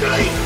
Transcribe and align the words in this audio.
Delete! 0.00 0.37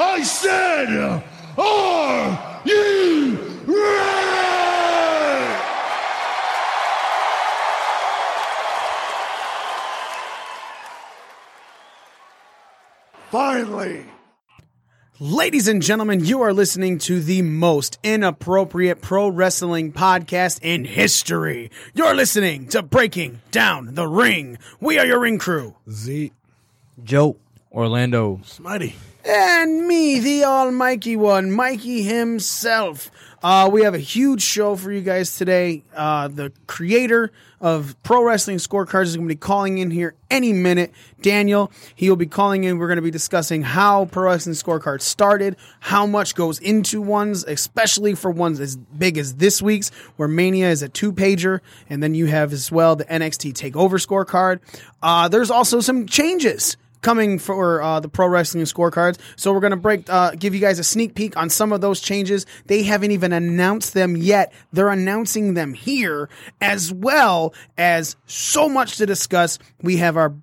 I 0.00 0.22
said, 0.22 1.24
are 1.58 2.60
you 2.64 3.36
ready? 3.66 4.28
Finally! 13.32 14.04
Ladies 15.18 15.66
and 15.66 15.82
gentlemen, 15.82 16.24
you 16.24 16.42
are 16.42 16.52
listening 16.52 16.98
to 16.98 17.20
the 17.20 17.42
most 17.42 17.98
inappropriate 18.04 19.02
pro 19.02 19.28
wrestling 19.28 19.92
podcast 19.92 20.60
in 20.62 20.84
history. 20.84 21.72
You're 21.92 22.14
listening 22.14 22.68
to 22.68 22.84
Breaking 22.84 23.40
Down 23.50 23.96
the 23.96 24.06
Ring. 24.06 24.58
We 24.78 24.96
are 25.00 25.06
your 25.06 25.18
ring 25.18 25.38
crew. 25.38 25.74
Z. 25.90 26.30
Joe. 27.02 27.36
Orlando. 27.72 28.36
Smitty. 28.44 28.94
And 29.24 29.86
me, 29.86 30.20
the 30.20 30.44
almighty 30.44 31.16
one, 31.16 31.50
Mikey 31.50 32.02
himself. 32.02 33.10
Uh, 33.42 33.68
we 33.72 33.82
have 33.82 33.94
a 33.94 33.98
huge 33.98 34.42
show 34.42 34.76
for 34.76 34.92
you 34.92 35.00
guys 35.00 35.36
today. 35.36 35.82
Uh, 35.94 36.28
the 36.28 36.52
creator 36.66 37.32
of 37.60 38.00
Pro 38.04 38.24
Wrestling 38.24 38.58
Scorecards 38.58 39.04
is 39.04 39.16
going 39.16 39.28
to 39.28 39.34
be 39.34 39.38
calling 39.38 39.78
in 39.78 39.90
here 39.90 40.14
any 40.30 40.52
minute. 40.52 40.92
Daniel, 41.20 41.72
he 41.94 42.08
will 42.08 42.16
be 42.16 42.26
calling 42.26 42.64
in. 42.64 42.78
We're 42.78 42.86
going 42.86 42.96
to 42.96 43.02
be 43.02 43.10
discussing 43.10 43.62
how 43.62 44.06
Pro 44.06 44.24
Wrestling 44.24 44.54
Scorecards 44.54 45.02
started, 45.02 45.56
how 45.80 46.06
much 46.06 46.34
goes 46.36 46.60
into 46.60 47.00
ones, 47.00 47.44
especially 47.44 48.14
for 48.14 48.30
ones 48.30 48.60
as 48.60 48.76
big 48.76 49.18
as 49.18 49.34
this 49.34 49.60
week's, 49.60 49.90
where 50.16 50.28
Mania 50.28 50.70
is 50.70 50.82
a 50.82 50.88
two 50.88 51.12
pager. 51.12 51.60
And 51.90 52.02
then 52.02 52.14
you 52.14 52.26
have 52.26 52.52
as 52.52 52.70
well 52.70 52.94
the 52.94 53.04
NXT 53.04 53.54
TakeOver 53.54 54.04
scorecard. 54.04 54.60
Uh, 55.02 55.28
there's 55.28 55.50
also 55.50 55.80
some 55.80 56.06
changes 56.06 56.76
coming 57.02 57.38
for 57.38 57.82
uh, 57.82 58.00
the 58.00 58.08
pro 58.08 58.26
wrestling 58.26 58.64
scorecards. 58.64 59.18
So 59.36 59.52
we're 59.52 59.60
gonna 59.60 59.76
break, 59.76 60.08
uh, 60.08 60.32
give 60.32 60.54
you 60.54 60.60
guys 60.60 60.78
a 60.78 60.84
sneak 60.84 61.14
peek 61.14 61.36
on 61.36 61.50
some 61.50 61.72
of 61.72 61.80
those 61.80 62.00
changes. 62.00 62.46
They 62.66 62.82
haven't 62.82 63.10
even 63.12 63.32
announced 63.32 63.94
them 63.94 64.16
yet. 64.16 64.52
They're 64.72 64.88
announcing 64.88 65.54
them 65.54 65.74
here, 65.74 66.28
as 66.60 66.92
well 66.92 67.54
as 67.76 68.16
so 68.26 68.68
much 68.68 68.96
to 68.96 69.06
discuss. 69.06 69.58
We 69.82 69.98
have 69.98 70.16
our 70.16 70.34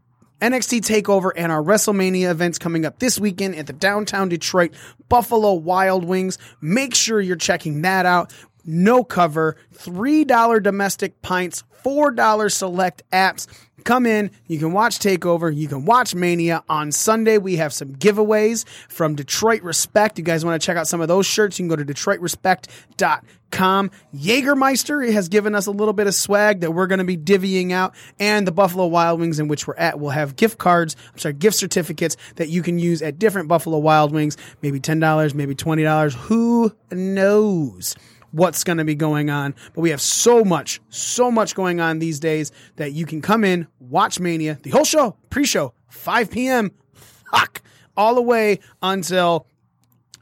NXT 0.41 0.81
Takeover 0.81 1.31
and 1.35 1.51
our 1.51 1.63
WrestleMania 1.63 2.29
events 2.29 2.59
coming 2.59 2.85
up 2.85 2.99
this 2.99 3.19
weekend 3.19 3.55
at 3.55 3.67
the 3.67 3.73
downtown 3.73 4.29
Detroit 4.29 4.73
Buffalo 5.07 5.53
Wild 5.53 6.03
Wings. 6.03 6.37
Make 6.61 6.93
sure 6.93 7.21
you're 7.21 7.35
checking 7.35 7.81
that 7.83 8.05
out. 8.05 8.33
No 8.65 9.03
cover, 9.03 9.57
$3 9.75 10.63
domestic 10.63 11.21
pints, 11.21 11.63
$4 11.83 12.51
select 12.51 13.03
apps. 13.11 13.47
Come 13.83 14.07
in, 14.07 14.31
you 14.47 14.57
can 14.57 14.73
watch 14.73 14.97
Takeover, 14.97 15.55
you 15.55 15.67
can 15.67 15.85
watch 15.85 16.15
Mania. 16.15 16.63
On 16.67 16.91
Sunday, 16.91 17.37
we 17.37 17.57
have 17.57 17.71
some 17.71 17.95
giveaways 17.95 18.67
from 18.89 19.13
Detroit 19.13 19.61
Respect. 19.61 20.17
You 20.17 20.23
guys 20.23 20.43
want 20.43 20.59
to 20.59 20.65
check 20.65 20.75
out 20.75 20.87
some 20.87 21.01
of 21.01 21.07
those 21.07 21.27
shirts, 21.27 21.59
you 21.59 21.63
can 21.63 21.69
go 21.69 21.75
to 21.75 21.85
DetroitRespect.com. 21.85 23.91
Jägermeister 24.15 25.13
has 25.13 25.29
given 25.29 25.53
us 25.53 25.67
a 25.67 25.71
little 25.71 25.93
bit 25.93 26.07
of 26.07 26.15
swag 26.15 26.61
that 26.61 26.71
we're 26.71 26.87
going 26.87 26.97
to 26.97 27.05
be 27.05 27.15
divvying 27.15 27.71
out, 27.71 27.93
and 28.19 28.47
the 28.47 28.51
Buffalo 28.51 28.87
Wild 28.87 29.19
Wings, 29.19 29.37
in 29.37 29.47
which 29.47 29.67
we're 29.67 29.75
at, 29.75 29.99
will 29.99 30.09
have 30.09 30.35
gift 30.35 30.57
cards, 30.57 30.95
I'm 31.13 31.19
sorry, 31.19 31.35
gift 31.35 31.55
certificates 31.55 32.17
that 32.37 32.49
you 32.49 32.63
can 32.63 32.79
use 32.79 33.03
at 33.03 33.19
different 33.19 33.47
Buffalo 33.47 33.77
Wild 33.77 34.11
Wings, 34.11 34.35
maybe 34.63 34.79
$10, 34.79 35.35
maybe 35.35 35.53
$20. 35.53 36.15
Who 36.15 36.75
knows? 36.91 37.95
What's 38.35 38.63
going 38.63 38.77
to 38.77 38.83
be 38.83 38.95
going 38.95 39.29
on. 39.29 39.55
But 39.73 39.81
we 39.81 39.89
have 39.91 40.01
so 40.01 40.43
much, 40.43 40.81
so 40.89 41.31
much 41.31 41.55
going 41.55 41.79
on 41.79 41.99
these 41.99 42.19
days 42.19 42.51
that 42.75 42.91
you 42.91 43.05
can 43.05 43.21
come 43.21 43.43
in, 43.43 43.67
watch 43.79 44.19
Mania, 44.19 44.59
the 44.61 44.71
whole 44.71 44.83
show, 44.83 45.15
pre 45.29 45.45
show, 45.45 45.73
5 45.89 46.29
p.m. 46.29 46.71
Fuck. 46.93 47.61
All 47.97 48.15
the 48.15 48.21
way 48.21 48.59
until 48.81 49.47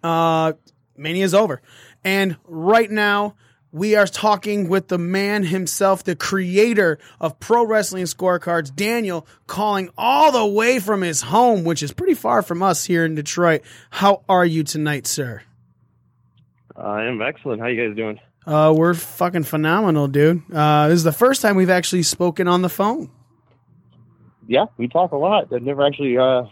uh, 0.04 0.54
Mania's 0.96 1.34
over. 1.34 1.62
And 2.04 2.38
right 2.46 2.90
now, 2.90 3.36
we 3.72 3.96
are 3.96 4.06
talking 4.06 4.70
with 4.70 4.90
the 4.90 5.00
man 5.00 5.44
himself, 5.44 6.04
the 6.04 6.16
creator 6.16 7.00
of 7.20 7.40
Pro 7.40 7.66
Wrestling 7.66 8.06
Scorecards, 8.06 8.76
Daniel, 8.76 9.26
calling 9.48 9.90
all 9.98 10.32
the 10.32 10.46
way 10.46 10.78
from 10.78 11.02
his 11.02 11.24
home, 11.24 11.64
which 11.64 11.82
is 11.82 11.92
pretty 11.92 12.14
far 12.14 12.44
from 12.44 12.62
us 12.62 12.86
here 12.86 13.04
in 13.04 13.16
Detroit. 13.16 13.64
How 13.90 14.22
are 14.30 14.46
you 14.46 14.64
tonight, 14.64 15.08
sir? 15.08 15.42
I 16.76 17.04
am 17.04 17.22
excellent. 17.22 17.62
How 17.62 17.68
you 17.68 17.88
guys 17.88 17.96
doing? 17.96 18.20
Uh, 18.46 18.74
we're 18.76 18.94
fucking 18.94 19.44
phenomenal, 19.44 20.08
dude. 20.08 20.42
Uh, 20.52 20.90
this 20.90 20.96
is 20.96 21.04
the 21.04 21.12
first 21.12 21.42
time 21.42 21.56
we've 21.56 21.70
actually 21.70 22.04
spoken 22.04 22.48
on 22.48 22.62
the 22.62 22.70
phone. 22.70 23.10
Yeah, 24.48 24.66
we 24.78 24.88
talk 24.88 25.12
a 25.12 25.18
lot. 25.18 25.54
I've 25.54 25.62
never 25.62 25.86
actually 25.86 26.18
uh, 26.18 26.44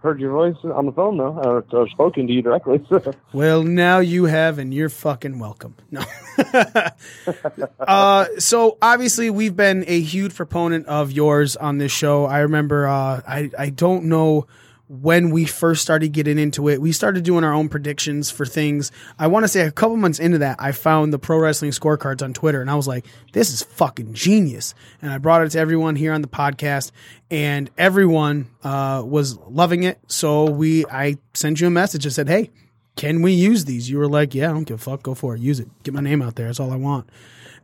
heard 0.00 0.20
your 0.20 0.32
voice 0.32 0.56
on 0.62 0.86
the 0.86 0.92
phone 0.92 1.16
though, 1.18 1.36
or, 1.36 1.64
or 1.72 1.88
spoken 1.88 2.26
to 2.26 2.32
you 2.32 2.42
directly. 2.42 2.84
Well, 3.32 3.62
now 3.62 4.00
you 4.00 4.24
have, 4.24 4.58
and 4.58 4.74
you're 4.74 4.88
fucking 4.88 5.38
welcome. 5.38 5.76
No. 5.90 6.02
uh, 7.78 8.26
so 8.38 8.76
obviously, 8.82 9.30
we've 9.30 9.54
been 9.54 9.84
a 9.86 10.00
huge 10.00 10.34
proponent 10.34 10.86
of 10.86 11.12
yours 11.12 11.56
on 11.56 11.78
this 11.78 11.92
show. 11.92 12.24
I 12.26 12.40
remember, 12.40 12.88
uh, 12.88 13.20
I 13.26 13.50
I 13.56 13.70
don't 13.70 14.04
know 14.04 14.46
when 14.90 15.30
we 15.30 15.44
first 15.44 15.82
started 15.82 16.08
getting 16.08 16.36
into 16.36 16.68
it. 16.68 16.80
We 16.80 16.90
started 16.90 17.22
doing 17.22 17.44
our 17.44 17.52
own 17.52 17.68
predictions 17.68 18.28
for 18.28 18.44
things. 18.44 18.90
I 19.20 19.28
want 19.28 19.44
to 19.44 19.48
say 19.48 19.60
a 19.60 19.70
couple 19.70 19.96
months 19.96 20.18
into 20.18 20.38
that, 20.38 20.56
I 20.58 20.72
found 20.72 21.12
the 21.12 21.18
pro 21.18 21.38
wrestling 21.38 21.70
scorecards 21.70 22.22
on 22.22 22.34
Twitter, 22.34 22.60
and 22.60 22.68
I 22.68 22.74
was 22.74 22.88
like, 22.88 23.06
"This 23.32 23.52
is 23.52 23.62
fucking 23.62 24.14
genius!" 24.14 24.74
And 25.00 25.12
I 25.12 25.18
brought 25.18 25.42
it 25.42 25.50
to 25.50 25.60
everyone 25.60 25.94
here 25.94 26.12
on 26.12 26.22
the 26.22 26.28
podcast, 26.28 26.90
and 27.30 27.70
everyone 27.78 28.50
uh, 28.64 29.04
was 29.06 29.38
loving 29.38 29.84
it. 29.84 30.00
So 30.08 30.50
we, 30.50 30.84
I 30.86 31.18
sent 31.34 31.60
you 31.60 31.68
a 31.68 31.70
message 31.70 32.04
and 32.04 32.12
said, 32.12 32.28
"Hey." 32.28 32.50
can 32.96 33.22
we 33.22 33.32
use 33.32 33.64
these? 33.64 33.88
You 33.88 33.96
were 33.96 34.08
like, 34.08 34.34
yeah, 34.34 34.50
I 34.50 34.52
don't 34.52 34.64
give 34.64 34.74
a 34.74 34.78
fuck. 34.82 35.02
Go 35.02 35.14
for 35.14 35.34
it. 35.34 35.40
Use 35.40 35.58
it. 35.58 35.68
Get 35.84 35.94
my 35.94 36.02
name 36.02 36.20
out 36.20 36.34
there. 36.34 36.46
That's 36.46 36.60
all 36.60 36.70
I 36.70 36.76
want. 36.76 37.08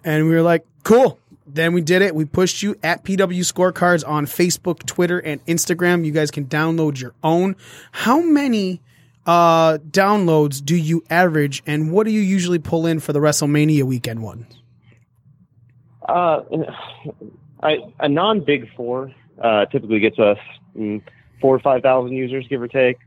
And 0.03 0.25
we 0.25 0.31
were 0.31 0.41
like, 0.41 0.65
cool. 0.83 1.19
Then 1.47 1.73
we 1.73 1.81
did 1.81 2.03
it. 2.03 2.15
We 2.15 2.25
pushed 2.25 2.63
you 2.63 2.75
at 2.83 3.05
PW 3.05 3.41
Scorecards 3.41 4.07
on 4.07 4.27
Facebook, 4.27 4.85
Twitter, 4.85 5.19
and 5.19 5.45
Instagram. 5.47 6.05
You 6.05 6.11
guys 6.11 6.31
can 6.33 6.47
download 6.47 7.01
your 7.01 7.15
own. 7.23 7.55
How 7.93 8.21
many 8.21 8.81
uh, 9.27 9.79
downloads 9.79 10.65
do 10.65 10.77
you 10.77 11.05
average, 11.09 11.63
and 11.67 11.93
what 11.93 12.05
do 12.05 12.13
you 12.13 12.21
usually 12.21 12.59
pull 12.59 12.87
in 12.87 13.01
for 13.01 13.13
the 13.13 13.21
WrestleMania 13.21 13.85
weekend 13.85 14.23
one? 14.23 14.47
Uh, 16.09 16.43
I, 17.63 17.79
a 18.01 18.09
non-big 18.09 18.75
four 18.77 19.13
uh, 19.41 19.67
typically 19.67 20.01
gets 20.01 20.19
us 20.19 20.39
mm, 20.77 21.03
four 21.41 21.55
or 21.55 21.59
five 21.61 21.83
thousand 21.83 22.13
users, 22.13 22.47
give 22.49 22.63
or 22.63 22.69
take. 22.69 22.99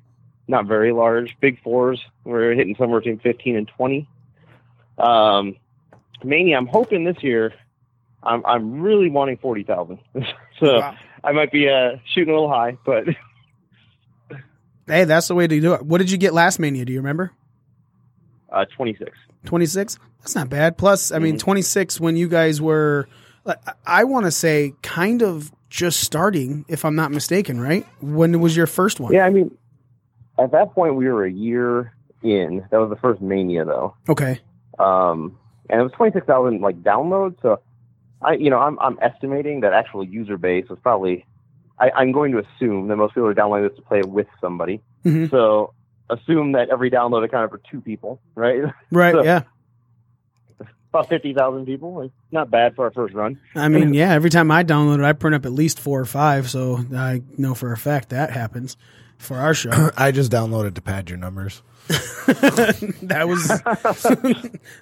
Not 0.48 0.66
very 0.66 0.92
large. 0.92 1.38
Big 1.40 1.62
fours, 1.62 2.02
we're 2.24 2.54
hitting 2.54 2.76
somewhere 2.78 3.00
between 3.00 3.20
fifteen 3.20 3.56
and 3.56 3.68
twenty. 3.68 4.08
Um, 4.98 5.56
Mania, 6.24 6.58
I'm 6.58 6.68
hoping 6.68 7.04
this 7.04 7.22
year. 7.22 7.54
I'm 8.24 8.46
I'm 8.46 8.82
really 8.82 9.10
wanting 9.10 9.38
forty 9.38 9.64
thousand. 9.64 10.00
so 10.60 10.80
Wow. 10.80 10.96
I 11.24 11.32
might 11.34 11.52
be 11.52 11.68
uh, 11.70 11.98
shooting 12.14 12.30
a 12.34 12.34
little 12.34 12.50
high, 12.50 12.78
but 12.86 13.06
Hey, 14.88 15.04
that's 15.04 15.28
the 15.28 15.36
way 15.36 15.46
to 15.48 15.60
do 15.62 15.74
it. 15.76 15.86
What 15.86 16.00
did 16.00 16.10
you 16.10 16.18
get 16.18 16.34
last 16.34 16.58
Mania? 16.60 16.84
Do 16.86 16.92
you 16.94 17.00
remember? 17.00 17.32
uh, 18.52 18.66
twenty 18.76 18.96
six. 18.96 19.12
26 19.46 19.98
that's 20.20 20.36
not 20.36 20.50
bad 20.50 20.78
plus 20.78 21.14
i 21.14 21.20
mean 21.20 21.38
26 21.38 21.98
when 22.02 22.18
you 22.18 22.28
guys 22.28 22.62
were 22.62 23.08
like, 23.46 23.58
i 23.86 24.04
want 24.04 24.26
to 24.26 24.32
say 24.32 24.74
kind 24.82 25.22
of 25.24 25.50
just 25.70 26.02
starting 26.02 26.66
if 26.68 26.84
i'm 26.84 26.94
not 26.96 27.10
mistaken 27.10 27.58
right 27.62 27.86
when 28.02 28.38
was 28.42 28.54
your 28.58 28.68
first 28.68 29.00
one 29.00 29.14
Yeah, 29.14 29.26
I 29.26 29.30
mean, 29.30 29.56
at 30.38 30.52
that 30.52 30.74
point 30.74 30.96
we 30.96 31.08
were 31.08 31.24
a 31.24 31.32
year 31.32 31.94
in. 32.22 32.66
That 32.70 32.80
was 32.82 32.90
the 32.90 32.98
first 32.98 33.22
Mania, 33.22 33.64
though. 33.64 33.96
okay 34.10 34.42
um, 34.78 35.38
and 35.70 35.80
it 35.80 35.84
was 35.84 35.94
twenty 35.94 36.12
six 36.12 36.28
thousand 36.28 36.60
like 36.60 36.84
downloads. 36.84 37.42
So 37.42 37.62
I, 38.22 38.34
you 38.34 38.50
know, 38.50 38.60
I'm 38.60 38.78
I'm 38.80 38.98
estimating 39.02 39.62
that 39.62 39.74
actual 39.74 40.04
user 40.04 40.38
base 40.38 40.68
was 40.70 40.80
probably. 40.82 41.26
I, 41.82 41.92
I'm 41.96 42.12
going 42.12 42.34
to 42.34 42.40
assume 42.40 42.90
that 42.90 42.98
most 42.98 43.14
people 43.14 43.28
are 43.30 43.34
downloading 43.34 43.70
this 43.70 43.78
to 43.78 43.82
play 43.84 44.00
it 44.00 44.10
with 44.10 44.28
somebody. 44.42 44.82
Mhm. 45.06 45.30
So 45.32 45.74
assume 46.10 46.52
that 46.52 46.70
every 46.70 46.92
download 46.92 47.24
accounted 47.24 47.52
for 47.52 47.62
two 47.72 47.80
people, 47.80 48.20
right? 48.36 48.64
right 48.92 49.14
So- 49.14 49.24
yeah 49.24 49.44
About 50.90 51.08
fifty 51.08 51.34
thousand 51.34 51.66
people. 51.66 51.94
Like, 51.94 52.12
not 52.32 52.52
bad 52.52 52.76
for 52.76 52.84
our 52.86 52.92
first 52.92 53.14
run. 53.14 53.40
i 53.56 53.70
mean 53.70 53.94
yeah 54.02 54.12
every 54.12 54.30
time 54.30 54.52
i 54.52 54.64
download 54.64 55.00
it 55.00 55.06
i 55.06 55.14
print 55.14 55.36
up 55.36 55.46
at 55.46 55.52
least 55.54 55.80
four 55.80 56.00
or 56.02 56.06
five 56.06 56.50
so 56.50 56.80
i 56.94 57.22
know 57.38 57.54
for 57.56 57.72
a 57.72 57.78
fact 57.78 58.10
that 58.10 58.30
happens 58.32 58.76
for 59.18 59.38
our 59.38 59.54
show 59.54 59.90
I 59.98 60.12
just 60.12 60.32
downloaded 60.32 60.76
to 60.76 60.82
pad 60.82 61.10
your 61.10 61.18
numbers. 61.18 61.62
that 61.88 63.26
was 63.28 63.50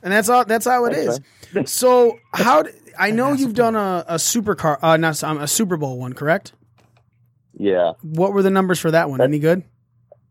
and 0.04 0.14
that's 0.14 0.28
all 0.30 0.44
that's 0.46 0.66
how 0.66 0.86
it 0.86 0.94
is 0.98 1.20
so 1.66 2.18
how 2.34 2.64
d- 2.64 2.72
i 3.00 3.12
know 3.12 3.34
you've 3.34 3.54
done 3.56 3.76
a, 3.76 4.04
a 4.08 4.16
supercar 4.16 4.78
uh 4.82 4.98
not 4.98 5.24
um, 5.24 5.38
a 5.40 5.48
super 5.48 5.78
bowl 5.78 5.98
one 6.00 6.14
correct 6.14 6.54
Yeah. 7.54 7.94
what 8.02 8.34
were 8.34 8.44
the 8.44 8.50
numbers 8.52 8.80
for 8.80 8.92
that 8.92 9.10
one 9.10 9.22
any 9.22 9.40
good 9.40 9.64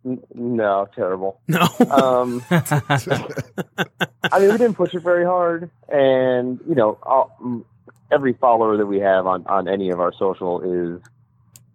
N- 0.05 0.23
no, 0.35 0.87
terrible. 0.95 1.41
no 1.49 1.67
Um, 1.91 2.41
I 2.49 4.39
mean, 4.39 4.51
we 4.53 4.59
didn't 4.59 4.75
push 4.75 4.95
it 4.95 5.03
very 5.03 5.25
hard, 5.25 5.69
and 5.89 6.61
you 6.69 6.77
know, 6.77 6.97
all, 7.03 7.65
every 8.13 8.35
follower 8.35 8.77
that 8.77 8.87
we 8.87 9.01
have 9.01 9.27
on 9.27 9.45
on 9.49 9.67
any 9.67 9.91
of 9.91 9.99
our 10.01 10.13
social 10.13 10.61
is, 10.63 11.03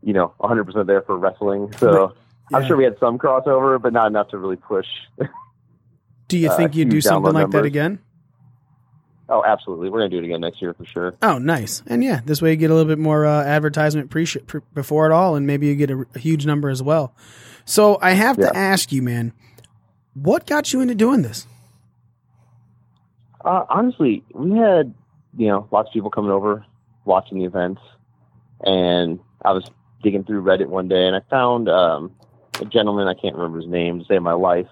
you 0.01 0.13
know, 0.13 0.33
100 0.38 0.63
percent 0.63 0.88
there 0.88 1.01
for 1.01 1.17
wrestling. 1.17 1.73
So 1.77 2.13
I'm 2.53 2.65
sure 2.67 2.77
we 2.77 2.85
had 2.85 2.97
some 2.99 3.17
crossover, 3.17 3.81
but 3.81 3.91
not 3.91 4.07
enough 4.07 4.29
to 4.29 4.38
really 4.38 4.55
push. 4.55 4.88
Do 6.29 6.38
you 6.38 6.49
uh, 6.49 6.55
think 6.55 6.73
you'd 6.75 6.88
do 6.89 7.01
something 7.01 7.33
like 7.33 7.49
that 7.51 7.65
again? 7.65 7.99
Oh, 9.31 9.44
absolutely, 9.45 9.89
we're 9.89 10.00
gonna 10.00 10.10
do 10.10 10.19
it 10.19 10.25
again 10.25 10.42
next 10.42 10.62
year 10.62 10.74
for 10.74 10.86
sure. 10.86 11.16
Oh, 11.22 11.38
nice. 11.39 11.81
And 11.88 12.04
yeah, 12.04 12.22
this 12.25 12.42
way 12.42 12.51
you 12.51 12.56
get 12.57 12.69
a 12.69 12.74
little 12.75 12.88
bit 12.89 13.00
more 13.00 13.25
uh, 13.25 13.44
advertisement 13.44 14.10
pre- 14.12 14.25
pre- 14.25 14.62
before 14.74 15.07
it 15.07 15.12
all, 15.12 15.36
and 15.36 15.48
maybe 15.48 15.68
you 15.68 15.75
get 15.75 15.89
a, 15.89 16.06
a 16.13 16.19
huge 16.19 16.45
number 16.45 16.69
as 16.69 16.83
well. 16.83 17.16
So 17.66 17.98
I 18.01 18.12
have 18.12 18.38
Yeah. 18.38 18.50
to 18.50 18.57
ask 18.57 18.92
you, 18.92 19.01
man, 19.01 19.33
what 20.13 20.45
got 20.45 20.74
you 20.74 20.81
into 20.81 20.94
doing 20.95 21.22
this? 21.22 21.48
Uh, 23.44 23.66
honestly, 23.69 24.24
we 24.33 24.51
had 24.57 24.94
you 25.38 25.48
know 25.48 25.68
lots 25.72 25.88
of 25.89 25.94
people 25.94 26.10
coming 26.12 26.31
over 26.31 26.66
watching 27.06 27.39
the 27.39 27.45
events, 27.45 27.81
and 28.63 29.19
I 29.44 29.51
was 29.54 29.69
digging 30.04 30.24
through 30.24 30.44
Reddit 30.44 30.68
one 30.68 30.88
day, 30.88 31.07
and 31.07 31.16
I 31.16 31.22
found 31.30 31.69
um, 31.69 32.12
a 32.60 32.66
gentleman 32.66 33.07
I 33.07 33.13
can't 33.13 33.36
remember 33.36 33.60
his 33.60 33.68
name 33.69 34.00
to 34.00 34.06
save 34.06 34.22
my 34.22 34.34
life. 34.34 34.68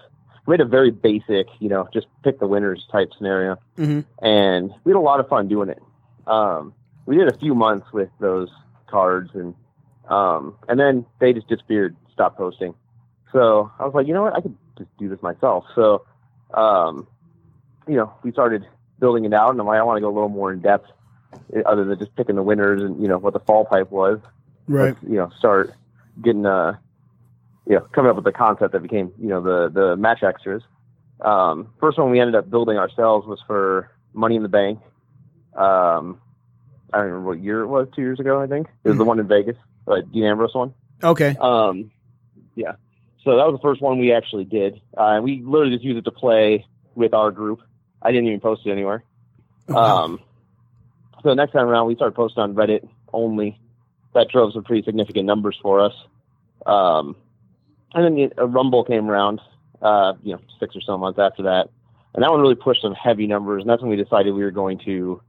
We 0.50 0.54
had 0.54 0.62
a 0.62 0.68
very 0.68 0.90
basic, 0.90 1.46
you 1.60 1.68
know, 1.68 1.86
just 1.94 2.08
pick 2.24 2.40
the 2.40 2.46
winners 2.48 2.84
type 2.90 3.12
scenario, 3.16 3.56
Mhm. 3.78 4.04
and 4.20 4.74
we 4.82 4.90
had 4.90 4.98
a 4.98 5.00
lot 5.00 5.20
of 5.20 5.28
fun 5.28 5.46
doing 5.46 5.68
it. 5.68 5.80
Um, 6.26 6.74
we 7.06 7.16
did 7.16 7.28
a 7.32 7.36
few 7.38 7.54
months 7.54 7.92
with 7.92 8.10
those 8.18 8.50
cards, 8.88 9.30
and 9.34 9.54
um, 10.08 10.56
and 10.68 10.80
then 10.80 11.06
they 11.20 11.32
just 11.32 11.46
disappeared, 11.46 11.94
stopped 12.12 12.36
posting. 12.36 12.74
So 13.30 13.70
I 13.78 13.84
was 13.84 13.94
like, 13.94 14.08
you 14.08 14.12
know 14.12 14.22
what, 14.22 14.34
I 14.34 14.40
could 14.40 14.56
just 14.76 14.90
do 14.98 15.08
this 15.08 15.22
myself. 15.22 15.66
So 15.76 16.02
um, 16.54 17.06
you 17.86 17.94
know, 17.94 18.12
we 18.24 18.32
started 18.32 18.66
building 18.98 19.24
it 19.26 19.32
out, 19.32 19.50
and 19.50 19.60
I'm 19.60 19.68
like, 19.68 19.78
I 19.78 19.84
want 19.84 19.98
to 19.98 20.00
go 20.00 20.08
a 20.08 20.16
little 20.16 20.28
more 20.28 20.52
in 20.52 20.58
depth, 20.58 20.90
eh, 21.54 21.62
other 21.64 21.84
than 21.84 21.96
just 21.96 22.16
picking 22.16 22.34
the 22.34 22.42
winners 22.42 22.82
and 22.82 23.00
you 23.00 23.06
know 23.06 23.18
what 23.18 23.34
the 23.34 23.40
fall 23.40 23.66
pipe 23.66 23.92
was. 23.92 24.18
Right. 24.66 24.96
Let's, 25.00 25.02
you 25.04 25.14
know, 25.14 25.30
start 25.38 25.74
getting 26.20 26.44
uh, 26.44 26.76
you 27.70 27.76
know, 27.76 27.86
coming 27.92 28.10
up 28.10 28.16
with 28.16 28.24
the 28.24 28.32
concept 28.32 28.72
that 28.72 28.82
became 28.82 29.12
you 29.20 29.28
know 29.28 29.40
the 29.40 29.70
the 29.72 29.96
match 29.96 30.24
extras. 30.24 30.62
Um, 31.20 31.68
first 31.78 31.98
one 31.98 32.10
we 32.10 32.18
ended 32.18 32.34
up 32.34 32.50
building 32.50 32.76
ourselves 32.76 33.28
was 33.28 33.38
for 33.46 33.92
Money 34.12 34.34
in 34.34 34.42
the 34.42 34.48
Bank. 34.48 34.80
Um, 35.54 36.20
I 36.92 36.98
don't 36.98 37.06
remember 37.06 37.28
what 37.28 37.38
year 37.38 37.60
it 37.60 37.68
was. 37.68 37.86
Two 37.94 38.02
years 38.02 38.18
ago, 38.18 38.42
I 38.42 38.48
think 38.48 38.66
it 38.82 38.88
was 38.88 38.98
the 38.98 39.04
one 39.04 39.20
in 39.20 39.28
Vegas, 39.28 39.56
uh, 39.86 40.00
Dean 40.12 40.24
Ambrose 40.24 40.52
one. 40.52 40.74
Okay. 41.04 41.36
Um, 41.40 41.92
yeah. 42.56 42.72
So 43.22 43.36
that 43.36 43.46
was 43.46 43.54
the 43.54 43.62
first 43.62 43.80
one 43.80 44.00
we 44.00 44.12
actually 44.12 44.46
did. 44.46 44.80
Uh, 44.96 45.10
and 45.14 45.24
we 45.24 45.40
literally 45.44 45.72
just 45.74 45.84
used 45.84 45.98
it 45.98 46.04
to 46.06 46.10
play 46.10 46.66
with 46.96 47.14
our 47.14 47.30
group. 47.30 47.60
I 48.02 48.10
didn't 48.10 48.26
even 48.26 48.40
post 48.40 48.62
it 48.66 48.72
anywhere. 48.72 49.04
Um, 49.68 50.18
so 51.22 51.34
next 51.34 51.52
time 51.52 51.68
around, 51.68 51.86
we 51.86 51.94
started 51.94 52.16
posting 52.16 52.42
on 52.42 52.54
Reddit 52.54 52.88
only. 53.12 53.60
That 54.14 54.28
drove 54.28 54.54
some 54.54 54.64
pretty 54.64 54.82
significant 54.82 55.26
numbers 55.26 55.56
for 55.62 55.80
us. 55.80 55.94
Um, 56.66 57.14
and 57.94 58.04
then 58.04 58.14
the, 58.14 58.32
a 58.42 58.46
Rumble 58.46 58.84
came 58.84 59.10
around, 59.10 59.40
uh, 59.82 60.14
you 60.22 60.32
know, 60.32 60.40
six 60.58 60.76
or 60.76 60.80
so 60.80 60.96
months 60.96 61.18
after 61.18 61.44
that. 61.44 61.68
And 62.14 62.22
that 62.22 62.30
one 62.30 62.40
really 62.40 62.54
pushed 62.54 62.82
some 62.82 62.94
heavy 62.94 63.26
numbers. 63.26 63.62
And 63.62 63.70
that's 63.70 63.82
when 63.82 63.90
we 63.90 63.96
decided 63.96 64.34
we 64.34 64.42
were 64.42 64.50
going 64.50 64.78
to, 64.80 65.20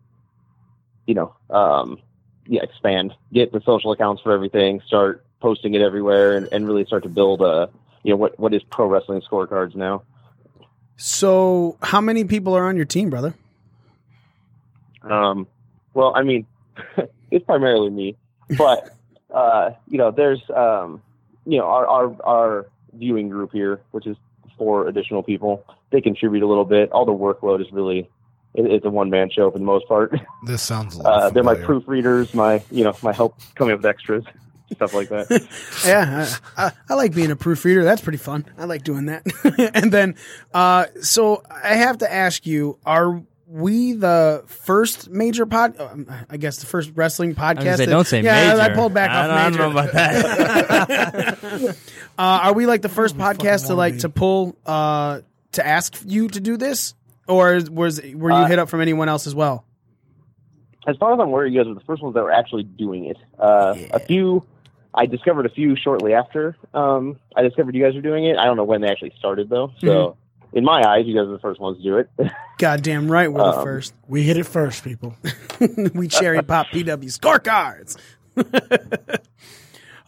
you 1.06 1.14
know, 1.14 1.36
um, 1.50 2.00
yeah, 2.48 2.64
expand, 2.64 3.14
get 3.32 3.52
the 3.52 3.62
social 3.62 3.92
accounts 3.92 4.22
for 4.22 4.32
everything, 4.32 4.82
start 4.86 5.24
posting 5.40 5.74
it 5.74 5.82
everywhere, 5.82 6.38
and, 6.38 6.48
and 6.52 6.68
really 6.68 6.86
start 6.86 7.04
to 7.04 7.10
build 7.10 7.42
a, 7.42 7.70
you 8.04 8.12
know, 8.12 8.18
what 8.18 8.40
what 8.40 8.54
is 8.54 8.64
pro 8.64 8.88
wrestling 8.88 9.22
scorecards 9.22 9.76
now. 9.76 10.04
So, 10.98 11.78
how 11.82 12.02
many 12.02 12.24
people 12.24 12.54
are 12.56 12.68
on 12.68 12.76
your 12.76 12.86
team, 12.86 13.10
brother? 13.10 13.34
Um, 15.04 15.48
well, 15.94 16.14
I 16.16 16.24
mean, 16.24 16.46
it's 17.32 17.46
primarily 17.46 17.90
me, 17.90 18.18
but 18.58 18.96
uh, 19.34 19.72
you 19.88 19.98
know, 19.98 20.12
there's 20.12 20.42
um, 20.56 21.02
you 21.46 21.58
know, 21.58 21.66
our, 21.66 21.88
our 21.88 22.24
our 22.24 22.66
viewing 22.94 23.30
group 23.30 23.52
here, 23.54 23.82
which 23.92 24.06
is 24.08 24.18
four 24.58 24.88
additional 24.88 25.24
people. 25.24 25.66
They 25.92 26.02
contribute 26.02 26.44
a 26.44 26.48
little 26.48 26.66
bit. 26.66 26.92
All 26.92 27.06
the 27.06 27.12
workload 27.12 27.62
is 27.62 27.72
really 27.72 28.10
it, 28.54 28.66
it's 28.66 28.86
a 28.86 28.90
one 28.90 29.10
man 29.10 29.30
show 29.30 29.50
for 29.52 29.58
the 29.58 29.64
most 29.64 29.88
part. 29.88 30.14
This 30.46 30.62
sounds 30.62 31.00
a 31.00 31.04
Uh, 31.04 31.30
they're 31.30 31.44
my 31.44 31.56
proofreaders, 31.56 32.34
my 32.34 32.64
you 32.72 32.84
know, 32.84 32.94
my 33.02 33.14
help 33.14 33.36
coming 33.56 33.74
up 33.74 33.80
with 33.80 33.86
extras, 33.86 34.24
stuff 34.74 34.94
like 34.94 35.10
that. 35.10 35.28
Yeah, 35.86 36.28
I, 36.58 36.66
I, 36.66 36.72
I 36.90 36.94
like 36.96 37.14
being 37.14 37.32
a 37.32 37.36
proofreader. 37.36 37.84
That's 37.84 38.02
pretty 38.02 38.18
fun. 38.18 38.46
I 38.58 38.66
like 38.66 38.84
doing 38.84 39.06
that. 39.08 39.24
and 39.74 39.92
then, 39.92 40.16
uh, 40.54 40.86
so 41.02 41.44
I 41.50 41.76
have 41.76 42.00
to 42.00 42.12
ask 42.12 42.46
you: 42.46 42.78
Are 42.86 43.22
we 43.52 43.94
the 43.94 44.44
first 44.48 45.10
major 45.10 45.46
pod? 45.46 45.80
um, 45.80 46.08
I 46.30 46.38
guess 46.38 46.58
the 46.60 46.66
first 46.66 46.92
wrestling 46.96 47.36
podcast. 47.36 47.42
I 47.44 47.54
was 47.56 47.64
gonna 47.66 47.78
say, 47.78 47.86
that- 47.86 47.92
don't 47.92 48.08
say 48.08 48.22
yeah, 48.24 48.48
major. 48.54 48.62
I 48.62 48.70
pulled 48.74 48.94
back 48.94 49.10
I 49.10 49.16
off 49.16 49.28
don't, 49.28 49.38
I 49.38 49.50
don't 49.50 49.60
know 49.60 49.80
about 49.80 49.92
that. 49.94 51.78
uh, 52.18 52.40
are 52.44 52.54
we 52.54 52.66
like 52.66 52.82
the 52.82 52.90
first 52.90 53.18
podcast 53.18 53.68
to 53.68 53.76
like 53.76 54.00
to 54.00 54.10
pull 54.10 54.56
uh, 54.66 55.22
to 55.54 55.68
ask 55.68 56.02
you 56.06 56.28
to 56.30 56.40
do 56.40 56.58
this, 56.58 56.94
or 57.28 57.60
was 57.70 58.00
were 58.02 58.30
you 58.32 58.36
Uh, 58.38 58.46
hit 58.48 58.60
up 58.60 58.70
from 58.70 58.82
anyone 58.82 59.10
else 59.10 59.28
as 59.28 59.36
well? 59.36 59.66
as 60.88 60.98
far 60.98 61.14
as 61.14 61.20
I'm 61.20 61.28
aware, 61.28 61.46
you 61.46 61.60
guys 61.60 61.68
were 61.68 61.76
the 61.76 61.80
first 61.82 62.02
ones 62.02 62.16
that 62.16 62.24
were 62.24 62.32
actually 62.32 62.64
doing 62.64 63.06
it. 63.06 63.18
Uh, 63.38 63.76
A 63.92 64.00
few, 64.00 64.44
I 64.96 65.06
discovered 65.06 65.46
a 65.46 65.50
few 65.50 65.76
shortly 65.76 66.14
after 66.16 66.58
um, 66.74 67.20
I 67.36 67.44
discovered 67.44 67.76
you 67.76 67.84
guys 67.84 67.94
were 67.94 68.02
doing 68.02 68.26
it. 68.26 68.38
I 68.38 68.46
don't 68.46 68.58
know 68.58 68.64
when 68.64 68.82
they 68.82 68.88
actually 68.88 69.14
started 69.20 69.48
though. 69.50 69.74
So 69.80 70.18
in 70.54 70.64
my 70.64 70.84
eyes, 70.86 71.06
you 71.06 71.16
guys 71.16 71.28
are 71.28 71.34
the 71.34 71.40
first 71.40 71.60
ones 71.60 71.78
to 71.78 71.84
do 71.84 71.98
it. 71.98 72.10
Goddamn 72.58 73.12
right, 73.12 73.32
we're 73.32 73.40
the 73.40 73.58
um, 73.58 73.64
first. 73.64 73.94
We 74.08 74.24
hit 74.24 74.38
it 74.38 74.46
first, 74.46 74.84
people. 74.84 75.16
we 75.94 76.08
cherry 76.08 76.42
pop 76.42 76.68
PW 76.72 77.18
scorecards. 77.20 77.98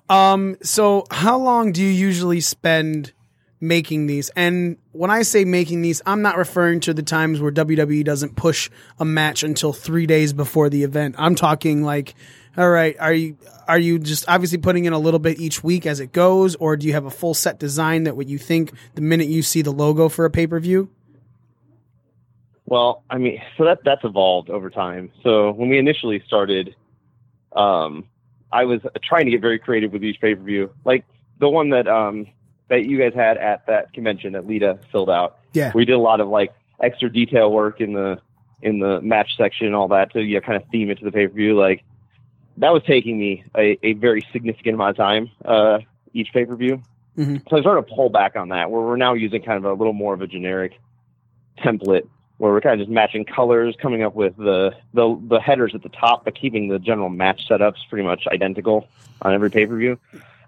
um, 0.09 0.57
so 0.61 1.05
how 1.11 1.37
long 1.37 1.71
do 1.71 1.81
you 1.81 1.89
usually 1.89 2.41
spend 2.41 3.13
making 3.63 4.07
these. 4.07 4.29
And 4.35 4.77
when 4.91 5.09
I 5.09 5.21
say 5.21 5.45
making 5.45 5.81
these, 5.81 6.01
I'm 6.05 6.21
not 6.21 6.37
referring 6.37 6.81
to 6.81 6.93
the 6.93 7.01
times 7.01 7.39
where 7.39 7.51
WWE 7.51 8.03
doesn't 8.03 8.35
push 8.35 8.69
a 8.99 9.05
match 9.05 9.41
until 9.41 9.71
three 9.71 10.05
days 10.05 10.33
before 10.33 10.69
the 10.69 10.83
event. 10.83 11.15
I'm 11.17 11.33
talking 11.33 11.81
like, 11.81 12.13
all 12.57 12.69
right, 12.69 12.95
are 12.99 13.13
you 13.13 13.37
are 13.67 13.79
you 13.79 13.97
just 13.99 14.25
obviously 14.27 14.57
putting 14.57 14.85
in 14.85 14.93
a 14.93 14.99
little 14.99 15.19
bit 15.19 15.39
each 15.39 15.63
week 15.63 15.85
as 15.85 15.99
it 15.99 16.11
goes, 16.11 16.55
or 16.55 16.77
do 16.77 16.85
you 16.85 16.93
have 16.93 17.05
a 17.05 17.11
full 17.11 17.33
set 17.33 17.59
design 17.59 18.03
that 18.03 18.15
what 18.15 18.27
you 18.27 18.37
think 18.37 18.71
the 18.95 19.01
minute 19.01 19.27
you 19.27 19.41
see 19.41 19.61
the 19.61 19.71
logo 19.71 20.09
for 20.09 20.25
a 20.25 20.29
pay 20.29 20.45
per 20.45 20.59
view? 20.59 20.89
Well, 22.65 23.03
I 23.09 23.17
mean, 23.17 23.41
so 23.57 23.65
that 23.65 23.79
that's 23.83 24.03
evolved 24.03 24.49
over 24.49 24.69
time. 24.69 25.11
So 25.23 25.51
when 25.51 25.69
we 25.69 25.77
initially 25.77 26.23
started, 26.27 26.75
um, 27.55 28.05
I 28.51 28.65
was 28.65 28.81
trying 29.03 29.25
to 29.25 29.31
get 29.31 29.41
very 29.41 29.59
creative 29.59 29.91
with 29.91 30.03
each 30.03 30.21
pay 30.21 30.35
per 30.35 30.43
view, 30.43 30.71
like 30.85 31.05
the 31.39 31.49
one 31.49 31.69
that 31.69 31.87
um 31.87 32.27
that 32.69 32.85
you 32.85 32.97
guys 32.97 33.13
had 33.15 33.37
at 33.37 33.65
that 33.67 33.93
convention 33.93 34.33
that 34.33 34.47
Lita 34.47 34.79
filled 34.91 35.09
out. 35.09 35.39
Yeah. 35.53 35.71
we 35.75 35.85
did 35.85 35.93
a 35.93 35.99
lot 35.99 36.19
of 36.19 36.29
like 36.29 36.53
extra 36.81 37.11
detail 37.11 37.51
work 37.51 37.81
in 37.81 37.93
the 37.93 38.19
in 38.61 38.79
the 38.79 39.01
match 39.01 39.37
section 39.37 39.67
and 39.67 39.75
all 39.75 39.89
that 39.89 40.13
to 40.13 40.21
you 40.21 40.35
know, 40.35 40.41
kind 40.41 40.61
of 40.61 40.67
theme 40.69 40.89
it 40.89 40.99
to 40.99 41.05
the 41.05 41.11
pay 41.11 41.27
per 41.27 41.33
view. 41.33 41.59
Like 41.59 41.83
that 42.57 42.71
was 42.71 42.83
taking 42.83 43.17
me 43.17 43.43
a, 43.57 43.77
a 43.83 43.93
very 43.93 44.25
significant 44.31 44.75
amount 44.75 44.91
of 44.91 44.97
time 44.97 45.31
uh, 45.45 45.79
each 46.13 46.31
pay 46.33 46.45
per 46.45 46.55
view. 46.55 46.81
Mhm. 47.17 47.47
So 47.49 47.57
I 47.57 47.61
started 47.61 47.87
to 47.87 47.95
pull 47.95 48.09
back 48.09 48.35
on 48.35 48.49
that, 48.49 48.71
where 48.71 48.81
we're 48.81 48.97
now 48.97 49.13
using 49.13 49.41
kind 49.41 49.57
of 49.57 49.65
a 49.65 49.73
little 49.73 49.93
more 49.93 50.13
of 50.13 50.21
a 50.21 50.27
generic 50.27 50.79
template, 51.59 52.07
where 52.37 52.51
we're 52.51 52.61
kind 52.61 52.79
of 52.79 52.87
just 52.87 52.91
matching 52.91 53.23
colors, 53.25 53.75
coming 53.81 54.03
up 54.03 54.15
with 54.15 54.35
the 54.37 54.73
the, 54.93 55.19
the 55.27 55.39
headers 55.39 55.75
at 55.75 55.83
the 55.83 55.89
top, 55.89 56.25
but 56.25 56.35
keeping 56.35 56.69
the 56.69 56.79
general 56.79 57.09
match 57.09 57.47
setups 57.47 57.87
pretty 57.89 58.03
much 58.03 58.25
identical 58.31 58.87
on 59.21 59.33
every 59.33 59.51
pay 59.51 59.65
per 59.65 59.77
view. 59.77 59.99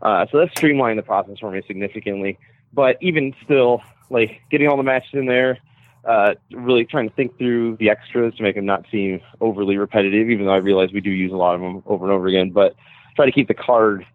Uh, 0.02 0.26
so 0.32 0.40
that's 0.40 0.52
streamlined 0.52 1.00
the 1.00 1.04
process 1.04 1.40
for 1.40 1.52
me 1.52 1.62
significantly. 1.68 2.38
But 2.74 2.98
even 3.02 3.34
still, 3.44 3.82
like 4.10 4.42
getting 4.52 4.68
all 4.68 4.78
the 4.78 4.84
matches 4.84 5.14
in 5.14 5.28
there, 5.28 5.60
uh, 6.06 6.36
really 6.52 6.86
trying 6.86 7.10
to 7.10 7.16
think 7.16 7.38
through 7.38 7.78
the 7.78 7.90
extras 7.90 8.36
to 8.36 8.44
make 8.44 8.56
them 8.56 8.66
not 8.66 8.86
seem 8.92 9.22
overly 9.42 9.78
repetitive, 9.78 10.30
even 10.30 10.46
though 10.46 10.54
I 10.54 10.58
realize 10.58 10.92
we 10.94 11.02
do 11.02 11.10
use 11.10 11.32
a 11.32 11.36
lot 11.36 11.56
of 11.56 11.62
them 11.62 11.82
over 11.86 12.06
and 12.06 12.14
over 12.14 12.28
again. 12.28 12.52
But 12.52 12.76
try 13.16 13.26
to 13.26 13.32
keep 13.32 13.48
the 13.48 13.54
card, 13.54 14.06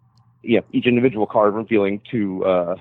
you 0.41 0.57
know, 0.57 0.65
each 0.71 0.85
individual 0.85 1.25
card 1.25 1.53
from 1.53 1.67
feeling 1.67 2.01
too, 2.09 2.45
uh, 2.45 2.75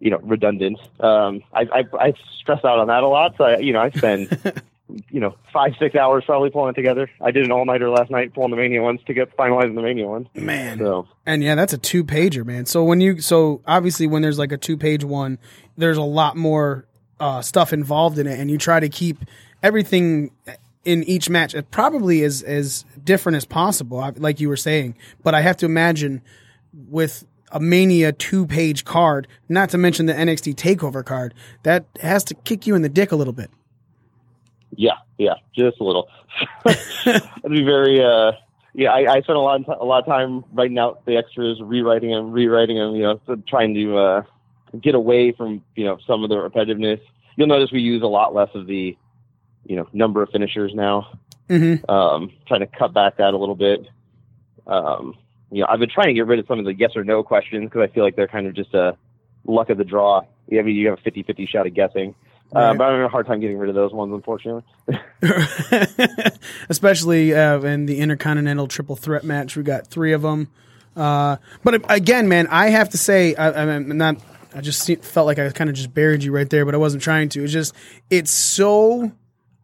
you 0.00 0.10
know, 0.10 0.18
redundant. 0.18 0.78
Um, 1.00 1.42
I, 1.52 1.62
I, 1.72 1.84
I 1.98 2.12
stress 2.40 2.64
out 2.64 2.78
on 2.78 2.88
that 2.88 3.02
a 3.02 3.08
lot. 3.08 3.34
So, 3.38 3.44
I, 3.44 3.58
you 3.58 3.72
know, 3.72 3.80
I 3.80 3.90
spend, 3.90 4.62
you 5.10 5.20
know, 5.20 5.36
five, 5.52 5.74
six 5.78 5.94
hours 5.94 6.24
probably 6.26 6.50
pulling 6.50 6.70
it 6.70 6.74
together. 6.74 7.08
I 7.20 7.30
did 7.30 7.44
an 7.44 7.52
all 7.52 7.64
nighter 7.64 7.88
last 7.88 8.10
night 8.10 8.34
pulling 8.34 8.50
the 8.50 8.56
Mania 8.56 8.82
ones 8.82 9.00
to 9.06 9.14
get 9.14 9.36
finalizing 9.36 9.74
the 9.74 9.82
Mania 9.82 10.06
ones. 10.06 10.26
Man. 10.34 10.78
So, 10.78 11.06
And 11.24 11.42
yeah, 11.42 11.54
that's 11.54 11.72
a 11.72 11.78
two 11.78 12.04
pager, 12.04 12.44
man. 12.44 12.66
So 12.66 12.82
when 12.84 13.00
you 13.00 13.20
so 13.20 13.62
obviously 13.66 14.06
when 14.06 14.22
there's 14.22 14.38
like 14.38 14.52
a 14.52 14.58
two 14.58 14.76
page 14.76 15.04
one, 15.04 15.38
there's 15.76 15.98
a 15.98 16.02
lot 16.02 16.36
more 16.36 16.86
uh, 17.20 17.42
stuff 17.42 17.72
involved 17.72 18.18
in 18.18 18.26
it, 18.26 18.38
and 18.38 18.50
you 18.50 18.58
try 18.58 18.80
to 18.80 18.88
keep 18.88 19.18
everything 19.62 20.30
in 20.84 21.02
each 21.04 21.28
match 21.28 21.54
probably 21.70 22.22
as 22.22 22.42
as 22.42 22.84
different 23.02 23.36
as 23.36 23.44
possible, 23.44 24.12
like 24.16 24.40
you 24.40 24.48
were 24.48 24.56
saying. 24.56 24.96
But 25.22 25.34
I 25.34 25.40
have 25.40 25.56
to 25.58 25.66
imagine 25.66 26.22
with 26.88 27.26
a 27.52 27.60
Mania 27.60 28.12
two 28.12 28.46
page 28.46 28.84
card, 28.84 29.26
not 29.48 29.70
to 29.70 29.78
mention 29.78 30.06
the 30.06 30.12
NXT 30.14 30.54
Takeover 30.54 31.04
card, 31.04 31.34
that 31.62 31.86
has 32.00 32.24
to 32.24 32.34
kick 32.34 32.66
you 32.66 32.74
in 32.74 32.82
the 32.82 32.88
dick 32.88 33.12
a 33.12 33.16
little 33.16 33.32
bit. 33.32 33.50
Yeah, 34.74 34.96
yeah, 35.18 35.34
just 35.54 35.80
a 35.80 35.84
little. 35.84 36.08
It'd 36.66 37.22
be 37.48 37.64
very. 37.64 38.02
Uh, 38.02 38.32
yeah, 38.74 38.90
I, 38.90 39.14
I 39.14 39.20
spent 39.22 39.38
a 39.38 39.40
lot, 39.40 39.60
of 39.60 39.66
ti- 39.66 39.72
a 39.80 39.84
lot 39.84 40.00
of 40.00 40.06
time 40.06 40.44
writing 40.52 40.78
out 40.78 41.06
the 41.06 41.16
extras, 41.16 41.58
rewriting 41.62 42.10
them, 42.10 42.30
rewriting 42.30 42.76
them. 42.76 42.94
You 42.94 43.02
know, 43.02 43.20
trying 43.48 43.74
to 43.74 43.96
uh, 43.96 44.22
get 44.80 44.94
away 44.94 45.32
from 45.32 45.62
you 45.74 45.84
know 45.84 45.98
some 46.06 46.22
of 46.22 46.30
the 46.30 46.36
repetitiveness. 46.36 47.00
You'll 47.36 47.48
notice 47.48 47.70
we 47.72 47.80
use 47.80 48.02
a 48.02 48.06
lot 48.06 48.34
less 48.34 48.48
of 48.54 48.66
the, 48.66 48.96
you 49.64 49.76
know, 49.76 49.86
number 49.92 50.22
of 50.22 50.30
finishers 50.30 50.72
now. 50.74 51.18
Mm-hmm. 51.50 51.88
Um, 51.90 52.32
trying 52.48 52.60
to 52.60 52.66
cut 52.66 52.94
back 52.94 53.18
that 53.18 53.34
a 53.34 53.36
little 53.36 53.54
bit. 53.54 53.86
Um, 54.66 55.16
you 55.50 55.60
know, 55.60 55.66
I've 55.68 55.78
been 55.78 55.90
trying 55.90 56.08
to 56.08 56.14
get 56.14 56.26
rid 56.26 56.38
of 56.38 56.46
some 56.46 56.58
of 56.58 56.64
the 56.64 56.74
yes 56.74 56.92
or 56.96 57.04
no 57.04 57.22
questions 57.22 57.64
because 57.64 57.88
I 57.88 57.92
feel 57.92 58.04
like 58.04 58.16
they're 58.16 58.26
kind 58.26 58.46
of 58.46 58.54
just 58.54 58.74
a 58.74 58.96
luck 59.44 59.70
of 59.70 59.78
the 59.78 59.84
draw. 59.84 60.22
I 60.50 60.62
mean, 60.62 60.76
you 60.76 60.88
have 60.88 60.98
a 60.98 61.10
50-50 61.10 61.48
shot 61.48 61.66
at 61.66 61.74
guessing. 61.74 62.14
Uh, 62.52 62.74
but 62.74 62.84
I'm 62.84 62.92
having 62.92 63.02
a 63.02 63.08
hard 63.08 63.26
time 63.26 63.40
getting 63.40 63.58
rid 63.58 63.68
of 63.68 63.74
those 63.74 63.92
ones, 63.92 64.12
unfortunately. 64.12 64.62
especially 66.68 67.34
uh, 67.34 67.60
in 67.60 67.86
the 67.86 67.98
Intercontinental 67.98 68.68
Triple 68.68 68.96
Threat 68.96 69.24
match. 69.24 69.56
We 69.56 69.62
got 69.62 69.88
three 69.88 70.12
of 70.12 70.22
them. 70.22 70.48
Uh, 70.94 71.36
but 71.64 71.82
again, 71.90 72.28
man, 72.28 72.46
I 72.46 72.70
have 72.70 72.90
to 72.90 72.98
say, 72.98 73.34
I, 73.34 73.62
I'm 73.62 73.98
not. 73.98 74.16
I 74.56 74.62
just 74.62 74.80
see, 74.80 74.96
felt 74.96 75.26
like 75.26 75.38
I 75.38 75.50
kind 75.50 75.68
of 75.68 75.76
just 75.76 75.92
buried 75.92 76.22
you 76.24 76.32
right 76.32 76.48
there, 76.48 76.64
but 76.64 76.74
I 76.74 76.78
wasn't 76.78 77.02
trying 77.02 77.28
to. 77.30 77.44
It's 77.44 77.52
just, 77.52 77.74
it's 78.08 78.30
so 78.30 79.12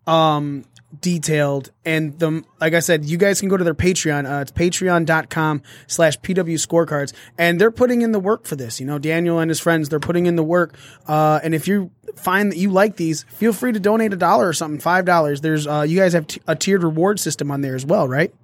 um 0.06 0.64
detailed 1.00 1.70
and 1.84 2.18
the 2.18 2.44
like 2.60 2.74
i 2.74 2.80
said 2.80 3.04
you 3.04 3.16
guys 3.16 3.40
can 3.40 3.48
go 3.48 3.56
to 3.56 3.64
their 3.64 3.74
patreon 3.74 4.28
uh, 4.30 4.42
it's 4.42 4.50
patreon.com 4.52 5.62
slash 5.86 6.18
pw 6.18 6.54
scorecards 6.54 7.14
and 7.38 7.60
they're 7.60 7.70
putting 7.70 8.02
in 8.02 8.10
the 8.12 8.18
work 8.18 8.44
for 8.44 8.56
this 8.56 8.80
you 8.80 8.84
know 8.84 8.98
daniel 8.98 9.38
and 9.38 9.48
his 9.48 9.60
friends 9.60 9.88
they're 9.88 10.00
putting 10.00 10.26
in 10.26 10.34
the 10.36 10.42
work 10.42 10.74
uh, 11.06 11.38
and 11.44 11.54
if 11.54 11.66
you 11.68 11.90
find 12.16 12.50
that 12.50 12.58
you 12.58 12.68
like 12.68 12.96
these 12.96 13.22
feel 13.22 13.52
free 13.52 13.72
to 13.72 13.80
donate 13.80 14.12
a 14.12 14.16
dollar 14.16 14.48
or 14.48 14.52
something 14.52 14.80
five 14.80 15.04
dollars 15.04 15.40
there's 15.40 15.66
uh, 15.66 15.80
you 15.80 15.98
guys 15.98 16.12
have 16.12 16.26
t- 16.26 16.42
a 16.46 16.56
tiered 16.56 16.82
reward 16.82 17.18
system 17.18 17.50
on 17.50 17.60
there 17.60 17.76
as 17.76 17.86
well 17.86 18.06
right 18.06 18.34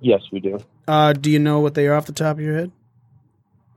yes, 0.00 0.22
we 0.32 0.40
do. 0.40 0.58
uh, 0.86 1.12
do 1.12 1.28
you 1.30 1.40
know 1.40 1.58
what 1.58 1.74
they 1.74 1.86
are 1.88 1.94
off 1.94 2.06
the 2.06 2.12
top 2.12 2.36
of 2.36 2.40
your 2.40 2.56
head 2.56 2.72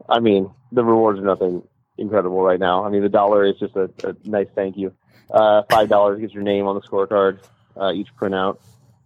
I 0.08 0.20
mean, 0.20 0.50
the 0.72 0.84
rewards 0.84 1.20
are 1.20 1.24
nothing 1.24 1.64
incredible 1.98 2.42
right 2.42 2.60
now. 2.60 2.86
I 2.86 2.90
mean, 2.90 3.02
the 3.02 3.10
dollar 3.10 3.44
is 3.46 3.58
just 3.60 3.76
a, 3.76 3.90
a 4.04 4.16
nice 4.24 4.48
thank 4.56 4.78
you. 4.78 4.94
Uh, 5.32 5.64
Five 5.70 5.90
dollars 5.90 6.20
gets 6.22 6.34
your 6.34 6.44
name 6.44 6.66
on 6.68 6.76
the 6.76 6.82
scorecard, 6.82 7.40
uh, 7.80 7.92
each 7.92 8.10
printout. 8.20 8.58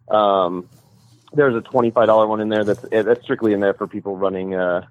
Um, 0.09 0.69
there's 1.33 1.55
a 1.55 1.61
twenty-five 1.61 2.05
dollar 2.07 2.27
one 2.27 2.39
in 2.41 2.49
there 2.49 2.63
that's 2.63 2.81
that's 2.91 3.21
strictly 3.23 3.53
in 3.53 3.59
there 3.59 3.73
for 3.73 3.87
people 3.87 4.15
running 4.17 4.53
uh, 4.55 4.85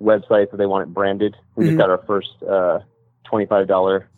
websites 0.00 0.50
that 0.50 0.56
they 0.58 0.66
want 0.66 0.88
it 0.88 0.94
branded. 0.94 1.36
We 1.56 1.64
Mhm. 1.64 1.68
just 1.68 1.78
got 1.78 1.90
our 1.90 1.98
first 1.98 2.42
uh, 2.42 2.80
twenty-five 3.24 3.66
dollar 3.66 4.08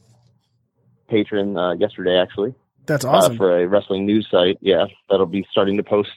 patron 1.08 1.56
uh, 1.56 1.72
yesterday, 1.72 2.18
actually, 2.18 2.54
that's 2.86 3.04
uh, 3.04 3.10
awesome 3.10 3.36
for 3.36 3.58
a 3.58 3.66
wrestling 3.66 4.04
news 4.06 4.28
site. 4.30 4.58
Yeah, 4.60 4.86
that'll 5.08 5.26
be 5.26 5.46
starting 5.50 5.76
to 5.78 5.82
post 5.82 6.10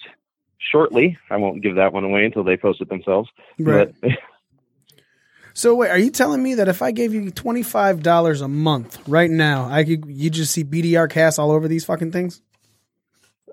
shortly. 0.59 1.17
I 1.29 1.37
won't 1.37 1.61
give 1.63 1.75
that 1.75 1.93
one 1.93 2.03
away 2.03 2.25
until 2.25 2.43
they 2.43 2.57
post 2.57 2.81
it 2.81 2.89
themselves. 2.89 3.29
right 3.59 3.93
But 4.01 4.11
so 5.53 5.75
wait 5.75 5.89
are 5.89 5.97
you 5.97 6.09
telling 6.11 6.41
me 6.41 6.55
that 6.55 6.67
if 6.67 6.81
i 6.81 6.91
gave 6.91 7.13
you 7.13 7.31
$25 7.31 8.41
a 8.41 8.47
month 8.47 8.99
right 9.07 9.29
now 9.31 9.67
i 9.69 9.83
could 9.83 10.05
you 10.07 10.29
just 10.29 10.51
see 10.53 10.63
bdr 10.63 11.09
cast 11.09 11.37
all 11.39 11.51
over 11.51 11.67
these 11.67 11.85
fucking 11.85 12.11
things 12.11 12.41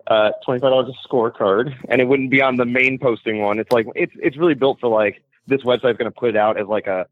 uh, 0.07 0.31
twenty 0.43 0.59
five 0.59 0.71
dollars 0.71 0.89
a 0.89 1.09
scorecard, 1.09 1.75
and 1.91 2.01
it 2.01 2.09
wouldn't 2.09 2.31
be 2.31 2.41
on 2.41 2.57
the 2.57 2.65
main 2.65 2.99
posting 2.99 3.43
one. 3.43 3.59
It's 3.59 3.71
like 3.71 3.85
it's 3.95 4.13
it's 4.17 4.39
really 4.39 4.55
built 4.55 4.81
for 4.81 4.89
like 4.89 5.23
this 5.47 5.61
website's 5.65 5.99
going 5.99 6.11
to 6.11 6.11
put 6.11 6.31
it 6.31 6.37
out 6.37 6.59
as 6.59 6.67
like 6.67 6.87
a 6.87 7.07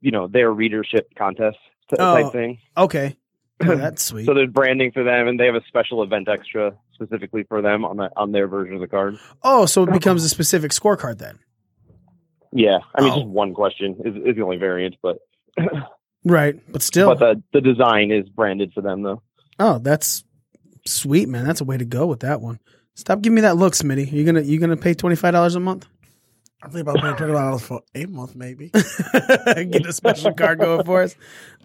you 0.00 0.10
know 0.10 0.28
their 0.28 0.50
readership 0.50 1.14
contest 1.14 1.58
t- 1.90 1.96
Oh. 1.98 2.22
type 2.22 2.32
thing. 2.32 2.58
Okay. 2.76 3.16
Oh, 3.60 3.74
that's 3.74 4.02
sweet. 4.04 4.24
So 4.24 4.32
there's 4.32 4.48
branding 4.50 4.92
for 4.92 5.02
them, 5.04 5.28
and 5.28 5.38
they 5.38 5.44
have 5.44 5.56
a 5.56 5.64
special 5.66 6.02
event 6.02 6.28
extra 6.28 6.72
specifically 6.94 7.42
for 7.42 7.60
them 7.60 7.84
on 7.84 7.98
that 7.98 8.12
on 8.16 8.32
their 8.32 8.46
version 8.48 8.76
of 8.76 8.80
the 8.80 8.86
card. 8.88 9.18
oh, 9.42 9.66
so 9.66 9.82
it 9.82 9.92
becomes 9.92 10.24
a 10.24 10.28
specific 10.30 10.70
scorecard 10.70 11.18
then. 11.18 11.38
Yeah, 12.52 12.78
I 12.94 13.02
mean 13.02 13.12
Oh. 13.12 13.16
just 13.16 13.26
one 13.28 13.54
question 13.54 13.96
is, 14.04 14.14
is 14.16 14.36
the 14.36 14.42
only 14.42 14.56
variant, 14.56 14.96
but 15.02 15.18
Right. 16.24 16.56
But 16.70 16.82
still. 16.82 17.14
but 17.14 17.18
the 17.18 17.42
the 17.52 17.60
design 17.60 18.10
is 18.10 18.28
branded 18.28 18.72
for 18.74 18.80
them 18.82 19.02
though. 19.02 19.22
oh, 19.58 19.78
that's 19.78 20.24
sweet, 20.86 21.28
man. 21.28 21.44
That's 21.46 21.60
a 21.60 21.64
way 21.64 21.76
to 21.76 21.84
go 21.84 22.06
with 22.06 22.20
that 22.20 22.40
one. 22.40 22.58
Stop 22.94 23.20
giving 23.22 23.36
me 23.36 23.40
that 23.42 23.56
look, 23.56 23.74
Smitty. 23.74 24.10
You 24.10 24.24
gonna 24.24 24.42
you 24.42 24.58
gonna 24.58 24.76
pay 24.76 24.94
twenty 24.94 25.16
five 25.16 25.32
dollars 25.32 25.54
a 25.54 25.60
month? 25.60 25.86
I 26.62 26.68
think 26.68 26.80
about 26.82 26.96
paying 27.00 27.14
twenty 27.16 27.32
five 27.32 27.42
dollars 27.44 27.62
for 27.62 27.82
a 27.94 28.06
month, 28.06 28.34
maybe. 28.34 28.70
Get 29.14 29.86
a 29.86 29.92
special 29.92 30.32
card 30.34 30.58
going 30.58 30.84
for 30.84 31.02
us. 31.02 31.14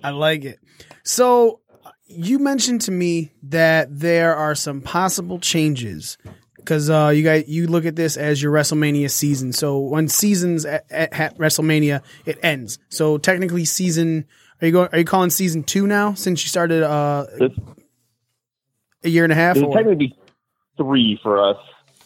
I 0.03 0.11
like 0.11 0.45
it. 0.45 0.59
So 1.03 1.61
uh, 1.83 1.89
you 2.05 2.37
mentioned 2.37 2.81
to 2.81 2.91
me 2.91 3.31
that 3.43 3.87
there 3.89 4.35
are 4.35 4.53
some 4.53 4.81
possible 4.81 5.39
changes 5.39 6.17
because 6.63 6.89
uh, 6.89 7.11
you 7.13 7.23
guys 7.23 7.47
you 7.47 7.67
look 7.67 7.85
at 7.85 7.95
this 7.95 8.17
as 8.17 8.41
your 8.41 8.51
WrestleMania 8.51 9.09
season. 9.09 9.53
So 9.53 9.79
when 9.79 10.07
seasons 10.07 10.65
at, 10.65 10.85
at, 10.89 11.13
at 11.13 11.37
WrestleMania 11.37 12.01
it 12.25 12.39
ends. 12.43 12.79
So 12.89 13.17
technically, 13.17 13.65
season 13.65 14.25
are 14.61 14.67
you 14.67 14.71
going? 14.71 14.89
Are 14.91 14.99
you 14.99 15.05
calling 15.05 15.29
season 15.29 15.63
two 15.63 15.87
now 15.87 16.13
since 16.13 16.43
you 16.43 16.49
started 16.49 16.83
uh, 16.83 17.25
This, 17.37 17.51
a 19.03 19.09
year 19.09 19.23
and 19.23 19.33
a 19.33 19.35
half? 19.35 19.55
this 19.55 19.63
would 19.63 19.73
technically 19.73 20.07
be 20.07 20.17
three 20.77 21.19
for 21.21 21.51
us 21.51 21.57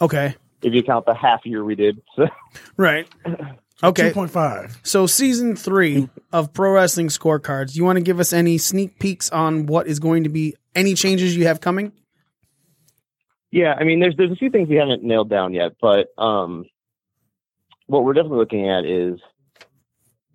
Okay, 0.01 0.35
if 0.61 0.73
you 0.73 0.83
count 0.83 1.05
the 1.05 1.13
half 1.13 1.45
year 1.45 1.63
we 1.63 1.75
did. 1.75 2.01
So, 2.15 2.27
right. 2.77 3.07
Okay, 3.83 4.07
Two 4.07 4.13
point 4.15 4.31
five. 4.31 4.75
So 4.81 5.05
season 5.05 5.55
three 5.55 6.09
of 6.33 6.51
Pro 6.51 6.71
Wrestling 6.71 7.09
Scorecards. 7.09 7.75
You 7.75 7.83
want 7.85 7.97
to 7.97 8.01
give 8.01 8.19
us 8.19 8.33
any 8.33 8.57
sneak 8.57 8.97
peeks 8.97 9.29
on 9.29 9.67
what 9.67 9.85
is 9.85 9.99
going 9.99 10.23
to 10.23 10.29
be 10.29 10.55
any 10.73 10.95
changes 10.95 11.37
you 11.37 11.45
have 11.45 11.61
coming? 11.61 11.91
Yeah, 13.51 13.75
I 13.79 13.83
mean, 13.83 13.99
there's 13.99 14.15
there's 14.17 14.31
a 14.31 14.35
few 14.35 14.49
things 14.49 14.69
we 14.69 14.75
haven't 14.75 15.03
nailed 15.03 15.29
down 15.29 15.53
yet, 15.53 15.73
but 15.81 16.07
um, 16.17 16.65
what 17.85 18.03
we're 18.03 18.13
definitely 18.13 18.39
looking 18.39 18.69
at 18.69 18.85
is 18.85 19.19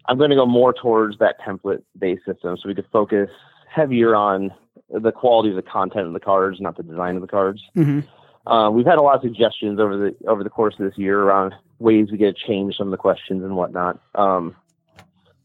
I'm 0.06 0.18
going 0.18 0.30
to 0.30 0.36
go 0.36 0.46
more 0.46 0.72
towards 0.72 1.18
that 1.18 1.40
template 1.40 1.82
based 1.98 2.24
system 2.24 2.56
so 2.56 2.68
we 2.68 2.74
could 2.74 2.88
focus 2.90 3.30
heavier 3.68 4.14
on 4.14 4.50
the 4.90 5.12
quality 5.12 5.50
of 5.50 5.56
the 5.56 5.62
content 5.62 6.06
of 6.06 6.12
the 6.12 6.20
cards, 6.20 6.60
not 6.60 6.76
the 6.76 6.82
design 6.82 7.16
of 7.16 7.22
the 7.22 7.28
cards. 7.28 7.62
hmm 7.74 8.00
Uh, 8.44 8.68
we've 8.70 8.86
had 8.86 8.98
a 8.98 9.02
lot 9.02 9.14
of 9.14 9.22
suggestions 9.22 9.78
over 9.78 9.96
the 9.96 10.16
over 10.26 10.42
the 10.42 10.50
course 10.50 10.74
of 10.78 10.84
this 10.84 10.98
year 10.98 11.20
around 11.22 11.54
ways 11.78 12.10
we 12.10 12.18
could 12.18 12.36
change 12.36 12.76
some 12.76 12.88
of 12.88 12.90
the 12.90 12.96
questions 12.96 13.44
and 13.44 13.54
whatnot. 13.54 14.00
Um, 14.16 14.56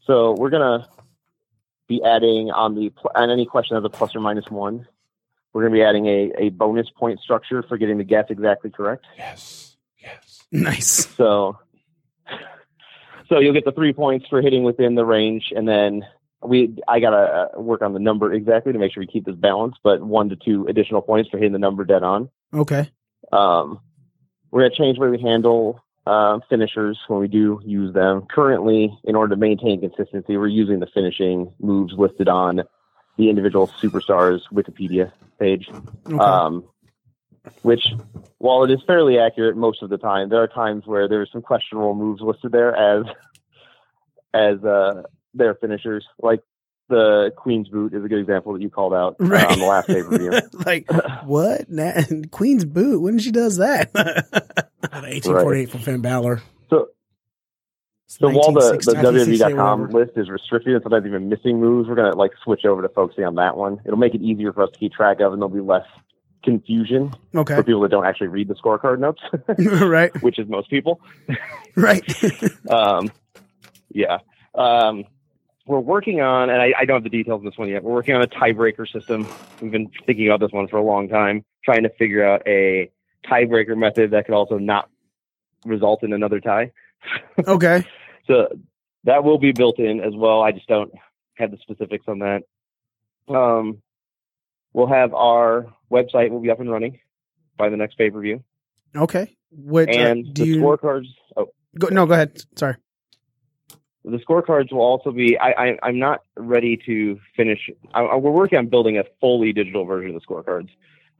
so 0.06 0.34
we're 0.34 0.50
gonna 0.50 0.88
be 1.88 2.02
adding 2.04 2.50
on 2.50 2.74
the 2.76 2.92
on 3.14 3.30
any 3.30 3.46
question 3.46 3.78
of 3.78 3.84
the 3.84 3.90
plus 3.90 4.16
or 4.16 4.20
minus 4.20 4.50
one. 4.50 4.88
We're 5.58 5.64
gonna 5.64 5.74
be 5.74 5.82
adding 5.82 6.06
a, 6.06 6.32
a 6.38 6.50
bonus 6.50 6.88
point 6.92 7.20
structure 7.20 7.64
for 7.64 7.80
getting 7.80 7.98
the 7.98 8.04
guess 8.04 8.26
exactly 8.30 8.70
correct. 8.70 9.08
Yes. 9.18 9.76
Yes. 10.00 10.44
Nice. 10.52 11.08
So, 11.18 11.58
so 13.28 13.40
you'll 13.40 13.56
get 13.56 13.66
the 13.66 13.72
three 13.72 13.92
points 13.92 14.28
for 14.30 14.40
hitting 14.40 14.62
within 14.62 14.94
the 14.94 15.04
range, 15.04 15.52
and 15.56 15.68
then 15.68 16.04
we 16.44 16.78
I 16.88 17.00
gotta 17.00 17.18
uh, 17.58 17.60
work 17.60 17.82
on 17.82 17.94
the 17.94 18.00
number 18.00 18.32
exactly 18.32 18.72
to 18.72 18.78
make 18.78 18.94
sure 18.94 19.02
we 19.02 19.08
keep 19.08 19.26
this 19.26 19.34
balance, 19.34 19.78
But 19.84 20.04
one 20.04 20.30
to 20.30 20.36
two 20.36 20.68
additional 20.68 21.02
points 21.02 21.32
for 21.32 21.38
hitting 21.38 21.54
the 21.54 21.58
number 21.58 21.84
dead 21.86 22.04
on. 22.04 22.30
Okay. 22.54 22.92
Um, 23.32 23.80
we're 24.52 24.62
gonna 24.62 24.76
change 24.76 25.00
the 25.00 25.06
way 25.06 25.10
we 25.10 25.20
handle 25.20 25.84
uh, 26.06 26.38
finishers 26.52 27.00
when 27.08 27.20
we 27.20 27.28
do 27.28 27.60
use 27.66 27.96
them. 27.96 28.28
Currently, 28.30 28.96
in 29.06 29.16
order 29.16 29.34
to 29.34 29.40
maintain 29.40 29.82
consistency, 29.82 30.38
we're 30.38 30.50
using 30.50 30.82
the 30.82 30.88
finishing 30.94 31.52
moves 31.60 31.94
listed 31.98 32.28
on 32.30 32.62
the 33.18 33.30
individual 33.30 33.68
superstars 33.68 34.42
Wikipedia 34.54 35.12
page. 35.40 35.70
Okay. 36.06 36.18
Um, 36.18 36.66
which, 37.62 37.86
while 38.40 38.64
it 38.64 38.72
is 38.72 38.80
fairly 38.86 39.18
accurate 39.20 39.56
most 39.56 39.82
of 39.82 39.90
the 39.90 39.98
time, 39.98 40.30
there 40.30 40.42
are 40.42 40.48
times 40.48 40.86
where 40.86 41.08
there's 41.08 41.32
some 41.32 41.42
questionable 41.42 41.96
moves 41.96 42.22
listed 42.22 42.52
there 42.52 42.76
as 42.76 43.06
as 44.34 44.64
uh, 44.64 45.04
their 45.34 45.56
finishers. 45.56 46.06
Like 46.22 46.42
the 46.90 47.32
Queen's 47.36 47.70
Boot 47.70 47.94
is 47.94 48.04
a 48.04 48.08
good 48.08 48.20
example 48.20 48.54
that 48.54 48.62
you 48.62 48.70
called 48.70 48.94
out 48.94 49.16
uh, 49.20 49.26
on 49.26 49.60
the 49.60 49.66
last 49.66 49.88
pay 49.88 50.04
per 50.04 50.18
view. 50.18 50.32
like 50.66 50.90
what? 51.24 51.70
Na- 51.70 52.02
Queen's 52.32 52.66
boot. 52.66 53.02
When 53.02 53.20
she 53.20 53.32
does 53.32 53.58
that? 53.58 53.94
1848 54.82 55.70
for 55.72 55.78
Finn 55.80 56.02
Balor. 56.02 56.42
So, 58.10 58.30
while 58.30 58.54
the, 58.54 58.80
the 58.86 58.94
1960, 58.94 59.44
WWE.com 59.44 59.90
list 59.90 60.12
is 60.16 60.30
restricted 60.30 60.74
and 60.74 60.82
sometimes 60.82 61.06
even 61.06 61.28
missing 61.28 61.60
moves, 61.60 61.90
we're 61.90 61.96
gonna 61.96 62.16
like 62.16 62.32
switch 62.42 62.64
over 62.64 62.82
to 62.82 62.88
focusing 62.90 63.26
on 63.26 63.36
that 63.36 63.58
one. 63.58 63.82
It'll 63.86 63.98
make 63.98 64.16
it 64.16 64.22
easier 64.22 64.54
for 64.54 64.64
us 64.64 64.70
to 64.72 64.80
keep 64.80 64.94
track 64.94 65.20
of, 65.20 65.34
and 65.34 65.42
there'll 65.42 65.54
be 65.54 65.60
less 65.60 65.86
confusion 66.42 67.14
okay. 67.36 67.56
for 67.56 67.64
people 67.64 67.82
that 67.82 67.92
don't 67.92 68.06
actually 68.06 68.28
read 68.28 68.48
the 68.48 68.56
scorecard 68.56 69.00
notes, 69.00 69.22
right. 69.82 70.12
which 70.24 70.40
is 70.40 70.48
most 70.48 70.70
people. 70.70 71.02
Right. 71.76 72.04
um, 72.72 73.12
yeah. 73.94 74.18
Um, 74.56 75.04
we're 75.68 75.80
working 75.80 76.22
on, 76.22 76.50
and 76.50 76.60
I, 76.60 76.74
I 76.76 76.86
don't 76.86 76.96
have 76.96 77.04
the 77.04 77.10
details 77.12 77.42
of 77.42 77.44
this 77.44 77.56
one 77.56 77.70
yet. 77.70 77.84
We're 77.84 77.94
working 77.94 78.16
on 78.16 78.24
a 78.24 78.28
tiebreaker 78.28 78.92
system. 78.92 79.28
We've 79.62 79.72
been 79.72 79.92
thinking 80.08 80.28
about 80.28 80.40
this 80.40 80.52
one 80.52 80.68
for 80.70 80.78
a 80.78 80.82
long 80.82 81.08
time, 81.08 81.46
trying 81.64 81.84
to 81.84 81.90
figure 81.90 82.26
out 82.26 82.42
a 82.48 82.90
tiebreaker 83.28 83.78
method 83.78 84.10
that 84.10 84.26
could 84.26 84.34
also 84.34 84.58
not 84.58 84.90
result 85.66 86.02
in 86.02 86.14
another 86.14 86.40
tie. 86.40 86.72
Okay. 87.48 87.86
So 88.28 88.48
that 89.06 89.24
will 89.24 89.38
be 89.38 89.54
built 89.54 89.80
in 89.80 90.02
as 90.02 90.14
well. 90.14 90.42
I 90.42 90.52
just 90.52 90.68
don't 90.68 90.92
have 91.38 91.50
the 91.50 91.58
specifics 91.62 92.04
on 92.10 92.20
that. 92.20 92.42
Um, 93.34 93.82
we'll 94.74 94.88
have 94.88 95.14
our 95.14 95.68
website 95.90 96.30
will 96.30 96.42
be 96.42 96.52
up 96.52 96.60
and 96.60 96.70
running 96.70 97.00
by 97.56 97.70
the 97.70 97.78
next 97.78 97.98
pay 97.98 98.10
per 98.10 98.20
view, 98.20 98.44
Okay. 98.94 99.34
What? 99.52 99.88
uh, 99.88 99.94
and 99.94 100.34
do 100.34 100.44
the 100.44 100.50
you? 100.50 100.62
scorecards. 100.62 101.06
Oh, 101.38 101.48
Go, 101.80 101.88
no, 101.88 102.06
go 102.06 102.16
ahead. 102.16 102.38
Sorry. 102.58 102.76
the 104.04 104.18
scorecards 104.18 104.74
will 104.74 104.82
also 104.82 105.12
be. 105.12 105.38
I, 105.38 105.52
I 105.52 105.78
I'm 105.84 106.00
not 106.00 106.24
ready 106.36 106.76
to 106.86 107.18
finish. 107.38 107.70
I, 107.94 108.02
I- 108.02 108.16
we're 108.18 108.32
working 108.32 108.58
on 108.58 108.68
building 108.68 108.98
a 108.98 109.04
fully 109.22 109.54
digital 109.54 109.86
version 109.86 110.14
of 110.14 110.22
the 110.22 110.28
scorecards. 110.28 110.68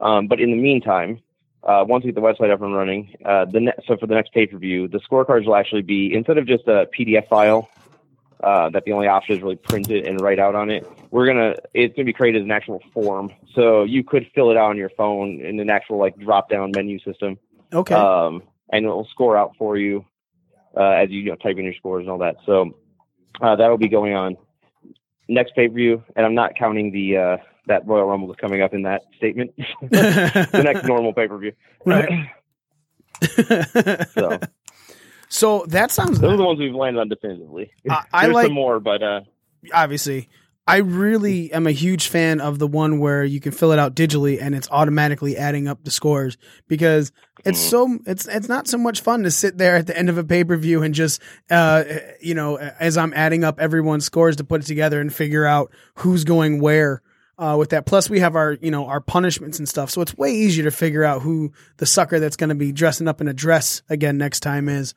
Um, 0.02 0.28
but 0.28 0.42
in 0.42 0.52
the 0.52 0.58
meantime, 0.58 1.20
uh, 1.68 1.84
once 1.88 2.04
we 2.04 2.12
get 2.12 2.16
the 2.16 2.22
website 2.22 2.52
up 2.52 2.62
and 2.62 2.74
running, 2.74 3.14
uh, 3.26 3.46
the 3.46 3.60
ne- 3.60 3.74
so 3.86 3.98
for 3.98 4.08
the 4.08 4.16
next 4.16 4.34
pay 4.34 4.48
per 4.48 4.58
view, 4.58 4.88
the 4.88 5.00
scorecards 5.00 5.46
will 5.46 5.56
actually 5.56 5.82
be 5.82 6.14
instead 6.14 6.38
of 6.38 6.48
just 6.48 6.68
a 6.68 6.88
PDF 6.98 7.28
file 7.28 7.70
uh, 8.44 8.70
that 8.70 8.86
the 8.86 8.92
only 8.94 9.08
option 9.08 9.36
is 9.36 9.42
really 9.42 9.56
print 9.56 9.90
it 9.90 10.06
and 10.08 10.22
write 10.22 10.40
out 10.40 10.56
on 10.56 10.70
it. 10.70 10.88
We're 11.12 11.28
gonna 11.28 11.56
it's 11.74 11.96
gonna 11.96 12.06
be 12.06 12.14
created 12.14 12.42
as 12.42 12.46
an 12.46 12.52
actual 12.52 12.82
form, 12.94 13.32
so 13.54 13.84
you 13.84 14.04
could 14.04 14.28
fill 14.34 14.50
it 14.52 14.58
out 14.58 14.70
on 14.70 14.78
your 14.78 14.90
phone 14.92 15.42
in 15.42 15.60
an 15.60 15.70
actual 15.70 15.98
like 15.98 16.18
drop 16.18 16.50
down 16.50 16.72
menu 16.76 17.00
system 17.00 17.38
Okay. 17.74 17.96
um, 17.96 18.44
and 18.72 18.86
it 18.86 18.88
will 18.88 19.08
score 19.12 19.36
out 19.38 19.56
for 19.58 19.78
you 19.78 20.06
uh, 20.76 20.84
as 20.92 21.10
you, 21.10 21.20
you 21.22 21.30
know, 21.32 21.36
type 21.36 21.58
in 21.58 21.66
your 21.66 21.74
scores 21.74 22.02
and 22.02 22.10
all 22.10 22.20
that. 22.20 22.38
So 22.46 22.78
uh, 23.42 23.56
that 23.56 23.68
will 23.68 23.78
be 23.78 23.90
going 23.90 24.14
on 24.14 24.38
next 25.28 25.56
pay 25.56 25.68
per 25.68 25.74
view, 25.74 26.04
and 26.16 26.26
I'm 26.26 26.36
not 26.36 26.56
counting 26.56 26.92
the 26.92 27.18
uh, 27.18 27.38
that 27.68 27.86
Royal 27.88 28.06
Rumble 28.08 28.32
is 28.32 28.38
coming 28.40 28.62
up 28.62 28.74
in 28.74 28.84
that 28.84 29.04
statement. 29.18 29.52
the 29.82 30.62
next 30.64 30.86
normal 30.86 31.14
pay 31.14 31.28
per 31.28 31.38
view. 31.38 31.54
Right. 31.86 32.30
So 34.14 34.40
so 35.30 35.66
that 35.70 35.92
sounds 35.92 36.20
those 36.20 36.34
are 36.34 36.38
the 36.38 36.44
ones 36.44 36.60
we've 36.60 36.74
landed 36.74 37.00
on 37.00 37.10
definitively. 37.10 37.72
I- 37.90 38.04
I 38.14 38.28
like- 38.28 38.46
some 38.48 38.54
more, 38.54 38.80
but 38.80 39.04
uh, 39.04 39.22
obviously. 39.74 40.30
I 40.70 40.80
really 40.80 41.50
am 41.54 41.66
a 41.66 41.72
huge 41.72 42.10
fan 42.10 42.42
of 42.42 42.60
the 42.60 42.68
one 42.68 43.00
where 43.00 43.24
you 43.24 43.40
can 43.40 43.54
fill 43.54 43.72
it 43.72 43.80
out 43.80 43.96
digitally 43.96 44.38
and 44.42 44.54
it's 44.54 44.68
automatically 44.70 45.38
adding 45.38 45.66
up 45.66 45.82
the 45.86 45.92
scores 45.92 46.38
because 46.68 47.14
it's 47.46 47.58
Mhm. 47.66 47.70
so 47.70 48.00
it's 48.06 48.28
it's 48.28 48.50
not 48.50 48.68
so 48.68 48.78
much 48.78 49.00
fun 49.00 49.24
to 49.24 49.32
sit 49.32 49.58
there 49.58 49.78
at 49.78 49.88
the 49.88 49.98
end 49.98 50.10
of 50.10 50.18
a 50.18 50.26
pay 50.26 50.44
per 50.44 50.58
view 50.58 50.84
and 50.84 50.94
just 50.94 51.22
uh 51.50 51.86
you 52.20 52.34
know 52.36 52.58
as 52.58 52.98
I'm 52.98 53.14
adding 53.14 53.46
up 53.46 53.62
everyone's 53.62 54.04
scores 54.04 54.36
to 54.36 54.44
put 54.44 54.60
it 54.60 54.68
together 54.68 55.00
and 55.00 55.14
figure 55.14 55.46
out 55.46 55.72
who's 56.00 56.26
going 56.26 56.60
where 56.60 57.02
uh, 57.38 57.56
with 57.58 57.70
that. 57.70 57.86
Plus, 57.86 58.10
we 58.10 58.20
have 58.20 58.36
our 58.36 58.54
you 58.62 58.72
know 58.72 58.86
our 58.86 59.02
punishments 59.02 59.60
and 59.60 59.68
stuff, 59.68 59.90
so 59.90 60.02
it's 60.02 60.16
way 60.18 60.32
easier 60.32 60.64
to 60.64 60.72
figure 60.72 61.04
out 61.04 61.22
who 61.22 61.52
the 61.78 61.86
sucker 61.86 62.20
that's 62.20 62.36
going 62.36 62.50
to 62.50 62.56
be 62.56 62.72
dressing 62.72 63.08
up 63.08 63.22
in 63.22 63.28
a 63.28 63.34
dress 63.34 63.82
again 63.90 64.18
next 64.18 64.42
time 64.42 64.70
is. 64.70 64.94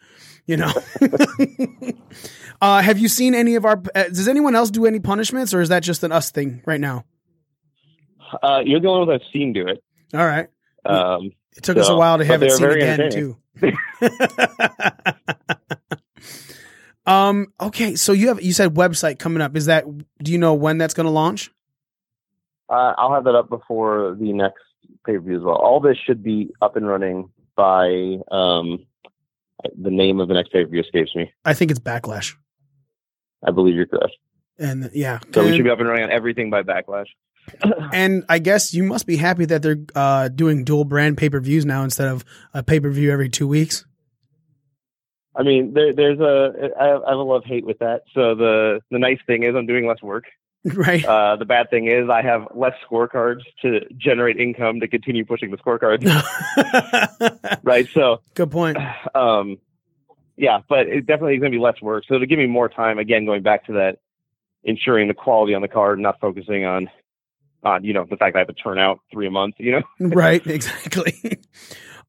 You 0.46 0.56
know. 0.56 0.72
uh, 2.60 2.82
have 2.82 2.98
you 2.98 3.08
seen 3.08 3.34
any 3.34 3.54
of 3.54 3.64
our? 3.64 3.80
Uh, 3.94 4.04
does 4.04 4.26
anyone 4.28 4.56
else 4.56 4.70
do 4.70 4.86
any 4.86 4.98
punishments, 4.98 5.54
or 5.54 5.60
is 5.60 5.68
that 5.68 5.82
just 5.82 6.02
an 6.02 6.12
us 6.12 6.30
thing 6.30 6.62
right 6.66 6.80
now? 6.80 7.04
uh, 8.42 8.60
you're 8.64 8.80
the 8.80 8.88
only 8.88 9.06
one 9.06 9.14
I've 9.14 9.26
seen 9.32 9.52
do 9.52 9.66
it. 9.68 9.82
All 10.14 10.26
right. 10.26 10.48
Um, 10.84 11.32
It 11.56 11.62
took 11.62 11.76
us 11.76 11.88
a 11.88 11.96
while 11.96 12.18
to 12.18 12.24
have 12.24 12.42
it 12.42 12.52
seen 12.52 12.70
again 12.70 13.10
too. 13.10 13.36
um. 17.06 17.48
Okay. 17.60 17.96
So 17.96 18.12
you 18.12 18.28
have 18.28 18.42
you 18.42 18.52
said 18.52 18.74
website 18.74 19.18
coming 19.18 19.42
up. 19.42 19.56
Is 19.56 19.66
that? 19.66 19.84
Do 20.22 20.32
you 20.32 20.38
know 20.38 20.54
when 20.54 20.78
that's 20.78 20.94
going 20.94 21.06
to 21.06 21.10
launch? 21.10 21.50
Uh, 22.70 22.94
I'll 22.96 23.12
have 23.12 23.24
that 23.24 23.34
up 23.34 23.48
before 23.48 24.16
the 24.18 24.32
next 24.32 24.62
pay 25.06 25.14
per 25.14 25.20
view 25.20 25.36
as 25.36 25.42
well. 25.42 25.56
All 25.56 25.80
this 25.80 25.96
should 26.06 26.22
be 26.22 26.50
up 26.62 26.76
and 26.76 26.86
running 26.86 27.30
by 27.56 28.18
um, 28.30 28.86
the 29.78 29.90
name 29.90 30.20
of 30.20 30.28
the 30.28 30.34
next 30.34 30.52
pay 30.52 30.64
per 30.64 30.70
view 30.70 30.80
escapes 30.80 31.14
me. 31.14 31.32
I 31.44 31.54
think 31.54 31.70
it's 31.70 31.80
backlash. 31.80 32.34
I 33.46 33.50
believe 33.50 33.74
you're 33.74 33.86
correct. 33.86 34.16
And 34.58 34.90
yeah, 34.92 35.20
So 35.32 35.42
we 35.42 35.56
should 35.56 35.64
be 35.64 35.70
up 35.70 35.80
and 35.80 35.88
running 35.88 36.04
on 36.04 36.10
everything 36.10 36.50
by 36.50 36.62
Backlash. 36.62 37.06
and 37.94 38.24
I 38.28 38.38
guess 38.38 38.74
you 38.74 38.84
must 38.84 39.06
be 39.06 39.16
happy 39.16 39.46
that 39.46 39.62
they're 39.62 39.78
uh, 39.94 40.28
doing 40.28 40.64
dual 40.64 40.84
brand 40.84 41.16
pay 41.16 41.30
per 41.30 41.40
views 41.40 41.64
now 41.64 41.82
instead 41.82 42.08
of 42.08 42.24
a 42.52 42.62
pay 42.62 42.78
per 42.78 42.90
view 42.90 43.10
every 43.10 43.30
two 43.30 43.48
weeks. 43.48 43.86
I 45.34 45.42
mean, 45.42 45.72
there, 45.72 45.94
there's 45.94 46.20
a 46.20 46.70
I 46.78 46.88
have 46.88 47.02
a 47.06 47.22
love 47.22 47.44
hate 47.46 47.64
with 47.64 47.78
that. 47.78 48.02
So 48.14 48.34
the 48.34 48.80
the 48.90 48.98
nice 48.98 49.18
thing 49.26 49.44
is 49.44 49.54
I'm 49.56 49.66
doing 49.66 49.86
less 49.86 50.02
work. 50.02 50.24
right. 50.74 51.04
Uh, 51.04 51.36
the 51.36 51.44
bad 51.44 51.70
thing 51.70 51.86
is 51.86 52.10
I 52.10 52.22
have 52.22 52.48
less 52.54 52.74
scorecards 52.88 53.40
to 53.62 53.80
generate 53.96 54.38
income 54.38 54.80
to 54.80 54.88
continue 54.88 55.24
pushing 55.24 55.50
the 55.50 55.56
scorecards. 55.56 56.04
right. 57.62 57.88
So 57.92 58.20
Good 58.34 58.50
point. 58.50 58.76
um, 59.14 59.58
yeah, 60.36 60.60
but 60.68 60.86
it 60.86 61.06
definitely 61.06 61.34
is 61.34 61.40
going 61.40 61.52
to 61.52 61.56
be 61.56 61.62
less 61.62 61.80
work. 61.80 62.04
So 62.08 62.18
to 62.18 62.26
give 62.26 62.38
me 62.38 62.46
more 62.46 62.68
time, 62.68 62.98
again, 62.98 63.24
going 63.26 63.42
back 63.42 63.66
to 63.66 63.74
that, 63.74 63.98
ensuring 64.64 65.08
the 65.08 65.14
quality 65.14 65.54
on 65.54 65.62
the 65.62 65.68
card, 65.68 65.98
not 65.98 66.20
focusing 66.20 66.64
on, 66.64 66.90
on 67.62 67.84
you 67.84 67.92
know, 67.92 68.04
the 68.08 68.16
fact 68.16 68.34
that 68.34 68.38
I 68.38 68.40
have 68.40 68.48
to 68.48 68.54
turn 68.54 68.78
out 68.78 69.00
three 69.12 69.26
a 69.26 69.30
month. 69.30 69.54
You 69.58 69.72
know, 69.72 69.82
right 70.00 70.46
exactly 70.46 71.40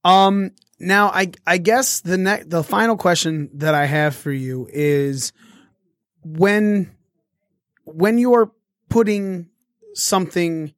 um 0.03 0.51
now 0.79 1.09
i 1.09 1.31
i 1.45 1.57
guess 1.57 2.01
the 2.01 2.17
next 2.17 2.49
the 2.49 2.63
final 2.63 2.97
question 2.97 3.49
that 3.53 3.75
i 3.75 3.85
have 3.85 4.15
for 4.15 4.31
you 4.31 4.67
is 4.71 5.31
when 6.23 6.89
when 7.95 8.17
you're 8.17 8.51
putting 8.89 9.49
something 9.93 10.73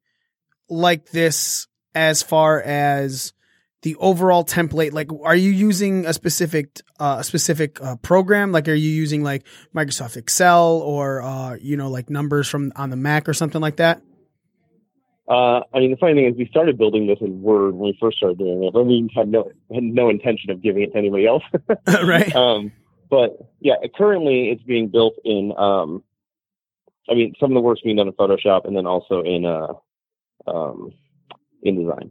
like 0.68 1.10
this 1.10 1.66
as 1.94 2.22
far 2.22 2.60
as 2.60 3.32
the 3.82 3.94
overall 3.96 4.44
template 4.44 4.92
like 4.92 5.10
are 5.22 5.36
you 5.36 5.50
using 5.50 6.06
a 6.06 6.12
specific 6.12 6.80
uh 6.98 7.16
a 7.20 7.24
specific 7.24 7.80
uh, 7.82 7.96
program 7.96 8.50
like 8.50 8.66
are 8.66 8.74
you 8.74 8.88
using 8.88 9.22
like 9.22 9.44
microsoft 9.74 10.16
excel 10.16 10.78
or 10.78 11.20
uh 11.20 11.54
you 11.60 11.76
know 11.76 11.90
like 11.90 12.08
numbers 12.08 12.48
from 12.48 12.72
on 12.76 12.88
the 12.88 12.96
mac 12.96 13.28
or 13.28 13.34
something 13.34 13.60
like 13.60 13.76
that 13.76 14.00
uh, 15.26 15.60
I 15.72 15.78
mean, 15.78 15.90
the 15.90 15.96
funny 15.96 16.12
thing 16.12 16.26
is, 16.26 16.36
we 16.36 16.46
started 16.48 16.76
building 16.76 17.06
this 17.06 17.16
in 17.22 17.40
Word 17.40 17.74
when 17.74 17.92
we 17.92 17.98
first 17.98 18.18
started 18.18 18.36
doing 18.36 18.62
it, 18.62 18.74
but 18.74 18.84
we 18.84 19.08
had 19.14 19.28
no 19.28 19.50
had 19.72 19.82
no 19.82 20.10
intention 20.10 20.50
of 20.50 20.62
giving 20.62 20.82
it 20.82 20.92
to 20.92 20.98
anybody 20.98 21.26
else. 21.26 21.42
right 21.86 22.34
um, 22.36 22.72
but 23.08 23.38
yeah, 23.60 23.74
currently 23.96 24.50
it's 24.50 24.62
being 24.62 24.88
built 24.88 25.14
in. 25.24 25.52
Um, 25.56 26.02
I 27.08 27.14
mean, 27.14 27.34
some 27.38 27.50
of 27.50 27.54
the 27.54 27.60
work's 27.60 27.82
being 27.82 27.96
done 27.96 28.08
in 28.08 28.14
Photoshop, 28.14 28.66
and 28.66 28.76
then 28.76 28.86
also 28.86 29.22
in 29.22 29.44
uh, 29.44 29.74
um, 30.46 30.92
InDesign. 31.64 32.10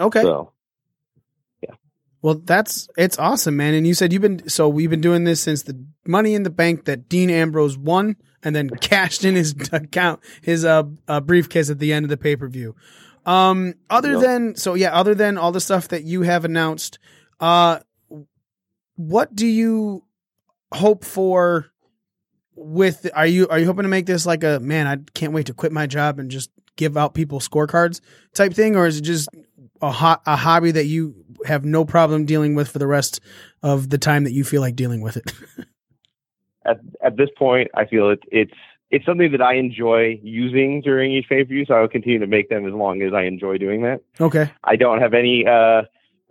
Okay. 0.00 0.22
So 0.22 0.52
yeah. 1.62 1.74
Well, 2.22 2.34
that's 2.34 2.88
it's 2.96 3.18
awesome, 3.18 3.56
man. 3.56 3.74
And 3.74 3.86
you 3.86 3.94
said 3.94 4.12
you've 4.12 4.22
been 4.22 4.48
so 4.48 4.68
we've 4.68 4.90
been 4.90 5.00
doing 5.00 5.24
this 5.24 5.40
since 5.40 5.62
the 5.62 5.84
Money 6.06 6.34
in 6.34 6.42
the 6.42 6.50
Bank 6.50 6.86
that 6.86 7.08
Dean 7.08 7.30
Ambrose 7.30 7.76
won 7.76 8.16
and 8.42 8.56
then 8.56 8.70
cashed 8.80 9.24
in 9.24 9.34
his 9.34 9.54
account 9.72 10.20
his 10.40 10.64
uh, 10.64 10.84
uh 11.08 11.20
briefcase 11.20 11.70
at 11.70 11.78
the 11.78 11.92
end 11.92 12.04
of 12.04 12.10
the 12.10 12.16
pay 12.16 12.36
per 12.36 12.48
view. 12.48 12.74
Um, 13.24 13.74
other 13.88 14.12
Yep. 14.12 14.20
than 14.20 14.54
so 14.56 14.74
yeah, 14.74 14.92
other 14.94 15.14
than 15.14 15.38
all 15.38 15.52
the 15.52 15.60
stuff 15.60 15.88
that 15.88 16.04
you 16.04 16.22
have 16.22 16.44
announced, 16.44 16.98
uh, 17.40 17.78
what 18.96 19.34
do 19.34 19.46
you 19.46 20.04
hope 20.72 21.04
for? 21.04 21.71
With 22.54 23.10
are 23.14 23.26
you 23.26 23.48
are 23.48 23.58
you 23.58 23.66
hoping 23.66 23.84
to 23.84 23.88
make 23.88 24.06
this 24.06 24.26
like 24.26 24.44
a 24.44 24.60
man? 24.60 24.86
I 24.86 24.96
can't 25.14 25.32
wait 25.32 25.46
to 25.46 25.54
quit 25.54 25.72
my 25.72 25.86
job 25.86 26.18
and 26.18 26.30
just 26.30 26.50
give 26.76 26.96
out 26.96 27.14
people 27.14 27.40
scorecards 27.40 28.00
type 28.34 28.52
thing, 28.54 28.76
or 28.76 28.86
is 28.86 28.98
it 28.98 29.02
just 29.02 29.28
a 29.80 29.90
ho- 29.90 30.20
a 30.26 30.36
hobby 30.36 30.70
that 30.70 30.86
you 30.86 31.14
have 31.46 31.64
no 31.64 31.84
problem 31.84 32.24
dealing 32.24 32.54
with 32.54 32.68
for 32.68 32.78
the 32.78 32.86
rest 32.86 33.20
of 33.62 33.90
the 33.90 33.98
time 33.98 34.24
that 34.24 34.32
you 34.32 34.44
feel 34.44 34.60
like 34.60 34.76
dealing 34.76 35.00
with 35.00 35.16
it. 35.16 35.32
at 36.64 36.80
at 37.04 37.16
this 37.16 37.28
point, 37.36 37.70
I 37.74 37.84
feel 37.86 38.10
it, 38.10 38.20
it's 38.30 38.54
it's 38.90 39.04
something 39.06 39.32
that 39.32 39.40
I 39.40 39.54
enjoy 39.54 40.20
using 40.22 40.80
during 40.82 41.12
each 41.12 41.28
pay 41.28 41.42
per 41.42 41.48
view. 41.48 41.64
So 41.66 41.74
I 41.74 41.80
will 41.80 41.88
continue 41.88 42.18
to 42.20 42.26
make 42.26 42.48
them 42.48 42.66
as 42.66 42.72
long 42.74 43.02
as 43.02 43.12
I 43.12 43.22
enjoy 43.22 43.58
doing 43.58 43.82
that. 43.82 44.00
okay. 44.20 44.50
I 44.64 44.76
don't 44.76 45.00
have 45.00 45.14
any, 45.14 45.46
uh, 45.46 45.82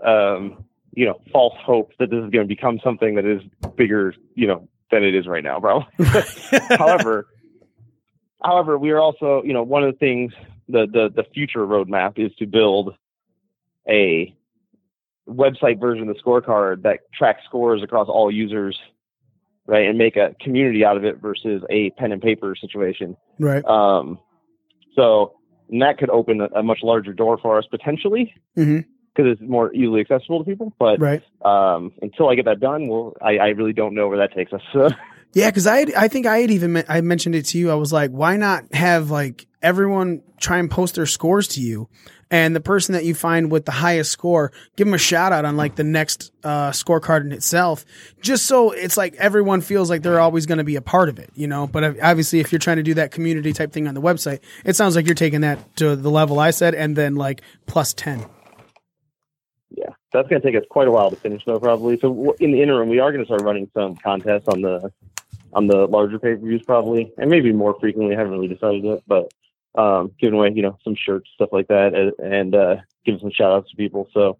um, 0.07 0.63
you 0.93 1.05
know, 1.05 1.21
false 1.31 1.55
hope 1.65 1.91
that 1.99 2.09
this 2.09 2.23
is 2.23 2.29
going 2.29 2.47
to 2.47 2.55
become 2.55 2.79
something 2.83 3.15
that 3.15 3.25
is 3.25 3.41
bigger, 3.75 4.13
you 4.35 4.47
know, 4.47 4.67
than 4.91 5.03
it 5.03 5.15
is 5.15 5.27
right 5.27 5.43
now, 5.43 5.59
bro. 5.59 5.83
however, 6.77 7.27
however, 8.43 8.77
we 8.77 8.91
are 8.91 8.99
also, 8.99 9.41
you 9.43 9.53
know, 9.53 9.63
one 9.63 9.83
of 9.83 9.93
the 9.93 9.97
things, 9.97 10.33
the 10.67 10.87
the 10.91 11.09
the 11.13 11.23
future 11.33 11.65
roadmap 11.65 12.17
is 12.17 12.31
to 12.39 12.45
build 12.45 12.95
a 13.89 14.35
website 15.27 15.79
version 15.79 16.07
of 16.07 16.15
the 16.15 16.21
scorecard 16.21 16.83
that 16.83 16.99
tracks 17.13 17.41
scores 17.45 17.81
across 17.83 18.07
all 18.07 18.31
users, 18.31 18.77
right, 19.65 19.87
and 19.87 19.97
make 19.97 20.15
a 20.17 20.35
community 20.41 20.83
out 20.85 20.97
of 20.97 21.05
it 21.05 21.17
versus 21.17 21.63
a 21.69 21.89
pen 21.91 22.11
and 22.11 22.21
paper 22.21 22.55
situation. 22.55 23.15
right. 23.39 23.63
Um, 23.65 24.19
so 24.95 25.35
and 25.71 25.81
that 25.81 25.97
could 25.97 26.09
open 26.09 26.41
a, 26.41 26.59
a 26.59 26.63
much 26.63 26.79
larger 26.83 27.13
door 27.13 27.37
for 27.37 27.57
us 27.57 27.65
potentially 27.71 28.33
hmm 28.55 28.79
because 29.15 29.31
it's 29.33 29.41
more 29.49 29.73
easily 29.73 30.01
accessible 30.01 30.39
to 30.43 30.49
people. 30.49 30.73
But 30.79 30.99
Right. 30.99 31.21
um, 31.43 31.91
until 32.01 32.29
I 32.29 32.35
get 32.35 32.45
that 32.45 32.59
done, 32.59 32.87
well, 32.87 33.13
I, 33.21 33.37
I 33.37 33.47
really 33.49 33.73
don't 33.73 33.93
know 33.93 34.07
where 34.07 34.17
that 34.19 34.33
takes 34.35 34.51
us. 34.53 34.61
Yeah, 35.33 35.49
because 35.49 35.65
I 35.65 35.77
had, 35.77 35.93
I 35.93 36.09
think 36.09 36.25
I 36.25 36.39
had 36.39 36.51
even 36.51 36.73
men- 36.73 36.83
I 36.89 36.99
mentioned 36.99 37.35
it 37.35 37.45
to 37.45 37.57
you. 37.57 37.71
I 37.71 37.75
was 37.75 37.93
like, 37.93 38.11
why 38.11 38.35
not 38.35 38.65
have 38.73 39.11
like 39.11 39.47
everyone 39.61 40.23
try 40.41 40.57
and 40.57 40.69
post 40.69 40.95
their 40.95 41.05
scores 41.05 41.47
to 41.49 41.61
you, 41.61 41.87
and 42.29 42.53
the 42.53 42.59
person 42.59 42.91
that 42.95 43.05
you 43.05 43.15
find 43.15 43.49
with 43.49 43.63
the 43.63 43.71
highest 43.71 44.11
score, 44.11 44.51
give 44.75 44.87
them 44.87 44.93
a 44.93 44.97
shout 44.97 45.31
out 45.31 45.45
on 45.45 45.55
like 45.55 45.75
the 45.75 45.85
next 45.85 46.33
uh, 46.43 46.71
scorecard 46.71 47.21
in 47.21 47.31
itself, 47.31 47.85
just 48.21 48.45
so 48.45 48.71
it's 48.71 48.97
like 48.97 49.15
everyone 49.15 49.61
feels 49.61 49.89
like 49.89 50.03
they're 50.03 50.19
always 50.19 50.45
going 50.45 50.57
to 50.57 50.65
be 50.65 50.75
a 50.75 50.81
part 50.81 51.07
of 51.07 51.17
it, 51.17 51.29
you 51.33 51.47
know. 51.47 51.65
But 51.65 52.01
obviously, 52.03 52.41
if 52.41 52.51
you're 52.51 52.59
trying 52.59 52.77
to 52.77 52.83
do 52.83 52.95
that 52.95 53.11
community 53.11 53.53
type 53.53 53.71
thing 53.71 53.87
on 53.87 53.93
the 53.93 54.01
website, 54.01 54.39
it 54.65 54.75
sounds 54.75 54.97
like 54.97 55.05
you're 55.05 55.15
taking 55.15 55.39
that 55.41 55.77
to 55.77 55.95
the 55.95 56.11
level 56.11 56.39
I 56.41 56.51
said, 56.51 56.75
and 56.75 56.93
then 56.93 57.15
like 57.15 57.41
plus 57.67 57.93
ten. 57.93 58.25
That's 60.11 60.27
going 60.27 60.41
to 60.41 60.47
take 60.51 60.61
us 60.61 60.67
quite 60.69 60.87
a 60.87 60.91
while 60.91 61.09
to 61.09 61.15
finish 61.15 61.43
though, 61.45 61.59
probably. 61.59 61.99
So 61.99 62.35
in 62.39 62.51
the 62.51 62.61
interim, 62.61 62.89
we 62.89 62.99
are 62.99 63.11
going 63.11 63.23
to 63.23 63.25
start 63.25 63.41
running 63.41 63.69
some 63.73 63.95
contests 63.95 64.47
on 64.47 64.61
the 64.61 64.91
on 65.53 65.67
the 65.67 65.87
larger 65.87 66.19
pay 66.19 66.35
per 66.35 66.45
views, 66.45 66.63
probably, 66.63 67.11
and 67.17 67.29
maybe 67.29 67.51
more 67.51 67.77
frequently. 67.79 68.15
I 68.15 68.17
haven't 68.17 68.33
really 68.33 68.47
decided 68.47 68.83
yet, 68.83 69.03
but 69.07 69.33
um, 69.75 70.11
giving 70.19 70.37
away, 70.37 70.51
you 70.53 70.61
know, 70.61 70.77
some 70.83 70.95
shirts, 70.95 71.29
stuff 71.33 71.49
like 71.51 71.67
that, 71.67 71.93
and, 71.93 72.13
and 72.19 72.55
uh, 72.55 72.75
giving 73.05 73.19
some 73.19 73.31
shout 73.31 73.51
outs 73.51 73.69
to 73.71 73.75
people. 73.75 74.09
So 74.13 74.37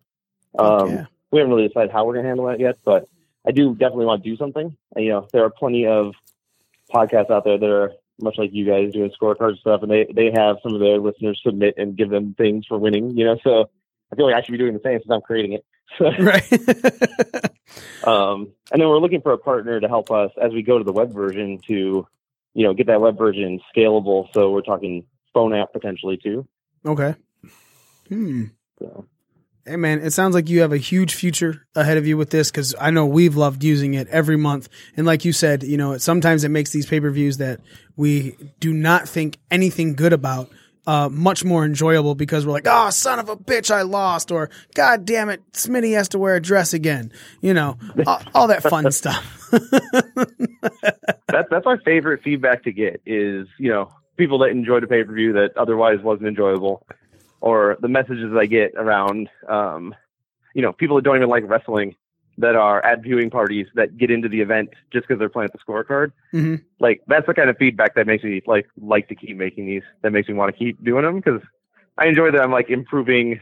um, 0.57 0.89
yeah. 0.89 1.05
we 1.31 1.39
haven't 1.39 1.53
really 1.53 1.67
decided 1.67 1.91
how 1.91 2.05
we're 2.05 2.13
going 2.13 2.23
to 2.23 2.29
handle 2.29 2.47
that 2.47 2.59
yet, 2.59 2.77
but 2.83 3.07
I 3.45 3.51
do 3.51 3.73
definitely 3.73 4.05
want 4.05 4.23
to 4.23 4.29
do 4.29 4.37
something. 4.37 4.75
And, 4.95 5.05
you 5.05 5.11
know, 5.11 5.27
there 5.31 5.43
are 5.43 5.49
plenty 5.49 5.87
of 5.87 6.13
podcasts 6.93 7.29
out 7.29 7.43
there 7.43 7.57
that 7.57 7.69
are 7.69 7.93
much 8.21 8.37
like 8.37 8.53
you 8.53 8.65
guys 8.65 8.93
doing 8.93 9.11
scorecard 9.11 9.57
stuff, 9.57 9.81
and 9.81 9.91
they 9.91 10.07
they 10.13 10.31
have 10.31 10.57
some 10.61 10.73
of 10.73 10.79
their 10.79 10.99
listeners 10.99 11.41
submit 11.43 11.75
and 11.77 11.95
give 11.95 12.09
them 12.09 12.35
things 12.35 12.65
for 12.67 12.77
winning. 12.77 13.17
You 13.17 13.25
know, 13.25 13.37
so 13.43 13.69
I 14.11 14.15
feel 14.15 14.25
like 14.25 14.35
I 14.35 14.41
should 14.41 14.51
be 14.51 14.57
doing 14.57 14.73
the 14.73 14.81
same 14.83 14.99
since 14.99 15.09
I'm 15.11 15.21
creating 15.21 15.53
it. 15.53 15.65
Right. 15.99 16.51
um, 18.07 18.53
and 18.71 18.81
then 18.81 18.87
we're 18.87 18.99
looking 18.99 19.21
for 19.21 19.33
a 19.33 19.37
partner 19.37 19.79
to 19.79 19.87
help 19.89 20.09
us 20.09 20.31
as 20.41 20.53
we 20.53 20.61
go 20.63 20.77
to 20.77 20.85
the 20.85 20.93
web 20.93 21.13
version 21.13 21.59
to, 21.67 22.07
you 22.53 22.63
know, 22.63 22.73
get 22.73 22.87
that 22.87 23.01
web 23.01 23.17
version 23.17 23.59
scalable. 23.75 24.27
So 24.33 24.51
we're 24.51 24.61
talking 24.61 25.05
phone 25.33 25.53
app 25.53 25.73
potentially 25.73 26.17
too. 26.17 26.47
okay. 26.85 27.15
Hmm. 28.07 28.45
So 28.79 29.05
Hey 29.63 29.75
man, 29.75 29.99
it 30.01 30.11
sounds 30.11 30.33
like 30.33 30.49
you 30.49 30.61
have 30.61 30.73
a 30.73 30.77
huge 30.77 31.13
future 31.13 31.67
ahead 31.75 31.97
of 31.97 32.07
you 32.07 32.17
with 32.17 32.31
this 32.31 32.49
because 32.49 32.73
I 32.81 32.89
know 32.89 33.05
we've 33.05 33.35
loved 33.35 33.63
using 33.63 33.93
it 33.93 34.07
every 34.07 34.35
month. 34.35 34.69
And 34.97 35.05
like 35.05 35.23
you 35.23 35.33
said, 35.33 35.61
you 35.61 35.77
know, 35.77 35.99
sometimes 35.99 36.43
it 36.43 36.49
makes 36.49 36.71
these 36.71 36.87
pay 36.87 36.99
per 36.99 37.11
views 37.11 37.37
that 37.37 37.59
we 37.95 38.35
do 38.59 38.73
not 38.73 39.07
think 39.07 39.37
anything 39.51 39.93
good 39.93 40.13
about 40.13 40.49
uh, 40.87 41.09
much 41.09 41.43
more 41.43 41.63
enjoyable 41.63 42.15
because 42.15 42.45
we're 42.45 42.53
like, 42.53 42.67
oh, 42.67 42.89
son 42.89 43.19
of 43.19 43.29
a 43.29 43.35
bitch, 43.35 43.71
I 43.71 43.83
lost, 43.83 44.31
or 44.31 44.49
God 44.73 45.05
damn 45.05 45.29
it, 45.29 45.41
Smitty 45.53 45.93
has 45.95 46.09
to 46.09 46.19
wear 46.19 46.35
a 46.35 46.41
dress 46.41 46.73
again. 46.73 47.11
You 47.41 47.53
know, 47.53 47.77
all, 48.07 48.21
all 48.33 48.47
that 48.47 48.63
fun 48.63 48.91
stuff. 48.91 49.49
that's 51.27 51.49
that's 51.49 51.65
my 51.65 51.77
favorite 51.85 52.23
feedback 52.23 52.63
to 52.63 52.71
get 52.71 53.01
is 53.05 53.47
you 53.57 53.69
know 53.69 53.91
people 54.17 54.39
that 54.39 54.49
enjoyed 54.49 54.83
a 54.83 54.87
pay 54.87 55.03
per 55.03 55.13
view 55.13 55.33
that 55.33 55.51
otherwise 55.57 55.99
wasn't 56.01 56.27
enjoyable, 56.27 56.85
or 57.41 57.77
the 57.81 57.87
messages 57.87 58.33
I 58.37 58.45
get 58.45 58.73
around 58.75 59.29
um, 59.47 59.93
you 60.55 60.61
know 60.61 60.73
people 60.73 60.95
that 60.95 61.03
don't 61.03 61.17
even 61.17 61.29
like 61.29 61.43
wrestling 61.47 61.95
that 62.37 62.55
are 62.55 62.83
at 62.85 63.03
viewing 63.03 63.29
parties 63.29 63.67
that 63.75 63.97
get 63.97 64.09
into 64.09 64.27
the 64.29 64.41
event 64.41 64.69
just 64.91 65.07
because 65.07 65.19
they're 65.19 65.29
playing 65.29 65.49
at 65.53 65.53
the 65.53 65.59
scorecard. 65.59 66.11
hmm 66.31 66.55
Like 66.79 67.01
that's 67.07 67.27
the 67.27 67.33
kind 67.33 67.49
of 67.49 67.57
feedback 67.57 67.95
that 67.95 68.07
makes 68.07 68.23
me 68.23 68.41
like 68.47 68.67
like 68.81 69.07
to 69.09 69.15
keep 69.15 69.37
making 69.37 69.65
these. 69.65 69.83
That 70.01 70.11
makes 70.11 70.27
me 70.27 70.33
want 70.33 70.53
to 70.53 70.57
keep 70.57 70.83
doing 70.83 71.03
them 71.03 71.15
because 71.17 71.41
I 71.97 72.07
enjoy 72.07 72.31
that 72.31 72.41
I'm 72.41 72.51
like 72.51 72.69
improving. 72.69 73.39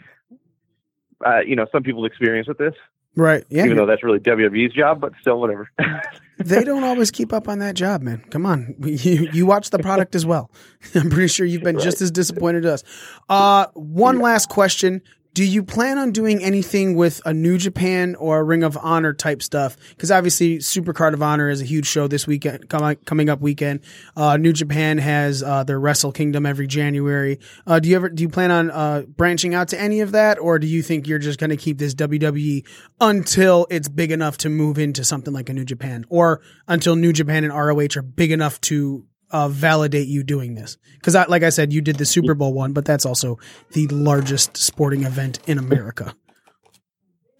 Uh, 1.26 1.40
you 1.46 1.56
know, 1.56 1.66
some 1.72 1.84
people's 1.84 2.08
experience 2.08 2.48
with 2.48 2.58
this, 2.58 2.74
Right. 3.16 3.44
Yeah. 3.50 3.66
even 3.66 3.76
though 3.76 3.86
that's 3.86 4.04
really 4.04 4.20
WWE's 4.20 4.74
job, 4.74 5.02
but 5.02 5.12
still, 5.20 5.38
whatever. 5.42 5.70
they 6.38 6.64
don't 6.64 6.86
always 6.86 7.12
keep 7.12 7.34
up 7.34 7.50
on 7.50 7.60
that 7.60 7.76
job, 7.76 8.02
man. 8.02 8.24
Come 8.32 8.46
on, 8.46 8.74
you 8.84 9.28
you 9.34 9.46
watch 9.46 9.70
the 9.72 9.80
product 9.80 10.16
as 10.16 10.26
well. 10.26 10.50
I'm 10.96 11.10
pretty 11.10 11.28
sure 11.28 11.46
you've 11.46 11.64
been 11.64 11.78
just 11.80 12.02
as 12.02 12.10
disappointed 12.12 12.66
as 12.66 12.84
us. 12.84 13.20
Uh, 13.28 13.66
one 13.74 14.20
last 14.20 14.48
question: 14.48 15.02
Do 15.40 15.46
you 15.46 15.64
plan 15.64 15.98
on 15.98 16.12
doing 16.12 16.44
anything 16.44 16.96
with 16.96 17.22
a 17.26 17.34
New 17.34 17.58
Japan 17.58 18.16
or 18.16 18.40
a 18.40 18.44
Ring 18.44 18.62
of 18.62 18.78
Honor 18.78 19.14
type 19.14 19.42
stuff? 19.42 19.78
Because 19.92 20.12
obviously, 20.12 20.58
Supercard 20.58 21.14
of 21.14 21.24
Honor 21.24 21.48
is 21.48 21.62
a 21.62 21.64
huge 21.64 21.86
show 21.86 22.10
this 22.10 22.28
weekend, 22.28 22.68
com- 22.68 22.98
coming 23.06 23.30
up 23.30 23.40
weekend. 23.40 23.80
Uh, 24.18 24.36
New 24.36 24.52
Japan 24.52 24.98
has 24.98 25.42
uh, 25.42 25.64
their 25.64 25.80
Wrestle 25.80 26.12
Kingdom 26.12 26.46
every 26.46 26.68
January. 26.68 27.40
Uh, 27.66 27.80
do 27.80 27.88
you 27.88 27.96
ever 27.96 28.10
do 28.10 28.22
you 28.22 28.28
plan 28.28 28.52
on 28.52 28.70
uh, 28.70 29.04
branching 29.04 29.54
out 29.54 29.70
to 29.70 29.80
any 29.80 30.02
of 30.02 30.12
that, 30.12 30.40
or 30.40 30.60
do 30.60 30.68
you 30.68 30.84
think 30.84 31.08
you're 31.08 31.20
just 31.20 31.40
going 31.40 31.52
to 31.52 31.56
keep 31.56 31.78
this 31.78 31.96
WWE 31.96 32.68
until 33.00 33.66
it's 33.70 33.88
big 33.88 34.12
enough 34.12 34.40
to 34.40 34.50
move 34.50 34.78
into 34.78 35.06
something 35.06 35.34
like 35.34 35.48
a 35.48 35.54
New 35.54 35.64
Japan, 35.64 36.04
or 36.10 36.42
until 36.68 36.98
New 36.98 37.14
Japan 37.14 37.46
and 37.46 37.54
ROH 37.54 37.96
are 37.96 38.02
big 38.02 38.34
enough 38.34 38.60
to 38.60 39.06
uh, 39.32 39.48
validate 39.48 40.08
you 40.08 40.24
doing 40.24 40.56
this? 40.56 40.78
Because, 40.96 41.16
I, 41.16 41.26
like 41.26 41.44
I 41.44 41.50
said, 41.50 41.72
you 41.74 41.82
did 41.82 41.98
the 41.98 42.06
Super 42.06 42.34
Bowl 42.34 42.54
one, 42.54 42.74
but 42.74 42.86
that's 42.86 43.06
also 43.06 43.40
the 43.72 43.88
largest 43.88 44.58
sporting 44.58 45.04
event 45.04 45.40
in 45.48 45.58
America. 45.58 46.14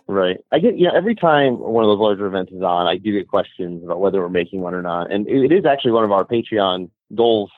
Right. 0.10 0.38
I 0.52 0.58
get, 0.58 0.76
you 0.76 0.88
know, 0.88 0.96
every 0.96 1.14
time 1.14 1.60
one 1.60 1.84
of 1.84 1.88
those 1.88 2.00
larger 2.00 2.26
events 2.26 2.52
is 2.52 2.64
on, 2.64 2.88
I 2.88 2.98
do 2.98 3.12
get 3.12 3.28
questions 3.28 3.84
about 3.84 4.00
whether 4.00 4.20
we're 4.20 4.30
making 4.30 4.60
one 4.60 4.74
or 4.74 4.82
not. 4.82 5.12
And 5.12 5.28
it, 5.28 5.52
is 5.52 5.66
actually 5.66 5.92
one 5.92 6.04
of 6.04 6.12
our 6.12 6.26
Patreon 6.26 6.90
goals. 7.14 7.52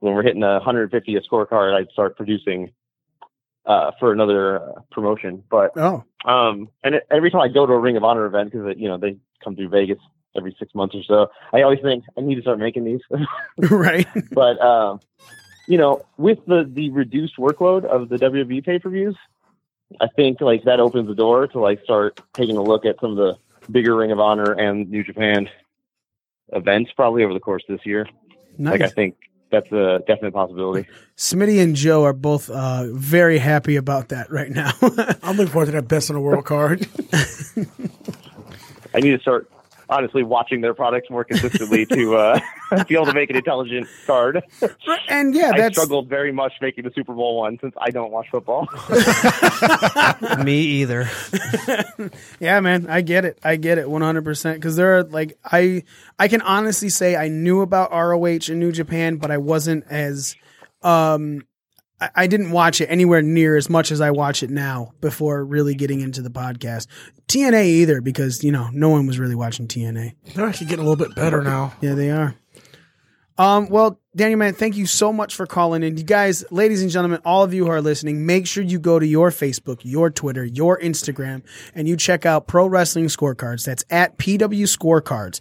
When 0.00 0.14
we're 0.14 0.24
hitting 0.24 0.42
a 0.42 0.54
150 0.54 1.14
a 1.14 1.20
scorecard, 1.20 1.74
I'd 1.74 1.88
start 1.92 2.16
producing 2.16 2.72
uh, 3.64 3.92
for 4.00 4.12
another 4.12 4.60
uh, 4.60 4.80
promotion. 4.90 5.44
But, 5.48 5.70
Oh, 5.76 6.02
um, 6.24 6.68
and 6.82 6.96
it, 6.96 7.06
every 7.12 7.30
time 7.30 7.42
I 7.42 7.48
go 7.48 7.64
to 7.64 7.72
a 7.72 7.78
Ring 7.78 7.96
of 7.96 8.02
Honor 8.02 8.26
event, 8.26 8.50
because, 8.50 8.74
you 8.76 8.88
know, 8.88 8.98
they 8.98 9.16
come 9.44 9.54
through 9.54 9.68
Vegas 9.68 9.98
every 10.38 10.56
six 10.58 10.74
months 10.74 10.94
or 10.94 11.02
so, 11.02 11.26
I 11.52 11.62
always 11.62 11.80
think 11.80 12.04
I 12.16 12.22
need 12.22 12.36
to 12.36 12.40
start 12.40 12.58
making 12.58 12.84
these. 12.84 13.00
right. 13.70 14.06
but, 14.32 14.58
um, 14.60 15.00
you 15.66 15.76
know, 15.76 16.06
with 16.16 16.38
the, 16.46 16.66
the 16.66 16.90
reduced 16.90 17.36
workload 17.36 17.84
of 17.84 18.08
the 18.08 18.16
WWE 18.16 18.64
pay 18.64 18.78
per 18.78 18.88
views, 18.88 19.16
I 20.00 20.06
think 20.16 20.40
like 20.40 20.64
that 20.64 20.80
opens 20.80 21.08
the 21.08 21.14
door 21.14 21.46
to 21.48 21.58
like 21.58 21.82
start 21.84 22.20
taking 22.32 22.56
a 22.56 22.62
look 22.62 22.84
at 22.84 23.00
some 23.00 23.10
of 23.10 23.16
the 23.16 23.36
bigger 23.70 23.96
Ring 23.96 24.12
of 24.12 24.20
Honor 24.20 24.52
and 24.52 24.90
New 24.90 25.04
Japan 25.04 25.48
events 26.52 26.90
probably 26.96 27.24
over 27.24 27.34
the 27.34 27.40
course 27.40 27.62
of 27.68 27.76
this 27.76 27.86
year. 27.86 28.06
Nice. 28.56 28.80
Like 28.80 28.82
I 28.82 28.88
think 28.88 29.16
that's 29.50 29.70
a 29.72 30.02
definite 30.06 30.32
possibility. 30.32 30.88
Smitty 31.16 31.62
and 31.62 31.74
Joe 31.74 32.04
are 32.04 32.12
both 32.12 32.50
uh, 32.50 32.86
very 32.92 33.38
happy 33.38 33.76
about 33.76 34.08
that 34.08 34.30
right 34.30 34.50
now. 34.50 34.72
I'm 35.22 35.36
looking 35.36 35.52
forward 35.52 35.66
to 35.66 35.72
that 35.72 35.88
best 35.88 36.10
in 36.10 36.14
the 36.14 36.20
world 36.20 36.44
card. 36.44 36.86
I 38.94 39.00
need 39.00 39.10
to 39.12 39.18
start 39.20 39.50
honestly 39.88 40.22
watching 40.22 40.60
their 40.60 40.74
products 40.74 41.08
more 41.10 41.24
consistently 41.24 41.86
to 41.86 42.16
uh, 42.16 42.40
be 42.88 42.94
able 42.94 43.06
to 43.06 43.14
make 43.14 43.30
an 43.30 43.36
intelligent 43.36 43.86
card. 44.06 44.42
And 45.08 45.34
yeah, 45.34 45.52
I 45.54 45.58
that's 45.58 45.76
struggled 45.76 46.08
very 46.08 46.32
much 46.32 46.52
making 46.60 46.84
the 46.84 46.92
Super 46.94 47.14
Bowl 47.14 47.38
one 47.38 47.58
since 47.60 47.74
I 47.80 47.90
don't 47.90 48.10
watch 48.10 48.26
football. 48.30 48.68
Me 50.44 50.60
either. 50.60 51.08
Yeah, 52.40 52.60
man, 52.60 52.86
I 52.88 53.00
get 53.00 53.24
it. 53.24 53.38
I 53.42 53.56
get 53.56 53.78
it 53.78 53.86
100% 53.86 54.54
because 54.54 54.76
there 54.76 54.98
are 54.98 55.02
like 55.02 55.38
I 55.44 55.82
I 56.18 56.28
can 56.28 56.40
honestly 56.42 56.88
say 56.88 57.16
I 57.16 57.28
knew 57.28 57.60
about 57.60 57.90
ROH 57.90 58.48
and 58.48 58.60
New 58.60 58.72
Japan, 58.72 59.16
but 59.16 59.30
I 59.30 59.38
wasn't 59.38 59.84
as 59.88 60.36
um 60.82 61.42
I, 62.00 62.26
didn't 62.28 62.52
watch 62.52 62.80
it 62.80 62.86
anywhere 62.86 63.22
near 63.22 63.56
as 63.56 63.68
much 63.68 63.90
as 63.90 64.00
I 64.00 64.12
watch 64.12 64.42
it 64.42 64.50
now 64.50 64.92
before 65.00 65.44
really 65.44 65.74
getting 65.74 66.00
into 66.00 66.22
the 66.22 66.30
podcast. 66.30 66.86
TNA 67.26 67.64
either 67.64 68.00
because, 68.00 68.44
you 68.44 68.52
know, 68.52 68.68
no 68.72 68.88
one 68.88 69.06
was 69.06 69.18
really 69.18 69.34
watching 69.34 69.66
TNA. 69.66 70.14
They're 70.34 70.46
actually 70.46 70.68
getting 70.68 70.84
a 70.84 70.88
little 70.88 71.04
bit 71.04 71.16
better 71.16 71.42
now. 71.42 71.74
Yeah, 71.80 71.94
they 71.94 72.10
are. 72.10 72.36
Um, 73.36 73.68
well, 73.68 74.00
Daniel, 74.16 74.38
man, 74.38 74.54
thank 74.54 74.76
you 74.76 74.86
so 74.86 75.12
much 75.12 75.36
for 75.36 75.46
calling 75.46 75.84
in. 75.84 75.96
You 75.96 76.02
guys, 76.02 76.44
ladies 76.50 76.82
and 76.82 76.90
gentlemen, 76.90 77.20
all 77.24 77.44
of 77.44 77.54
you 77.54 77.66
who 77.66 77.70
are 77.70 77.80
listening, 77.80 78.26
make 78.26 78.48
sure 78.48 78.64
you 78.64 78.80
go 78.80 78.98
to 78.98 79.06
your 79.06 79.30
Facebook, 79.30 79.80
your 79.84 80.10
Twitter, 80.10 80.44
your 80.44 80.78
Instagram, 80.80 81.42
and 81.74 81.88
you 81.88 81.96
check 81.96 82.26
out 82.26 82.48
Pro 82.48 82.66
Wrestling 82.66 83.06
Scorecards. 83.06 83.64
That's 83.64 83.84
at 83.90 84.18
PW 84.18 84.64
Scorecards. 84.64 85.40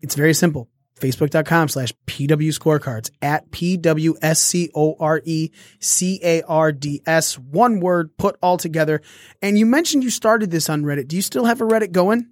It's 0.00 0.14
very 0.14 0.34
simple. 0.34 0.68
Facebook.com 1.02 1.68
slash 1.68 1.92
PW 2.06 2.56
Scorecards 2.56 3.10
at 3.20 3.50
PW 3.50 4.14
S 4.22 4.40
C 4.40 4.70
O 4.74 4.96
R 4.98 5.20
E 5.24 5.50
C 5.80 6.20
A 6.22 6.42
R 6.42 6.72
D 6.72 7.02
S. 7.06 7.38
One 7.38 7.80
word 7.80 8.16
put 8.16 8.36
all 8.42 8.56
together. 8.56 9.02
And 9.42 9.58
you 9.58 9.66
mentioned 9.66 10.04
you 10.04 10.10
started 10.10 10.50
this 10.50 10.70
on 10.70 10.84
Reddit. 10.84 11.08
Do 11.08 11.16
you 11.16 11.22
still 11.22 11.44
have 11.44 11.60
a 11.60 11.64
Reddit 11.64 11.92
going? 11.92 12.28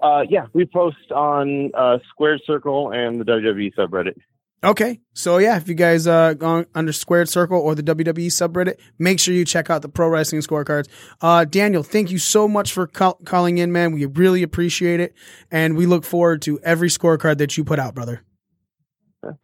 Uh, 0.00 0.22
yeah, 0.28 0.46
we 0.52 0.66
post 0.66 1.12
on 1.12 1.70
uh, 1.74 1.98
Squared 2.10 2.40
Circle 2.44 2.90
and 2.92 3.20
the 3.20 3.24
WWE 3.24 3.72
subreddit. 3.74 4.16
Okay. 4.64 5.00
So 5.14 5.38
yeah, 5.38 5.56
if 5.56 5.68
you 5.68 5.74
guys 5.74 6.06
uh 6.06 6.34
go 6.34 6.64
under 6.74 6.92
Squared 6.92 7.28
Circle 7.28 7.58
or 7.60 7.74
the 7.74 7.82
WWE 7.82 8.26
subreddit, 8.28 8.76
make 8.98 9.18
sure 9.18 9.34
you 9.34 9.44
check 9.44 9.70
out 9.70 9.82
the 9.82 9.88
pro 9.88 10.08
wrestling 10.08 10.40
scorecards. 10.42 10.88
Uh 11.20 11.44
Daniel, 11.44 11.82
thank 11.82 12.10
you 12.10 12.18
so 12.18 12.46
much 12.46 12.72
for 12.72 12.86
call- 12.86 13.18
calling 13.24 13.58
in, 13.58 13.72
man. 13.72 13.92
We 13.92 14.06
really 14.06 14.42
appreciate 14.42 15.00
it 15.00 15.14
and 15.50 15.76
we 15.76 15.86
look 15.86 16.04
forward 16.04 16.42
to 16.42 16.60
every 16.60 16.88
scorecard 16.88 17.38
that 17.38 17.56
you 17.56 17.64
put 17.64 17.78
out, 17.78 17.94
brother. 17.94 18.22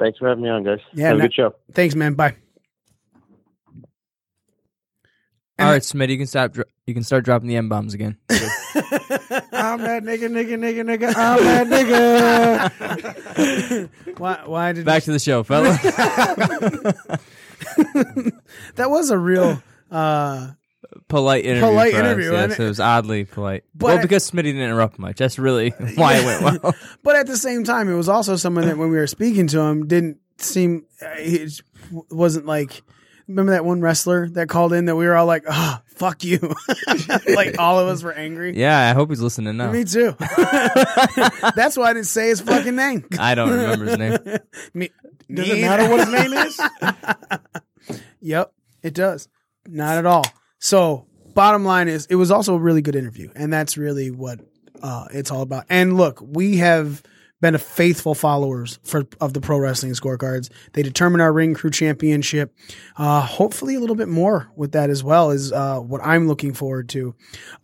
Thanks 0.01 0.19
for 0.19 0.29
having 0.29 0.43
me 0.45 0.51
on, 0.51 0.65
guys. 0.65 0.81
Yeah, 0.93 1.09
Have 1.09 1.17
a 1.17 1.19
no- 1.19 1.25
good 1.25 1.35
show. 1.35 1.55
Thanks, 1.73 1.95
man. 1.95 2.15
Bye. 2.15 2.37
All 5.61 5.71
right, 5.73 5.83
Smitty, 5.83 6.11
you 6.11 6.19
can 6.19 6.27
stop. 6.29 6.53
Dro- 6.53 6.65
you 6.87 6.95
can 6.95 7.03
start 7.03 7.25
dropping 7.25 7.49
the 7.49 7.57
m 7.57 7.69
bombs 7.69 7.93
again. 7.95 8.17
I'm 8.31 9.81
that 9.83 10.03
nigga, 10.05 10.29
nigga, 10.31 10.57
nigga, 10.57 10.85
nigga. 10.85 11.13
I'm 11.17 11.45
that 11.45 11.67
nigga. 13.37 13.89
Why 14.19 14.43
why 14.47 14.73
did 14.73 14.85
Back 14.85 15.03
to 15.05 15.13
the 15.13 15.19
show, 15.19 15.43
fella. 15.43 15.71
that 18.77 18.91
was 18.91 19.11
a 19.11 19.19
real 19.19 19.63
uh 19.91 20.51
polite 21.09 21.45
interview. 21.45 21.69
Polite 21.69 21.93
for 21.93 21.99
us, 21.99 22.05
interview, 22.05 22.25
Yes, 22.33 22.33
wasn't 22.33 22.53
it? 22.53 22.65
it 22.65 22.69
was 22.69 22.81
oddly 22.81 23.25
polite. 23.25 23.65
But- 23.75 23.87
well, 23.87 24.03
because 24.03 24.31
Smitty 24.31 24.45
didn't 24.45 24.63
interrupt 24.63 24.99
much. 24.99 25.17
That's 25.19 25.39
really 25.39 25.71
why 25.95 26.17
it 26.17 26.25
went 26.25 26.63
well. 26.63 26.75
but 27.03 27.17
at 27.17 27.27
the 27.27 27.37
same 27.37 27.65
time 27.65 27.89
it 27.89 27.95
was 27.97 28.09
also 28.09 28.37
someone 28.37 28.67
that 28.67 28.79
when 28.79 28.91
we 28.91 28.97
were 28.97 29.07
speaking 29.07 29.47
to 29.49 29.61
him 29.61 29.87
didn't 29.87 30.19
seem 30.39 30.85
uh, 31.03 31.15
he 31.17 31.49
wasn't 32.11 32.47
like 32.47 32.83
remember 33.29 33.53
that 33.53 33.65
one 33.65 33.81
wrestler 33.81 34.29
that 34.31 34.49
called 34.49 34.73
in 34.73 34.87
that 34.87 34.97
we 34.97 35.07
were 35.07 35.15
all 35.15 35.27
like 35.27 35.45
oh 35.49 35.79
fuck 35.85 36.25
you 36.25 36.39
like 37.35 37.59
all 37.59 37.79
of 37.79 37.87
us 37.89 38.03
were 38.03 38.13
angry 38.13 38.57
Yeah, 38.57 38.91
I 38.91 38.95
hope 38.95 39.11
he's 39.11 39.21
listening 39.21 39.57
now. 39.57 39.71
Me 39.71 39.85
too. 39.85 40.15
That's 41.55 41.77
why 41.77 41.91
I 41.91 41.93
didn't 41.93 42.07
say 42.07 42.29
his 42.29 42.41
fucking 42.41 42.75
name. 42.75 43.07
I 43.19 43.35
don't 43.35 43.51
remember 43.51 43.85
his 43.85 43.99
name. 43.99 44.19
Me, 44.75 44.91
Does 45.33 45.49
it 45.51 45.61
matter 45.61 45.89
what 45.91 46.01
his 46.01 46.13
name 46.13 46.33
is? 46.33 48.01
Yep, 48.21 48.53
it 48.83 48.95
does. 48.95 49.29
Not 49.67 49.99
at 49.99 50.07
all. 50.07 50.25
So, 50.59 51.07
bottom 51.35 51.65
line 51.65 51.89
is, 51.89 52.07
it 52.07 52.15
was 52.17 52.31
also 52.31 52.55
a 52.55 52.59
really 52.59 52.83
good 52.83 52.97
interview, 52.97 53.31
and 53.35 53.53
that's 53.53 53.77
really 53.77 54.11
what 54.11 54.41
uh, 54.83 55.07
it's 55.13 55.31
all 55.31 55.43
about. 55.43 55.67
And 55.69 55.97
look, 55.97 56.21
we 56.21 56.57
have 56.59 57.03
been 57.41 57.55
a 57.55 57.59
faithful 57.59 58.15
followers 58.15 58.79
for 58.83 59.07
of 59.21 59.33
the 59.33 59.41
pro 59.41 59.59
wrestling 59.59 59.93
scorecards. 59.93 60.51
They 60.73 60.83
determine 60.83 61.21
our 61.21 61.33
ring 61.33 61.55
crew 61.55 61.71
championship. 61.71 62.55
Uh, 62.97 63.21
hopefully, 63.21 63.75
a 63.75 63.81
little 63.81 63.97
bit 63.97 64.09
more 64.09 64.51
with 64.57 64.73
that 64.73 64.91
as 64.91 65.05
well 65.05 65.31
is 65.31 65.53
uh, 65.53 65.79
what 65.79 66.01
I'm 66.05 66.27
looking 66.27 66.53
forward 66.55 66.89
to. 66.91 67.15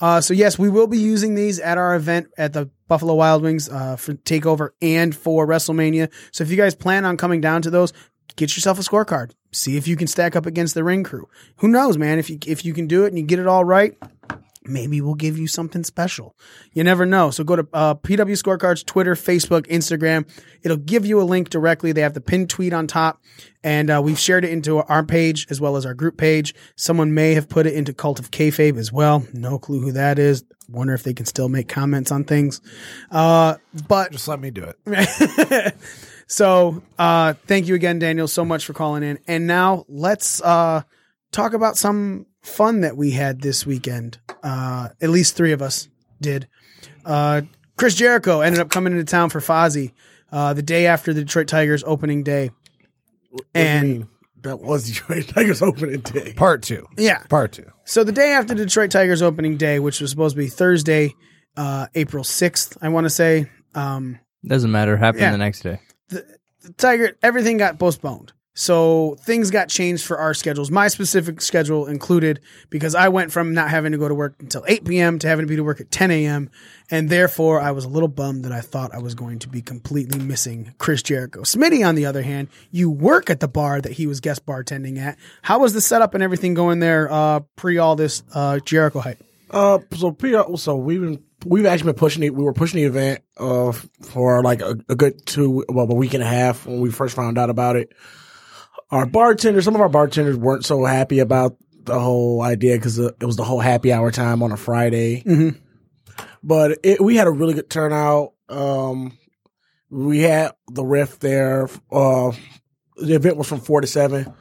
Uh, 0.01 0.21
so 0.21 0.35
yes, 0.35 0.59
we 0.59 0.69
will 0.69 0.87
be 0.87 0.99
using 0.99 1.35
these 1.35 1.59
at 1.59 1.79
our 1.79 1.95
event 1.95 2.29
at 2.39 2.53
the 2.53 2.71
Buffalo 2.87 3.15
Wild 3.15 3.43
Wings 3.43 3.69
uh, 3.69 3.97
for 3.97 4.15
Takeover 4.15 4.71
and 4.81 5.15
for 5.15 5.47
WrestleMania. 5.47 6.13
So 6.33 6.45
if 6.45 6.51
you 6.51 6.57
guys 6.57 6.75
plan 6.75 7.05
on 7.05 7.17
coming 7.17 7.41
down 7.41 7.63
to 7.63 7.71
those, 7.71 7.93
get 8.37 8.57
yourself 8.57 8.79
a 8.79 8.83
scorecard. 8.83 9.33
See 9.53 9.77
if 9.77 9.89
you 9.89 9.97
can 9.97 10.07
stack 10.07 10.37
up 10.37 10.47
against 10.47 10.75
the 10.75 10.85
ring 10.85 11.05
crew. 11.05 11.29
Who 11.57 11.69
knows, 11.69 11.97
man? 11.97 12.19
If 12.19 12.31
you 12.31 12.39
if 12.47 12.65
you 12.65 12.75
can 12.75 12.87
do 12.87 13.05
it 13.05 13.09
and 13.09 13.19
you 13.19 13.25
get 13.25 13.39
it 13.39 13.47
all 13.47 13.65
right, 13.65 13.97
maybe 14.65 15.01
we'll 15.01 15.15
give 15.15 15.39
you 15.39 15.47
something 15.47 15.85
special. 15.85 16.35
You 16.73 16.85
never 16.85 17.05
know. 17.05 17.31
So 17.31 17.45
go 17.45 17.57
to 17.57 17.67
uh, 17.73 17.95
PW 17.95 18.33
Scorecards, 18.41 18.85
Twitter, 18.85 19.15
Facebook, 19.15 19.67
Instagram. 19.67 20.29
It'll 20.63 20.77
give 20.77 21.05
you 21.05 21.21
a 21.21 21.25
link 21.25 21.51
directly. 21.51 21.93
They 21.93 22.01
have 22.01 22.15
the 22.15 22.21
pinned 22.21 22.51
tweet 22.51 22.73
on 22.73 22.87
top, 22.87 23.21
and 23.63 23.91
uh, 23.91 24.01
we've 24.03 24.19
shared 24.19 24.45
it 24.45 24.51
into 24.51 24.79
our 24.79 25.05
page 25.05 25.47
as 25.51 25.61
well 25.61 25.77
as 25.77 25.85
our 25.85 25.95
group 25.95 26.17
page. 26.17 26.55
Someone 26.77 27.15
may 27.15 27.35
have 27.35 27.49
put 27.49 27.67
it 27.67 27.75
into 27.75 27.93
Cult 27.93 28.19
of 28.19 28.31
Kayfabe 28.31 28.79
as 28.79 28.93
well. 28.93 29.27
No 29.33 29.59
clue 29.59 29.81
who 29.81 29.93
that 29.93 30.19
is. 30.19 30.45
Wonder 30.69 30.95
if 30.95 31.03
they 31.03 31.13
can 31.15 31.27
still 31.27 31.49
make 31.49 31.69
comments 31.69 32.11
on 32.11 32.25
things. 32.25 32.61
Uh, 33.11 33.57
but 33.87 34.13
Just 34.13 34.29
let 34.29 34.41
me 34.41 34.51
do 34.51 34.73
it. 34.87 35.75
so 36.27 36.83
uh 36.99 37.35
thank 37.47 37.67
you 37.67 37.75
again 37.75 37.99
daniel 37.99 38.27
so 38.27 38.47
much 38.47 38.65
for 38.65 38.73
calling 38.73 39.03
in 39.03 39.19
and 39.29 39.47
now 39.47 39.85
let's 39.89 40.41
uh 40.41 40.81
talk 41.33 41.53
about 41.53 41.77
some 41.77 42.25
fun 42.45 42.83
that 42.83 42.97
we 42.97 43.11
had 43.11 43.41
this 43.41 43.67
weekend 43.67 44.19
uh 44.43 44.89
at 45.01 45.11
least 45.11 45.35
three 45.37 45.53
of 45.53 45.61
us 45.63 45.89
did 46.21 46.47
uh 47.05 47.41
chris 47.77 47.95
jericho 47.95 48.41
ended 48.41 48.61
up 48.61 48.69
coming 48.71 48.93
into 48.93 49.05
town 49.05 49.31
for 49.31 49.41
Fozzy 49.41 49.93
uh 50.31 50.53
the 50.55 50.63
day 50.63 50.87
after 50.87 51.13
the 51.13 51.23
detroit 51.25 51.49
tigers 51.49 51.83
opening 51.87 52.23
day 52.23 52.51
and 53.55 54.07
that 54.43 54.61
was 54.61 54.87
Detroit 54.87 55.27
Tigers 55.29 55.63
opening 55.63 56.01
day. 56.01 56.35
Part 56.35 56.63
two. 56.63 56.87
yeah 56.99 57.23
Part 57.31 57.53
two. 57.53 57.65
so 57.85 58.05
the 58.05 58.13
day 58.13 58.33
after 58.33 58.55
Detroit 58.55 58.91
Tigers 58.91 59.23
opening 59.23 59.57
day, 59.57 59.79
which 59.79 60.03
was 60.03 60.11
supposed 60.11 60.37
to 60.37 60.43
be 60.43 60.49
Thursday, 60.49 61.15
uh, 61.57 61.87
April 61.95 62.23
sixth, 62.25 62.77
I 62.83 62.91
want 62.91 63.07
to 63.07 63.11
say, 63.11 63.51
um, 63.75 64.19
Doesn't 64.47 64.71
matter. 64.71 64.99
Happened 64.99 65.23
Yeah. 65.23 65.31
the 65.33 65.39
next 65.39 65.61
day. 65.63 65.81
the 66.11 66.25
Tiger, 66.77 67.17
everything 67.23 67.57
got 67.57 67.79
postponed. 67.79 68.34
So 68.55 69.17
things 69.21 69.51
got 69.51 69.69
changed 69.69 70.07
for 70.07 70.17
our 70.19 70.33
schedules. 70.33 70.71
My 70.71 70.87
specific 70.87 71.41
schedule 71.41 71.87
included 71.87 72.41
because 72.71 72.95
I 72.95 73.09
went 73.09 73.33
from 73.33 73.53
not 73.53 73.69
having 73.69 73.91
to 73.93 73.99
go 73.99 74.09
to 74.09 74.15
work 74.15 74.37
until 74.39 74.65
8 74.69 74.85
p.m. 74.85 75.19
to 75.19 75.29
having 75.29 75.45
to 75.45 75.49
be 75.49 75.57
to 75.57 75.65
work 75.65 75.81
at 75.81 75.91
10 75.91 76.13
a.m. 76.13 76.51
And 76.89 77.11
therefore, 77.11 77.61
I 77.61 77.73
was 77.73 77.85
a 77.85 77.89
little 77.89 78.09
bummed 78.09 78.45
that 78.45 78.53
I 78.53 78.61
thought 78.61 78.95
I 78.95 78.99
was 78.99 79.17
going 79.17 79.41
to 79.41 79.49
be 79.49 79.61
completely 79.61 80.21
missing 80.21 80.73
Chris 80.79 81.03
Jericho. 81.03 81.41
Smitty, 81.41 81.87
on 81.87 81.97
the 81.97 82.07
other 82.07 82.23
hand, 82.23 82.49
you 82.71 82.91
work 82.91 83.29
at 83.29 83.41
the 83.41 83.49
bar 83.49 83.81
that 83.81 83.93
he 83.93 84.07
was 84.07 84.21
guest 84.21 84.47
bartending 84.47 84.99
at. 84.99 85.19
How 85.43 85.59
was 85.59 85.73
the 85.73 85.81
setup 85.81 86.15
and 86.15 86.23
everything 86.23 86.55
going 86.55 86.79
there 86.79 87.11
uh, 87.11 87.41
pre 87.57 87.79
all 87.79 87.97
this 87.97 88.23
uh, 88.35 88.61
Jericho 88.61 89.01
hype? 89.01 89.21
Uh, 89.51 89.81
so 89.97 90.13
PR, 90.13 90.57
so 90.57 90.77
we've 90.77 91.01
been 91.01 91.25
we've 91.45 91.67
actually 91.67 91.93
been 91.93 91.99
pushing 91.99 92.23
it. 92.23 92.35
We 92.35 92.45
were 92.45 92.53
pushing 92.53 92.81
the 92.81 92.87
event 92.87 93.23
uh 93.37 93.73
for 93.73 94.43
like 94.43 94.63
a, 94.63 94.77
a 94.89 94.95
good 94.95 95.27
two, 95.27 95.65
well, 95.69 95.91
a 95.91 95.95
week 95.95 96.15
and 96.15 96.23
a 96.23 96.27
half 96.27 96.67
when 96.67 96.81
we 96.81 96.91
first 96.91 97.17
found 97.17 97.37
out 97.37 97.51
about 97.51 97.77
it. 97.77 97.93
Our 98.91 99.07
bartenders, 99.07 99.65
some 99.65 99.75
of 99.75 99.81
our 99.81 99.89
bartenders 99.89 100.37
weren't 100.37 100.65
so 100.65 100.85
happy 100.85 101.19
about 101.19 101.57
the 101.85 101.99
whole 101.99 102.43
idea 102.43 102.77
because 102.77 102.99
it 102.99 103.23
was 103.23 103.37
the 103.37 103.45
whole 103.45 103.61
happy 103.61 103.93
hour 103.93 104.11
time 104.11 104.43
on 104.43 104.53
a 104.53 104.57
Friday. 104.57 105.23
Mhm. 105.23 105.59
But 106.43 106.79
it, 106.83 107.01
we 107.01 107.17
had 107.17 107.27
a 107.27 107.31
really 107.33 107.55
good 107.55 107.71
turnout. 107.71 108.33
Um, 108.49 109.19
we 109.91 110.21
had 110.21 110.53
the 110.71 110.85
riff 110.85 111.19
there. 111.19 111.69
Uh, 111.91 112.33
the 112.97 113.15
event 113.15 113.37
was 113.37 113.49
from 113.49 113.61
four 113.61 113.81
to 113.81 113.87
seven. 113.87 114.33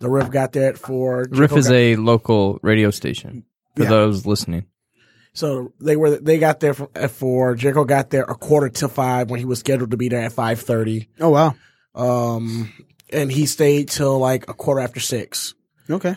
The 0.00 0.10
riff 0.10 0.30
got 0.30 0.52
there 0.52 0.68
at 0.68 0.78
four. 0.78 1.20
Riff 1.30 1.32
Jericho 1.32 1.56
is 1.56 1.68
got- 1.68 1.74
a 1.74 1.96
local 1.96 2.58
radio 2.62 2.90
station 2.90 3.44
for 3.76 3.84
Yeah. 3.84 3.88
those 3.90 4.26
listening. 4.26 4.64
So 5.32 5.72
they 5.80 5.96
were 5.96 6.16
they 6.16 6.38
got 6.38 6.60
there 6.60 6.74
from 6.74 6.88
at 6.94 7.10
four. 7.10 7.54
Jericho 7.56 7.84
got 7.84 8.10
there 8.10 8.22
a 8.22 8.34
quarter 8.36 8.68
to 8.68 8.88
five 8.88 9.30
when 9.30 9.40
he 9.40 9.46
was 9.46 9.58
scheduled 9.58 9.90
to 9.92 9.96
be 9.96 10.08
there 10.08 10.20
at 10.20 10.32
five 10.32 10.60
thirty. 10.60 11.08
Oh, 11.20 11.30
wow. 11.30 11.54
Um, 11.94 12.72
and 13.10 13.30
he 13.30 13.46
stayed 13.46 13.88
till 13.88 14.18
like 14.18 14.48
a 14.48 14.54
quarter 14.54 14.80
after 14.80 15.00
six. 15.00 15.54
Okay. 15.88 16.16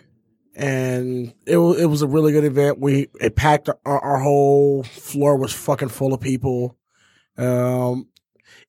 And 0.56 1.34
it 1.46 1.58
was 1.58 1.80
it 1.80 1.86
was 1.86 2.02
a 2.02 2.08
really 2.08 2.32
good 2.32 2.44
event. 2.44 2.80
We 2.80 3.10
it 3.22 3.36
packed 3.36 3.70
our, 3.86 4.00
our 4.00 4.18
whole 4.18 4.84
floor 4.84 5.38
was 5.38 5.54
fucking 5.54 5.90
full 5.90 6.14
of 6.14 6.22
people. 6.22 6.78
Um, 7.38 8.08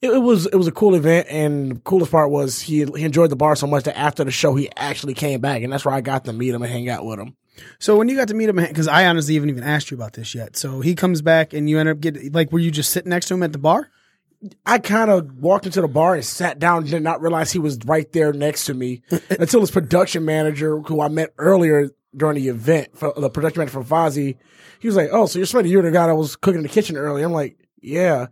it, 0.03 0.11
it 0.11 0.19
was 0.19 0.47
it 0.47 0.57
was 0.57 0.67
a 0.67 0.73
cool 0.73 0.95
event, 0.95 1.29
and 1.31 1.77
the 1.77 1.81
coolest 1.81 2.13
part 2.13 2.31
was 2.31 2.61
he 2.61 2.85
he 2.85 3.05
enjoyed 3.05 3.31
the 3.31 3.37
bar 3.37 3.57
so 3.57 3.67
much 3.67 3.85
that 3.85 3.99
after 3.99 4.23
the 4.23 4.31
show 4.31 4.55
he 4.55 4.69
actually 4.77 5.15
came 5.15 5.41
back, 5.41 5.63
and 5.63 5.73
that's 5.73 5.85
where 5.85 5.95
I 5.95 6.03
got 6.03 6.27
to 6.27 6.33
meet 6.33 6.51
him 6.55 6.63
and 6.63 6.71
hang 6.71 6.91
out 6.91 7.07
with 7.07 7.19
him. 7.19 7.37
So 7.79 7.97
when 7.97 8.09
you 8.09 8.17
got 8.17 8.29
to 8.29 8.35
meet 8.35 8.49
him, 8.49 8.57
because 8.57 8.87
I 8.87 9.07
honestly 9.07 9.35
haven't 9.35 9.51
even 9.51 9.65
asked 9.65 9.91
you 9.91 9.97
about 9.97 10.13
this 10.13 10.35
yet. 10.35 10.57
So 10.57 10.81
he 10.81 10.95
comes 10.95 11.23
back 11.23 11.53
and 11.53 11.69
you 11.69 11.79
end 11.79 11.89
up 11.89 12.01
getting 12.01 12.33
like, 12.33 12.53
were 12.53 12.59
you 12.59 12.71
just 12.71 12.91
sitting 12.91 13.11
next 13.11 13.27
to 13.29 13.35
him 13.35 13.43
at 13.43 13.53
the 13.53 13.59
bar? 13.59 13.91
I 14.65 14.79
kind 14.79 15.11
of 15.11 15.39
walked 15.39 15.67
into 15.67 15.81
the 15.81 15.89
bar 15.89 16.15
and 16.15 16.25
sat 16.25 16.59
down, 16.59 16.85
did 16.85 17.03
not 17.03 17.21
realize 17.21 17.51
he 17.51 17.59
was 17.59 17.79
right 17.85 18.11
there 18.13 18.33
next 18.33 18.67
to 18.67 18.75
me 18.75 19.03
until 19.31 19.61
his 19.61 19.71
production 19.71 20.25
manager, 20.25 20.81
who 20.81 21.01
I 21.01 21.09
met 21.09 21.35
earlier 21.39 21.91
during 22.17 22.37
the 22.37 22.49
event, 22.49 22.97
for, 22.97 23.13
the 23.17 23.31
production 23.31 23.61
manager 23.61 23.83
for 23.83 23.85
Fozzy, 23.85 24.37
he 24.81 24.87
was 24.87 24.97
like, 24.97 25.11
"Oh, 25.13 25.27
so 25.27 25.39
you're 25.39 25.47
Smitty? 25.47 25.71
You're 25.71 25.83
the 25.83 25.91
guy 25.91 26.07
that 26.07 26.15
was 26.15 26.37
cooking 26.37 26.59
in 26.59 26.63
the 26.63 26.69
kitchen 26.69 26.97
earlier." 26.97 27.25
I'm 27.27 27.33
like, 27.33 27.57
"Yeah." 27.81 28.27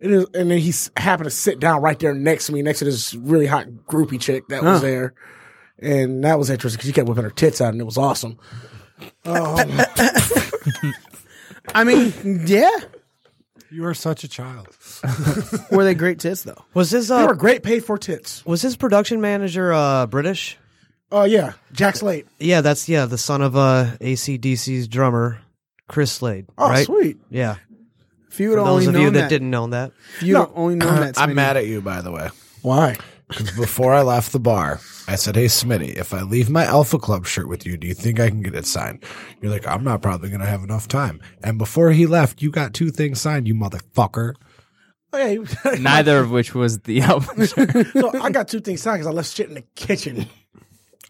It 0.00 0.10
is, 0.10 0.26
and 0.34 0.50
then 0.50 0.58
he 0.58 0.74
happened 0.96 1.26
to 1.26 1.30
sit 1.30 1.60
down 1.60 1.80
right 1.80 1.96
there 1.96 2.12
next 2.12 2.46
to 2.46 2.52
me, 2.52 2.60
next 2.60 2.80
to 2.80 2.84
this 2.84 3.14
really 3.14 3.46
hot 3.46 3.68
groupie 3.86 4.20
chick 4.20 4.48
that 4.48 4.64
was 4.64 4.80
there, 4.80 5.14
and 5.78 6.24
that 6.24 6.40
was 6.40 6.50
interesting 6.50 6.78
because 6.78 6.88
she 6.88 6.92
kept 6.92 7.08
whipping 7.08 7.22
her 7.22 7.30
tits 7.30 7.60
out, 7.60 7.72
and 7.72 7.80
it 7.80 7.84
was 7.84 7.98
awesome. 7.98 8.36
I 11.74 11.84
mean, 11.84 12.12
yeah. 12.46 12.70
You 13.72 13.86
are 13.86 13.94
such 13.94 14.22
a 14.24 14.28
child. 14.28 14.68
Were 15.70 15.84
they 15.84 15.94
great 15.94 16.18
tits 16.18 16.42
though? 16.42 16.62
Was 16.74 16.90
his 16.90 17.08
They 17.08 17.14
uh, 17.14 17.26
were 17.26 17.34
great 17.34 17.62
paid 17.62 17.84
for 17.84 17.96
tits. 17.96 18.44
was 18.44 18.60
his 18.60 18.76
production 18.76 19.20
manager 19.20 19.72
uh 19.72 20.06
British? 20.06 20.58
Oh 21.10 21.24
yeah, 21.24 21.52
Jack 21.72 21.96
Slade. 21.96 22.26
Yeah, 22.38 22.60
that's 22.60 22.88
yeah, 22.88 23.06
the 23.06 23.18
son 23.18 23.40
of 23.42 23.56
uh 23.56 23.96
ACDC's 24.00 24.88
drummer, 24.88 25.40
Chris 25.88 26.12
Slade. 26.12 26.46
Oh 26.58 26.68
right? 26.68 26.84
sweet. 26.86 27.18
Yeah. 27.30 27.56
If 28.30 28.40
you 28.40 28.48
would 28.50 28.56
For 28.56 28.60
only 28.60 28.86
those 28.86 28.86
of 28.88 28.92
known 28.94 29.02
you 29.02 29.10
that, 29.10 29.20
that, 29.22 29.28
didn't 29.30 29.50
know 29.50 29.66
that. 29.68 29.92
if 30.16 30.22
you 30.22 30.38
would 30.38 30.48
only 30.54 30.74
known 30.76 31.00
that, 31.00 31.18
I'm 31.18 31.30
Smitty. 31.30 31.34
mad 31.34 31.56
at 31.58 31.66
you, 31.66 31.80
by 31.82 32.00
the 32.00 32.10
way. 32.10 32.28
Why? 32.62 32.96
Because 33.32 33.56
before 33.56 33.94
I 33.94 34.02
left 34.02 34.32
the 34.32 34.40
bar, 34.40 34.80
I 35.08 35.16
said, 35.16 35.36
Hey, 35.36 35.46
Smitty, 35.46 35.94
if 35.94 36.14
I 36.14 36.22
leave 36.22 36.48
my 36.50 36.64
Alpha 36.64 36.98
Club 36.98 37.26
shirt 37.26 37.48
with 37.48 37.66
you, 37.66 37.76
do 37.76 37.86
you 37.86 37.94
think 37.94 38.20
I 38.20 38.28
can 38.28 38.42
get 38.42 38.54
it 38.54 38.66
signed? 38.66 39.04
You're 39.40 39.50
like, 39.50 39.66
I'm 39.66 39.84
not 39.84 40.02
probably 40.02 40.28
going 40.28 40.40
to 40.40 40.46
have 40.46 40.62
enough 40.62 40.88
time. 40.88 41.20
And 41.42 41.58
before 41.58 41.90
he 41.90 42.06
left, 42.06 42.42
you 42.42 42.50
got 42.50 42.74
two 42.74 42.90
things 42.90 43.20
signed, 43.20 43.48
you 43.48 43.54
motherfucker. 43.54 44.34
Oh, 45.12 45.18
yeah, 45.64 45.74
Neither 45.80 46.20
of 46.20 46.30
which 46.30 46.54
was 46.54 46.80
the 46.80 47.02
album. 47.02 47.46
so 47.46 48.20
I 48.20 48.30
got 48.30 48.48
two 48.48 48.60
things 48.60 48.82
signed 48.82 49.00
because 49.00 49.06
I 49.06 49.10
left 49.10 49.34
shit 49.34 49.48
in 49.48 49.54
the 49.54 49.64
kitchen. 49.74 50.26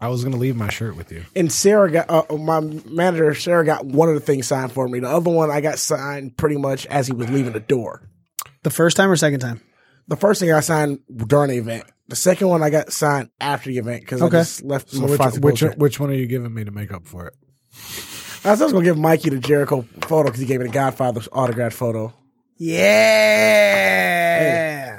I 0.00 0.08
was 0.08 0.24
going 0.24 0.32
to 0.32 0.38
leave 0.38 0.56
my 0.56 0.68
shirt 0.68 0.96
with 0.96 1.12
you. 1.12 1.24
And 1.36 1.52
Sarah 1.52 1.88
got 1.88 2.10
uh, 2.10 2.36
my 2.36 2.58
manager. 2.60 3.34
Sarah 3.34 3.64
got 3.64 3.86
one 3.86 4.08
of 4.08 4.16
the 4.16 4.20
things 4.20 4.48
signed 4.48 4.72
for 4.72 4.88
me. 4.88 4.98
The 4.98 5.08
other 5.08 5.30
one 5.30 5.50
I 5.50 5.60
got 5.60 5.78
signed 5.78 6.36
pretty 6.36 6.56
much 6.56 6.86
as 6.86 7.06
he 7.06 7.12
was 7.12 7.30
leaving 7.30 7.52
the 7.52 7.60
door. 7.60 8.08
the 8.64 8.70
first 8.70 8.96
time 8.96 9.10
or 9.10 9.16
second 9.16 9.38
time? 9.38 9.60
The 10.08 10.16
first 10.16 10.40
thing 10.40 10.50
I 10.50 10.58
signed 10.58 10.98
during 11.28 11.50
the 11.50 11.58
event. 11.58 11.84
The 12.12 12.16
second 12.16 12.48
one 12.48 12.62
I 12.62 12.68
got 12.68 12.92
signed 12.92 13.30
after 13.40 13.70
the 13.70 13.78
event 13.78 14.02
because 14.02 14.20
Okay. 14.20 14.36
I 14.36 14.40
just 14.40 14.62
left 14.62 14.90
So 14.90 15.00
my 15.00 15.16
which, 15.16 15.62
which, 15.62 15.76
which 15.78 15.98
one 15.98 16.10
are 16.10 16.12
you 16.12 16.26
giving 16.26 16.52
me 16.52 16.62
to 16.62 16.70
make 16.70 16.92
up 16.92 17.06
for 17.06 17.28
it? 17.28 17.34
I 18.44 18.50
was 18.50 18.58
just 18.58 18.74
gonna 18.74 18.84
give 18.84 18.98
Mikey 18.98 19.30
the 19.30 19.38
Jericho 19.38 19.86
photo 20.02 20.24
because 20.24 20.40
he 20.40 20.44
gave 20.44 20.60
me 20.60 20.66
the 20.66 20.72
Godfather 20.74 21.22
autographed 21.32 21.74
photo. 21.74 22.12
Yeah, 22.58 23.94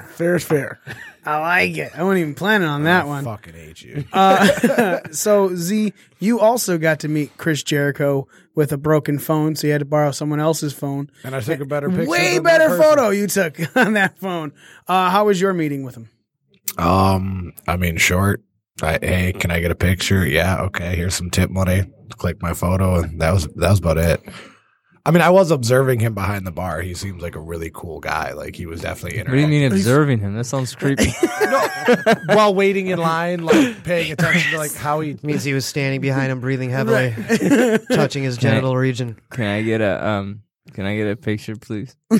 Fair 0.06 0.34
is 0.34 0.42
fair. 0.44 0.80
I 1.24 1.38
like 1.38 1.76
it. 1.76 1.92
I 1.96 2.02
wasn't 2.02 2.22
even 2.22 2.34
planning 2.34 2.66
on 2.66 2.82
that 2.82 3.04
I 3.04 3.06
one. 3.06 3.22
fucking 3.22 3.54
hate 3.54 3.80
you. 3.80 4.04
Uh, 4.12 4.98
so 5.12 5.54
Z, 5.54 5.92
you 6.18 6.40
also 6.40 6.78
got 6.78 6.98
to 7.00 7.08
meet 7.08 7.36
Chris 7.36 7.62
Jericho 7.62 8.26
with 8.56 8.72
a 8.72 8.76
broken 8.76 9.20
phone, 9.20 9.54
so 9.54 9.68
you 9.68 9.72
had 9.72 9.78
to 9.78 9.84
borrow 9.84 10.10
someone 10.10 10.40
else's 10.40 10.72
phone. 10.72 11.12
and 11.22 11.36
I 11.36 11.40
took 11.40 11.60
a 11.60 11.64
better 11.64 11.90
picture. 11.90 12.10
Way 12.10 12.40
better 12.40 12.76
photo 12.76 13.10
you 13.10 13.28
took 13.28 13.56
on 13.76 13.92
that 13.92 14.18
phone. 14.18 14.52
Uh, 14.88 15.10
how 15.10 15.26
was 15.26 15.40
your 15.40 15.52
meeting 15.54 15.84
with 15.84 15.94
him? 15.96 16.08
Um, 16.78 17.52
I 17.66 17.76
mean, 17.76 17.96
short. 17.96 18.42
I, 18.82 18.98
hey, 19.00 19.32
can 19.32 19.50
I 19.50 19.60
get 19.60 19.70
a 19.70 19.76
picture? 19.76 20.26
Yeah, 20.26 20.62
okay. 20.62 20.96
Here's 20.96 21.14
some 21.14 21.30
tip 21.30 21.50
money. 21.50 21.84
Click 22.10 22.42
my 22.42 22.54
photo, 22.54 22.96
and 22.96 23.20
that 23.20 23.32
was 23.32 23.46
that 23.56 23.70
was 23.70 23.78
about 23.78 23.98
it. 23.98 24.20
I 25.06 25.10
mean, 25.10 25.20
I 25.20 25.28
was 25.28 25.50
observing 25.50 26.00
him 26.00 26.14
behind 26.14 26.46
the 26.46 26.50
bar. 26.50 26.80
He 26.80 26.94
seems 26.94 27.22
like 27.22 27.34
a 27.36 27.40
really 27.40 27.70
cool 27.72 28.00
guy. 28.00 28.32
Like 28.32 28.56
he 28.56 28.64
was 28.64 28.80
definitely 28.80 29.18
what 29.18 29.30
do 29.30 29.38
you 29.38 29.46
mean 29.46 29.70
observing 29.70 30.20
him? 30.20 30.34
That 30.34 30.44
sounds 30.44 30.74
creepy. 30.74 31.12
while 32.26 32.54
waiting 32.54 32.86
in 32.86 32.98
line, 32.98 33.44
like 33.44 33.84
paying 33.84 34.12
attention 34.12 34.52
to 34.52 34.58
like 34.58 34.74
how 34.74 35.00
he. 35.00 35.18
means 35.22 35.44
he 35.44 35.52
was 35.52 35.66
standing 35.66 36.00
behind 36.00 36.32
him, 36.32 36.40
breathing 36.40 36.70
heavily, 36.70 37.14
touching 37.92 38.22
his 38.22 38.38
Can 38.38 38.48
I- 38.48 38.50
genital 38.52 38.76
region. 38.76 39.18
Can 39.30 39.44
I 39.44 39.62
get 39.62 39.80
a 39.80 40.06
um? 40.06 40.42
Can 40.72 40.86
I 40.86 40.96
get 40.96 41.10
a 41.10 41.16
picture, 41.16 41.56
please? 41.56 41.94
I 42.10 42.16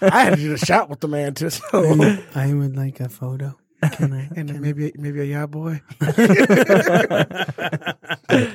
had 0.00 0.30
to 0.30 0.36
do 0.36 0.48
the 0.50 0.62
shot 0.64 0.88
with 0.88 1.00
the 1.00 1.08
man 1.08 1.34
too. 1.34 1.50
So. 1.50 2.18
I 2.34 2.52
would 2.54 2.76
like 2.76 3.00
a 3.00 3.08
photo. 3.08 3.56
Can 3.92 4.12
I? 4.12 4.28
and 4.34 4.48
then 4.48 4.60
maybe 4.60 4.92
maybe 4.96 5.20
a 5.20 5.24
yeah 5.24 5.46
boy. 5.46 5.80
I 6.00 7.94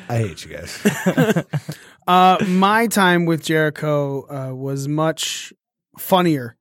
hate 0.10 0.46
you 0.46 0.58
guys. 0.58 1.46
Uh, 2.06 2.38
my 2.46 2.86
time 2.88 3.26
with 3.26 3.42
Jericho 3.42 4.28
uh, 4.30 4.54
was 4.54 4.90
much 4.90 5.54
funnier. 5.98 6.58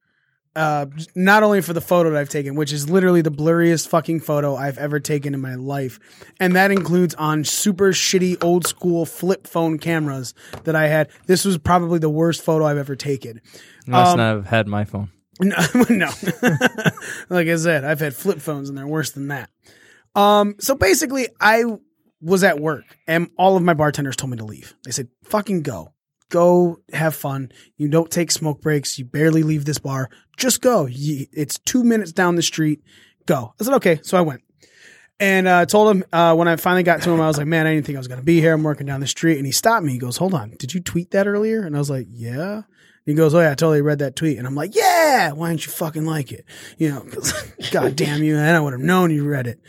Uh, 0.54 0.84
not 1.14 1.42
only 1.42 1.62
for 1.62 1.72
the 1.72 1.80
photo 1.80 2.10
that 2.10 2.18
I've 2.18 2.28
taken, 2.28 2.54
which 2.56 2.72
is 2.74 2.90
literally 2.90 3.22
the 3.22 3.30
blurriest 3.30 3.88
fucking 3.88 4.20
photo 4.20 4.54
I've 4.54 4.76
ever 4.76 5.00
taken 5.00 5.32
in 5.32 5.40
my 5.40 5.54
life, 5.54 5.98
and 6.38 6.54
that 6.56 6.70
includes 6.70 7.14
on 7.14 7.44
super 7.44 7.92
shitty 7.92 8.42
old 8.44 8.66
school 8.66 9.06
flip 9.06 9.46
phone 9.46 9.78
cameras 9.78 10.34
that 10.64 10.76
I 10.76 10.88
had. 10.88 11.08
This 11.26 11.46
was 11.46 11.56
probably 11.56 11.98
the 12.00 12.10
worst 12.10 12.42
photo 12.42 12.66
I've 12.66 12.76
ever 12.76 12.94
taken. 12.96 13.40
Must 13.86 14.12
Um, 14.12 14.18
have 14.18 14.46
had 14.46 14.66
my 14.68 14.84
phone. 14.84 15.10
No, 15.40 15.56
no. 15.88 16.10
like 17.30 17.48
I 17.48 17.56
said, 17.56 17.84
I've 17.84 18.00
had 18.00 18.14
flip 18.14 18.38
phones 18.38 18.68
and 18.68 18.76
they're 18.76 18.86
worse 18.86 19.10
than 19.12 19.28
that. 19.28 19.48
Um, 20.14 20.56
so 20.60 20.74
basically, 20.74 21.28
I 21.40 21.64
was 22.20 22.44
at 22.44 22.60
work 22.60 22.84
and 23.08 23.28
all 23.38 23.56
of 23.56 23.62
my 23.62 23.74
bartenders 23.74 24.14
told 24.16 24.30
me 24.30 24.36
to 24.36 24.44
leave. 24.44 24.74
They 24.84 24.90
said, 24.92 25.08
"Fucking 25.24 25.62
go, 25.62 25.94
go 26.32 26.80
have 26.92 27.14
fun. 27.14 27.52
You 27.76 27.88
don't 27.88 28.10
take 28.10 28.32
smoke 28.32 28.60
breaks. 28.60 28.98
You 28.98 29.04
barely 29.04 29.44
leave 29.44 29.64
this 29.64 29.78
bar. 29.78 30.08
Just 30.36 30.60
go. 30.60 30.88
It's 30.90 31.58
two 31.60 31.84
minutes 31.84 32.10
down 32.10 32.34
the 32.34 32.42
street. 32.42 32.82
Go." 33.26 33.54
I 33.60 33.64
said, 33.64 33.74
"Okay." 33.74 34.00
So 34.02 34.18
I 34.18 34.22
went. 34.22 34.42
And 35.20 35.46
uh, 35.46 35.66
told 35.66 35.94
him 35.94 36.04
uh, 36.12 36.34
when 36.34 36.48
I 36.48 36.56
finally 36.56 36.82
got 36.82 37.02
to 37.02 37.10
him, 37.10 37.20
I 37.20 37.28
was 37.28 37.38
like, 37.38 37.46
"Man, 37.46 37.66
I 37.66 37.74
didn't 37.74 37.86
think 37.86 37.96
I 37.96 38.00
was 38.00 38.08
going 38.08 38.18
to 38.18 38.24
be 38.24 38.40
here. 38.40 38.54
I'm 38.54 38.64
working 38.64 38.86
down 38.86 38.98
the 38.98 39.06
street." 39.06 39.36
And 39.36 39.46
he 39.46 39.52
stopped 39.52 39.84
me. 39.84 39.92
He 39.92 39.98
goes, 39.98 40.16
"Hold 40.16 40.34
on, 40.34 40.50
did 40.58 40.74
you 40.74 40.80
tweet 40.80 41.12
that 41.12 41.28
earlier?" 41.28 41.62
And 41.62 41.76
I 41.76 41.78
was 41.78 41.90
like, 41.90 42.08
"Yeah." 42.10 42.62
He 43.04 43.14
goes, 43.14 43.34
"Oh 43.34 43.40
yeah, 43.40 43.52
I 43.52 43.54
totally 43.54 43.82
read 43.82 43.98
that 44.00 44.16
tweet." 44.16 44.38
And 44.38 44.46
I'm 44.46 44.54
like, 44.54 44.74
"Yeah, 44.74 45.32
why 45.32 45.50
didn't 45.50 45.66
you 45.66 45.72
fucking 45.72 46.06
like 46.06 46.32
it?" 46.32 46.44
You 46.78 46.88
know, 46.88 47.06
God 47.70 47.94
damn 47.94 48.22
you, 48.22 48.36
and 48.36 48.56
I 48.56 48.60
would 48.60 48.72
have 48.72 48.80
known 48.80 49.10
you 49.10 49.24
read 49.28 49.46
it. 49.46 49.60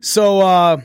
So 0.00 0.40
uh, 0.40 0.80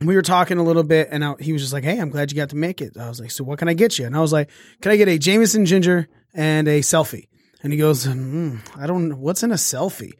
we 0.00 0.14
were 0.14 0.22
talking 0.22 0.58
a 0.58 0.62
little 0.62 0.84
bit, 0.84 1.08
and 1.10 1.24
I, 1.24 1.34
he 1.40 1.52
was 1.52 1.62
just 1.62 1.72
like, 1.72 1.84
"Hey, 1.84 1.98
I'm 1.98 2.10
glad 2.10 2.30
you 2.30 2.36
got 2.36 2.50
to 2.50 2.56
make 2.56 2.80
it." 2.80 2.96
I 2.96 3.08
was 3.08 3.20
like, 3.20 3.30
"So 3.30 3.44
what 3.44 3.58
can 3.58 3.68
I 3.68 3.74
get 3.74 3.98
you?" 3.98 4.06
And 4.06 4.16
I 4.16 4.20
was 4.20 4.32
like, 4.32 4.50
"Can 4.80 4.92
I 4.92 4.96
get 4.96 5.08
a 5.08 5.18
Jameson 5.18 5.66
ginger 5.66 6.08
and 6.34 6.68
a 6.68 6.80
selfie?" 6.80 7.28
And 7.62 7.72
he 7.72 7.78
goes, 7.78 8.06
mm, 8.06 8.60
"I 8.76 8.86
don't 8.86 9.08
know 9.08 9.16
what's 9.16 9.42
in 9.42 9.50
a 9.50 9.56
selfie." 9.56 10.12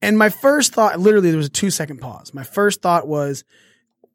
And 0.00 0.16
my 0.16 0.28
first 0.28 0.72
thought, 0.72 0.98
literally, 0.98 1.30
there 1.30 1.36
was 1.36 1.46
a 1.46 1.50
two 1.50 1.70
second 1.70 1.98
pause. 1.98 2.32
My 2.32 2.44
first 2.44 2.80
thought 2.80 3.06
was, 3.06 3.44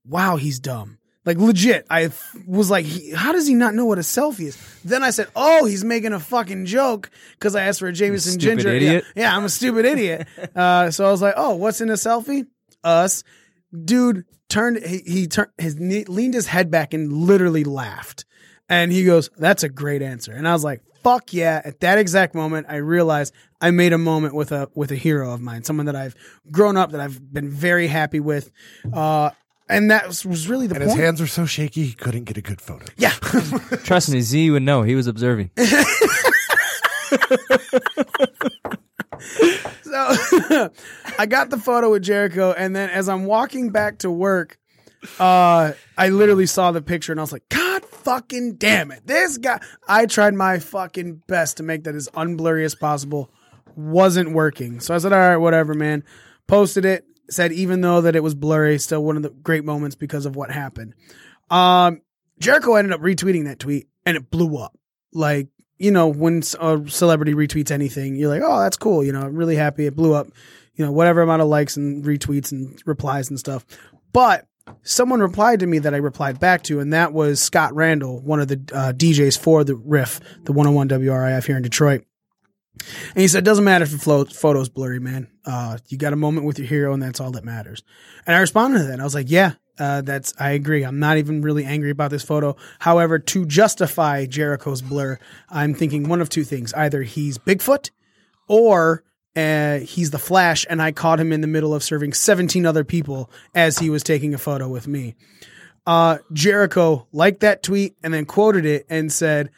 "Wow, 0.06 0.38
he's 0.38 0.60
dumb." 0.60 0.98
Like 1.26 1.38
legit, 1.38 1.86
I 1.90 2.10
was 2.48 2.70
like, 2.70 2.86
he, 2.86 3.12
"How 3.12 3.32
does 3.32 3.48
he 3.48 3.54
not 3.54 3.76
know 3.76 3.86
what 3.86 4.00
a 4.00 4.02
selfie 4.02 4.48
is?" 4.48 4.58
Then 4.84 5.04
I 5.04 5.12
said, 5.12 5.28
"Oh, 5.36 5.66
he's 5.66 5.84
making 5.84 6.14
a 6.14 6.20
fucking 6.20 6.66
joke 6.66 7.12
because 7.34 7.56
I 7.56 7.66
asked 7.66 7.80
for 7.80 7.88
a 7.88 7.94
Jameson 7.94 8.40
ginger." 8.40 8.70
idiot. 8.70 9.06
Yeah, 9.16 9.24
yeah, 9.24 9.38
I'm 9.38 9.46
a 9.46 9.50
stupid 9.50 9.86
idiot. 9.86 10.28
Uh, 10.56 10.92
so 10.92 11.06
I 11.06 11.12
was 11.12 11.22
like, 11.22 11.36
"Oh, 11.38 11.56
what's 11.56 11.82
in 11.82 11.90
a 11.90 11.94
selfie?" 11.94 12.48
Us, 12.84 13.24
dude 13.74 14.26
turned 14.54 14.86
he, 14.86 15.00
he 15.06 15.28
turned 15.28 15.50
his 15.58 15.80
knee, 15.80 16.06
leaned 16.06 16.34
his 16.36 16.48
head 16.48 16.70
back 16.72 16.94
and 16.94 17.12
literally 17.12 17.64
laughed, 17.64 18.26
and 18.70 18.92
he 18.92 19.04
goes, 19.04 19.30
"That's 19.38 19.64
a 19.64 19.70
great 19.70 20.02
answer." 20.02 20.32
And 20.32 20.48
I 20.48 20.54
was 20.54 20.64
like, 20.64 20.82
"Fuck 21.04 21.34
yeah!" 21.34 21.62
At 21.66 21.80
that 21.82 21.98
exact 21.98 22.36
moment, 22.36 22.68
I 22.70 22.78
realized 22.78 23.34
I 23.60 23.72
made 23.72 23.94
a 23.94 23.98
moment 23.98 24.36
with 24.36 24.52
a 24.52 24.70
with 24.76 24.92
a 24.92 24.96
hero 24.96 25.34
of 25.34 25.42
mine, 25.42 25.64
someone 25.64 25.88
that 25.88 25.96
I've 25.96 26.16
grown 26.52 26.78
up 26.78 26.92
that 26.92 27.02
I've 27.02 27.34
been 27.34 27.50
very 27.50 27.88
happy 27.88 28.20
with. 28.20 28.52
Uh, 28.94 29.32
and 29.70 29.90
that 29.92 30.08
was, 30.08 30.26
was 30.26 30.48
really 30.50 30.68
the 30.68 30.76
And 30.76 30.84
point. 30.84 30.98
his 30.98 31.04
hands 31.06 31.22
were 31.22 31.28
so 31.28 31.46
shaky 31.46 31.86
he 31.86 31.94
couldn't 31.94 32.26
get 32.26 32.38
a 32.38 32.42
good 32.42 32.60
photo. 32.62 32.86
yeah, 32.98 33.12
Trust 33.84 34.10
me, 34.12 34.20
Z 34.22 34.52
would 34.52 34.62
know. 34.64 34.84
He 34.84 34.94
was 34.96 35.08
observing. 35.08 35.50
So 39.94 40.70
I 41.20 41.28
got 41.28 41.52
the 41.52 41.60
photo 41.60 41.92
with 41.92 42.02
Jericho, 42.02 42.52
and 42.52 42.76
then 42.76 42.90
as 42.90 43.08
I'm 43.08 43.26
walking 43.26 43.70
back 43.70 44.00
to 44.00 44.10
work, 44.10 44.58
uh, 45.20 45.74
I 45.96 46.10
literally 46.10 46.48
saw 46.48 46.72
the 46.72 46.82
picture 46.82 47.12
and 47.14 47.20
I 47.20 47.24
was 47.24 47.32
like, 47.32 47.48
God 47.50 47.86
fucking 47.86 48.56
damn 48.56 48.90
it. 48.92 49.06
This 49.06 49.38
guy 49.38 49.60
I 49.88 50.08
tried 50.08 50.34
my 50.34 50.58
fucking 50.58 51.22
best 51.28 51.58
to 51.58 51.64
make 51.64 51.84
that 51.84 51.94
as 51.94 52.10
unblurry 52.10 52.66
as 52.66 52.74
possible. 52.74 53.30
Wasn't 53.76 54.32
working. 54.32 54.80
So 54.80 54.96
I 54.96 54.98
said, 54.98 55.14
All 55.14 55.20
right, 55.20 55.38
whatever, 55.38 55.76
man. 55.76 56.04
Posted 56.48 56.86
it, 56.86 57.06
said 57.30 57.52
even 57.52 57.82
though 57.82 58.02
that 58.02 58.16
it 58.16 58.24
was 58.24 58.34
blurry, 58.34 58.80
still 58.80 59.04
one 59.04 59.16
of 59.16 59.22
the 59.22 59.30
great 59.30 59.64
moments 59.64 59.96
because 59.96 60.26
of 60.26 60.36
what 60.36 60.50
happened. 60.50 60.96
Um 61.52 62.02
Jericho 62.40 62.76
ended 62.76 62.94
up 62.94 63.02
retweeting 63.02 63.46
that 63.46 63.60
tweet 63.60 63.88
and 64.08 64.18
it 64.18 64.32
blew 64.32 64.58
up. 64.58 64.76
Like, 65.14 65.50
you 65.84 65.92
know, 65.92 66.08
when 66.08 66.42
a 66.62 66.82
celebrity 66.88 67.34
retweets 67.34 67.70
anything, 67.70 68.16
you're 68.16 68.30
like, 68.30 68.42
oh, 68.42 68.60
that's 68.62 68.78
cool. 68.78 69.04
You 69.04 69.12
know, 69.12 69.20
I'm 69.20 69.36
really 69.36 69.58
happy 69.58 69.86
it 69.86 69.98
blew 69.98 70.14
up. 70.14 70.28
You 70.76 70.86
know, 70.86 70.94
whatever 70.94 71.22
amount 71.22 71.42
of 71.42 71.50
likes 71.50 71.76
and 71.76 72.06
retweets 72.06 72.54
and 72.54 72.82
replies 72.86 73.30
and 73.30 73.38
stuff. 73.38 73.66
But 74.14 74.48
someone 74.84 75.20
replied 75.20 75.60
to 75.60 75.68
me 75.68 75.80
that 75.80 75.94
I 75.94 75.98
replied 75.98 76.40
back 76.40 76.64
to, 76.64 76.80
and 76.80 76.94
that 76.94 77.12
was 77.12 77.42
Scott 77.42 77.76
Randall, 77.76 78.22
one 78.22 78.40
of 78.40 78.48
the 78.48 78.62
uh, 78.74 78.94
DJs 78.94 79.38
for 79.38 79.66
the 79.66 79.76
Riff, 79.76 80.22
the 80.46 80.54
101 80.54 80.88
WRIF 80.88 81.46
here 81.46 81.58
in 81.58 81.64
Detroit. 81.64 82.06
And 83.10 83.22
he 83.22 83.28
said, 83.28 83.44
doesn't 83.44 83.66
matter 83.66 83.84
if 83.84 83.92
the 83.92 84.26
photo's 84.34 84.70
blurry, 84.70 85.02
man. 85.02 85.28
Uh, 85.46 85.80
you 85.90 85.98
got 85.98 86.14
a 86.14 86.16
moment 86.16 86.48
with 86.48 86.60
your 86.60 86.68
hero, 86.68 86.94
and 86.94 87.04
that's 87.04 87.20
all 87.20 87.32
that 87.32 87.44
matters. 87.44 87.84
And 88.26 88.36
I 88.38 88.40
responded 88.40 88.80
to 88.80 88.86
that. 88.86 89.02
I 89.02 89.04
was 89.04 89.14
like, 89.14 89.30
yeah, 89.30 89.54
uh, 89.80 90.02
that's, 90.02 90.34
I 90.40 90.52
agree. 90.52 90.84
I'm 90.84 91.00
not 91.00 91.18
even 91.18 91.42
really 91.42 91.66
angry 91.66 91.90
about 91.90 92.12
this 92.12 92.24
photo. 92.24 92.56
However, 92.80 93.20
to 93.20 93.46
justify 93.46 94.26
Jericho's 94.26 94.82
blur, 94.82 95.20
I'm 95.50 95.74
thinking 95.74 96.08
one 96.08 96.22
of 96.22 96.30
two 96.30 96.44
things. 96.44 96.74
Either 96.74 97.04
he's 97.04 97.38
Bigfoot 97.38 97.90
or 98.48 99.04
uh, 99.36 99.80
he's 99.80 100.12
the 100.12 100.20
Flash, 100.20 100.66
and 100.70 100.82
I 100.82 100.92
caught 100.92 101.20
him 101.20 101.32
in 101.32 101.42
the 101.42 101.48
middle 101.48 101.74
of 101.74 101.84
serving 101.84 102.14
17 102.14 102.66
other 102.66 102.84
people 102.84 103.32
as 103.56 103.80
he 103.80 103.90
was 103.90 104.04
taking 104.04 104.34
a 104.34 104.38
photo 104.38 104.68
with 104.70 104.88
me. 104.88 105.16
Uh, 105.86 106.20
Jericho 106.32 107.08
liked 107.12 107.42
that 107.42 107.64
tweet 107.64 107.96
and 108.04 108.14
then 108.14 108.26
quoted 108.26 108.66
it 108.66 108.86
and 108.90 109.12
said, 109.12 109.50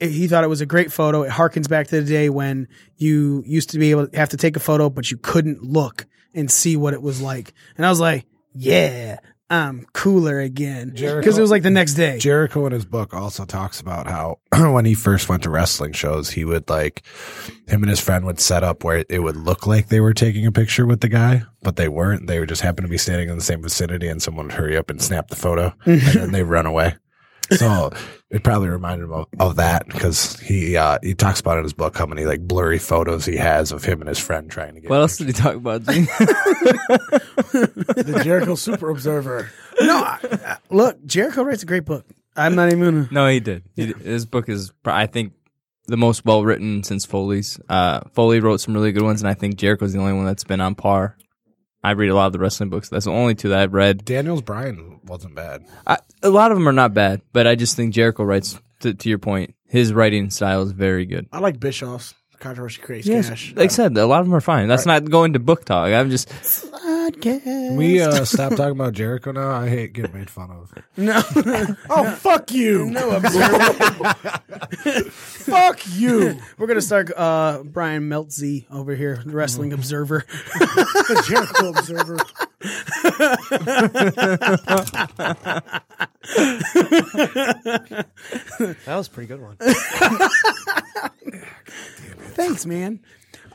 he 0.00 0.28
thought 0.28 0.44
it 0.44 0.48
was 0.48 0.62
a 0.62 0.66
great 0.66 0.90
photo. 0.90 1.22
It 1.22 1.30
harkens 1.30 1.68
back 1.68 1.88
to 1.88 2.00
the 2.00 2.08
day 2.10 2.30
when 2.30 2.68
you 2.96 3.44
used 3.46 3.70
to 3.70 3.78
be 3.78 3.90
able 3.90 4.08
to 4.08 4.16
have 4.16 4.30
to 4.30 4.38
take 4.38 4.56
a 4.56 4.60
photo, 4.60 4.88
but 4.88 5.10
you 5.10 5.18
couldn't 5.18 5.62
look 5.62 6.06
and 6.34 6.50
see 6.50 6.76
what 6.76 6.94
it 6.94 7.02
was 7.02 7.20
like. 7.20 7.52
And 7.76 7.84
I 7.84 7.90
was 7.90 8.00
like, 8.00 8.24
yeah, 8.54 9.18
I'm 9.50 9.84
cooler 9.92 10.38
again. 10.38 10.90
Because 10.90 11.36
it 11.36 11.40
was 11.40 11.50
like 11.50 11.64
the 11.64 11.70
next 11.70 11.94
day. 11.94 12.18
Jericho 12.18 12.66
in 12.66 12.72
his 12.72 12.84
book 12.84 13.12
also 13.12 13.44
talks 13.44 13.80
about 13.80 14.06
how 14.06 14.38
when 14.52 14.84
he 14.84 14.94
first 14.94 15.28
went 15.28 15.42
to 15.42 15.50
wrestling 15.50 15.92
shows, 15.92 16.30
he 16.30 16.44
would 16.44 16.70
like 16.70 17.02
him 17.66 17.82
and 17.82 17.90
his 17.90 17.98
friend 17.98 18.24
would 18.26 18.38
set 18.38 18.62
up 18.62 18.84
where 18.84 19.04
it 19.08 19.22
would 19.22 19.36
look 19.36 19.66
like 19.66 19.88
they 19.88 20.00
were 20.00 20.14
taking 20.14 20.46
a 20.46 20.52
picture 20.52 20.86
with 20.86 21.00
the 21.00 21.08
guy, 21.08 21.42
but 21.62 21.74
they 21.74 21.88
weren't. 21.88 22.28
They 22.28 22.38
would 22.38 22.48
just 22.48 22.62
happen 22.62 22.84
to 22.84 22.88
be 22.88 22.98
standing 22.98 23.28
in 23.28 23.36
the 23.36 23.42
same 23.42 23.60
vicinity, 23.60 24.06
and 24.06 24.22
someone 24.22 24.46
would 24.46 24.54
hurry 24.54 24.76
up 24.76 24.88
and 24.88 25.02
snap 25.02 25.28
the 25.28 25.36
photo, 25.36 25.74
and 25.84 26.00
then 26.00 26.30
they 26.32 26.44
run 26.44 26.66
away. 26.66 26.94
So 27.50 27.90
it 28.30 28.42
probably 28.44 28.68
reminded 28.68 29.04
him 29.04 29.12
of, 29.12 29.26
of 29.38 29.56
that 29.56 29.86
because 29.88 30.38
he 30.40 30.76
uh, 30.76 30.98
he 31.02 31.14
talks 31.14 31.40
about 31.40 31.58
in 31.58 31.64
his 31.64 31.72
book 31.72 31.96
how 31.96 32.06
many 32.06 32.24
like 32.24 32.40
blurry 32.46 32.78
photos 32.78 33.24
he 33.26 33.36
has 33.36 33.72
of 33.72 33.84
him 33.84 34.00
and 34.00 34.08
his 34.08 34.18
friend 34.18 34.50
trying 34.50 34.74
to 34.74 34.80
get. 34.80 34.90
What 34.90 35.00
else 35.00 35.16
did 35.18 35.26
he 35.26 35.32
talk 35.32 35.54
about? 35.56 35.82
Gene? 35.84 36.04
the 37.52 38.20
Jericho 38.24 38.54
Super 38.54 38.90
Observer. 38.90 39.50
no, 39.80 39.96
I, 39.96 40.18
I- 40.22 40.56
look, 40.70 41.04
Jericho 41.06 41.42
writes 41.42 41.62
a 41.62 41.66
great 41.66 41.84
book. 41.84 42.06
I'm 42.36 42.54
not 42.54 42.72
even 42.72 42.84
gonna. 42.84 43.08
no, 43.10 43.26
he 43.26 43.40
did. 43.40 43.64
He 43.74 43.86
did. 43.86 43.96
His 43.98 44.24
book 44.26 44.48
is, 44.48 44.72
I 44.84 45.06
think, 45.06 45.32
the 45.86 45.96
most 45.96 46.24
well 46.24 46.44
written 46.44 46.82
since 46.84 47.04
Foley's. 47.04 47.58
Uh, 47.68 48.00
Foley 48.12 48.40
wrote 48.40 48.60
some 48.60 48.74
really 48.74 48.92
good 48.92 49.02
ones, 49.02 49.20
and 49.20 49.28
I 49.28 49.34
think 49.34 49.56
Jericho's 49.56 49.92
the 49.92 49.98
only 49.98 50.12
one 50.12 50.24
that's 50.26 50.44
been 50.44 50.60
on 50.60 50.74
par. 50.76 51.16
I 51.82 51.92
read 51.92 52.10
a 52.10 52.14
lot 52.14 52.26
of 52.26 52.32
the 52.32 52.38
wrestling 52.38 52.70
books. 52.70 52.88
That's 52.88 53.06
the 53.06 53.12
only 53.12 53.34
two 53.34 53.48
that 53.50 53.60
I've 53.60 53.72
read. 53.72 54.04
Daniels 54.04 54.42
Bryan 54.42 55.00
wasn't 55.04 55.34
bad. 55.34 55.64
I, 55.86 55.98
a 56.22 56.28
lot 56.30 56.50
of 56.50 56.58
them 56.58 56.68
are 56.68 56.72
not 56.72 56.94
bad, 56.94 57.22
but 57.32 57.46
I 57.46 57.54
just 57.54 57.76
think 57.76 57.94
Jericho 57.94 58.24
writes. 58.24 58.58
To, 58.80 58.94
to 58.94 59.08
your 59.10 59.18
point, 59.18 59.54
his 59.66 59.92
writing 59.92 60.30
style 60.30 60.62
is 60.62 60.72
very 60.72 61.04
good. 61.04 61.28
I 61.30 61.40
like 61.40 61.60
Bischoff's. 61.60 62.14
Controversy 62.40 62.80
creates 62.80 63.06
Yes, 63.06 63.28
cash. 63.28 63.52
like 63.54 63.66
I 63.70 63.72
said, 63.72 63.96
a 63.96 64.06
lot 64.06 64.20
of 64.20 64.26
them 64.26 64.34
are 64.34 64.40
fine. 64.40 64.66
That's 64.66 64.86
not 64.86 65.08
going 65.10 65.34
to 65.34 65.38
book 65.38 65.64
talk. 65.64 65.92
I'm 65.92 66.10
just 66.10 66.28
Podcast. 66.30 67.76
We 67.76 68.00
uh, 68.00 68.24
stop 68.24 68.50
talking 68.56 68.72
about 68.72 68.94
Jericho 68.94 69.32
now. 69.32 69.50
I 69.50 69.68
hate 69.68 69.92
getting 69.92 70.12
made 70.12 70.30
fun 70.30 70.50
of. 70.50 70.72
no, 70.96 71.22
oh, 71.90 72.10
fuck 72.12 72.50
you. 72.50 72.86
no, 72.86 73.10
observer. 73.10 74.14
fuck 75.04 75.80
you. 75.94 76.38
We're 76.58 76.66
gonna 76.66 76.80
start 76.80 77.10
uh, 77.16 77.62
Brian 77.64 78.08
Meltzy 78.08 78.64
over 78.70 78.94
here, 78.94 79.22
the 79.24 79.32
Wrestling 79.32 79.72
Observer. 79.72 80.24
the 80.58 81.24
Jericho 81.28 81.70
Observer. 81.70 82.18
That 88.84 88.96
was 88.96 89.06
a 89.06 89.10
pretty 89.10 89.28
good 89.28 89.40
one. 89.40 89.56
Thanks, 92.34 92.66
man. 92.66 93.00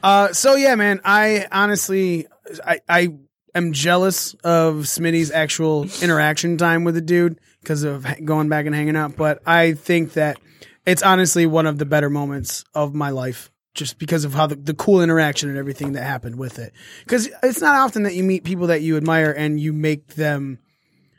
Uh, 0.02 0.34
so 0.34 0.56
yeah, 0.56 0.76
man. 0.76 1.02
I 1.04 1.48
honestly, 1.52 2.28
I, 2.66 2.80
I 2.90 3.10
am 3.54 3.74
jealous 3.74 4.34
of 4.44 4.76
Smitty's 4.86 5.32
actual 5.32 5.88
interaction 6.02 6.58
time 6.58 6.84
with 6.84 6.96
the 6.96 7.02
dude 7.02 7.40
because 7.62 7.84
of 7.84 8.06
going 8.24 8.50
back 8.50 8.66
and 8.66 8.76
hanging 8.76 8.96
out. 8.96 9.16
But 9.16 9.42
I 9.46 9.74
think 9.74 10.14
that 10.14 10.40
it's 10.86 11.04
honestly 11.04 11.46
one 11.46 11.66
of 11.66 11.78
the 11.78 11.86
better 11.86 12.10
moments 12.10 12.64
of 12.74 12.94
my 12.94 13.10
life, 13.10 13.52
just 13.76 14.00
because 14.00 14.26
of 14.26 14.34
how 14.34 14.48
the, 14.48 14.56
the 14.56 14.74
cool 14.74 15.02
interaction 15.02 15.50
and 15.50 15.58
everything 15.58 15.92
that 15.94 16.04
happened 16.04 16.38
with 16.38 16.58
it. 16.58 16.74
Because 17.04 17.30
it's 17.44 17.62
not 17.62 17.76
often 17.76 18.04
that 18.04 18.16
you 18.16 18.24
meet 18.24 18.44
people 18.44 18.68
that 18.68 18.82
you 18.82 18.98
admire 18.98 19.32
and 19.32 19.60
you 19.60 19.74
make 19.74 20.16
them 20.16 20.60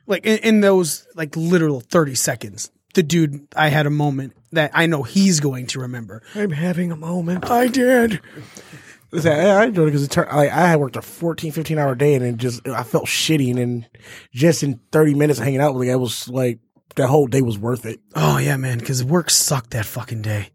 like 0.06 0.24
in, 0.26 0.38
in 0.38 0.60
those 0.60 1.06
like 1.14 1.36
literal 1.36 1.80
30 1.80 2.14
seconds 2.14 2.70
the 2.94 3.02
dude 3.02 3.46
i 3.56 3.68
had 3.68 3.86
a 3.86 3.90
moment 3.90 4.32
that 4.52 4.70
i 4.72 4.86
know 4.86 5.02
he's 5.02 5.40
going 5.40 5.66
to 5.66 5.80
remember 5.80 6.22
I'm 6.34 6.50
having 6.50 6.92
a 6.92 6.96
moment. 6.96 7.50
i 7.50 7.66
did 7.66 8.20
I 9.12 9.28
I 9.28 9.64
enjoyed 9.66 9.88
it 9.88 9.90
because 9.92 10.02
it 10.02 10.10
turned 10.10 10.28
like 10.30 10.50
I 10.50 10.68
had 10.68 10.80
worked 10.80 10.96
a 10.96 11.02
14, 11.02 11.52
15 11.52 11.78
hour 11.78 11.94
day 11.94 12.14
and 12.14 12.24
it 12.24 12.36
just 12.36 12.66
I 12.68 12.82
felt 12.82 13.06
shitty 13.06 13.50
and 13.50 13.58
then 13.58 13.86
just 14.32 14.62
in 14.62 14.80
thirty 14.90 15.14
minutes 15.14 15.38
of 15.38 15.44
hanging 15.44 15.60
out 15.60 15.74
with 15.74 15.86
the 15.86 15.92
guy 15.92 15.96
was 15.96 16.28
like 16.28 16.58
that 16.96 17.06
whole 17.06 17.26
day 17.26 17.40
was 17.40 17.58
worth 17.58 17.86
it. 17.86 18.00
oh 18.14 18.38
yeah 18.38 18.56
man 18.56 18.78
because 18.78 19.04
work 19.04 19.30
sucked 19.30 19.70
that 19.70 19.86
fucking 19.86 20.22
day 20.22 20.50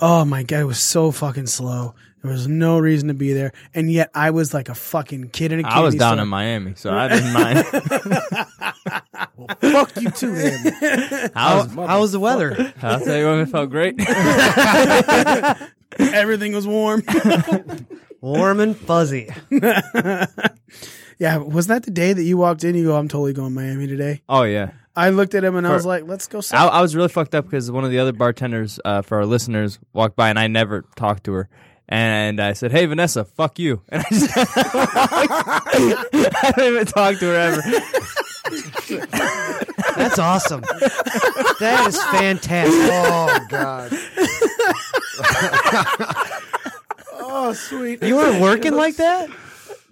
oh 0.00 0.24
my 0.24 0.42
god 0.42 0.60
it 0.60 0.64
was 0.64 0.80
so 0.80 1.10
fucking 1.10 1.46
slow 1.46 1.94
there 2.22 2.30
was 2.30 2.46
no 2.48 2.78
reason 2.78 3.08
to 3.08 3.14
be 3.14 3.32
there 3.32 3.52
and 3.74 3.90
yet 3.90 4.10
i 4.14 4.30
was 4.30 4.52
like 4.54 4.68
a 4.68 4.74
fucking 4.74 5.28
kid 5.30 5.52
in 5.52 5.60
a 5.60 5.62
candy 5.62 5.76
I 5.76 5.80
was 5.80 5.94
down 5.94 6.14
store. 6.16 6.22
in 6.22 6.28
Miami, 6.28 6.74
so 6.76 6.92
I 6.92 7.08
didn't 7.08 7.32
mind. 7.32 7.66
Fuck 9.60 10.00
you 10.00 10.10
too, 10.10 10.34
then. 10.34 11.30
How, 11.34 11.66
How 11.66 12.00
was 12.00 12.12
the 12.12 12.20
weather? 12.20 12.72
I'll 12.82 13.00
tell 13.00 13.16
you 13.16 13.26
what, 13.26 13.38
it 13.38 13.46
felt 13.46 13.70
great. 13.70 13.94
everything 15.98 16.52
was 16.52 16.66
warm 16.66 17.02
Warm 18.20 18.60
and 18.60 18.76
fuzzy. 18.76 19.28
yeah 21.18 21.38
was 21.38 21.68
that 21.68 21.84
the 21.84 21.90
day 21.90 22.12
that 22.12 22.22
you 22.22 22.36
walked 22.36 22.64
in 22.64 22.74
you 22.74 22.84
go 22.84 22.96
i'm 22.96 23.08
totally 23.08 23.32
going 23.32 23.54
miami 23.54 23.86
today 23.86 24.20
oh 24.28 24.42
yeah, 24.42 24.72
i 24.96 25.10
looked 25.10 25.34
at 25.34 25.44
him 25.44 25.56
and 25.56 25.66
i 25.66 25.72
was 25.72 25.86
like 25.86 26.04
let's 26.06 26.26
go 26.26 26.40
I, 26.52 26.66
I 26.66 26.80
was 26.82 26.94
really 26.96 27.08
fucked 27.08 27.34
up 27.34 27.44
because 27.44 27.70
one 27.70 27.84
of 27.84 27.90
the 27.90 27.98
other 27.98 28.12
bartenders 28.12 28.80
uh, 28.84 29.02
for 29.02 29.18
our 29.18 29.26
listeners 29.26 29.78
walked 29.92 30.16
by 30.16 30.30
and 30.30 30.38
I 30.38 30.46
never 30.48 30.84
talked 30.96 31.24
to 31.24 31.32
her. 31.32 31.48
And 31.92 32.38
I 32.40 32.52
said, 32.52 32.70
"Hey 32.70 32.86
Vanessa, 32.86 33.24
fuck 33.24 33.58
you," 33.58 33.82
and 33.88 34.04
I 34.04 34.08
just 34.10 34.30
I 34.36 36.52
didn't 36.56 36.72
even 36.72 36.86
talk 36.86 37.18
to 37.18 37.26
her 37.26 37.34
ever. 37.34 37.60
That's 39.96 40.20
awesome. 40.20 40.60
that 40.60 41.84
is 41.88 42.00
fantastic. 42.04 42.70
Oh 42.92 43.46
God! 43.48 43.90
oh 47.12 47.52
sweet. 47.54 48.02
You 48.02 48.16
were 48.16 48.40
working 48.40 48.74
like 48.74 48.96
that? 48.96 49.28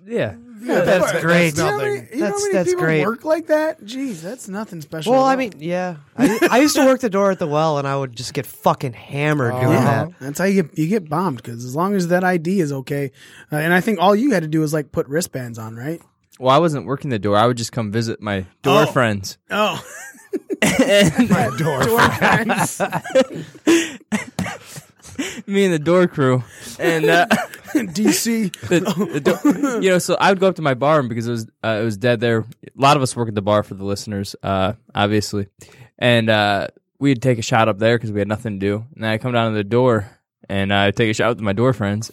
Yeah, 0.07 0.35
That's 0.61 1.21
great. 1.21 1.57
You 1.57 1.63
know 1.63 1.71
how 1.71 1.79
many, 1.79 1.95
you 1.95 2.01
know 2.21 2.27
how 2.27 2.31
That's 2.31 2.43
many 2.43 2.53
that's 2.53 2.69
people 2.71 2.85
great. 2.85 3.05
work 3.07 3.25
like 3.25 3.47
that? 3.49 3.83
Jeez, 3.83 4.21
that's 4.21 4.49
nothing 4.49 4.81
special. 4.81 5.13
Well, 5.13 5.25
I 5.25 5.37
mean, 5.37 5.53
yeah. 5.59 5.97
I, 6.17 6.49
I 6.51 6.59
used 6.61 6.77
to 6.77 6.85
work 6.87 7.01
the 7.01 7.11
door 7.11 7.31
at 7.31 7.39
the 7.39 7.47
well, 7.47 7.79
and 7.79 7.87
I 7.89 7.97
would 7.97 8.15
just 8.17 8.35
get 8.35 8.47
fucking 8.47 8.93
hammered 8.93 9.53
doing 9.55 9.73
Yeah, 9.73 9.85
that. 9.85 10.13
that's 10.21 10.39
how 10.39 10.45
you 10.45 10.63
get 10.65 10.79
you 10.79 10.89
get 10.89 11.09
bombed 11.09 11.39
because 11.39 11.65
as 11.65 11.75
long 11.77 11.95
as 11.95 12.09
that 12.09 12.25
ID 12.25 12.61
is 12.61 12.73
okay, 12.73 13.13
uh, 13.53 13.57
and 13.57 13.73
I 13.73 13.81
think 13.81 13.99
all 14.01 14.15
you 14.17 14.33
had 14.33 14.43
to 14.43 14.49
do 14.49 14.61
was 14.61 14.73
like 14.73 14.93
put 14.93 15.07
wristbands 15.09 15.59
on, 15.59 15.77
right? 15.77 16.01
Well, 16.41 16.55
I 16.55 16.59
wasn't 16.59 16.87
working 16.87 17.11
the 17.11 17.19
door. 17.19 17.37
I 17.37 17.47
would 17.47 17.57
just 17.57 17.73
come 17.73 17.91
visit 17.91 18.21
my 18.23 18.47
door 18.63 18.83
Oh. 18.83 18.87
friends. 18.87 19.39
Oh, 19.51 19.83
And 20.63 21.29
door 21.59 21.83
friends. 22.13 22.81
me 25.47 25.65
and 25.65 25.75
the 25.75 25.79
door 25.79 26.07
crew, 26.07 26.43
and 26.79 27.05
uh, 27.07 27.27
DC. 27.75 28.53
the, 28.69 28.81
the 28.81 29.21
door, 29.21 29.83
you 29.83 29.91
know, 29.91 29.99
so 29.99 30.17
I 30.19 30.31
would 30.31 30.41
go 30.41 30.49
up 30.49 30.57
to 30.57 30.63
my 30.63 30.75
bar 30.75 31.03
because 31.03 31.27
it 31.27 31.31
was 31.31 31.47
uh, 31.65 31.79
it 31.81 31.85
was 31.85 31.97
dead 31.97 32.21
there. 32.21 32.41
A 32.41 32.45
lot 32.77 32.97
of 32.97 33.03
us 33.03 33.15
work 33.17 33.29
at 33.29 33.35
the 33.35 33.43
bar 33.43 33.63
for 33.63 33.75
the 33.75 33.85
listeners, 33.85 34.37
uh, 34.43 34.75
obviously, 34.95 35.49
and 35.99 36.29
uh, 36.31 36.69
we'd 36.99 37.23
take 37.23 37.39
a 37.39 37.43
shot 37.43 37.69
up 37.69 37.79
there 37.79 37.97
because 37.97 38.13
we 38.13 38.21
had 38.21 38.29
nothing 38.29 38.59
to 38.61 38.67
do. 38.67 38.85
And 38.95 39.05
then 39.05 39.11
I 39.11 39.19
come 39.19 39.33
down 39.33 39.53
to 39.53 39.57
the 39.57 39.65
door 39.65 40.11
and 40.49 40.73
I 40.73 40.91
take 40.91 41.11
a 41.11 41.15
shot 41.15 41.29
with 41.31 41.41
my 41.41 41.53
door 41.53 41.73
friends. 41.73 42.11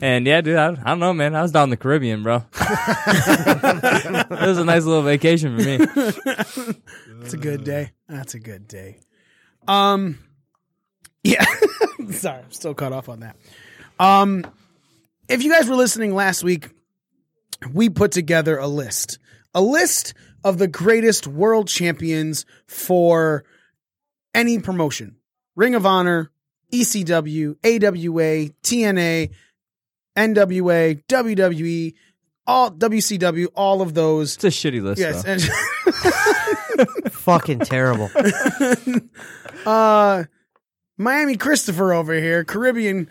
and 0.00 0.26
yeah, 0.26 0.40
dude, 0.40 0.56
I, 0.56 0.68
I 0.70 0.74
don't 0.74 1.00
know, 1.00 1.12
man. 1.12 1.34
I 1.34 1.42
was 1.42 1.52
down 1.52 1.64
in 1.64 1.70
the 1.70 1.76
Caribbean, 1.76 2.22
bro. 2.22 2.44
it 2.54 4.30
was 4.30 4.58
a 4.58 4.64
nice 4.64 4.84
little 4.84 5.02
vacation 5.02 5.56
for 5.56 5.64
me. 5.64 5.76
That's 7.18 7.34
a 7.34 7.38
good 7.38 7.64
day. 7.64 7.92
That's 8.08 8.34
a 8.34 8.40
good 8.40 8.68
day. 8.68 9.00
Um, 9.68 10.18
yeah. 11.22 11.44
Sorry, 12.10 12.42
I'm 12.42 12.52
still 12.52 12.74
caught 12.74 12.92
off 12.92 13.08
on 13.08 13.20
that. 13.20 13.36
Um, 13.98 14.44
if 15.28 15.42
you 15.42 15.50
guys 15.50 15.68
were 15.68 15.76
listening 15.76 16.14
last 16.14 16.42
week, 16.42 16.70
we 17.72 17.88
put 17.88 18.12
together 18.12 18.58
a 18.58 18.66
list, 18.66 19.18
a 19.54 19.62
list 19.62 20.14
of 20.44 20.58
the 20.58 20.66
greatest 20.68 21.26
world 21.26 21.68
champions 21.68 22.44
for 22.66 23.44
any 24.34 24.58
promotion: 24.58 25.16
Ring 25.54 25.74
of 25.74 25.86
Honor, 25.86 26.30
ECW, 26.72 27.56
AWA, 27.64 28.50
TNA, 28.62 29.30
NWA, 30.16 31.04
WWE. 31.06 31.94
all 32.46 32.70
WCW, 32.72 33.46
all 33.54 33.80
of 33.82 33.94
those. 33.94 34.34
It's 34.34 34.44
a 34.44 34.48
shitty 34.48 34.82
list. 34.82 35.00
Yes, 35.00 35.22
though. 35.22 35.32
and 35.32 35.42
Fucking 37.12 37.60
terrible. 37.60 38.10
uh, 39.66 40.24
Miami 41.02 41.36
Christopher 41.36 41.92
over 41.92 42.14
here, 42.14 42.44
Caribbean. 42.44 43.08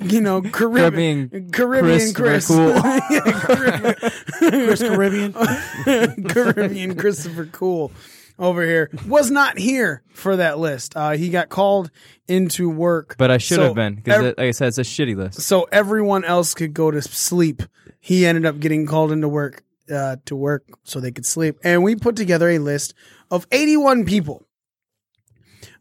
You 0.00 0.20
know, 0.20 0.42
Caribbean, 0.42 1.28
Caribbean 1.28 1.50
Caribbean 1.50 2.12
Chris, 2.12 2.46
Christopher 2.46 2.80
Cool. 2.80 3.00
Yeah, 3.10 3.20
Caribbean, 3.32 4.66
Chris 4.66 4.80
Caribbean. 4.80 5.32
Caribbean 6.28 6.96
Christopher 6.96 7.46
Cool 7.46 7.90
over 8.38 8.64
here 8.64 8.90
was 9.08 9.30
not 9.30 9.58
here 9.58 10.02
for 10.12 10.36
that 10.36 10.58
list. 10.60 10.96
Uh, 10.96 11.12
he 11.12 11.30
got 11.30 11.48
called 11.48 11.90
into 12.28 12.70
work, 12.70 13.16
But 13.18 13.30
I 13.32 13.38
should 13.38 13.56
So 13.56 13.62
have 13.64 13.74
been 13.74 13.96
because, 13.96 14.18
ev- 14.24 14.34
like 14.38 14.46
I 14.46 14.50
said, 14.52 14.68
it's 14.68 14.78
a 14.78 14.82
shitty 14.82 15.16
list. 15.16 15.40
so 15.40 15.66
everyone 15.72 16.24
else 16.24 16.54
could 16.54 16.72
go 16.72 16.92
to 16.92 17.02
sleep. 17.02 17.62
He 17.98 18.24
ended 18.24 18.46
up 18.46 18.60
getting 18.60 18.86
called 18.86 19.10
into 19.10 19.28
work 19.28 19.64
uh, 19.92 20.16
to 20.26 20.36
work 20.36 20.64
so 20.84 21.00
they 21.00 21.10
could 21.10 21.26
sleep, 21.26 21.56
and 21.64 21.82
we 21.82 21.96
put 21.96 22.14
together 22.14 22.48
a 22.50 22.58
list 22.60 22.94
of 23.32 23.46
81 23.50 24.04
people. 24.04 24.45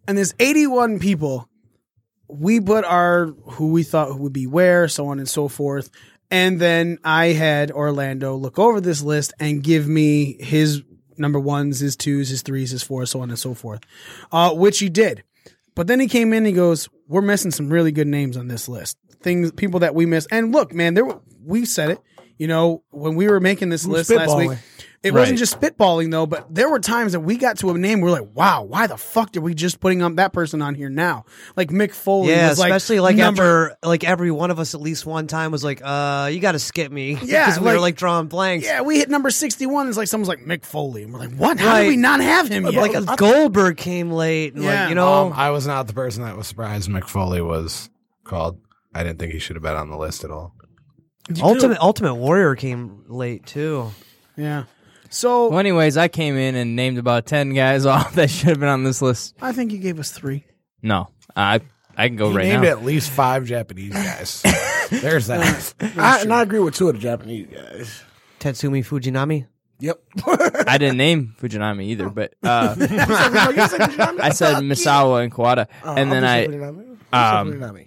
And 0.07 0.17
there's 0.17 0.33
81 0.39 0.99
people, 0.99 1.49
we 2.27 2.59
put 2.59 2.85
our 2.85 3.27
who 3.27 3.71
we 3.71 3.83
thought 3.83 4.19
would 4.19 4.33
be 4.33 4.47
where, 4.47 4.87
so 4.87 5.07
on 5.07 5.19
and 5.19 5.29
so 5.29 5.47
forth. 5.47 5.89
And 6.31 6.59
then 6.59 6.97
I 7.03 7.27
had 7.27 7.71
Orlando 7.71 8.35
look 8.35 8.57
over 8.57 8.81
this 8.81 9.01
list 9.01 9.33
and 9.39 9.63
give 9.63 9.87
me 9.87 10.37
his 10.39 10.83
number 11.17 11.39
ones, 11.39 11.79
his 11.79 11.95
twos, 11.95 12.29
his 12.29 12.41
threes, 12.41 12.71
his 12.71 12.83
fours, 12.83 13.11
so 13.11 13.21
on 13.21 13.29
and 13.29 13.39
so 13.39 13.53
forth, 13.53 13.81
uh, 14.31 14.53
which 14.53 14.79
he 14.79 14.89
did. 14.89 15.23
But 15.75 15.87
then 15.87 15.99
he 15.99 16.07
came 16.07 16.33
in. 16.33 16.37
and 16.37 16.47
He 16.47 16.53
goes, 16.53 16.89
"We're 17.07 17.21
missing 17.21 17.51
some 17.51 17.69
really 17.69 17.91
good 17.91 18.07
names 18.07 18.37
on 18.37 18.47
this 18.47 18.67
list. 18.67 18.97
Things, 19.21 19.51
people 19.51 19.81
that 19.81 19.93
we 19.93 20.05
miss." 20.05 20.25
And 20.31 20.51
look, 20.51 20.73
man, 20.73 20.93
there 20.93 21.05
were, 21.05 21.21
we 21.43 21.65
said 21.65 21.91
it. 21.91 21.99
You 22.37 22.47
know, 22.47 22.83
when 22.89 23.15
we 23.15 23.27
were 23.27 23.39
making 23.39 23.69
this 23.69 23.85
We 23.85 23.91
were 23.91 23.97
list 23.99 24.09
last 24.11 24.35
week, 24.37 24.57
spitballing. 25.03 25.07
it 25.07 25.13
wasn't 25.13 25.39
just 25.39 25.59
spitballing 25.59 26.11
though. 26.11 26.25
But 26.25 26.53
there 26.53 26.69
were 26.69 26.79
times 26.79 27.11
that 27.13 27.19
we 27.21 27.37
got 27.37 27.57
to 27.59 27.69
a 27.71 27.77
name. 27.77 28.01
We're 28.01 28.11
like, 28.11 28.27
"Wow, 28.33 28.63
why 28.63 28.87
the 28.87 28.97
fuck 28.97 29.31
did 29.31 29.39
we 29.39 29.53
just 29.53 29.79
putting 29.79 30.01
up 30.01 30.15
that 30.15 30.33
person 30.33 30.61
on 30.61 30.75
here 30.75 30.89
now?" 30.89 31.25
Like 31.55 31.69
Mick 31.69 31.91
Foley, 31.93 32.29
Yeah, 32.31 32.49
was 32.49 32.59
like 32.59 32.71
especially 32.71 32.99
like 32.99 33.15
number, 33.15 33.71
after 33.71 33.87
like 33.87 34.03
every 34.03 34.31
one 34.31 34.51
of 34.51 34.59
us 34.59 34.73
at 34.75 34.81
least 34.81 35.05
one 35.05 35.27
time 35.27 35.51
was 35.51 35.63
like, 35.63 35.81
uh, 35.83 36.29
you 36.31 36.39
got 36.39 36.53
to 36.53 36.59
skip 36.59 36.91
me. 36.91 37.17
Yeah, 37.23 37.45
because 37.47 37.59
we 37.59 37.65
were 37.67 37.73
like- 37.73 37.81
like 37.81 37.95
drawing 37.97 38.27
blanks. 38.27 38.65
Yeah, 38.65 38.81
we 38.81 38.97
hit 38.97 39.09
number 39.09 39.29
sixty-one. 39.29 39.87
It's 39.87 39.97
like 39.97 40.07
someone's 40.07 40.29
like 40.29 40.39
Mick 40.39 40.63
Foley, 40.65 41.03
and 41.03 41.13
we're 41.13 41.19
like, 41.19 41.35
"What? 41.35 41.59
How 41.59 41.67
Right. 41.73 41.81
did 41.83 41.87
we 41.89 41.97
not 41.97 42.19
have 42.21 42.47
him 42.49 42.65
yet?" 42.65 42.73
Like 42.75 42.95
uh, 42.95 43.15
Goldberg 43.15 43.77
came 43.77 44.11
late, 44.11 44.53
and 44.55 44.63
Yeah. 44.63 44.81
like 44.81 44.89
you 44.89 44.95
know, 44.95 45.27
Um, 45.27 45.33
I 45.33 45.49
was 45.51 45.65
not 45.67 45.87
the 45.87 45.93
person 45.93 46.23
that 46.23 46.35
was 46.37 46.47
surprised 46.47 46.89
Mick 46.89 47.07
Foley 47.07 47.41
was 47.41 47.89
called. 48.23 48.59
I 48.93 49.03
didn't 49.03 49.19
think 49.19 49.33
he 49.33 49.39
should 49.39 49.55
have 49.55 49.63
been 49.63 49.75
on 49.75 49.89
the 49.89 49.97
list 49.97 50.23
at 50.23 50.31
all. 50.31 50.53
Ultimate 51.41 51.79
Ultimate 51.79 52.15
Warrior 52.15 52.55
came 52.55 53.03
late 53.07 53.45
too. 53.45 53.91
yeah. 54.37 54.63
So 55.15 55.47
Well, 55.47 55.59
anyways, 55.59 55.95
I 55.95 56.09
came 56.09 56.35
in 56.35 56.55
and 56.55 56.75
named 56.75 56.97
about 56.97 57.25
ten 57.25 57.53
guys 57.53 57.85
off 57.85 58.15
that 58.15 58.29
should 58.29 58.49
have 58.49 58.59
been 58.59 58.67
on 58.67 58.83
this 58.83 59.01
list. 59.01 59.33
I 59.41 59.53
think 59.53 59.71
you 59.71 59.77
gave 59.77 59.97
us 59.97 60.11
three. 60.11 60.45
No, 60.81 61.07
I 61.35 61.61
I 61.95 62.09
can 62.09 62.17
go 62.17 62.31
He 62.31 62.35
right 62.35 62.43
named 62.47 62.63
now. 62.63 62.69
at 62.69 62.83
least 62.83 63.11
five 63.11 63.45
Japanese 63.45 63.93
guys. 63.93 64.41
There's 64.91 65.27
that. 65.27 65.73
I, 65.97 66.21
and 66.21 66.33
I 66.33 66.41
agree 66.41 66.59
with 66.59 66.75
two 66.75 66.89
of 66.89 66.95
the 66.95 67.01
Japanese 67.01 67.47
guys. 67.47 68.03
Tatsumi 68.41 68.85
Fujinami. 68.85 69.47
Yep. 69.79 70.01
I 70.67 70.77
didn't 70.77 70.97
name 70.97 71.33
Fujinami 71.41 71.85
either, 71.85 72.09
but 72.09 72.33
uh, 72.43 72.75
I 72.77 74.29
said 74.33 74.57
Misawa 74.63 75.23
and 75.23 75.31
Kawada, 75.33 75.67
and 75.83 76.11
then 76.11 76.23
I, 76.25 76.45
um, 77.39 77.85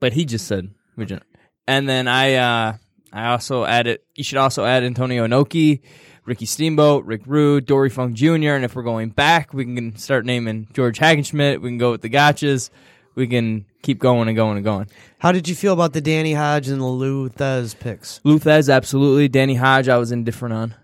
but 0.00 0.12
he 0.12 0.24
just 0.24 0.46
said 0.46 0.70
Fujinami, 0.96 1.22
and 1.68 1.88
then 1.88 2.08
I, 2.08 2.34
uh, 2.34 2.76
I 3.12 3.28
also 3.28 3.64
added. 3.64 4.00
You 4.14 4.24
should 4.24 4.38
also 4.38 4.64
add 4.64 4.84
Antonio 4.84 5.26
Inoki, 5.26 5.80
Ricky 6.24 6.46
Steamboat, 6.46 7.04
Rick 7.04 7.22
Rude, 7.26 7.66
Dory 7.66 7.88
Funk 7.90 8.14
Jr. 8.14 8.52
And 8.52 8.64
if 8.64 8.74
we're 8.74 8.82
going 8.82 9.10
back, 9.10 9.54
we 9.54 9.64
can 9.64 9.96
start 9.96 10.26
naming 10.26 10.68
George 10.72 10.98
Hackenschmidt. 10.98 11.60
We 11.60 11.68
can 11.70 11.78
go 11.78 11.92
with 11.92 12.02
the 12.02 12.10
Gotchas. 12.10 12.70
We 13.14 13.26
can 13.26 13.64
keep 13.82 13.98
going 13.98 14.28
and 14.28 14.36
going 14.36 14.56
and 14.56 14.64
going. 14.64 14.88
How 15.18 15.32
did 15.32 15.48
you 15.48 15.54
feel 15.54 15.72
about 15.72 15.94
the 15.94 16.02
Danny 16.02 16.34
Hodge 16.34 16.68
and 16.68 16.80
the 16.80 16.86
Lou 16.86 17.30
Thesz 17.30 17.78
picks? 17.78 18.20
Lou 18.24 18.38
Thesz, 18.38 18.72
absolutely. 18.72 19.28
Danny 19.28 19.54
Hodge, 19.54 19.88
I 19.88 19.96
was 19.96 20.12
indifferent 20.12 20.52
on. 20.54 20.74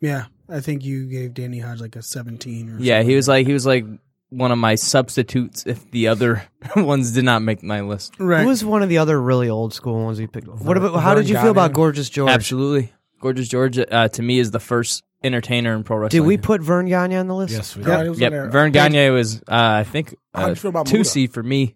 Yeah, 0.00 0.26
I 0.48 0.60
think 0.60 0.84
you 0.84 1.06
gave 1.06 1.32
Danny 1.32 1.60
Hodge 1.60 1.80
like 1.80 1.96
a 1.96 2.02
seventeen. 2.02 2.68
Or 2.68 2.78
Yeah, 2.78 2.98
something 2.98 3.08
he 3.08 3.16
was 3.16 3.28
like 3.28 3.46
he 3.46 3.52
was 3.54 3.64
like 3.64 3.86
one 4.30 4.50
of 4.52 4.58
my 4.58 4.74
substitutes 4.74 5.64
if 5.66 5.90
the 5.92 6.08
other 6.08 6.42
ones 6.76 7.12
did 7.12 7.24
not 7.24 7.42
make 7.42 7.62
my 7.62 7.80
list. 7.82 8.14
right. 8.18 8.42
Who 8.42 8.48
was 8.48 8.64
one 8.64 8.82
of 8.82 8.88
the 8.88 8.98
other 8.98 9.20
really 9.20 9.48
old 9.48 9.72
school 9.72 10.04
ones 10.04 10.18
you 10.18 10.28
picked? 10.28 10.48
What 10.48 10.76
about? 10.76 10.94
How 11.00 11.14
did 11.14 11.28
you 11.28 11.36
feel 11.38 11.50
about 11.50 11.72
Gorgeous 11.72 12.08
George? 12.10 12.30
Absolutely, 12.30 12.92
Gorgeous 13.20 13.48
George 13.48 13.78
uh, 13.78 14.08
to 14.08 14.22
me 14.22 14.38
is 14.38 14.50
the 14.50 14.60
first 14.60 15.04
entertainer 15.24 15.74
in 15.74 15.82
pro 15.84 15.96
wrestling. 15.96 16.22
Did 16.22 16.26
we 16.26 16.36
put 16.36 16.60
Verne 16.60 16.86
Gagne 16.86 17.16
on 17.16 17.26
the 17.28 17.34
list? 17.34 17.52
yes, 17.52 17.76
we 17.76 17.84
Yeah, 17.84 17.96
did. 17.98 18.02
he 18.04 18.08
was 18.10 18.20
Yep. 18.20 18.52
Verne 18.52 18.72
Gagne 18.72 19.10
was 19.10 19.36
uh, 19.42 19.42
I 19.48 19.84
think 19.84 20.14
How 20.34 20.40
do 20.40 20.46
uh, 20.46 20.48
you 20.50 20.54
feel 20.56 20.68
about 20.70 20.86
two 20.86 21.04
C 21.04 21.26
for 21.26 21.42
me. 21.42 21.74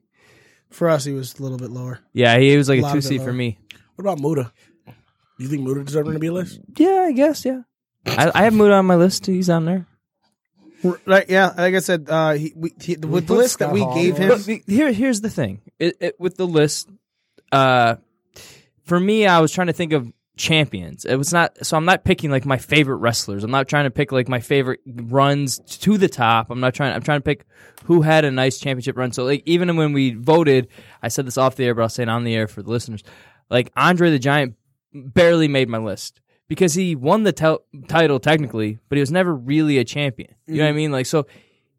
For 0.71 0.89
us, 0.89 1.05
he 1.05 1.13
was 1.13 1.37
a 1.39 1.43
little 1.43 1.59
bit 1.59 1.71
lower. 1.71 1.99
Yeah, 2.13 2.39
he 2.39 2.57
was 2.57 2.69
like 2.69 2.81
A 2.83 2.87
a 2.87 2.93
two 2.93 3.01
C 3.01 3.19
for 3.19 3.33
me. 3.33 3.59
What 3.97 4.03
about 4.05 4.21
Muta? 4.21 4.53
You 5.39 5.49
think 5.49 5.63
Muta 5.63 5.83
deserving 5.85 6.13
to 6.13 6.19
be 6.19 6.29
a 6.29 6.33
list? 6.33 6.61
Yeah, 6.77 7.07
I 7.09 7.13
guess. 7.13 7.45
Yeah, 7.45 7.63
I, 8.07 8.31
I 8.35 8.43
have 8.45 8.55
Muta 8.55 8.75
on 8.75 8.87
my 8.87 8.95
list. 8.97 9.27
He's 9.27 9.51
on 9.51 9.65
there. 9.65 9.87
Right? 10.83 11.29
Yeah, 11.29 11.53
like 11.57 11.75
I 11.75 11.79
said, 11.81 12.07
uh, 12.09 12.33
he, 12.33 12.53
we, 12.57 12.73
he, 12.81 12.97
with 12.97 13.27
the 13.27 13.35
put 13.35 13.39
list 13.39 13.59
that 13.59 13.73
we 13.73 13.81
Hall 13.81 13.95
gave 13.95 14.17
him. 14.17 14.29
But 14.29 14.41
here, 14.67 14.93
here's 14.93 15.21
the 15.21 15.31
thing. 15.31 15.61
It, 15.79 15.97
it, 16.01 16.21
with 16.21 16.37
the 16.37 16.47
list, 16.47 16.89
uh, 17.53 17.97
for 18.85 18.99
me, 18.99 19.27
I 19.27 19.41
was 19.41 19.53
trying 19.53 19.67
to 19.67 19.73
think 19.73 19.93
of 19.93 20.11
champions. 20.37 21.05
It 21.05 21.17
was 21.17 21.33
not 21.33 21.65
so. 21.65 21.77
I'm 21.77 21.85
not 21.85 22.03
picking 22.03 22.31
like 22.31 22.47
my 22.47 22.57
favorite 22.57 22.97
wrestlers. 22.97 23.45
I'm 23.45 23.51
not 23.51 23.69
trying 23.69 23.85
to 23.85 23.91
pick 23.91 24.11
like 24.11 24.29
my 24.29 24.41
favorite 24.41 24.81
runs 24.87 25.59
to 25.81 25.99
the 25.99 26.09
top. 26.09 26.51
I'm 26.51 26.61
not 26.61 26.75
trying. 26.75 26.95
I'm 26.95 27.03
trying 27.03 27.19
to 27.19 27.25
pick 27.25 27.45
who 27.85 28.03
had 28.03 28.25
a 28.25 28.31
nice 28.31 28.59
championship 28.59 28.97
run. 28.97 29.13
So 29.13 29.25
like 29.25 29.43
even 29.47 29.77
when 29.77 29.93
we 29.93 30.15
voted, 30.15 30.69
I 31.03 31.09
said 31.09 31.27
this 31.27 31.39
off 31.39 31.57
the 31.57 31.67
air, 31.67 31.75
but 31.75 31.83
I'll 31.83 31.89
say 31.89 32.03
it 32.03 32.09
on 32.09 32.25
the 32.25 32.35
air 32.35 32.49
for 32.49 32.63
the 32.63 32.71
listeners. 32.71 33.05
Like 33.51 33.71
Andre 33.77 34.11
the 34.11 34.19
Giant 34.19 34.57
barely 34.93 35.47
made 35.47 35.69
my 35.69 35.79
list 35.79 36.21
because 36.51 36.75
he 36.75 36.97
won 36.97 37.23
the 37.23 37.33
tel- 37.33 37.63
title 37.87 38.19
technically, 38.19 38.81
but 38.89 38.97
he 38.97 39.01
was 39.01 39.13
never 39.13 39.33
really 39.33 39.79
a 39.79 39.85
champion. 39.85 40.35
You 40.49 40.57
know 40.57 40.65
what 40.65 40.67
I 40.67 40.71
mm-hmm. 40.71 40.77
mean? 40.77 40.93
Like 40.93 41.07
so 41.07 41.29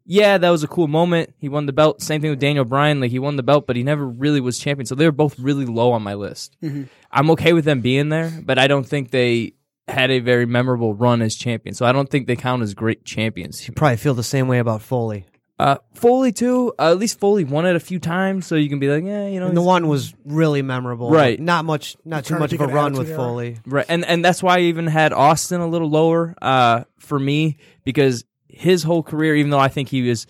yeah, 0.06 0.38
that 0.38 0.48
was 0.48 0.64
a 0.64 0.66
cool 0.66 0.88
moment. 0.88 1.34
He 1.38 1.50
won 1.50 1.66
the 1.66 1.74
belt. 1.74 2.00
Same 2.00 2.22
thing 2.22 2.30
with 2.30 2.40
Daniel 2.40 2.64
Bryan. 2.64 2.98
Like 2.98 3.10
he 3.10 3.18
won 3.18 3.36
the 3.36 3.42
belt, 3.42 3.66
but 3.66 3.76
he 3.76 3.82
never 3.82 4.08
really 4.08 4.40
was 4.40 4.58
champion. 4.58 4.86
So 4.86 4.94
they 4.94 5.04
were 5.04 5.12
both 5.12 5.38
really 5.38 5.66
low 5.66 5.92
on 5.92 6.02
my 6.02 6.14
list. 6.14 6.56
Mm-hmm. 6.62 6.84
I'm 7.10 7.30
okay 7.32 7.52
with 7.52 7.66
them 7.66 7.82
being 7.82 8.08
there, 8.08 8.32
but 8.42 8.58
I 8.58 8.66
don't 8.66 8.86
think 8.86 9.10
they 9.10 9.52
had 9.88 10.10
a 10.10 10.20
very 10.20 10.46
memorable 10.46 10.94
run 10.94 11.20
as 11.20 11.36
champions. 11.36 11.76
So 11.76 11.84
I 11.84 11.92
don't 11.92 12.08
think 12.08 12.26
they 12.26 12.36
count 12.36 12.62
as 12.62 12.72
great 12.72 13.04
champions. 13.04 13.68
You 13.68 13.74
probably 13.74 13.98
feel 13.98 14.14
the 14.14 14.22
same 14.22 14.48
way 14.48 14.58
about 14.58 14.80
Foley. 14.80 15.26
Uh, 15.58 15.76
Foley 15.94 16.32
too. 16.32 16.72
Uh, 16.78 16.90
at 16.90 16.98
least 16.98 17.20
Foley 17.20 17.44
won 17.44 17.66
it 17.66 17.76
a 17.76 17.80
few 17.80 17.98
times, 18.00 18.46
so 18.46 18.56
you 18.56 18.68
can 18.68 18.78
be 18.80 18.88
like, 18.88 19.04
yeah, 19.04 19.28
you 19.28 19.38
know, 19.38 19.46
And 19.46 19.56
the 19.56 19.60
he's- 19.60 19.66
one 19.68 19.86
was 19.86 20.12
really 20.24 20.60
memorable. 20.62 21.10
Right. 21.10 21.38
Not 21.38 21.64
much. 21.64 21.96
Not 22.04 22.24
too 22.24 22.28
trying 22.30 22.38
to 22.38 22.40
much 22.40 22.52
of 22.52 22.58
think 22.58 22.60
a 22.62 22.64
of 22.64 22.72
run 22.72 22.92
attitude 22.92 23.08
with. 23.08 23.16
Foley. 23.16 23.58
Right, 23.66 23.86
and 23.88 24.04
and 24.04 24.24
that's 24.24 24.42
why 24.42 24.56
I 24.56 24.60
even 24.62 24.86
had 24.88 25.12
Austin 25.12 25.60
a 25.60 25.66
little 25.68 25.88
lower 25.90 26.34
uh, 26.42 26.84
for 26.98 27.18
me 27.18 27.58
because 27.84 28.24
his 28.48 28.82
whole 28.82 29.02
career, 29.02 29.36
even 29.36 29.50
though 29.50 29.58
I 29.58 29.68
think 29.68 29.88
he 29.88 30.08
was 30.08 30.26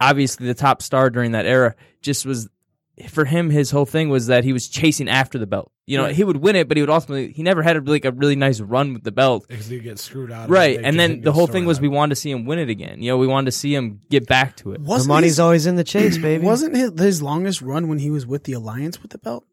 obviously 0.00 0.46
the 0.46 0.54
top 0.54 0.80
star 0.82 1.10
during 1.10 1.32
that 1.32 1.44
era, 1.44 1.74
just 2.00 2.24
was 2.24 2.48
for 3.08 3.24
him. 3.24 3.50
His 3.50 3.70
whole 3.70 3.86
thing 3.86 4.08
was 4.08 4.26
that 4.26 4.44
he 4.44 4.52
was 4.52 4.68
chasing 4.68 5.08
after 5.08 5.38
the 5.38 5.46
belt. 5.46 5.70
You 5.86 5.96
know, 5.96 6.06
he 6.08 6.22
would 6.24 6.38
win 6.38 6.54
it, 6.56 6.68
but 6.68 6.76
he 6.76 6.82
would 6.82 6.90
ultimately 6.90 7.32
he 7.32 7.42
never 7.42 7.62
had 7.62 7.76
a, 7.76 7.80
like 7.80 8.04
a 8.04 8.10
really 8.12 8.36
nice 8.36 8.60
run 8.60 8.92
with 8.94 9.04
the 9.04 9.12
belt. 9.12 9.46
Because 9.48 9.70
you 9.70 9.80
get 9.80 9.98
screwed 9.98 10.30
out. 10.30 10.44
of 10.44 10.50
Right, 10.50 10.78
it, 10.78 10.84
and 10.84 10.98
then 11.00 11.22
the 11.22 11.32
whole 11.32 11.46
thing 11.46 11.64
was 11.64 11.80
we 11.80 11.88
wanted 11.88 12.10
to 12.10 12.16
see 12.20 12.30
him 12.30 12.44
win 12.44 12.58
it 12.58 12.68
again. 12.68 13.02
You 13.02 13.10
know, 13.12 13.16
we 13.16 13.26
wanted 13.26 13.46
to 13.46 13.52
see 13.52 13.74
him 13.74 14.00
get 14.10 14.26
back 14.26 14.56
to 14.58 14.72
it. 14.72 14.82
The 14.82 14.88
Wasn't 14.88 15.08
money's 15.08 15.32
his, 15.32 15.40
always 15.40 15.66
in 15.66 15.76
the 15.76 15.84
chase, 15.84 16.18
baby. 16.22 16.44
wasn't 16.44 16.76
his, 16.76 16.92
his 16.98 17.22
longest 17.22 17.62
run 17.62 17.88
when 17.88 17.98
he 17.98 18.10
was 18.10 18.26
with 18.26 18.44
the 18.44 18.52
Alliance 18.52 19.00
with 19.00 19.12
the 19.12 19.18
belt? 19.18 19.44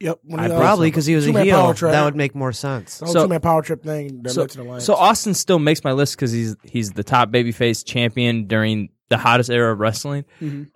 Yep. 0.00 0.18
When 0.24 0.40
he, 0.44 0.50
uh, 0.50 0.58
probably 0.58 0.88
because 0.90 1.06
he 1.06 1.14
was 1.14 1.24
a 1.24 1.28
two-man 1.28 1.44
heel. 1.44 1.56
power 1.60 1.74
trip. 1.74 1.92
That 1.92 2.04
would 2.04 2.16
make 2.16 2.34
more 2.34 2.52
sense. 2.52 2.98
The 2.98 3.06
So- 3.06 3.22
two 3.22 3.28
man 3.28 3.40
power 3.40 3.62
trip 3.62 3.84
thing. 3.84 4.22
so, 4.26 4.40
led 4.40 4.50
to 4.50 4.56
the 4.58 4.62
Alliance. 4.64 4.84
so 4.84 4.94
Austin 4.94 5.34
still 5.34 5.60
makes 5.60 5.84
my 5.84 5.92
list 5.92 6.16
because 6.16 6.32
he's 6.32 6.56
he's 6.64 6.90
the 6.90 7.04
top 7.04 7.30
babyface 7.30 7.84
champion 7.84 8.46
during 8.48 8.88
the 9.14 9.18
hottest 9.22 9.50
era 9.50 9.72
of 9.72 9.78
wrestling. 9.80 10.24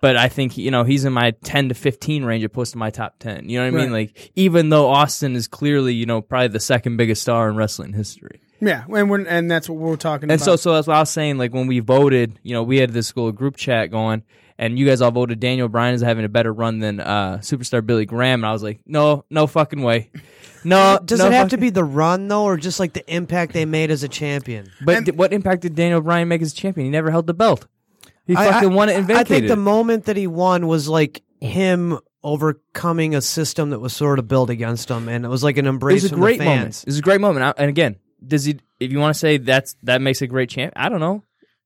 But 0.01 0.15
I 0.17 0.29
think 0.29 0.57
you 0.57 0.71
know 0.71 0.83
he's 0.83 1.05
in 1.05 1.13
my 1.13 1.31
ten 1.43 1.69
to 1.69 1.75
fifteen 1.75 2.23
range 2.23 2.43
opposed 2.43 2.71
to 2.73 2.77
my 2.77 2.89
top 2.89 3.19
ten. 3.19 3.49
You 3.49 3.59
know 3.59 3.71
what 3.71 3.79
I 3.79 3.83
mean? 3.83 3.91
Like 3.91 4.31
even 4.35 4.69
though 4.69 4.89
Austin 4.89 5.35
is 5.35 5.47
clearly 5.47 5.93
you 5.93 6.05
know 6.05 6.21
probably 6.21 6.47
the 6.49 6.59
second 6.59 6.97
biggest 6.97 7.21
star 7.21 7.49
in 7.49 7.55
wrestling 7.55 7.93
history. 7.93 8.41
Yeah, 8.61 8.83
and 8.89 9.09
we're 9.09 9.25
and 9.25 9.49
that's 9.49 9.69
what 9.69 9.77
we're 9.79 9.95
talking 9.95 10.29
And 10.29 10.39
about. 10.41 10.45
so 10.45 10.55
so 10.57 10.73
that's 10.73 10.87
what 10.87 10.97
I 10.97 10.99
was 10.99 11.09
saying. 11.09 11.37
Like 11.37 11.53
when 11.53 11.67
we 11.67 11.79
voted, 11.79 12.39
you 12.43 12.53
know, 12.53 12.63
we 12.63 12.77
had 12.77 12.91
this 12.91 13.15
little 13.15 13.31
group 13.31 13.55
chat 13.55 13.91
going. 13.91 14.23
And 14.61 14.77
you 14.77 14.85
guys 14.85 14.99
all 14.99 15.09
voted 15.11 15.39
Daniel 15.39 15.69
Bryan 15.69 15.95
as 15.95 16.01
having 16.01 16.25
a 16.25 16.27
better 16.27 16.51
run 16.51 16.79
than 16.79 16.99
uh, 16.99 17.37
superstar 17.37 17.85
Billy 17.85 18.05
Graham, 18.05 18.41
and 18.41 18.45
I 18.45 18.51
was 18.51 18.61
like, 18.61 18.81
no, 18.85 19.23
no 19.29 19.47
fucking 19.47 19.81
way, 19.81 20.11
no. 20.65 20.99
Does 21.05 21.19
no 21.19 21.27
it 21.27 21.31
have 21.31 21.51
to 21.51 21.57
be 21.57 21.69
the 21.69 21.85
run 21.85 22.27
though, 22.27 22.43
or 22.43 22.57
just 22.57 22.77
like 22.77 22.91
the 22.91 23.09
impact 23.09 23.53
they 23.53 23.63
made 23.63 23.89
as 23.89 24.03
a 24.03 24.09
champion? 24.09 24.69
But 24.83 25.05
th- 25.05 25.15
what 25.15 25.31
impact 25.31 25.61
did 25.61 25.75
Daniel 25.75 26.01
Bryan 26.01 26.27
make 26.27 26.41
as 26.41 26.51
a 26.51 26.55
champion? 26.57 26.83
He 26.83 26.91
never 26.91 27.09
held 27.09 27.25
the 27.27 27.33
belt. 27.33 27.67
He 28.29 28.35
I- 28.35 28.51
fucking 28.51 28.71
I- 28.71 28.75
won 28.75 28.89
it 28.89 28.95
and 28.95 29.03
I 29.05 29.07
vacated. 29.07 29.27
think 29.27 29.47
the 29.47 29.55
moment 29.57 30.05
that 30.05 30.15
he 30.15 30.27
won 30.27 30.67
was 30.67 30.87
like 30.87 31.21
him 31.41 31.99
overcoming 32.23 33.15
a 33.15 33.21
system 33.21 33.69
that 33.71 33.79
was 33.79 33.91
sort 33.93 34.19
of 34.19 34.27
built 34.27 34.49
against 34.49 34.89
him, 34.89 35.09
and 35.09 35.25
it 35.25 35.29
was 35.29 35.43
like 35.43 35.57
an 35.57 35.65
embrace. 35.67 36.03
It 36.03 36.03
embrace 36.03 36.03
was 36.03 36.11
a 36.11 36.13
from 36.15 36.21
great 36.21 36.39
moment. 36.39 36.61
fans. 36.63 36.83
It 36.83 36.87
was 36.89 36.99
a 36.99 37.01
great 37.01 37.21
moment. 37.21 37.43
I- 37.45 37.53
And 37.61 37.69
again, 37.69 37.95
does 38.25 38.45
he? 38.45 38.59
If 38.79 38.91
you 38.91 38.99
want 38.99 39.13
to 39.15 39.19
say 39.19 39.37
that's 39.37 39.75
that 39.83 40.01
makes 40.01 40.21
a 40.21 40.27
great 40.27 40.49
champ, 40.49 40.73
I 40.75 40.89
don't 40.89 40.99
know. 40.99 41.23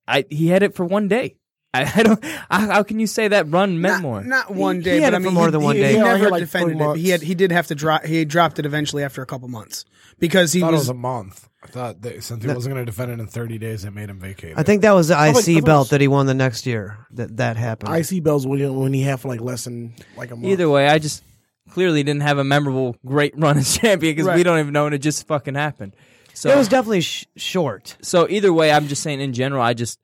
I 0.07 0.25
he 0.29 0.47
had 0.47 0.63
it 0.63 0.73
for 0.75 0.85
one 0.85 1.07
day. 1.07 1.35
I, 1.73 1.91
I 1.95 2.03
don't. 2.03 2.23
I, 2.49 2.59
how 2.67 2.83
can 2.83 2.99
you 2.99 3.07
say 3.07 3.27
that 3.29 3.49
run 3.51 3.81
meant 3.81 3.95
not, 3.95 4.01
more? 4.01 4.23
Not 4.23 4.53
one 4.53 4.77
He- 4.77 4.81
day, 4.83 4.95
he 4.97 5.01
had 5.01 5.11
but 5.11 5.13
it 5.13 5.15
I 5.15 5.19
for 5.19 5.25
mean, 5.25 5.33
more 5.33 5.45
he, 5.45 5.51
than 5.51 5.61
one 5.63 5.75
he, 5.75 5.81
day. 5.81 5.87
He 5.91 5.97
Yeah, 5.97 6.03
he 6.03 6.07
never 6.09 6.23
had 6.25 6.31
like 6.31 6.39
defended 6.41 6.77
three 6.77 6.87
it. 6.87 6.97
He 6.97 7.09
had 7.09 7.21
he 7.21 7.35
did 7.35 7.51
have 7.51 7.67
to 7.67 7.75
drop. 7.75 8.05
He 8.05 8.23
dropped 8.25 8.59
it 8.59 8.65
eventually 8.65 9.03
after 9.03 9.21
a 9.21 9.25
couple 9.25 9.47
months 9.47 9.85
because 10.19 10.53
he 10.53 10.61
I 10.61 10.65
thought 10.67 10.71
was. 10.73 10.81
it 10.81 10.83
was 10.83 10.89
a 10.89 10.93
month. 10.93 11.49
I 11.63 11.67
thought 11.67 12.01
they, 12.01 12.19
since 12.19 12.43
he 12.43 12.49
wasn't 12.51 12.75
going 12.75 12.85
to 12.85 12.91
defend 12.91 13.11
it 13.11 13.19
in 13.19 13.27
30 13.27 13.57
days, 13.57 13.83
they 13.83 13.89
made 13.89 14.09
him 14.09 14.19
vacate. 14.19 14.57
I 14.57 14.61
it. 14.61 14.65
think 14.65 14.81
that 14.81 14.91
was 14.91 15.07
the 15.07 15.15
I 15.17 15.29
IC 15.29 15.35
thought 15.35 15.47
it 15.47 15.65
belt 15.65 15.79
was- 15.85 15.89
that 15.91 16.01
he 16.01 16.07
won 16.09 16.25
the 16.25 16.33
next 16.33 16.65
year. 16.65 17.07
That 17.11 17.37
that 17.37 17.55
happened. 17.57 17.95
IC 17.95 18.21
bells 18.23 18.45
when 18.45 18.59
he, 18.59 18.65
when 18.67 18.93
he 18.93 19.01
had 19.01 19.19
for 19.21 19.29
like 19.29 19.39
less 19.41 19.63
than 19.63 19.93
like 20.17 20.31
a 20.31 20.35
month. 20.35 20.45
Either 20.47 20.69
way, 20.69 20.87
I 20.87 20.99
just 20.99 21.23
clearly 21.71 22.03
didn't 22.03 22.21
have 22.23 22.37
a 22.37 22.43
memorable 22.43 22.97
great 23.05 23.33
run 23.37 23.57
as 23.57 23.77
champion 23.77 24.13
because 24.13 24.25
we 24.27 24.31
Right. 24.33 24.43
don't 24.43 24.59
even 24.59 24.73
know 24.73 24.85
and 24.85 24.93
it 24.93 24.99
just 24.99 25.25
fucking 25.27 25.55
happened. 25.55 25.95
So 26.35 26.49
it 26.49 26.57
was 26.57 26.67
definitely 26.67 27.01
sh- 27.01 27.25
short. 27.37 27.95
so 28.01 28.27
either 28.29 28.51
way, 28.51 28.71
I'm 28.71 28.87
just 28.87 29.01
saying 29.03 29.21
in 29.21 29.33
general, 29.33 29.61
I 29.61 29.73
just 29.73 29.99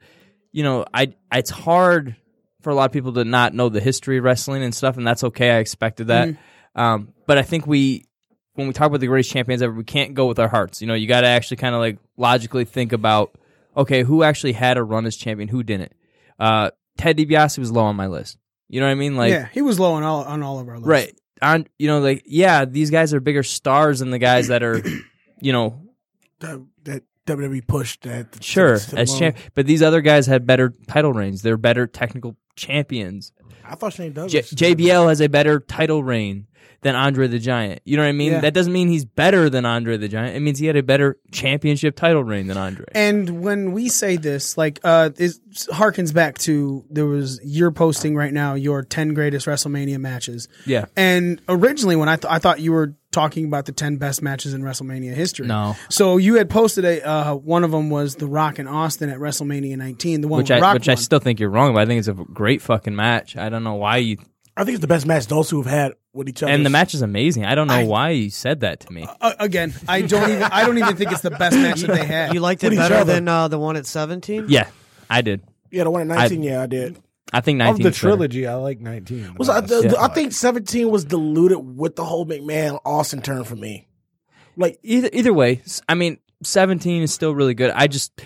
you 0.52 0.64
know, 0.64 0.86
I 0.94 1.14
it's 1.34 1.50
hard 1.50 2.16
for 2.62 2.70
a 2.72 2.76
lot 2.76 2.86
of 2.86 2.92
people 2.92 3.14
to 3.14 3.24
not 3.26 3.54
know 3.54 3.70
the 3.70 3.80
history 3.82 4.18
of 4.18 4.24
wrestling 4.24 4.64
and 4.64 4.74
stuff, 4.74 4.98
and 4.98 5.06
that's 5.06 5.24
okay. 5.24 5.52
I 5.52 5.58
expected 5.58 6.08
that, 6.08 6.30
um, 6.76 7.14
but 7.28 7.38
I 7.38 7.42
think 7.44 7.66
we 7.68 8.06
when 8.60 8.68
we 8.68 8.74
talk 8.74 8.88
about 8.88 9.00
the 9.00 9.08
greatest 9.08 9.32
champions 9.32 9.62
ever, 9.62 9.74
we 9.74 9.86
can't 9.86 10.14
go 10.14 10.28
with 10.28 10.38
our 10.38 10.50
hearts. 10.50 10.82
You 10.82 10.88
know, 10.88 10.94
you 10.94 11.08
got 11.08 11.22
to 11.22 11.28
actually 11.28 11.58
kind 11.58 11.74
of 11.74 11.80
like 11.80 11.98
logically 12.18 12.66
think 12.66 12.92
about 12.92 13.34
okay, 13.76 14.04
who 14.04 14.22
actually 14.24 14.54
had 14.54 14.78
a 14.78 14.84
run 14.84 15.06
as 15.06 15.16
champion, 15.16 15.48
who 15.48 15.64
didn't. 15.64 15.94
Uh, 16.38 16.72
Ted 16.98 17.18
DiBiase 17.18 17.58
was 17.58 17.72
low 17.72 17.84
on 17.84 17.96
my 17.96 18.08
list. 18.08 18.38
You 18.68 18.82
know 18.82 18.88
what 18.88 18.92
I 18.92 18.96
mean? 18.96 19.16
Like 19.16 19.32
yeah, 19.32 19.48
he 19.52 19.62
was 19.62 19.80
low 19.80 19.94
on 19.94 20.04
all 20.04 20.24
on 20.24 20.44
all 20.44 20.60
of 20.60 20.68
our 20.68 20.76
lists. 20.76 20.88
Right. 20.88 21.20
On 21.42 21.66
you 21.78 21.88
know, 21.88 22.00
like 22.00 22.24
yeah, 22.26 22.66
these 22.66 22.92
guys 22.92 23.14
are 23.14 23.22
bigger 23.22 23.44
stars 23.44 24.00
than 24.00 24.12
the 24.12 24.20
guys 24.20 24.50
that 24.50 24.62
are, 24.62 24.82
you 25.40 25.54
know, 25.54 25.82
that, 26.42 26.62
that 26.84 27.04
WWE 27.26 27.66
pushed 27.66 28.02
that. 28.02 28.34
to- 28.34 28.44
sure 28.44 28.78
the 28.78 29.00
as 29.00 29.18
champ. 29.18 29.38
But 29.56 29.66
these 29.66 29.82
other 29.82 30.02
guys 30.02 30.28
had 30.28 30.46
better 30.46 30.74
title 30.88 31.14
reigns. 31.14 31.42
They're 31.42 31.58
better 31.58 31.88
technical 31.88 32.36
champions. 32.58 33.32
I 33.64 33.76
thought 33.76 33.94
Shane 33.94 34.12
Douglas. 34.12 34.50
J- 34.50 34.76
JBL 34.76 35.08
has 35.08 35.22
a 35.22 35.30
better 35.30 35.62
title 35.62 36.04
reign 36.04 36.48
than 36.82 36.96
Andre 36.96 37.28
the 37.28 37.40
Giant. 37.40 37.82
You 37.84 37.98
know 37.98 38.04
what 38.04 38.10
I 38.10 38.14
mean? 38.14 38.34
Yeah. 38.34 38.42
That 38.42 38.54
doesn't 38.54 38.72
mean 38.72 38.88
he's 38.88 39.06
better 39.06 39.50
than 39.50 39.66
Andre 39.66 39.98
the 39.98 40.08
Giant. 40.08 40.36
It 40.36 40.40
means 40.40 40.60
he 40.60 40.68
had 40.68 40.76
a 40.76 40.84
better 40.84 41.18
championship 41.32 41.96
title 41.96 42.24
reign 42.24 42.48
than 42.48 42.58
Andre. 42.58 42.86
And 42.94 43.42
when 43.42 43.74
we 43.74 43.90
say 43.90 44.16
this, 44.16 44.58
like, 44.58 44.80
uh, 44.84 45.10
it 45.18 45.34
harkens 45.72 46.14
back 46.14 46.38
to 46.40 46.86
there 46.90 47.06
was 47.06 47.40
you're 47.44 47.72
posting 47.72 48.16
right 48.16 48.34
now 48.34 48.54
your 48.54 48.84
ten 48.84 49.14
greatest 49.14 49.46
WrestleMania 49.48 50.00
matches. 50.00 50.48
Yeah. 50.66 50.86
And 50.96 51.42
originally, 51.50 51.96
when 51.96 52.10
I 52.10 52.16
th- 52.16 52.32
I 52.32 52.40
thought 52.40 52.60
you 52.60 52.72
were 52.72 52.96
talking 53.12 53.46
about 53.46 53.66
the 53.66 53.72
ten 53.72 53.98
best 53.98 54.22
matches 54.22 54.54
in 54.54 54.62
WrestleMania 54.62 55.14
history. 55.14 55.48
No. 55.48 55.76
So 55.90 56.18
you 56.18 56.36
had 56.36 56.50
posted 56.50 56.86
a 56.86 57.06
uh, 57.06 57.36
one 57.36 57.64
of 57.64 57.72
them 57.72 57.90
was 57.90 58.16
the 58.16 58.28
Rock 58.28 58.60
and 58.60 58.70
Austin 58.70 59.10
at 59.10 59.18
WrestleMania 59.18 59.78
19, 59.78 60.22
the 60.22 60.28
one 60.28 60.38
which 60.38 60.50
with 60.50 60.60
I 60.60 60.62
Rock 60.62 60.74
which 60.76 60.90
I 60.90 60.96
still 60.96 61.20
think 61.20 61.40
you're 61.40 61.50
wrong, 61.50 61.74
but 61.74 61.82
I 61.82 61.86
think 61.86 62.00
it's 62.00 62.08
a 62.08 62.14
great 62.14 62.62
fucking 62.62 62.96
match. 62.96 63.36
I 63.36 63.50
don't 63.50 63.64
know 63.64 63.76
why 63.76 63.98
you 63.98 64.18
I 64.60 64.66
think 64.66 64.76
it's 64.76 64.82
the 64.82 64.88
best 64.88 65.06
match 65.06 65.28
those 65.28 65.50
two 65.50 65.62
have 65.62 65.72
had 65.72 65.94
with 66.14 66.28
each 66.28 66.44
other. 66.44 66.52
and 66.52 66.66
the 66.66 66.70
match 66.70 66.94
is 66.94 67.02
amazing. 67.02 67.46
I 67.46 67.56
don't 67.56 67.68
know 67.68 67.74
I- 67.76 67.86
why 67.86 68.10
you 68.10 68.30
said 68.30 68.60
that 68.62 68.82
to 68.82 68.92
me. 68.94 69.08
Uh, 69.22 69.34
again, 69.40 69.74
I 69.88 70.02
don't 70.02 70.30
even 70.30 70.44
I 70.44 70.66
don't 70.66 70.78
even 70.78 70.96
think 70.98 71.12
it's 71.12 71.22
the 71.22 71.32
best 71.32 71.56
match 71.56 71.82
that 71.82 71.96
they 71.96 72.06
had. 72.06 72.34
You 72.34 72.40
liked 72.42 72.64
it 72.64 72.68
With 72.68 72.74
each 72.74 72.80
better 72.80 72.96
other. 72.96 73.14
than 73.14 73.28
uh, 73.28 73.48
the 73.48 73.58
one 73.60 73.76
at 73.78 73.86
seventeen. 73.86 74.46
Yeah, 74.50 74.68
I 75.10 75.22
did. 75.22 75.42
yeah, 75.72 75.84
the 75.86 75.92
one 75.92 76.02
at 76.02 76.08
nineteen. 76.08 76.44
yeah, 76.44 76.62
I 76.62 76.66
did. 76.68 77.00
I 77.32 77.42
think 77.42 77.58
of 77.62 77.68
19 77.68 77.84
the 77.84 77.90
is 77.90 77.96
better. 77.96 78.00
trilogy, 78.00 78.48
I 78.48 78.56
like 78.56 78.80
19. 78.82 79.24
the 79.24 79.34
Was 79.34 79.50
I, 79.50 79.62
best. 79.62 79.84
the, 79.84 79.90
the- 79.90 80.02
I 80.02 80.08
think 80.08 80.34
seventeen 80.34 80.90
was 80.90 81.06
diluted 81.06 81.60
with 81.78 81.96
the 81.96 82.04
whole 82.04 82.26
McMahon 82.26 82.80
Austin 82.84 83.22
turn 83.22 83.44
for 83.44 83.56
me. 83.56 83.88
Like 84.58 84.80
either 84.84 85.10
either 85.14 85.32
way, 85.32 85.62
s- 85.64 85.82
I 85.88 85.94
mean, 85.96 86.18
seventeen 86.44 87.04
is 87.04 87.14
still 87.14 87.34
really 87.36 87.54
good. 87.54 87.70
I 87.72 87.88
just 87.88 88.20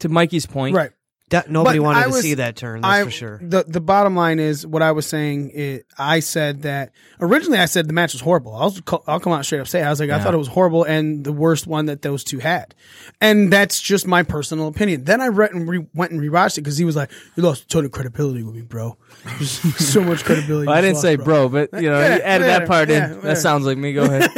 to 0.00 0.08
Mikey's 0.08 0.46
point, 0.46 0.74
right. 0.74 0.90
That, 1.32 1.50
nobody 1.50 1.78
But 1.78 1.84
wanted 1.84 2.04
to 2.04 2.12
see 2.14 2.34
that 2.34 2.56
turn. 2.56 2.82
That's 2.82 2.92
I, 2.92 3.04
for 3.04 3.10
sure. 3.10 3.40
The 3.42 3.64
the 3.66 3.80
bottom 3.80 4.14
line 4.14 4.38
is 4.38 4.66
what 4.66 4.82
I 4.82 4.92
was 4.92 5.06
saying. 5.06 5.50
Is 5.50 5.82
I 5.98 6.20
said 6.20 6.62
that 6.62 6.92
originally 7.20 7.58
I 7.58 7.64
said 7.64 7.88
the 7.88 7.92
match 7.92 8.12
was 8.12 8.20
horrible. 8.20 8.54
I'll 8.54 8.74
I'll 9.06 9.20
come 9.20 9.32
out 9.32 9.44
straight 9.44 9.60
up 9.60 9.68
say 9.68 9.80
it. 9.80 9.84
I 9.84 9.90
was 9.90 9.98
like 10.00 10.10
I 10.10 10.20
thought 10.20 10.34
it 10.34 10.38
was 10.38 10.48
horrible 10.48 10.84
and 10.84 11.24
the 11.24 11.32
worst 11.32 11.66
one 11.66 11.86
that 11.86 12.02
those 12.02 12.22
two 12.22 12.38
had, 12.38 12.74
and 13.20 13.52
that's 13.52 13.80
just 13.80 14.06
my 14.06 14.22
personal 14.22 14.68
opinion. 14.68 15.04
Then 15.04 15.20
I 15.20 15.28
read 15.28 15.52
and 15.52 15.68
re- 15.68 15.86
went 15.94 16.12
and 16.12 16.20
rewatched 16.20 16.58
it 16.58 16.62
because 16.62 16.78
he 16.78 16.84
was 16.84 16.96
like, 16.96 17.10
"You 17.36 17.42
lost 17.42 17.64
a 17.64 17.66
ton 17.68 17.84
of 17.84 17.92
credibility 17.92 18.42
with 18.42 18.54
me, 18.54 18.62
bro. 18.62 18.96
So 19.42 20.02
much 20.02 20.24
credibility." 20.24 20.66
Well, 20.68 20.76
I 20.76 20.80
didn't 20.80 20.94
lost, 20.94 21.02
say 21.02 21.16
bro, 21.16 21.48
but 21.48 21.70
you 21.74 21.90
know, 21.90 21.98
Yeah, 22.02 22.16
you 22.16 22.22
added 22.22 22.46
yeah, 22.46 22.58
that 22.58 22.68
part 22.68 22.88
yeah, 22.88 23.06
in. 23.06 23.14
yeah. 23.14 23.20
That 23.20 23.38
sounds 23.38 23.64
like 23.64 23.78
me. 23.78 23.92
Go 23.94 24.04
ahead. 24.04 24.30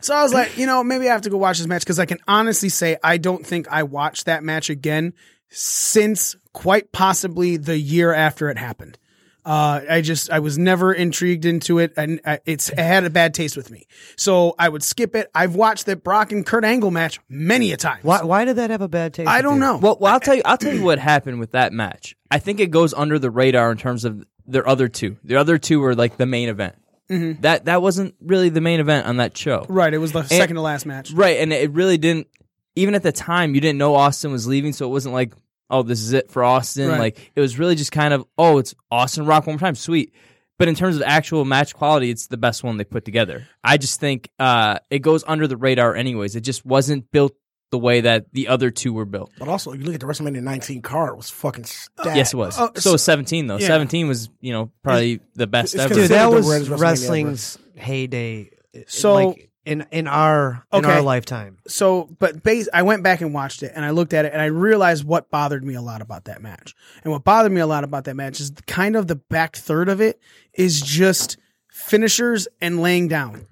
So 0.00 0.14
I 0.14 0.22
was 0.22 0.32
like, 0.32 0.56
you 0.56 0.66
know, 0.66 0.82
maybe 0.84 1.08
I 1.08 1.12
have 1.12 1.22
to 1.22 1.30
go 1.30 1.36
watch 1.36 1.58
this 1.58 1.66
match 1.66 1.82
because 1.82 1.98
I 1.98 2.06
can 2.06 2.18
honestly 2.28 2.68
say 2.68 2.96
I 3.02 3.16
don't 3.18 3.44
think 3.44 3.68
I 3.68 3.82
watched 3.82 4.26
that 4.26 4.42
match 4.44 4.70
again 4.70 5.12
since 5.50 6.36
quite 6.52 6.92
possibly 6.92 7.56
the 7.56 7.78
year 7.78 8.12
after 8.12 8.48
it 8.50 8.58
happened. 8.58 8.98
Uh, 9.44 9.80
I 9.88 10.02
just 10.02 10.30
I 10.30 10.40
was 10.40 10.58
never 10.58 10.92
intrigued 10.92 11.46
into 11.46 11.78
it, 11.78 11.94
and 11.96 12.20
uh, 12.26 12.36
it's 12.44 12.68
it 12.68 12.78
had 12.78 13.04
a 13.04 13.10
bad 13.10 13.32
taste 13.32 13.56
with 13.56 13.70
me. 13.70 13.86
So 14.16 14.54
I 14.58 14.68
would 14.68 14.82
skip 14.82 15.16
it. 15.16 15.30
I've 15.34 15.54
watched 15.54 15.86
that 15.86 16.04
Brock 16.04 16.32
and 16.32 16.44
Kurt 16.44 16.64
Angle 16.64 16.90
match 16.90 17.18
many 17.30 17.72
a 17.72 17.78
time. 17.78 18.00
Why, 18.02 18.22
why 18.24 18.44
did 18.44 18.56
that 18.56 18.68
have 18.68 18.82
a 18.82 18.88
bad 18.88 19.14
taste? 19.14 19.26
I 19.28 19.40
don't 19.40 19.58
know. 19.58 19.78
well, 19.78 19.96
well, 19.98 20.12
I'll 20.12 20.20
tell 20.20 20.34
you. 20.34 20.42
I'll 20.44 20.58
tell 20.58 20.74
you 20.74 20.82
what 20.82 20.98
happened 20.98 21.40
with 21.40 21.52
that 21.52 21.72
match. 21.72 22.14
I 22.30 22.40
think 22.40 22.60
it 22.60 22.70
goes 22.70 22.92
under 22.92 23.18
the 23.18 23.30
radar 23.30 23.72
in 23.72 23.78
terms 23.78 24.04
of 24.04 24.22
their 24.46 24.68
other 24.68 24.86
two. 24.86 25.16
Their 25.24 25.38
other 25.38 25.56
two 25.56 25.80
were 25.80 25.94
like 25.94 26.18
the 26.18 26.26
main 26.26 26.50
event. 26.50 26.74
That 27.08 27.64
that 27.66 27.80
wasn't 27.82 28.14
really 28.20 28.48
the 28.50 28.60
main 28.60 28.80
event 28.80 29.06
on 29.06 29.16
that 29.16 29.36
show. 29.36 29.64
right, 29.68 29.92
it 29.92 29.98
was 29.98 30.12
the 30.12 30.24
second 30.24 30.56
to 30.56 30.62
last 30.62 30.86
match. 30.86 31.10
Right, 31.10 31.38
and 31.38 31.52
it 31.52 31.70
really 31.72 31.98
didn't. 31.98 32.28
Even 32.76 32.94
at 32.94 33.02
the 33.02 33.12
time, 33.12 33.54
you 33.54 33.60
didn't 33.60 33.78
know 33.78 33.94
Austin 33.94 34.30
was 34.30 34.46
leaving, 34.46 34.72
so 34.72 34.86
it 34.86 34.90
wasn't 34.90 35.14
like, 35.14 35.32
oh, 35.70 35.82
this 35.82 36.00
is 36.00 36.12
it 36.12 36.30
for 36.30 36.44
Austin. 36.44 36.88
Right. 36.88 36.98
Like 36.98 37.32
it 37.34 37.40
was 37.40 37.58
really 37.58 37.74
just 37.74 37.92
kind 37.92 38.14
of, 38.14 38.24
oh, 38.36 38.58
it's 38.58 38.74
Austin 38.90 39.26
Rock 39.26 39.46
one 39.46 39.54
more 39.54 39.60
time, 39.60 39.74
sweet. 39.74 40.14
But 40.58 40.68
in 40.68 40.74
terms 40.74 40.96
of 40.96 41.02
actual 41.02 41.44
match 41.44 41.74
quality, 41.74 42.10
it's 42.10 42.26
the 42.26 42.36
best 42.36 42.64
one 42.64 42.76
they 42.76 42.84
put 42.84 43.04
together. 43.04 43.46
I 43.62 43.78
just 43.78 44.00
think 44.00 44.28
uh, 44.38 44.78
it 44.90 45.00
goes 45.00 45.24
under 45.26 45.46
the 45.46 45.56
radar, 45.56 45.94
anyways. 45.94 46.34
It 46.36 46.40
just 46.40 46.64
wasn't 46.66 47.10
built 47.12 47.34
the 47.70 47.78
way 47.78 48.00
that 48.02 48.26
the 48.32 48.48
other 48.48 48.70
two 48.70 48.92
were 48.92 49.04
built. 49.04 49.30
But 49.38 49.48
also, 49.48 49.72
you 49.72 49.84
look 49.84 49.94
at 49.94 50.00
the 50.00 50.06
WrestleMania 50.06 50.42
19 50.42 50.82
card, 50.82 51.12
it 51.12 51.16
was 51.16 51.30
fucking 51.30 51.64
stacked. 51.64 52.16
Yes, 52.16 52.32
it 52.32 52.36
was. 52.36 52.56
Oh, 52.58 52.70
so 52.76 52.92
was 52.92 53.02
seventeen 53.02 53.46
though. 53.46 53.58
yeah. 53.58 53.66
Seventeen 53.66 54.08
was, 54.08 54.30
you 54.40 54.52
know, 54.52 54.70
probably 54.82 55.20
the 55.34 55.46
best 55.46 55.74
it's 55.74 55.84
ever. 55.84 55.94
Dude, 55.94 56.10
that 56.10 56.30
was 56.30 56.46
greatest 56.46 56.70
WrestleMania 56.70 56.80
wrestling's 56.80 57.58
heyday. 57.76 58.50
So- 58.86 59.14
like, 59.14 59.44
in 59.64 59.84
in 59.90 60.06
our 60.06 60.64
in 60.72 60.86
our 60.86 61.02
lifetime. 61.02 61.58
so 61.66 62.08
but 62.18 62.42
base 62.42 62.70
I 62.72 62.84
went 62.84 63.02
back 63.02 63.20
and 63.20 63.34
watched 63.34 63.62
it 63.62 63.72
and 63.74 63.84
I 63.84 63.90
looked 63.90 64.14
at 64.14 64.24
it 64.24 64.32
and 64.32 64.40
I 64.40 64.46
realized 64.46 65.04
what 65.04 65.30
bothered 65.30 65.62
me 65.62 65.74
a 65.74 65.82
lot 65.82 66.00
about 66.00 66.24
that 66.24 66.40
match. 66.40 66.74
And 67.04 67.12
what 67.12 67.22
bothered 67.22 67.52
me 67.52 67.60
a 67.60 67.66
lot 67.66 67.84
about 67.84 68.04
that 68.04 68.14
match 68.16 68.40
is 68.40 68.50
kind 68.66 68.96
of 68.96 69.08
the 69.08 69.16
back 69.16 69.56
third 69.56 69.90
of 69.90 70.00
it 70.00 70.18
is 70.54 70.80
just 70.80 71.36
finishers 71.70 72.48
and 72.62 72.80
laying 72.80 73.08
down 73.08 73.46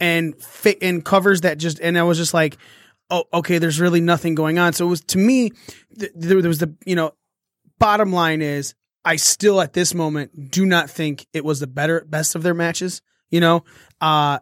and 0.00 0.34
fit 0.42 0.78
and 0.82 1.04
covers 1.04 1.42
that 1.42 1.58
just 1.58 1.78
and 1.78 1.96
I 1.96 2.02
was 2.02 2.18
just 2.18 2.34
like, 2.34 2.56
oh 3.10 3.24
okay, 3.34 3.58
there's 3.58 3.80
really 3.80 4.00
nothing 4.00 4.34
going 4.34 4.58
on. 4.58 4.72
So 4.72 4.86
it 4.86 4.90
was 4.90 5.00
to 5.02 5.18
me 5.18 5.50
th- 5.98 6.12
there, 6.14 6.40
there 6.42 6.48
was 6.48 6.58
the 6.58 6.74
you 6.86 6.96
know 6.96 7.12
bottom 7.78 8.12
line 8.12 8.42
is 8.42 8.74
I 9.04 9.16
still 9.16 9.60
at 9.60 9.72
this 9.72 9.94
moment 9.94 10.50
do 10.50 10.66
not 10.66 10.90
think 10.90 11.26
it 11.32 11.44
was 11.44 11.60
the 11.60 11.66
better 11.66 12.04
best 12.08 12.34
of 12.34 12.42
their 12.42 12.54
matches. 12.54 13.02
You 13.30 13.40
know, 13.40 13.64
uh, 14.00 14.38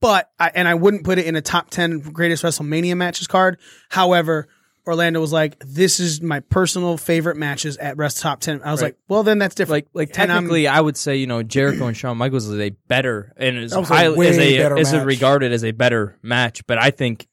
but 0.00 0.30
I, 0.38 0.50
and 0.54 0.66
I 0.68 0.74
wouldn't 0.74 1.04
put 1.04 1.18
it 1.18 1.26
in 1.26 1.36
a 1.36 1.40
top 1.40 1.70
10 1.70 2.00
greatest 2.00 2.42
WrestleMania 2.42 2.96
matches 2.96 3.26
card. 3.28 3.58
However, 3.88 4.48
Orlando 4.86 5.20
was 5.20 5.32
like, 5.32 5.56
this 5.60 6.00
is 6.00 6.20
my 6.20 6.40
personal 6.40 6.96
favorite 6.96 7.36
matches 7.36 7.76
at 7.76 7.96
Rest 7.96 8.20
Top 8.20 8.40
10. 8.40 8.62
I 8.62 8.72
was 8.72 8.82
Right. 8.82 8.88
like, 8.88 8.96
well, 9.08 9.22
then 9.22 9.38
that's 9.38 9.54
different. 9.54 9.86
like 9.94 10.08
like 10.08 10.12
technically, 10.12 10.68
I 10.68 10.80
would 10.80 10.96
say 10.96 11.16
you 11.16 11.26
know 11.26 11.42
Jericho 11.42 11.86
and 11.86 11.96
Shawn 11.96 12.18
Michaels 12.18 12.46
is 12.46 12.58
a 12.60 12.70
better 12.88 13.32
and 13.36 13.56
is 13.58 13.70
That 13.72 13.80
was 13.80 13.90
a 13.90 13.94
highly 13.94 14.26
is 14.28 14.38
a 14.38 14.76
is 14.76 14.92
a 14.92 15.04
regarded 15.04 15.52
as 15.52 15.64
a 15.64 15.70
better 15.72 16.18
match. 16.22 16.66
But 16.66 16.78
I 16.78 16.90
think 16.90 17.26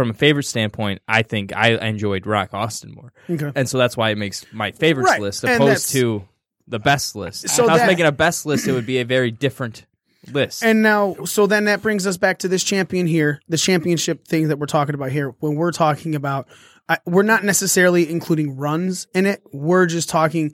from 0.00 0.10
a 0.10 0.14
favorite 0.14 0.44
standpoint, 0.44 1.02
I 1.06 1.20
think 1.22 1.54
I 1.54 1.72
enjoyed 1.86 2.26
Rock 2.26 2.54
Austin 2.54 2.92
more, 2.94 3.12
Okay. 3.28 3.52
and 3.54 3.68
so 3.68 3.76
that's 3.76 3.98
why 3.98 4.08
it 4.10 4.16
makes 4.16 4.46
my 4.50 4.72
favorites 4.72 5.10
Right, 5.10 5.20
list 5.20 5.44
opposed 5.44 5.90
to 5.92 6.26
the 6.66 6.78
best 6.78 7.14
list. 7.14 7.50
So 7.50 7.64
if 7.64 7.68
I 7.68 7.72
was 7.74 7.82
that- 7.82 7.86
making 7.86 8.06
a 8.06 8.12
best 8.12 8.46
list, 8.46 8.66
it 8.66 8.72
would 8.72 8.86
be 8.86 8.98
a 8.98 9.04
very 9.04 9.30
different 9.30 9.84
list. 10.32 10.62
And 10.64 10.80
now, 10.82 11.16
so 11.26 11.46
then 11.46 11.66
that 11.66 11.82
brings 11.82 12.06
us 12.06 12.16
back 12.16 12.38
to 12.38 12.48
this 12.48 12.64
champion 12.64 13.06
here, 13.06 13.40
the 13.48 13.58
championship 13.58 14.26
thing 14.26 14.48
that 14.48 14.58
we're 14.58 14.66
talking 14.66 14.94
about 14.94 15.10
here. 15.12 15.34
When 15.40 15.56
we're 15.56 15.72
talking 15.72 16.14
about, 16.14 16.48
I, 16.88 16.96
we're 17.04 17.22
not 17.22 17.44
necessarily 17.44 18.10
including 18.10 18.56
runs 18.56 19.06
in 19.14 19.26
it. 19.26 19.42
We're 19.52 19.84
just 19.86 20.08
talking 20.08 20.52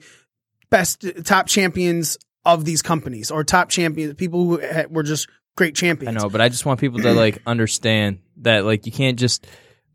best 0.69 1.05
top 1.23 1.47
champions 1.47 2.17
of 2.45 2.65
these 2.65 2.81
companies 2.81 3.31
or 3.31 3.43
top 3.45 3.69
champions, 3.69 4.13
people 4.15 4.43
who 4.45 4.61
were 4.89 5.03
just 5.03 5.29
great 5.57 5.75
champions. 5.75 6.15
I 6.15 6.19
know, 6.23 6.29
but 6.29 6.39
I 6.39 6.47
just 6.47 6.65
want 6.65 6.79
people 6.79 6.99
to 7.01 7.11
like 7.13 7.41
understand 7.45 8.19
that 8.37 8.63
like 8.63 8.85
you 8.85 8.91
can't 8.93 9.19
just 9.19 9.45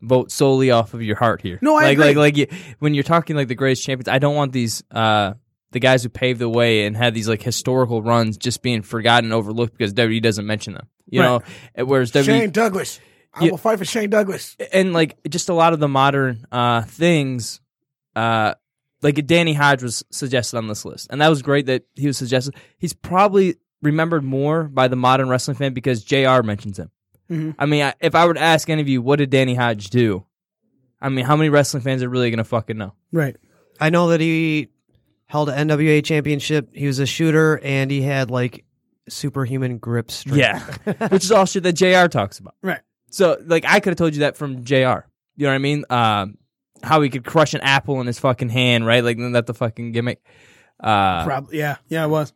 vote 0.01 0.31
solely 0.31 0.69
off 0.69 0.93
of 0.93 1.01
your 1.01 1.15
heart 1.15 1.41
here. 1.41 1.57
No, 1.61 1.75
I 1.75 1.83
like 1.85 1.93
agree. 1.93 2.05
like 2.05 2.17
like 2.17 2.37
you, 2.37 2.47
when 2.79 2.93
you're 2.93 3.03
talking 3.03 3.35
like 3.35 3.47
the 3.47 3.55
greatest 3.55 3.83
champions, 3.83 4.07
I 4.09 4.19
don't 4.19 4.35
want 4.35 4.51
these 4.51 4.83
uh 4.91 5.33
the 5.71 5.79
guys 5.79 6.03
who 6.03 6.09
paved 6.09 6.39
the 6.39 6.47
way 6.49 6.85
and 6.85 6.95
had 6.95 7.15
these 7.15 7.27
like 7.27 7.41
historical 7.41 8.03
runs 8.03 8.37
just 8.37 8.61
being 8.61 8.83
forgotten 8.83 9.25
and 9.31 9.33
overlooked 9.33 9.75
because 9.75 9.91
WWE 9.93 10.21
doesn't 10.21 10.45
mention 10.45 10.73
them. 10.75 10.87
You 11.07 11.21
Right. 11.21 11.41
know, 11.77 11.85
whereas 11.85 12.11
WWE 12.11 12.25
Shane 12.25 12.51
Douglas. 12.51 12.99
I 13.33 13.45
Yeah. 13.45 13.51
will 13.51 13.57
fight 13.57 13.79
for 13.79 13.85
Shane 13.85 14.11
Douglas. 14.11 14.55
and 14.71 14.93
like 14.93 15.17
just 15.27 15.49
a 15.49 15.53
lot 15.55 15.73
of 15.73 15.79
the 15.79 15.87
modern 15.87 16.45
uh 16.51 16.83
things 16.83 17.59
uh 18.15 18.53
like 19.01 19.25
Danny 19.25 19.53
Hodge 19.53 19.81
was 19.83 20.03
suggested 20.11 20.57
on 20.57 20.67
this 20.67 20.85
list 20.85 21.07
and 21.09 21.21
that 21.21 21.29
was 21.29 21.41
great 21.41 21.65
that 21.65 21.83
he 21.95 22.07
was 22.07 22.17
suggested 22.17 22.55
he's 22.77 22.93
probably 22.93 23.55
remembered 23.83 24.23
more 24.23 24.63
by 24.63 24.87
the 24.87 24.95
modern 24.95 25.29
wrestling 25.29 25.55
fan 25.57 25.73
because 25.73 26.03
JR 26.03 26.41
mentions 26.41 26.79
him 26.79 26.89
Mhm. 27.29 27.55
I 27.59 27.65
mean 27.67 27.83
I, 27.83 27.93
if 28.01 28.15
I 28.15 28.25
were 28.25 28.33
to 28.33 28.41
ask 28.41 28.69
any 28.69 28.81
of 28.81 28.87
you 28.89 29.01
what 29.01 29.17
did 29.19 29.29
Danny 29.29 29.53
Hodge 29.55 29.89
do 29.91 30.25
I 31.01 31.09
mean 31.09 31.25
how 31.25 31.35
many 31.35 31.49
wrestling 31.49 31.83
fans 31.83 32.01
are 32.03 32.09
really 32.09 32.31
gonna 32.31 32.43
fucking 32.43 32.77
know 32.77 32.93
Right. 33.11 33.35
I 33.79 33.89
know 33.91 34.09
that 34.09 34.19
he 34.21 34.69
held 35.25 35.49
an 35.49 35.67
NWA 35.69 36.03
championship. 36.03 36.69
He 36.73 36.85
was 36.85 36.99
a 36.99 37.05
shooter, 37.07 37.59
and 37.63 37.89
he 37.89 38.01
had 38.03 38.29
like 38.29 38.65
superhuman 39.09 39.77
grip 39.79 40.11
strength. 40.11 40.37
yeah 40.37 40.59
which 41.09 41.23
is 41.25 41.31
all 41.31 41.45
shit 41.45 41.63
that 41.63 41.73
JR 41.73 42.07
talks 42.07 42.39
about 42.39 42.55
Right. 42.61 42.81
so 43.09 43.37
like 43.45 43.65
I 43.67 43.79
could 43.79 43.91
have 43.91 43.97
told 43.97 44.13
you 44.15 44.21
that 44.21 44.37
from 44.37 44.63
JR 44.63 44.75
you 44.75 45.45
know 45.45 45.47
what 45.49 45.53
I 45.55 45.57
mean 45.59 45.85
um 45.89 46.37
how 46.83 46.99
he 47.01 47.09
could 47.09 47.23
crush 47.25 47.53
an 47.53 47.61
apple 47.61 47.99
in 48.01 48.07
his 48.07 48.19
fucking 48.19 48.49
hand 48.49 48.85
right 48.85 49.03
like 49.03 49.17
isn't 49.17 49.31
that 49.33 49.45
the 49.45 49.53
fucking 49.53 49.91
gimmick 49.93 50.21
uh 50.79 51.23
Probably, 51.25 51.57
yeah, 51.59 51.77
yeah, 51.87 52.03
it 52.03 52.09
was. 52.09 52.33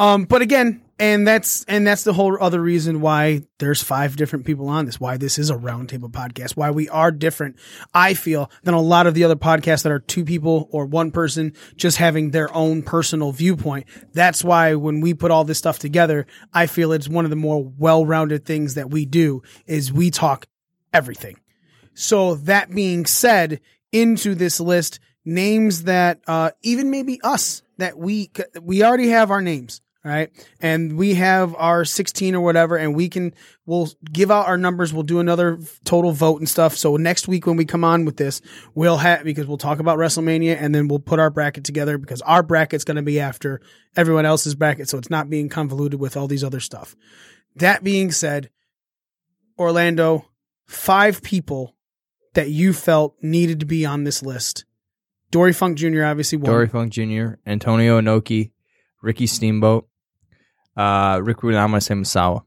Um, 0.00 0.24
but 0.24 0.40
again, 0.40 0.80
and 0.98 1.28
that's 1.28 1.62
and 1.64 1.86
that's 1.86 2.04
the 2.04 2.14
whole 2.14 2.42
other 2.42 2.60
reason 2.60 3.02
why 3.02 3.42
there's 3.58 3.82
five 3.82 4.16
different 4.16 4.46
people 4.46 4.66
on 4.68 4.86
this. 4.86 4.98
Why 4.98 5.18
this 5.18 5.38
is 5.38 5.50
a 5.50 5.54
roundtable 5.54 6.10
podcast. 6.10 6.56
Why 6.56 6.70
we 6.70 6.88
are 6.88 7.10
different. 7.10 7.56
I 7.92 8.14
feel 8.14 8.50
than 8.62 8.72
a 8.72 8.80
lot 8.80 9.06
of 9.06 9.12
the 9.12 9.24
other 9.24 9.36
podcasts 9.36 9.82
that 9.82 9.92
are 9.92 9.98
two 9.98 10.24
people 10.24 10.70
or 10.70 10.86
one 10.86 11.10
person 11.10 11.52
just 11.76 11.98
having 11.98 12.30
their 12.30 12.54
own 12.56 12.82
personal 12.82 13.30
viewpoint. 13.30 13.88
That's 14.14 14.42
why 14.42 14.74
when 14.74 15.02
we 15.02 15.12
put 15.12 15.30
all 15.30 15.44
this 15.44 15.58
stuff 15.58 15.78
together, 15.78 16.26
I 16.50 16.66
feel 16.66 16.92
it's 16.92 17.06
one 17.06 17.26
of 17.26 17.30
the 17.30 17.36
more 17.36 17.62
well-rounded 17.62 18.46
things 18.46 18.74
that 18.74 18.88
we 18.88 19.04
do 19.04 19.42
is 19.66 19.92
we 19.92 20.10
talk 20.10 20.46
everything. 20.94 21.38
So 21.92 22.36
that 22.36 22.74
being 22.74 23.04
said, 23.04 23.60
into 23.92 24.34
this 24.34 24.60
list, 24.60 24.98
names 25.26 25.82
that 25.82 26.20
uh, 26.26 26.52
even 26.62 26.90
maybe 26.90 27.20
us 27.22 27.62
that 27.76 27.98
we 27.98 28.30
we 28.62 28.82
already 28.82 29.08
have 29.08 29.30
our 29.30 29.42
names, 29.42 29.80
right? 30.04 30.30
And 30.60 30.96
we 30.96 31.14
have 31.14 31.54
our 31.56 31.84
16 31.84 32.34
or 32.34 32.40
whatever, 32.40 32.76
and 32.76 32.94
we 32.94 33.08
can 33.08 33.34
we'll 33.66 33.88
give 34.10 34.30
out 34.30 34.46
our 34.46 34.56
numbers. 34.56 34.92
We'll 34.92 35.02
do 35.02 35.20
another 35.20 35.58
total 35.84 36.12
vote 36.12 36.38
and 36.38 36.48
stuff. 36.48 36.76
So 36.76 36.96
next 36.96 37.28
week 37.28 37.46
when 37.46 37.56
we 37.56 37.64
come 37.64 37.84
on 37.84 38.04
with 38.04 38.16
this, 38.16 38.40
we'll 38.74 38.98
have 38.98 39.24
because 39.24 39.46
we'll 39.46 39.58
talk 39.58 39.78
about 39.78 39.98
WrestleMania 39.98 40.56
and 40.58 40.74
then 40.74 40.88
we'll 40.88 40.98
put 40.98 41.18
our 41.18 41.30
bracket 41.30 41.64
together 41.64 41.98
because 41.98 42.22
our 42.22 42.42
bracket's 42.42 42.84
going 42.84 42.96
to 42.96 43.02
be 43.02 43.20
after 43.20 43.60
everyone 43.96 44.26
else's 44.26 44.54
bracket, 44.54 44.88
so 44.88 44.98
it's 44.98 45.10
not 45.10 45.28
being 45.28 45.48
convoluted 45.48 46.00
with 46.00 46.16
all 46.16 46.26
these 46.26 46.44
other 46.44 46.60
stuff. 46.60 46.96
That 47.56 47.84
being 47.84 48.12
said, 48.12 48.50
Orlando, 49.58 50.26
five 50.66 51.22
people 51.22 51.76
that 52.34 52.50
you 52.50 52.72
felt 52.72 53.16
needed 53.20 53.60
to 53.60 53.66
be 53.66 53.84
on 53.84 54.04
this 54.04 54.22
list. 54.22 54.64
Dory 55.30 55.52
Funk 55.52 55.78
Jr. 55.78 56.04
obviously 56.04 56.38
won. 56.38 56.50
Dory 56.50 56.68
Funk 56.68 56.92
Jr., 56.92 57.34
Antonio 57.46 58.00
Inoki, 58.00 58.52
Ricky 59.02 59.26
Steamboat, 59.26 59.88
uh, 60.76 61.20
Rick 61.22 61.42
Rude. 61.42 61.56
I'm 61.56 61.70
gonna 61.70 61.80
say 61.80 61.94
Misawa. 61.94 62.44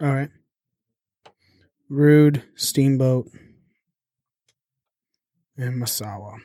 All 0.00 0.12
right. 0.12 0.30
Rude, 1.88 2.42
Steamboat, 2.56 3.28
and 5.56 5.80
Misawa. 5.80 6.38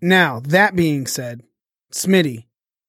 Now, 0.00 0.40
that 0.40 0.76
being 0.76 1.06
said, 1.06 1.42
Smitty, 1.92 2.46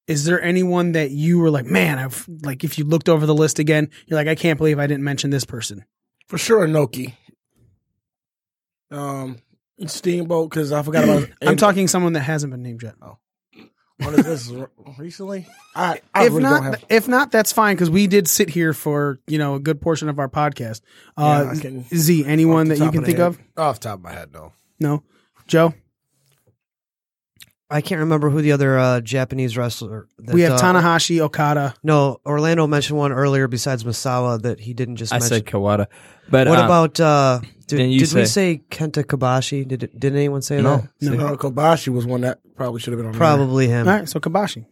is 0.08 0.26
there 0.26 0.42
anyone 0.42 0.94
that 0.94 1.12
you 1.12 1.40
were 1.40 1.50
like, 1.50 1.66
man, 1.66 2.00
I've 2.00 2.28
like 2.44 2.64
if 2.64 2.78
you 2.78 2.86
looked 2.86 3.10
over 3.10 3.26
the 3.26 3.34
list 3.34 3.60
again, 3.60 3.90
you're 4.08 4.18
like, 4.18 4.28
I 4.28 4.36
can't 4.36 4.58
believe 4.58 4.80
I 4.80 4.88
didn't 4.88 5.04
mention 5.04 5.30
this 5.30 5.46
person. 5.46 5.86
For 6.28 6.38
sure, 6.38 6.68
Inoki. 6.68 7.14
Um, 8.92 9.38
Steamboat 9.86 10.50
because 10.50 10.72
I 10.72 10.82
forgot 10.84 11.04
about. 11.04 11.30
I'm 11.46 11.58
talking 11.58 11.88
someone 11.88 12.14
that 12.14 12.22
hasn't 12.22 12.52
been 12.52 12.64
named 12.64 12.84
yet. 12.84 12.96
What 14.00 14.14
is 14.18 14.26
this 14.50 14.52
recently? 14.98 15.46
I, 15.76 16.00
I 16.14 16.26
if 16.26 16.30
really 16.32 16.44
not, 16.44 16.62
don't 16.62 16.74
have. 16.74 16.86
if 16.90 17.08
not, 17.08 17.32
that's 17.32 17.52
fine 17.52 17.76
because 17.76 17.90
we 17.90 18.08
did 18.08 18.28
sit 18.28 18.50
here 18.50 18.74
for 18.74 19.20
you 19.28 19.38
know 19.38 19.56
a 19.56 19.60
good 19.60 19.82
portion 19.82 20.08
of 20.10 20.20
our 20.20 20.30
podcast. 20.30 20.82
Uh, 21.18 21.52
Yeah, 21.54 21.60
can- 21.62 21.86
Z, 21.94 22.26
anyone 22.26 22.70
that 22.70 22.80
you 22.80 22.90
can 22.92 23.00
of 23.00 23.06
think 23.06 23.18
head. 23.18 23.28
of? 23.28 23.40
Off 23.58 23.80
the 23.80 23.90
top 23.90 24.00
of 24.00 24.04
my 24.04 24.14
head, 24.14 24.30
no. 24.34 24.54
No, 24.80 25.04
Joe. 25.48 25.74
I 27.72 27.82
can't 27.82 28.00
remember 28.00 28.30
who 28.32 28.42
the 28.42 28.52
other 28.54 28.80
uh, 28.80 29.00
Japanese 29.02 29.56
wrestler. 29.56 30.08
That, 30.18 30.34
we 30.34 30.42
have 30.42 30.54
uh, 30.54 30.58
Tanahashi, 30.58 31.20
Okada. 31.20 31.76
No, 31.84 32.20
Orlando 32.26 32.66
mentioned 32.66 32.98
one 32.98 33.12
earlier 33.12 33.48
besides 33.48 33.84
Misawa 33.84 34.42
that 34.42 34.60
he 34.60 34.74
didn't 34.74 34.96
just 34.96 35.14
I 35.14 35.18
mention. 35.20 35.30
said 35.30 35.46
Kawada, 35.46 35.86
but 36.30 36.48
what 36.48 36.58
um, 36.60 36.66
about? 36.66 37.00
Uh, 37.00 37.40
did 37.68 37.78
Didn't 37.78 37.92
you 37.92 38.00
did 38.00 38.14
we 38.14 38.26
say- 38.26 38.56
say 38.56 38.62
Kenta 38.72 39.04
Kobashi? 39.04 39.68
Did 39.68 39.84
it, 39.84 40.00
did 40.00 40.16
anyone 40.16 40.42
say 40.42 40.60
No. 40.62 40.78
that? 40.78 40.90
No, 41.02 41.14
no, 41.14 41.38
Kobashi 41.38 41.90
was 41.90 42.08
one 42.08 42.22
that 42.22 42.40
probably 42.56 42.80
should 42.82 42.94
have 42.94 42.98
been 42.98 43.06
on. 43.06 43.12
there. 43.12 43.20
Probably 43.20 43.68
him. 43.68 43.88
All 43.88 43.94
right, 43.94 44.10
so 44.10 44.20
Kobashi. 44.20 44.66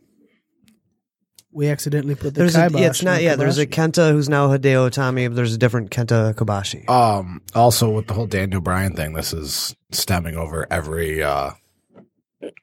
We 1.51 1.69
accidentally 1.69 2.15
put 2.15 2.33
the 2.35 2.39
There's 2.39 2.55
a, 2.55 2.69
yeah, 2.71 2.87
it's 2.87 3.01
not. 3.03 3.17
on 3.17 3.23
Yeah, 3.23 3.35
there's 3.35 3.57
a 3.57 3.65
Kenta 3.65 4.11
who's 4.11 4.29
now 4.29 4.47
Hideo 4.49 4.89
Itami. 4.89 5.27
But 5.27 5.35
there's 5.35 5.53
a 5.53 5.57
different 5.57 5.89
Kenta 5.91 6.33
Kobashi. 6.35 6.87
Um, 6.89 7.41
also 7.55 7.89
with 7.89 8.07
the 8.07 8.13
whole 8.13 8.27
Daniel 8.27 8.61
Bryan 8.61 8.93
thing, 8.95 9.13
this 9.13 9.33
is 9.33 9.75
stemming 9.91 10.35
over 10.35 10.67
every 10.71 11.23
uh 11.23 11.51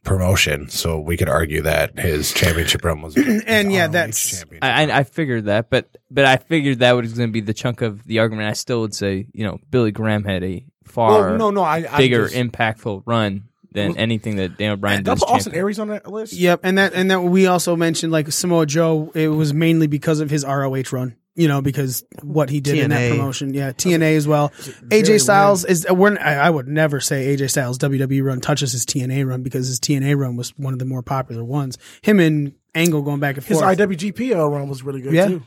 promotion. 0.02 0.68
So 0.68 0.98
we 1.00 1.16
could 1.16 1.28
argue 1.28 1.62
that 1.62 1.98
his 1.98 2.32
championship 2.32 2.84
run 2.84 3.02
was 3.02 3.16
And 3.46 3.72
yeah, 3.72 3.86
that's- 3.88 4.44
I, 4.62 4.84
I 4.84 4.98
I 5.00 5.04
figured 5.04 5.46
that, 5.46 5.70
but 5.70 5.88
but 6.10 6.24
I 6.24 6.36
figured 6.36 6.78
that 6.80 6.92
was 6.92 7.12
going 7.14 7.28
to 7.28 7.32
be 7.32 7.40
the 7.40 7.54
chunk 7.54 7.82
of 7.82 8.04
the 8.04 8.20
argument. 8.20 8.48
I 8.48 8.52
still 8.52 8.80
would 8.82 8.94
say, 8.94 9.26
you 9.32 9.44
know, 9.44 9.58
Billy 9.70 9.90
Graham 9.92 10.24
had 10.24 10.42
a 10.44 10.64
far 10.84 11.28
Well, 11.30 11.38
no, 11.38 11.50
no, 11.50 11.62
I, 11.62 11.86
I 11.90 11.98
bigger, 11.98 12.28
Just, 12.28 12.36
impactful 12.36 13.02
run 13.06 13.48
than 13.72 13.88
Well, 13.88 13.98
anything 13.98 14.36
that 14.36 14.56
Daniel 14.58 14.76
Bryan 14.76 14.98
did 15.02 15.04
did. 15.04 15.10
I 15.10 15.12
as 15.14 15.22
Austin. 15.22 15.54
Aries 15.54 15.78
on 15.80 15.88
that 15.88 16.06
list? 16.10 16.34
Yep, 16.34 16.60
and 16.62 16.78
that 16.78 16.94
and 16.94 17.10
that 17.10 17.20
we 17.22 17.46
also 17.46 17.74
mentioned 17.74 18.12
like 18.12 18.30
Samoa 18.30 18.66
Joe. 18.66 19.10
It 19.14 19.28
was 19.28 19.52
mainly 19.52 19.86
because 19.88 20.20
of 20.20 20.30
his 20.30 20.44
ROH 20.44 20.82
run. 20.92 21.16
You 21.36 21.48
know, 21.48 21.60
because 21.62 22.04
what 22.22 22.48
he 22.48 22.60
did 22.60 22.78
in 22.78 22.90
that 22.90 23.10
promotion. 23.10 23.54
Yeah, 23.54 23.72
TNA 23.72 24.16
as 24.16 24.28
well. 24.28 24.52
Very 24.82 25.02
AJ 25.02 25.08
weird. 25.08 25.20
Styles 25.20 25.64
is. 25.64 25.84
We're, 25.90 26.16
I, 26.18 26.34
I 26.34 26.50
would 26.50 26.68
never 26.68 27.00
say 27.00 27.36
AJ 27.36 27.50
Styles 27.50 27.76
WWE 27.78 28.22
run 28.24 28.40
touches 28.40 28.70
his 28.70 28.86
TNA 28.86 29.26
run 29.26 29.42
because 29.42 29.66
his 29.66 29.80
TNA 29.80 30.16
run 30.16 30.36
was 30.36 30.50
one 30.56 30.72
of 30.72 30.78
the 30.78 30.84
more 30.84 31.02
popular 31.02 31.42
ones. 31.44 31.76
Him 32.02 32.20
and 32.20 32.54
Angle 32.74 33.02
going 33.02 33.18
back 33.18 33.36
and 33.36 33.44
His 33.44 33.58
forth. 33.60 33.76
His 33.78 33.86
IWGP 33.86 34.32
run 34.50 34.68
was 34.68 34.84
really 34.84 35.00
good 35.00 35.12
Yeah. 35.12 35.26
too. 35.28 35.42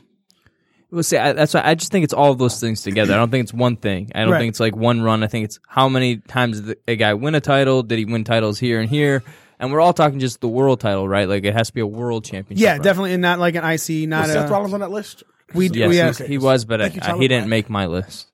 Well, 0.90 1.02
see, 1.02 1.18
I, 1.18 1.32
that's 1.34 1.52
why 1.52 1.62
I 1.64 1.74
just 1.74 1.92
think 1.92 2.04
it's 2.04 2.14
all 2.14 2.32
of 2.32 2.38
those 2.38 2.60
things 2.60 2.82
together. 2.82 3.12
I 3.12 3.16
don't 3.16 3.30
think 3.30 3.42
it's 3.44 3.52
one 3.52 3.76
thing. 3.76 4.10
I 4.14 4.22
don't 4.22 4.30
Right. 4.32 4.38
think 4.40 4.50
it's 4.50 4.60
like 4.60 4.74
one 4.74 5.02
run. 5.02 5.22
I 5.22 5.26
think 5.26 5.44
it's 5.44 5.58
how 5.68 5.88
many 5.88 6.16
times 6.16 6.60
did 6.62 6.78
a 6.88 6.96
guy 6.96 7.12
win 7.14 7.34
a 7.34 7.40
title? 7.40 7.82
Did 7.82 7.98
he 7.98 8.04
win 8.06 8.24
titles 8.24 8.58
here 8.58 8.80
and 8.80 8.88
here? 8.88 9.22
And 9.58 9.70
we're 9.72 9.80
all 9.80 9.92
talking 9.92 10.18
just 10.18 10.40
the 10.40 10.48
world 10.48 10.80
title, 10.80 11.06
right? 11.08 11.28
Like 11.28 11.44
it 11.44 11.52
has 11.54 11.68
to 11.68 11.74
be 11.74 11.80
a 11.82 11.86
world 11.86 12.24
championship. 12.24 12.62
yeah, 12.62 12.72
run. 12.72 12.82
definitely 12.82 13.12
and 13.12 13.20
not 13.22 13.38
like 13.38 13.54
an 13.54 13.64
IC. 13.64 14.08
Not 14.08 14.24
Was 14.24 14.32
Seth 14.32 14.48
a, 14.48 14.52
Rollins 14.52 14.72
on 14.74 14.80
that 14.80 14.90
list? 14.90 15.24
We. 15.54 15.68
Yes, 15.70 16.20
we 16.20 16.26
he- 16.26 16.32
he, 16.32 16.38
was, 16.38 16.64
but 16.64 16.80
Thank 16.80 16.96
you, 16.96 17.00
I, 17.02 17.16
he 17.18 17.28
didn't 17.28 17.44
Black. 17.44 17.48
make 17.50 17.70
my 17.70 17.86
list. 17.86 18.26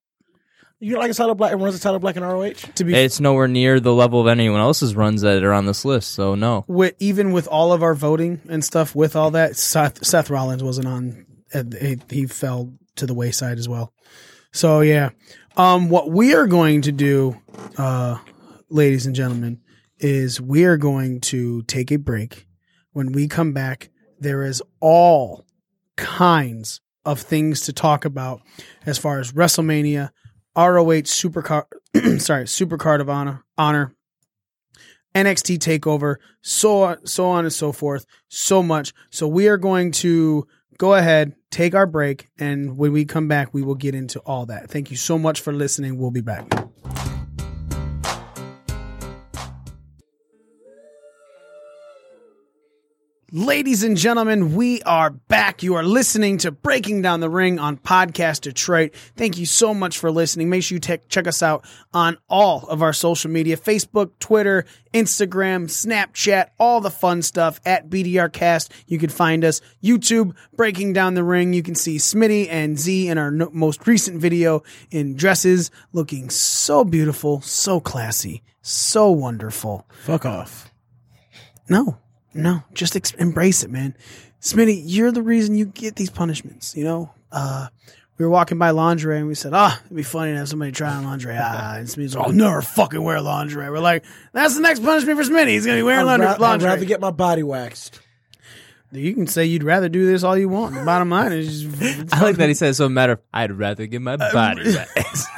You 0.80 0.98
like 0.98 1.10
a 1.10 1.14
title 1.14 1.34
black 1.34 1.52
and 1.52 1.62
runs 1.62 1.76
a 1.76 1.80
title 1.80 1.98
black 1.98 2.16
in 2.16 2.22
ROH? 2.22 2.52
to 2.74 2.84
be 2.84 2.94
It's 2.94 3.18
nowhere 3.18 3.48
near 3.48 3.80
the 3.80 3.94
level 3.94 4.20
of 4.20 4.26
anyone 4.26 4.60
else's 4.60 4.94
runs 4.94 5.22
that 5.22 5.42
are 5.42 5.52
on 5.52 5.64
this 5.64 5.84
list. 5.84 6.12
So 6.12 6.34
no. 6.34 6.64
with 6.68 6.94
even 6.98 7.32
with 7.32 7.46
all 7.48 7.72
of 7.72 7.82
our 7.82 7.94
voting 7.94 8.40
and 8.50 8.62
stuff, 8.62 8.94
with 8.94 9.16
all 9.16 9.30
that, 9.30 9.56
Seth, 9.56 10.04
Seth 10.04 10.28
Rollins 10.28 10.62
wasn't 10.62 10.88
on. 10.88 11.24
uh, 11.54 11.62
He, 11.80 11.98
he 12.10 12.26
fell 12.26 12.74
to 12.96 13.06
the 13.06 13.14
wayside 13.14 13.58
as 13.58 13.68
well. 13.68 13.94
So 14.52 14.80
yeah, 14.82 15.10
um, 15.56 15.88
what 15.88 16.10
we 16.10 16.34
are 16.34 16.46
going 16.46 16.82
to 16.82 16.92
do, 16.92 17.40
uh, 17.78 18.18
ladies 18.68 19.06
and 19.06 19.14
gentlemen, 19.14 19.60
is 19.98 20.38
we 20.40 20.64
are 20.64 20.76
going 20.76 21.20
to 21.22 21.62
take 21.62 21.92
a 21.92 21.96
break. 21.96 22.46
When 22.92 23.12
we 23.12 23.26
come 23.26 23.52
back, 23.54 23.88
there 24.20 24.42
is 24.42 24.62
all 24.80 25.46
kinds 25.96 26.80
of 27.04 27.20
things 27.20 27.62
to 27.62 27.72
talk 27.72 28.04
about 28.04 28.40
as 28.86 28.98
far 28.98 29.20
as 29.20 29.32
WrestleMania, 29.32 30.10
ROH 30.56 31.02
Supercard, 31.02 31.64
sorry, 32.20 32.44
Supercard 32.44 33.00
of 33.00 33.08
Honor, 33.08 33.44
Honor, 33.58 33.94
NXT 35.14 35.58
Takeover, 35.58 36.16
so 36.42 36.96
so 37.04 37.26
on 37.26 37.44
and 37.44 37.52
so 37.52 37.72
forth, 37.72 38.04
so 38.28 38.62
much. 38.62 38.92
So 39.10 39.28
we 39.28 39.48
are 39.48 39.56
going 39.56 39.92
to 39.92 40.46
go 40.78 40.94
ahead, 40.94 41.34
take 41.50 41.74
our 41.74 41.86
break, 41.86 42.28
and 42.38 42.76
when 42.76 42.92
we 42.92 43.04
come 43.04 43.28
back, 43.28 43.54
we 43.54 43.62
will 43.62 43.76
get 43.76 43.94
into 43.94 44.18
all 44.20 44.46
that. 44.46 44.70
Thank 44.70 44.90
you 44.90 44.96
so 44.96 45.18
much 45.18 45.40
for 45.40 45.52
listening. 45.52 45.98
We'll 45.98 46.10
be 46.10 46.20
back. 46.20 46.50
Ladies 53.36 53.82
and 53.82 53.96
gentlemen, 53.96 54.54
we 54.54 54.80
are 54.82 55.10
back. 55.10 55.64
You 55.64 55.74
are 55.74 55.82
listening 55.82 56.38
to 56.38 56.52
Breaking 56.52 57.02
Down 57.02 57.18
the 57.18 57.28
Ring 57.28 57.58
on 57.58 57.76
Podcast 57.76 58.42
Detroit. 58.42 58.94
Thank 59.16 59.38
you 59.38 59.44
so 59.44 59.74
much 59.74 59.98
for 59.98 60.12
listening. 60.12 60.50
Make 60.50 60.62
sure 60.62 60.76
you 60.76 60.80
te- 60.80 60.98
check 61.08 61.26
us 61.26 61.42
out 61.42 61.64
on 61.92 62.16
all 62.28 62.64
of 62.68 62.80
our 62.80 62.92
social 62.92 63.32
media 63.32 63.56
Facebook, 63.56 64.12
Twitter, 64.20 64.66
Instagram, 64.92 65.64
Snapchat, 65.64 66.50
all 66.60 66.80
the 66.80 66.92
fun 66.92 67.22
stuff 67.22 67.58
at 67.66 67.90
BDRcast. 67.90 68.70
You 68.86 69.00
can 69.00 69.10
find 69.10 69.44
us 69.44 69.60
YouTube, 69.82 70.36
Breaking 70.54 70.92
Down 70.92 71.14
the 71.14 71.24
Ring. 71.24 71.52
You 71.52 71.64
can 71.64 71.74
see 71.74 71.96
Smitty 71.96 72.46
and 72.48 72.78
Z 72.78 73.08
in 73.08 73.18
our 73.18 73.32
no- 73.32 73.50
most 73.52 73.84
recent 73.88 74.20
video 74.20 74.62
in 74.92 75.16
dresses 75.16 75.72
looking 75.92 76.30
so 76.30 76.84
beautiful, 76.84 77.40
so 77.40 77.80
classy, 77.80 78.44
so 78.62 79.10
wonderful. 79.10 79.88
Fuck 80.04 80.24
off. 80.24 80.70
No, 81.68 81.98
no, 82.34 82.62
just 82.72 82.96
ex- 82.96 83.12
embrace 83.14 83.62
it, 83.62 83.70
man. 83.70 83.96
Smitty, 84.40 84.82
you're 84.84 85.12
the 85.12 85.22
reason 85.22 85.56
you 85.56 85.66
get 85.66 85.96
these 85.96 86.10
punishments. 86.10 86.76
You 86.76 86.84
know, 86.84 87.10
uh, 87.32 87.68
we 88.18 88.24
were 88.24 88.30
walking 88.30 88.58
by 88.58 88.70
lingerie 88.70 89.18
and 89.18 89.26
we 89.26 89.34
said, 89.34 89.52
"Ah, 89.54 89.80
it'd 89.84 89.96
be 89.96 90.02
funny 90.02 90.32
to 90.32 90.38
have 90.38 90.48
somebody 90.48 90.72
try 90.72 90.92
on 90.92 91.04
lingerie." 91.04 91.36
Ah, 91.38 91.74
and 91.78 91.88
Smitty's 91.88 92.14
like, 92.14 92.26
"I'll 92.26 92.32
never 92.32 92.62
fucking 92.62 93.02
wear 93.02 93.20
lingerie." 93.20 93.70
We're 93.70 93.78
like, 93.78 94.04
"That's 94.32 94.54
the 94.54 94.60
next 94.60 94.80
punishment 94.80 95.18
for 95.18 95.24
Smitty. 95.24 95.48
He's 95.48 95.66
gonna 95.66 95.78
be 95.78 95.82
wearing 95.82 96.06
I'd, 96.08 96.20
lingerie." 96.20 96.68
I'd 96.68 96.74
rather 96.74 96.84
get 96.84 97.00
my 97.00 97.10
body 97.10 97.42
waxed. 97.42 98.00
You 98.96 99.14
can 99.14 99.26
say 99.26 99.44
you'd 99.44 99.62
rather 99.62 99.88
do 99.88 100.06
this 100.06 100.22
all 100.22 100.36
you 100.36 100.48
want. 100.48 100.74
The 100.74 100.84
bottom 100.84 101.10
line 101.10 101.32
is, 101.32 101.64
just, 101.64 102.12
I 102.14 102.22
like 102.22 102.36
that 102.36 102.48
he 102.48 102.54
says 102.54 102.76
so 102.76 102.88
matter. 102.88 103.12
of, 103.12 103.20
I'd 103.32 103.52
rather 103.52 103.86
get 103.86 104.02
my 104.02 104.16
body 104.16 104.62
waxed. 104.96 105.28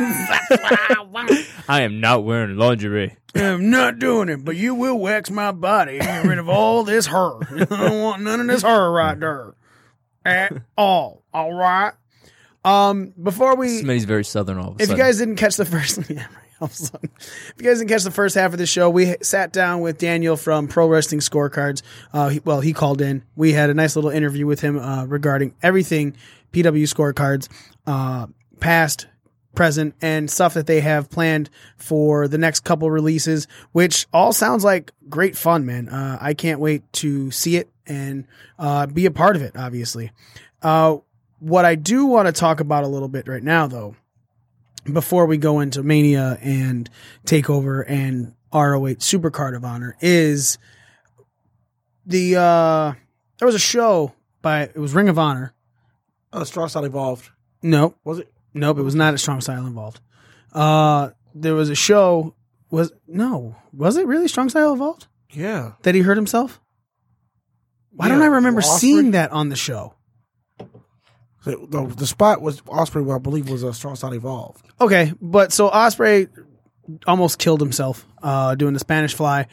I 1.68 1.82
am 1.82 2.00
not 2.00 2.24
wearing 2.24 2.56
lingerie. 2.56 3.16
I'm 3.34 3.70
not 3.70 3.98
doing 3.98 4.28
it, 4.28 4.44
but 4.44 4.56
you 4.56 4.74
will 4.74 4.98
wax 4.98 5.30
my 5.30 5.52
body. 5.52 5.98
Get 5.98 6.24
rid 6.24 6.38
of 6.38 6.48
all 6.48 6.84
this 6.84 7.06
hair. 7.06 7.38
I 7.42 7.64
don't 7.64 8.02
want 8.02 8.22
none 8.22 8.40
of 8.40 8.46
this 8.46 8.62
hair 8.62 8.90
right 8.90 9.18
there 9.18 9.54
at 10.24 10.52
all. 10.76 11.22
All 11.32 11.52
right. 11.52 11.92
Um, 12.64 13.12
before 13.22 13.54
we 13.54 13.82
Smitty's 13.82 14.04
very 14.04 14.24
southern 14.24 14.58
all 14.58 14.70
of 14.72 14.80
a 14.80 14.82
if 14.82 14.90
you 14.90 14.96
guys 14.96 15.18
didn't 15.18 15.36
catch 15.36 15.56
the 15.56 15.64
first 15.64 16.10
yeah, 16.10 16.22
right, 16.22 16.45
if 16.62 17.54
you 17.58 17.64
guys 17.64 17.78
didn't 17.78 17.88
catch 17.88 18.02
the 18.02 18.10
first 18.10 18.34
half 18.34 18.52
of 18.52 18.58
the 18.58 18.66
show 18.66 18.88
we 18.88 19.14
sat 19.20 19.52
down 19.52 19.80
with 19.80 19.98
daniel 19.98 20.36
from 20.36 20.68
pro 20.68 20.88
wrestling 20.88 21.20
scorecards. 21.20 21.82
Uh, 22.14 22.28
he, 22.30 22.40
well 22.44 22.60
he 22.60 22.72
called 22.72 23.02
in. 23.02 23.22
We 23.34 23.52
had 23.52 23.68
a 23.68 23.74
nice 23.74 23.94
little 23.94 24.10
interview 24.10 24.46
with 24.46 24.60
him 24.60 24.78
uh, 24.78 25.04
regarding 25.04 25.54
everything 25.62 26.16
pw 26.52 26.82
scorecards 26.84 27.48
uh, 27.86 28.26
past 28.58 29.06
present 29.54 29.94
and 30.00 30.30
stuff 30.30 30.54
that 30.54 30.66
they 30.66 30.80
have 30.80 31.10
planned 31.10 31.50
for 31.76 32.26
the 32.26 32.38
next 32.38 32.60
couple 32.60 32.90
releases 32.90 33.46
which 33.72 34.06
all 34.12 34.32
sounds 34.32 34.64
like 34.64 34.92
great 35.10 35.36
fun 35.36 35.66
man. 35.66 35.90
Uh, 35.90 36.16
i 36.22 36.32
can't 36.32 36.60
wait 36.60 36.90
to 36.94 37.30
see 37.30 37.56
it 37.56 37.68
and 37.86 38.26
uh, 38.58 38.86
be 38.86 39.04
a 39.04 39.10
part 39.10 39.36
of 39.36 39.42
it 39.42 39.54
obviously. 39.56 40.10
Uh, 40.62 40.96
what 41.38 41.66
i 41.66 41.74
do 41.74 42.06
want 42.06 42.26
to 42.26 42.32
talk 42.32 42.60
about 42.60 42.82
a 42.82 42.88
little 42.88 43.08
bit 43.08 43.28
right 43.28 43.42
now 43.42 43.66
though 43.66 43.94
before 44.92 45.26
we 45.26 45.36
go 45.36 45.60
into 45.60 45.82
Mania 45.82 46.38
and 46.40 46.88
Takeover 47.24 47.84
and 47.86 48.34
ROH 48.52 48.96
Supercard 49.00 49.54
of 49.56 49.64
Honor 49.64 49.96
is 50.00 50.58
the 52.04 52.36
uh 52.36 52.94
there 53.38 53.46
was 53.46 53.54
a 53.54 53.58
show 53.60 54.14
by 54.42 54.62
it 54.62 54.76
was 54.76 54.94
Ring 54.94 55.08
of 55.08 55.18
Honor. 55.18 55.52
Uh, 56.32 56.44
Strong 56.44 56.68
Style 56.68 56.84
Evolved. 56.84 57.30
Nope. 57.62 57.96
Was 58.04 58.18
it? 58.20 58.32
Nope, 58.54 58.78
it 58.78 58.82
was 58.82 58.94
not 58.94 59.14
a 59.14 59.18
strong 59.18 59.40
style 59.40 59.66
Evolved. 59.66 60.00
Uh 60.52 61.10
there 61.34 61.54
was 61.54 61.68
a 61.68 61.74
show 61.74 62.34
was 62.70 62.92
no, 63.06 63.56
was 63.72 63.96
it 63.96 64.06
really 64.06 64.28
strong 64.28 64.48
style 64.48 64.72
Evolved? 64.72 65.06
Yeah. 65.32 65.72
That 65.82 65.94
he 65.94 66.00
hurt 66.02 66.16
himself? 66.16 66.60
Why 67.90 68.06
Yeah, 68.06 68.14
don't 68.14 68.22
I 68.22 68.26
remember 68.26 68.62
seeing 68.62 69.10
that 69.12 69.32
on 69.32 69.48
the 69.48 69.56
show? 69.56 69.94
The, 71.46 71.64
the, 71.70 71.94
the 71.94 72.06
spot 72.08 72.42
was 72.42 72.60
Ospreay, 72.62 73.14
I 73.14 73.18
believe, 73.18 73.48
was 73.48 73.62
a 73.62 73.72
Strong 73.72 73.94
Style 73.94 74.14
Evolved. 74.14 74.66
Okay, 74.80 75.12
but 75.22 75.52
so 75.52 75.70
Ospreay 75.70 76.28
almost 77.06 77.38
killed 77.38 77.60
himself 77.60 78.04
uh, 78.20 78.56
doing 78.56 78.72
the 78.72 78.80
Spanish 78.80 79.14
fly 79.14 79.46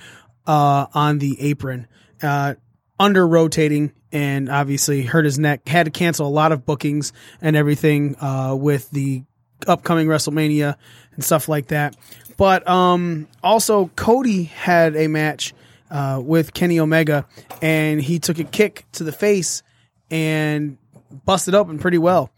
uh, 0.47 0.87
on 0.95 1.19
the 1.19 1.39
apron, 1.39 1.87
uh, 2.23 2.55
under 2.99 3.27
rotating, 3.27 3.93
and 4.11 4.49
obviously 4.49 5.03
hurt 5.03 5.23
his 5.23 5.37
neck. 5.37 5.67
Had 5.67 5.85
to 5.85 5.91
cancel 5.91 6.27
a 6.27 6.33
lot 6.33 6.51
of 6.51 6.65
bookings 6.65 7.13
and 7.41 7.55
everything 7.55 8.15
uh, 8.19 8.55
with 8.59 8.89
the 8.89 9.23
upcoming 9.67 10.07
WrestleMania 10.07 10.75
and 11.13 11.23
stuff 11.23 11.47
like 11.47 11.67
that. 11.67 11.95
But 12.37 12.67
um, 12.67 13.27
also, 13.43 13.91
Cody 13.95 14.45
had 14.45 14.95
a 14.95 15.05
match 15.05 15.53
uh, 15.91 16.19
with 16.23 16.55
Kenny 16.55 16.79
Omega, 16.79 17.27
and 17.61 18.01
he 18.01 18.17
took 18.17 18.39
a 18.39 18.45
kick 18.45 18.85
to 18.93 19.03
the 19.03 19.11
face 19.11 19.61
and 20.09 20.79
busted 21.25 21.55
open 21.55 21.79
pretty 21.79 21.97
well. 21.97 22.31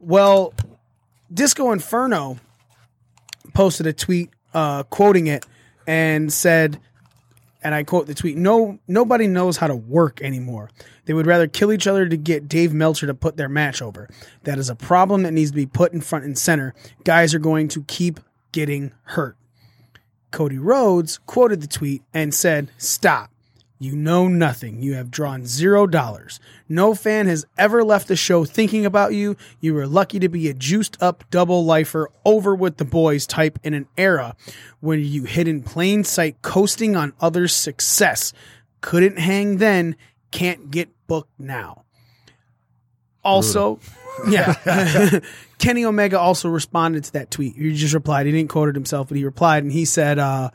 Well, 0.00 0.54
Disco 1.32 1.72
Inferno 1.72 2.38
posted 3.54 3.86
a 3.86 3.92
tweet 3.92 4.30
uh, 4.54 4.82
quoting 4.84 5.26
it 5.26 5.46
and 5.86 6.32
said, 6.32 6.80
and 7.62 7.74
I 7.74 7.84
quote 7.84 8.06
the 8.06 8.14
tweet: 8.14 8.36
"No, 8.36 8.78
nobody 8.88 9.26
knows 9.26 9.56
how 9.56 9.68
to 9.68 9.76
work 9.76 10.20
anymore. 10.20 10.70
They 11.04 11.14
would 11.14 11.26
rather 11.26 11.46
kill 11.46 11.72
each 11.72 11.86
other 11.86 12.08
to 12.08 12.16
get 12.16 12.48
Dave 12.48 12.72
Meltzer 12.72 13.06
to 13.06 13.14
put 13.14 13.36
their 13.36 13.48
match 13.48 13.80
over. 13.80 14.08
That 14.44 14.58
is 14.58 14.68
a 14.68 14.74
problem 14.74 15.22
that 15.22 15.32
needs 15.32 15.50
to 15.50 15.56
be 15.56 15.66
put 15.66 15.92
in 15.92 16.00
front 16.00 16.24
and 16.24 16.36
center. 16.36 16.74
Guys 17.04 17.34
are 17.34 17.38
going 17.38 17.68
to 17.68 17.82
keep 17.84 18.18
getting 18.52 18.92
hurt." 19.04 19.36
Cody 20.32 20.58
Rhodes 20.58 21.18
quoted 21.26 21.60
the 21.60 21.68
tweet 21.68 22.02
and 22.12 22.34
said, 22.34 22.70
Stop. 22.78 23.31
You 23.82 23.96
know 23.96 24.28
nothing. 24.28 24.80
You 24.80 24.94
have 24.94 25.10
drawn 25.10 25.44
zero 25.44 25.88
dollars. 25.88 26.38
No 26.68 26.94
fan 26.94 27.26
has 27.26 27.44
ever 27.58 27.82
left 27.82 28.06
the 28.06 28.14
show 28.14 28.44
thinking 28.44 28.86
about 28.86 29.12
you. 29.12 29.36
You 29.58 29.74
were 29.74 29.88
lucky 29.88 30.20
to 30.20 30.28
be 30.28 30.48
a 30.48 30.54
juiced 30.54 31.02
up 31.02 31.24
double 31.32 31.64
lifer 31.64 32.08
over 32.24 32.54
with 32.54 32.76
the 32.76 32.84
boys 32.84 33.26
type 33.26 33.58
in 33.64 33.74
an 33.74 33.88
era 33.98 34.36
when 34.78 35.00
you 35.00 35.24
hid 35.24 35.48
in 35.48 35.64
plain 35.64 36.04
sight 36.04 36.42
coasting 36.42 36.94
on 36.94 37.12
others' 37.20 37.52
success. 37.52 38.32
Couldn't 38.82 39.18
hang 39.18 39.56
then, 39.56 39.96
can't 40.30 40.70
get 40.70 40.88
booked 41.08 41.40
now. 41.40 41.82
Also, 43.24 43.80
yeah. 44.28 45.18
Kenny 45.58 45.84
Omega 45.84 46.20
also 46.20 46.48
responded 46.48 47.02
to 47.02 47.12
that 47.14 47.32
tweet. 47.32 47.56
He 47.56 47.74
just 47.74 47.94
replied. 47.94 48.26
He 48.26 48.32
didn't 48.32 48.50
quote 48.50 48.68
it 48.68 48.76
himself, 48.76 49.08
but 49.08 49.16
he 49.16 49.24
replied 49.24 49.64
and 49.64 49.72
he 49.72 49.84
said, 49.84 50.20
uh, 50.20 50.50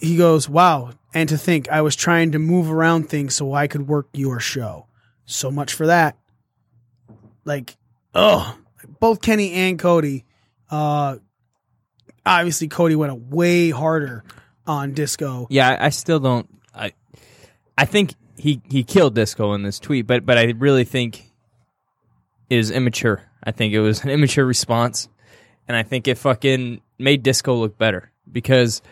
he 0.00 0.16
goes, 0.16 0.48
wow. 0.48 0.90
And 1.12 1.28
to 1.28 1.38
think 1.38 1.68
I 1.68 1.82
was 1.82 1.96
trying 1.96 2.32
to 2.32 2.38
move 2.38 2.70
around 2.70 3.08
things 3.08 3.34
so 3.34 3.52
I 3.52 3.66
could 3.66 3.86
work 3.88 4.08
your 4.12 4.40
show. 4.40 4.86
So 5.24 5.50
much 5.50 5.74
for 5.74 5.86
that. 5.86 6.16
Like, 7.44 7.76
oh, 8.14 8.56
both 9.00 9.20
Kenny 9.20 9.52
and 9.52 9.78
Cody, 9.78 10.24
uh, 10.70 11.16
obviously 12.24 12.68
Cody 12.68 12.94
went 12.94 13.12
way 13.12 13.70
harder 13.70 14.24
on 14.66 14.92
disco. 14.92 15.46
Yeah, 15.50 15.76
I, 15.80 15.88
still 15.90 16.20
don't. 16.20 16.48
I 16.74 16.92
I 17.76 17.84
think 17.84 18.14
he 18.36 18.60
he 18.70 18.84
killed 18.84 19.14
Disco 19.14 19.52
in 19.54 19.62
this 19.62 19.78
tweet, 19.78 20.06
but 20.06 20.24
but 20.24 20.38
I 20.38 20.44
really 20.56 20.84
think 20.84 21.30
it 22.48 22.56
was 22.56 22.70
immature. 22.70 23.22
I 23.42 23.52
think 23.52 23.72
it 23.72 23.80
was 23.80 24.04
an 24.04 24.10
immature 24.10 24.44
response, 24.44 25.08
and 25.66 25.76
I 25.76 25.82
think 25.82 26.06
it 26.08 26.18
fucking 26.18 26.82
made 26.98 27.22
Disco 27.22 27.54
look 27.54 27.78
better 27.78 28.12
because 28.30 28.82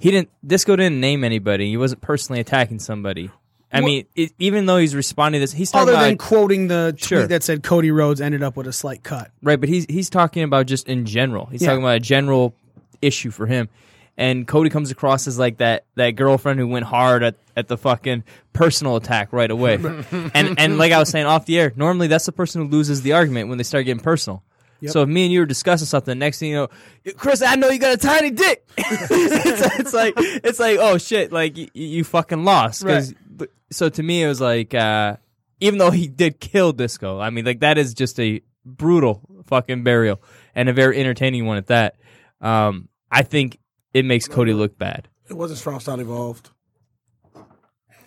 he 0.00 0.10
didn't. 0.10 0.30
Disco 0.44 0.74
didn't 0.74 0.98
name 1.00 1.22
anybody. 1.22 1.68
He 1.70 1.76
wasn't 1.76 2.00
personally 2.00 2.40
attacking 2.40 2.80
somebody. 2.80 3.30
I 3.72 3.82
mean, 3.82 4.06
it, 4.16 4.32
even 4.40 4.66
though 4.66 4.78
he's 4.78 4.96
responding 4.96 5.38
to 5.38 5.42
this, 5.44 5.52
he's 5.52 5.70
talking 5.70 5.82
Other 5.90 5.92
about 5.92 6.06
than 6.06 6.18
quoting 6.18 6.66
the 6.66 6.90
tweet 6.98 7.04
Sure. 7.04 7.26
that 7.28 7.44
said 7.44 7.62
Cody 7.62 7.92
Rhodes 7.92 8.20
ended 8.20 8.42
up 8.42 8.56
with 8.56 8.66
a 8.66 8.72
slight 8.72 9.04
cut. 9.04 9.30
Right, 9.44 9.60
but 9.60 9.68
he's 9.68 9.86
he's 9.88 10.10
talking 10.10 10.42
about 10.42 10.66
just 10.66 10.88
in 10.88 11.06
general. 11.06 11.46
He's 11.46 11.62
Yeah. 11.62 11.68
talking 11.68 11.84
about 11.84 11.94
a 11.96 12.00
general 12.00 12.52
issue 13.00 13.30
for 13.30 13.46
him. 13.46 13.68
And 14.16 14.46
Cody 14.46 14.70
comes 14.70 14.90
across 14.90 15.26
as 15.28 15.38
like 15.38 15.58
that 15.58 15.84
that 15.94 16.10
girlfriend 16.16 16.58
who 16.58 16.66
went 16.66 16.84
hard 16.84 17.22
at, 17.22 17.36
at 17.56 17.68
the 17.68 17.78
fucking 17.78 18.24
personal 18.52 18.96
attack 18.96 19.32
right 19.32 19.50
away. 19.50 19.74
and 20.34 20.58
and 20.58 20.76
like 20.76 20.90
I 20.90 20.98
was 20.98 21.08
saying 21.08 21.26
off 21.26 21.46
the 21.46 21.58
air, 21.58 21.72
normally 21.76 22.08
that's 22.08 22.26
the 22.26 22.32
person 22.32 22.62
who 22.62 22.68
loses 22.68 23.02
the 23.02 23.12
argument 23.12 23.48
when 23.50 23.56
they 23.58 23.64
start 23.64 23.84
getting 23.86 24.02
personal. 24.02 24.42
So 24.88 25.02
if 25.02 25.08
me 25.08 25.24
and 25.24 25.32
you 25.32 25.40
were 25.40 25.46
discussing 25.46 25.86
something, 25.86 26.18
next 26.18 26.38
thing 26.38 26.50
you 26.50 26.56
know, 26.56 26.68
Chris, 27.16 27.42
I 27.42 27.56
know 27.56 27.68
you 27.68 27.78
got 27.78 27.94
a 27.94 27.98
tiny 27.98 28.30
dick. 28.30 28.66
it's, 28.78 29.78
it's 29.80 29.92
like 29.92 30.14
it's 30.16 30.58
like 30.58 30.78
oh 30.80 30.96
shit, 30.98 31.32
like 31.32 31.56
you, 31.56 31.68
you 31.74 32.04
fucking 32.04 32.44
lost. 32.44 32.84
'Cause- 32.84 33.14
but- 33.28 33.50
So 33.70 33.88
to 33.88 34.02
me, 34.02 34.22
it 34.22 34.26
was 34.28 34.40
like 34.40 34.74
uh, 34.74 35.16
even 35.60 35.78
though 35.78 35.90
he 35.90 36.08
did 36.08 36.40
kill 36.40 36.72
Disco, 36.72 37.18
I 37.20 37.30
mean 37.30 37.44
like 37.44 37.60
that 37.60 37.76
is 37.78 37.92
just 37.94 38.18
a 38.18 38.40
brutal 38.64 39.22
fucking 39.46 39.82
burial 39.84 40.22
and 40.54 40.68
a 40.68 40.72
very 40.72 40.98
entertaining 40.98 41.46
one 41.46 41.56
at 41.58 41.66
that. 41.68 41.96
Um, 42.40 42.88
I 43.10 43.22
think 43.22 43.58
it 43.92 44.04
makes 44.04 44.28
Cody 44.28 44.52
look 44.54 44.78
bad. 44.78 45.08
It 45.28 45.34
wasn't 45.34 45.58
Strong 45.58 45.80
Style 45.80 46.00
Evolved. 46.00 46.50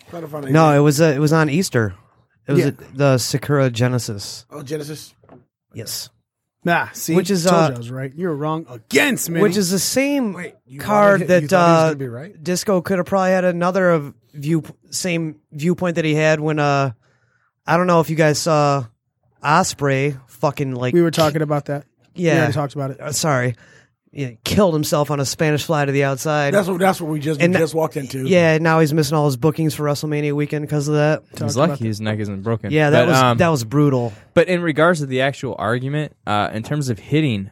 Trying 0.10 0.22
to 0.24 0.28
find 0.28 0.52
No, 0.52 0.72
it 0.72 0.80
was 0.80 1.02
uh, 1.02 1.06
it 1.16 1.20
was 1.20 1.34
on 1.34 1.50
Easter. 1.50 1.94
It 2.48 2.52
was 2.52 2.60
Yeah. 2.62 2.68
at 2.68 2.98
the 2.98 3.18
Sakura 3.18 3.70
Genesis. 3.70 4.46
Oh, 4.52 4.62
Genesis. 4.64 5.14
Yes. 5.74 6.10
Ah, 6.66 6.90
see, 6.94 7.16
Which 7.16 7.30
is, 7.30 7.44
Told 7.44 7.56
uh, 7.56 7.68
you 7.70 7.74
I 7.76 7.78
was 7.78 7.92
right. 7.92 8.14
You're 8.16 8.34
wrong 8.36 8.66
again, 8.70 9.16
Smitty. 9.16 9.42
which 9.42 9.58
is 9.58 9.70
the 9.70 9.80
same 9.80 10.38
you 10.66 10.80
card 10.80 11.22
wanted- 11.22 11.28
that 11.28 11.50
thought 11.50 11.68
he 11.68 11.86
was 11.86 11.92
uh, 11.92 11.96
be 11.96 12.08
right? 12.08 12.42
Disco 12.44 12.82
could 12.82 12.98
have 13.00 13.06
probably 13.06 13.32
had 13.32 13.44
another 13.46 13.90
of 13.92 14.14
view 14.34 14.64
same 14.90 15.40
viewpoint 15.52 15.96
that 15.96 16.06
he 16.06 16.16
had 16.16 16.40
when 16.40 16.60
uh 16.60 16.92
I 17.68 17.78
don't 17.78 17.88
know 17.88 18.00
if 18.00 18.10
you 18.10 18.16
guys 18.16 18.40
saw 18.40 18.86
Ospreay 19.44 20.20
fucking 20.28 20.74
like 20.76 20.94
we 20.94 21.02
were 21.02 21.12
talking 21.12 21.42
about 21.42 21.66
that. 21.66 21.86
We 22.16 22.24
yeah 22.24 22.38
already 22.38 22.54
talked 22.54 22.76
about 22.76 22.92
it. 22.92 23.02
uh, 23.02 23.12
sorry 23.12 23.56
yeah, 24.14 24.32
killed 24.44 24.74
himself 24.74 25.10
on 25.10 25.20
a 25.20 25.26
Spanish 25.26 25.64
fly 25.66 25.86
to 25.86 25.92
the 25.92 26.04
outside. 26.04 26.54
That's 26.54 26.68
what 26.68 26.80
that's 26.80 27.02
what 27.02 27.10
we 27.10 27.20
just 27.20 27.42
And 27.42 27.54
we 27.54 27.60
just 27.60 27.74
walked 27.74 27.98
into. 27.98 28.26
yeah, 28.28 28.60
now 28.60 28.80
he's 28.80 28.94
missing 28.94 29.18
all 29.18 29.26
his 29.26 29.38
bookings 29.38 29.74
for 29.74 29.84
WrestleMania 29.84 30.34
weekend 30.34 30.64
because 30.66 30.88
of 30.88 30.94
that. 30.96 31.24
He's 31.32 31.40
Talked 31.40 31.56
lucky 31.56 31.88
his 31.88 32.00
neck 32.00 32.20
isn't 32.20 32.44
broken. 32.44 32.72
Yeah, 32.72 32.92
that 32.92 33.06
But, 33.06 33.08
was 33.10 33.18
um, 33.18 33.38
that 33.40 33.50
was 33.50 33.64
brutal. 33.64 34.14
But 34.34 34.48
in 34.50 34.62
regards 34.62 35.00
to 35.00 35.08
the 35.08 35.22
actual 35.22 35.56
argument, 35.58 36.16
uh, 36.28 36.52
in 36.54 36.62
terms 36.64 36.90
of 36.90 37.00
hitting, 37.00 37.50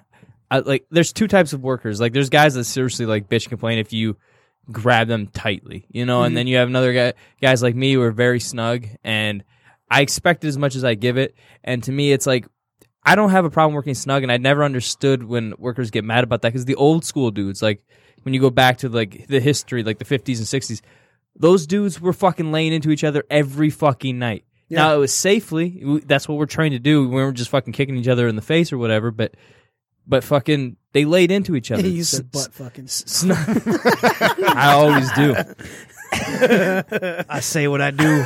I, 0.51 0.59
like 0.59 0.85
there's 0.91 1.11
two 1.13 1.27
types 1.27 1.53
of 1.53 1.61
workers. 1.63 1.99
Like 1.99 2.13
there's 2.13 2.29
guys 2.29 2.53
that 2.53 2.65
seriously 2.65 3.05
like 3.05 3.27
bitch 3.27 3.49
complain 3.49 3.79
if 3.79 3.91
you 3.91 4.17
grab 4.71 5.07
them 5.07 5.27
tightly, 5.27 5.87
you 5.89 6.05
know, 6.05 6.23
and 6.23 6.37
then 6.37 6.45
you 6.47 6.57
have 6.57 6.67
another 6.67 6.93
guy 6.93 7.13
guys 7.41 7.63
like 7.63 7.75
me 7.75 7.93
who 7.93 8.01
are 8.03 8.11
very 8.11 8.39
snug 8.39 8.85
and 9.03 9.43
I 9.89 10.01
expect 10.01 10.45
it 10.45 10.47
as 10.47 10.57
much 10.57 10.75
as 10.75 10.83
I 10.83 10.93
give 10.93 11.17
it. 11.17 11.35
And 11.63 11.83
to 11.85 11.91
me 11.91 12.11
it's 12.13 12.27
like 12.27 12.45
I 13.03 13.15
don't 13.15 13.31
have 13.31 13.45
a 13.45 13.49
problem 13.49 13.73
working 13.75 13.95
snug 13.95 14.23
and 14.23 14.31
I 14.31 14.37
never 14.37 14.63
understood 14.63 15.23
when 15.23 15.53
workers 15.57 15.89
get 15.91 16.03
mad 16.03 16.23
about 16.23 16.41
that 16.43 16.49
because 16.49 16.65
the 16.65 16.75
old 16.75 17.03
school 17.03 17.31
dudes, 17.31 17.61
like 17.61 17.83
when 18.23 18.33
you 18.33 18.39
go 18.39 18.49
back 18.51 18.77
to 18.79 18.89
like 18.89 19.27
the 19.27 19.39
history, 19.39 19.83
like 19.83 19.97
the 19.97 20.05
fifties 20.05 20.39
and 20.39 20.47
sixties, 20.47 20.81
those 21.35 21.65
dudes 21.65 21.99
were 21.99 22.13
fucking 22.13 22.51
laying 22.51 22.73
into 22.73 22.91
each 22.91 23.03
other 23.03 23.23
every 23.29 23.69
fucking 23.71 24.19
night. 24.19 24.45
Now 24.69 24.93
it 24.95 24.97
was 24.99 25.13
safely. 25.13 26.01
That's 26.05 26.29
what 26.29 26.37
we're 26.37 26.45
trying 26.45 26.71
to 26.71 26.79
do. 26.79 27.01
We 27.01 27.15
weren't 27.15 27.35
just 27.37 27.49
fucking 27.49 27.73
kicking 27.73 27.97
each 27.97 28.07
other 28.07 28.27
in 28.27 28.35
the 28.35 28.41
face 28.41 28.71
or 28.71 28.77
whatever. 28.77 29.11
But, 29.11 29.35
but 30.07 30.23
fucking, 30.23 30.77
they 30.93 31.03
laid 31.03 31.29
into 31.31 31.55
each 31.55 31.71
other. 31.71 31.81
you 31.87 32.03
said 32.03 32.31
butt 32.31 32.53
fucking. 32.53 32.85
s- 32.85 33.25
I 33.29 34.73
always 34.73 35.11
do. 35.13 35.35
I 37.29 37.39
say 37.41 37.67
what 37.67 37.81
I 37.81 37.91
do. 37.91 38.23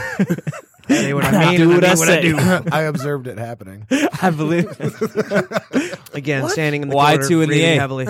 I 0.90 0.94
say 0.94 1.14
what 1.14 1.26
I 1.26 1.50
mean. 1.52 1.58
do 1.58 1.70
what 1.70 1.84
I 1.84 1.88
mean 1.90 1.98
what 2.00 2.10
I 2.10 2.16
say. 2.16 2.22
do. 2.22 2.38
I 2.72 2.82
observed 2.84 3.28
it 3.28 3.38
happening. 3.38 3.88
I 4.22 4.30
believe. 4.30 4.68
Again, 6.14 6.50
standing 6.50 6.84
in 6.84 6.90
the 6.90 6.96
Why 6.96 7.16
corner, 7.16 7.28
two 7.28 7.42
in 7.42 7.50
the 7.50 7.56
breathing 7.56 7.78
A? 7.78 7.80
heavily. 7.80 8.08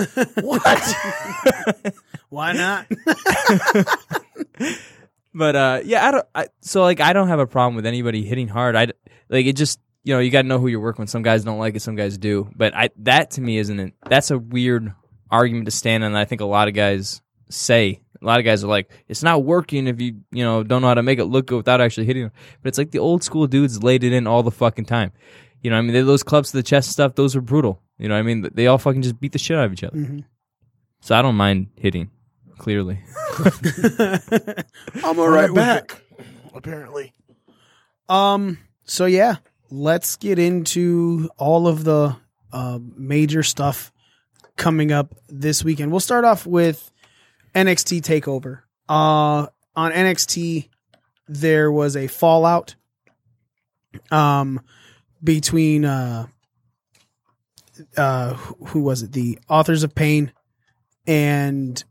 Why 2.29 2.53
not? 2.53 2.87
But 5.35 5.55
uh, 5.57 5.81
yeah, 5.83 6.07
I 6.07 6.11
don't. 6.11 6.27
I, 6.33 6.47
so 6.61 6.81
like, 6.81 7.01
I 7.01 7.11
don't 7.11 7.27
have 7.27 7.39
a 7.39 7.45
problem 7.45 7.75
with 7.75 7.85
anybody 7.85 8.23
hitting 8.23 8.47
hard. 8.47 8.77
I 8.77 8.87
like 9.29 9.45
it. 9.45 9.57
Just 9.57 9.81
you 10.03 10.13
know, 10.13 10.21
you 10.21 10.31
got 10.31 10.43
to 10.43 10.47
know 10.47 10.59
who 10.59 10.67
you're 10.67 10.79
working 10.79 11.03
with. 11.03 11.09
Some 11.09 11.23
guys 11.23 11.43
don't 11.43 11.59
like 11.59 11.75
it, 11.75 11.81
some 11.81 11.95
guys 11.95 12.17
do. 12.17 12.49
But 12.55 12.73
I 12.73 12.89
that 12.99 13.31
to 13.31 13.41
me 13.41 13.57
isn't. 13.57 13.77
It, 13.77 13.93
that's 14.07 14.31
a 14.31 14.39
weird 14.39 14.93
argument 15.29 15.65
to 15.65 15.71
stand 15.71 16.05
on. 16.05 16.11
and 16.11 16.17
I 16.17 16.23
think 16.23 16.39
a 16.39 16.45
lot 16.45 16.69
of 16.69 16.73
guys 16.73 17.21
say. 17.49 17.99
A 18.25 18.27
lot 18.27 18.39
of 18.39 18.45
guys 18.45 18.63
are 18.63 18.67
like, 18.67 18.91
it's 19.07 19.21
not 19.21 19.43
working 19.43 19.85
if 19.85 20.01
you 20.01 20.21
you 20.31 20.43
know 20.43 20.63
don't 20.63 20.81
know 20.81 20.87
how 20.87 20.95
to 20.95 21.03
make 21.03 21.19
it 21.19 21.25
look 21.25 21.45
good 21.45 21.57
without 21.57 21.79
actually 21.79 22.07
hitting. 22.07 22.23
Them. 22.23 22.31
But 22.63 22.69
it's 22.69 22.77
like 22.79 22.89
the 22.89 22.99
old 22.99 23.23
school 23.23 23.45
dudes 23.45 23.83
laid 23.83 24.03
it 24.03 24.13
in 24.13 24.25
all 24.25 24.41
the 24.41 24.51
fucking 24.51 24.85
time. 24.85 25.11
You 25.61 25.69
know, 25.69 25.75
what 25.77 25.79
I 25.79 25.83
mean, 25.83 25.93
they, 25.93 26.01
those 26.01 26.23
clubs 26.23 26.51
to 26.51 26.57
the 26.57 26.63
chest 26.63 26.91
stuff, 26.91 27.15
those 27.15 27.35
are 27.35 27.41
brutal. 27.41 27.81
You 27.97 28.09
know, 28.09 28.15
what 28.15 28.19
I 28.19 28.23
mean, 28.23 28.49
they 28.53 28.67
all 28.67 28.79
fucking 28.79 29.03
just 29.03 29.19
beat 29.19 29.31
the 29.31 29.39
shit 29.39 29.57
out 29.57 29.65
of 29.65 29.73
each 29.73 29.83
other. 29.83 30.23
So 31.01 31.15
I 31.15 31.21
don't 31.21 31.35
mind 31.35 31.67
hitting. 31.75 32.09
Clearly, 32.57 33.03
I'm 35.03 35.19
all 35.19 35.27
right 35.27 35.49
right 35.49 35.49
with 35.49 35.55
back. 35.55 36.01
Apparently, 36.53 37.13
Um. 38.09 38.57
So 38.85 39.05
yeah, 39.05 39.35
let's 39.69 40.15
get 40.15 40.39
into 40.39 41.29
all 41.37 41.67
of 41.67 41.83
the 41.83 42.15
uh, 42.53 42.79
major 42.95 43.43
stuff 43.43 43.91
coming 44.55 44.91
up 44.91 45.13
this 45.27 45.63
weekend. 45.63 45.91
We'll 45.91 45.99
start 45.99 46.23
off 46.23 46.45
with 46.47 46.91
NXT 47.55 48.01
Takeover. 48.01 48.59
Uh, 48.89 49.47
on 49.75 49.91
NXT, 49.91 50.69
there 51.27 51.71
was 51.71 51.95
a 51.95 52.07
fallout. 52.07 52.75
Um, 54.11 54.61
between 55.23 55.85
uh, 55.85 56.27
uh, 57.97 58.33
who 58.33 58.81
was 58.81 59.03
it? 59.03 59.11
The 59.13 59.39
authors 59.49 59.83
of 59.83 59.95
pain 59.95 60.31
and 61.07 61.81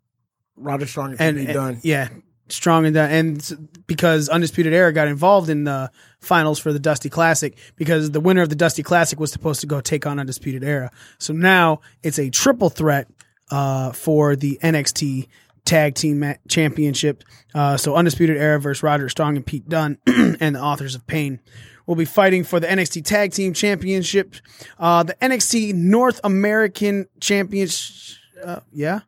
Roderick 0.57 0.91
Strong 0.91 1.13
and, 1.13 1.21
and, 1.21 1.39
and 1.39 1.47
and- 1.49 1.55
Dunne. 1.55 1.79
yeah, 1.83 2.09
strong 2.49 2.85
and 2.87 2.95
Dunne. 2.95 3.11
And 3.11 3.83
because 3.87 4.29
Undisputed 4.29 4.73
Era 4.73 4.93
got 4.93 5.09
involved 5.09 5.49
in 5.49 5.65
the 5.65 5.91
finals 6.21 6.59
for 6.59 6.73
the 6.73 6.79
Dusty 6.79 7.09
Classic, 7.11 7.57
because 7.77 8.11
the 8.11 8.21
winner 8.21 8.43
of 8.43 8.49
the 8.51 8.55
Dusty 8.55 8.83
Classic 8.83 9.19
was 9.19 9.33
supposed 9.33 9.61
to 9.63 9.67
go 9.67 9.81
take 9.81 10.07
on 10.07 10.19
Undisputed 10.19 10.63
Era. 10.63 10.91
So 11.19 11.33
now 11.33 11.81
it's 12.03 12.19
a 12.19 12.31
triple 12.31 12.71
threat 12.71 13.09
uh, 13.51 13.93
for 13.93 14.37
the 14.37 14.59
NXT 14.63 15.27
Tag 15.65 15.95
Team 15.95 16.21
Ma- 16.21 16.35
Championship. 16.49 17.25
Uh, 17.55 17.77
so 17.77 17.95
Undisputed 17.95 18.37
Era 18.37 18.61
versus 18.61 18.83
Roderick 18.83 19.11
Strong 19.11 19.37
and 19.37 19.47
Pete 19.47 19.69
Dunne 19.69 19.99
and 20.07 20.55
the 20.57 20.61
Authors 20.61 20.95
of 20.95 21.07
Pain 21.07 21.41
will 21.87 21.97
be 21.97 22.05
fighting 22.05 22.45
for 22.45 22.61
the 22.61 22.67
NXT 22.67 23.05
Tag 23.05 23.33
Team 23.33 23.53
Championship, 23.53 24.35
uh, 24.79 25.03
the 25.03 25.15
NXT 25.15 25.75
North 25.75 26.21
American 26.25 27.07
Championship. 27.21 28.19
Uh, 28.45 28.61
yeah. 28.73 29.01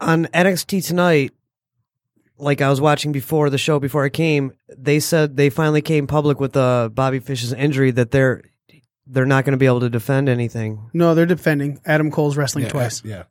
on 0.00 0.26
NXT 0.26 0.86
tonight, 0.86 1.32
like 2.38 2.60
I 2.60 2.70
was 2.70 2.80
watching 2.80 3.12
before 3.12 3.50
the 3.50 3.58
show 3.58 3.78
before 3.78 4.04
I 4.04 4.08
came, 4.08 4.52
they 4.76 5.00
said 5.00 5.36
they 5.36 5.50
finally 5.50 5.82
came 5.82 6.06
public 6.06 6.38
with 6.40 6.56
uh, 6.56 6.88
Bobby 6.90 7.18
Fish's 7.18 7.52
injury 7.52 7.90
that 7.92 8.10
they're 8.10 8.42
they're 9.06 9.26
not 9.26 9.44
going 9.44 9.52
to 9.52 9.58
be 9.58 9.66
able 9.66 9.80
to 9.80 9.90
defend 9.90 10.28
anything. 10.28 10.90
No, 10.92 11.14
they're 11.14 11.26
defending. 11.26 11.80
Adam 11.86 12.10
Cole's 12.10 12.36
wrestling 12.36 12.66
twice. 12.68 13.04
Yeah. 13.04 13.24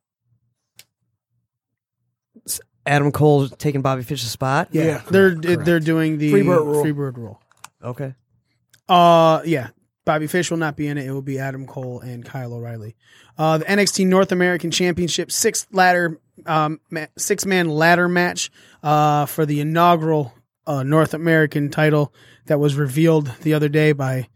Adam 2.86 3.12
Cole 3.12 3.48
taking 3.50 3.82
Bobby 3.82 4.04
Fish's 4.04 4.30
spot. 4.32 4.70
Yeah, 4.72 4.84
Yeah, 4.84 5.02
they're 5.10 5.36
they're 5.36 5.80
doing 5.80 6.18
the 6.18 6.32
Freebird 6.32 6.66
rule. 6.66 6.84
Freebird 6.84 7.18
rule. 7.18 7.42
Okay. 7.84 8.14
Uh, 8.88 9.42
yeah, 9.46 9.70
Bobby 10.06 10.28
Fish 10.28 10.52
will 10.52 10.58
not 10.58 10.76
be 10.78 10.88
in 10.88 10.98
it. 10.98 11.08
It 11.08 11.12
will 11.12 11.22
be 11.24 11.40
Adam 11.40 11.66
Cole 11.66 12.00
and 12.02 12.24
Kyle 12.24 12.54
O'Reilly. 12.54 12.96
Uh, 13.38 13.58
the 13.58 13.66
NXT 13.66 14.06
North 14.08 14.32
American 14.32 14.70
Championship 14.72 15.32
six 15.32 15.66
ladder 15.72 16.20
um 16.46 16.80
ma- 16.92 17.06
six 17.18 17.46
man 17.46 17.70
ladder 17.70 18.08
match 18.10 18.52
uh 18.84 19.26
for 19.26 19.46
the 19.46 19.62
inaugural 19.62 20.34
uh 20.68 20.84
North 20.84 21.14
American 21.14 21.70
title 21.70 22.14
that 22.48 22.60
was 22.60 22.76
revealed 22.76 23.32
the 23.42 23.54
other 23.54 23.70
day 23.70 23.94
by 23.94 24.28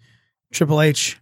Triple 0.51 0.81
H. 0.81 1.19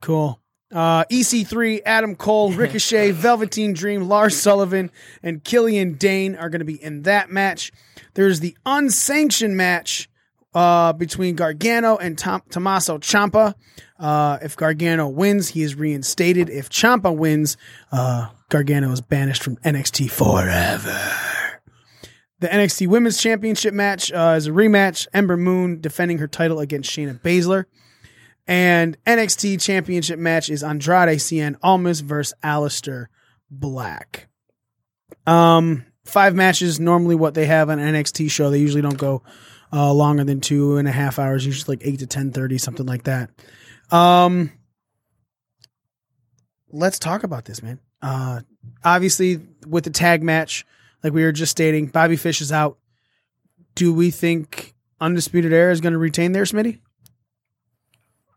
Cool. 0.00 0.40
Uh, 0.72 1.04
EC3, 1.04 1.80
Adam 1.86 2.14
Cole, 2.14 2.52
Ricochet, 2.52 3.10
Velveteen 3.12 3.72
Dream, 3.72 4.08
Lars 4.08 4.36
Sullivan, 4.36 4.90
and 5.22 5.42
Killian 5.42 5.94
Dain 5.94 6.36
are 6.36 6.50
going 6.50 6.58
to 6.60 6.64
be 6.66 6.82
in 6.82 7.02
that 7.02 7.30
match. 7.30 7.72
There's 8.14 8.40
the 8.40 8.56
unsanctioned 8.66 9.56
match 9.56 10.10
uh, 10.54 10.92
between 10.92 11.36
Gargano 11.36 11.96
and 11.96 12.18
Tom- 12.18 12.42
Tommaso 12.50 12.98
Ciampa. 12.98 13.54
Uh, 13.98 14.38
if 14.42 14.56
Gargano 14.56 15.08
wins, 15.08 15.48
he 15.48 15.62
is 15.62 15.74
reinstated. 15.74 16.50
If 16.50 16.68
Ciampa 16.68 17.16
wins, 17.16 17.56
uh, 17.90 18.28
Gargano 18.48 18.92
is 18.92 19.00
banished 19.00 19.42
from 19.42 19.56
NXT 19.58 20.10
forever. 20.10 20.98
The 22.40 22.48
NXT 22.48 22.86
Women's 22.86 23.20
Championship 23.20 23.74
match 23.74 24.12
uh, 24.12 24.34
is 24.36 24.46
a 24.46 24.50
rematch. 24.50 25.08
Ember 25.12 25.36
Moon 25.36 25.80
defending 25.80 26.18
her 26.18 26.28
title 26.28 26.60
against 26.60 26.90
Shayna 26.90 27.20
Baszler. 27.20 27.64
And 28.48 28.96
NXT 29.04 29.60
Championship 29.60 30.18
match 30.18 30.48
is 30.48 30.64
Andrade 30.64 31.18
Cien 31.18 31.56
Almas 31.62 32.00
versus 32.00 32.34
Aleister 32.42 33.06
Black. 33.50 34.28
Um, 35.26 35.84
five 36.06 36.34
matches 36.34 36.80
normally 36.80 37.14
what 37.14 37.34
they 37.34 37.44
have 37.44 37.68
on 37.68 37.78
an 37.78 37.94
NXT 37.94 38.30
show. 38.30 38.50
They 38.50 38.58
usually 38.58 38.80
don't 38.80 38.96
go 38.96 39.22
uh, 39.70 39.92
longer 39.92 40.24
than 40.24 40.40
two 40.40 40.78
and 40.78 40.88
a 40.88 40.92
half 40.92 41.18
hours. 41.18 41.44
Usually 41.44 41.76
like 41.76 41.86
eight 41.86 41.98
to 41.98 42.06
ten 42.06 42.32
thirty, 42.32 42.56
something 42.56 42.86
like 42.86 43.04
that. 43.04 43.30
Um, 43.90 44.50
let's 46.70 46.98
talk 46.98 47.24
about 47.24 47.44
this, 47.44 47.62
man. 47.62 47.80
Uh, 48.00 48.40
obviously 48.82 49.40
with 49.66 49.84
the 49.84 49.90
tag 49.90 50.22
match, 50.22 50.64
like 51.04 51.12
we 51.12 51.22
were 51.22 51.32
just 51.32 51.50
stating, 51.50 51.86
Bobby 51.86 52.16
Fish 52.16 52.40
is 52.40 52.50
out. 52.50 52.78
Do 53.74 53.92
we 53.92 54.10
think 54.10 54.74
Undisputed 55.00 55.52
Era 55.52 55.70
is 55.70 55.82
going 55.82 55.92
to 55.92 55.98
retain 55.98 56.32
their 56.32 56.44
Smitty? 56.44 56.80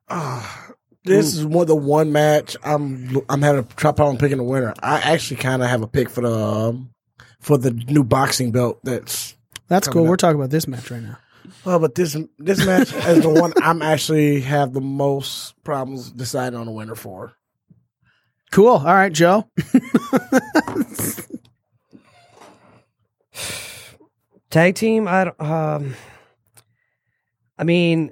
This 1.03 1.33
is 1.33 1.43
one 1.43 1.65
the 1.65 1.75
one 1.75 2.11
match 2.11 2.55
I'm 2.63 3.23
I'm 3.27 3.41
having 3.41 3.61
a 3.61 3.63
trap 3.75 3.95
problem 3.95 4.17
picking 4.17 4.37
a 4.37 4.43
winner. 4.43 4.71
I 4.83 4.99
actually 4.99 5.37
kind 5.37 5.63
of 5.63 5.67
have 5.67 5.81
a 5.81 5.87
pick 5.87 6.11
for 6.11 6.21
the 6.21 6.31
um, 6.31 6.93
for 7.39 7.57
the 7.57 7.71
new 7.71 8.03
boxing 8.03 8.51
belt. 8.51 8.79
That's 8.83 9.35
That's 9.67 9.87
cool. 9.87 10.03
up. 10.03 10.09
We're 10.09 10.17
talking 10.17 10.35
about 10.35 10.51
this 10.51 10.67
match 10.67 10.91
right 10.91 11.01
now. 11.01 11.17
oh, 11.65 11.79
but 11.79 11.95
this 11.95 12.15
this 12.37 12.63
match 12.63 12.93
is 13.07 13.23
the 13.23 13.29
one 13.29 13.51
I'm 13.63 13.81
actually 13.81 14.41
have 14.41 14.73
the 14.73 14.81
most 14.81 15.55
problems 15.63 16.11
deciding 16.11 16.59
on 16.59 16.67
a 16.67 16.71
winner 16.71 16.93
for. 16.93 17.33
Cool. 18.51 18.67
All 18.69 18.83
right, 18.83 19.11
Joe. 19.11 19.49
Tag 24.51 24.75
team, 24.75 25.07
I 25.07 25.23
don't, 25.23 25.41
um, 25.41 25.95
I 27.57 27.63
mean, 27.63 28.11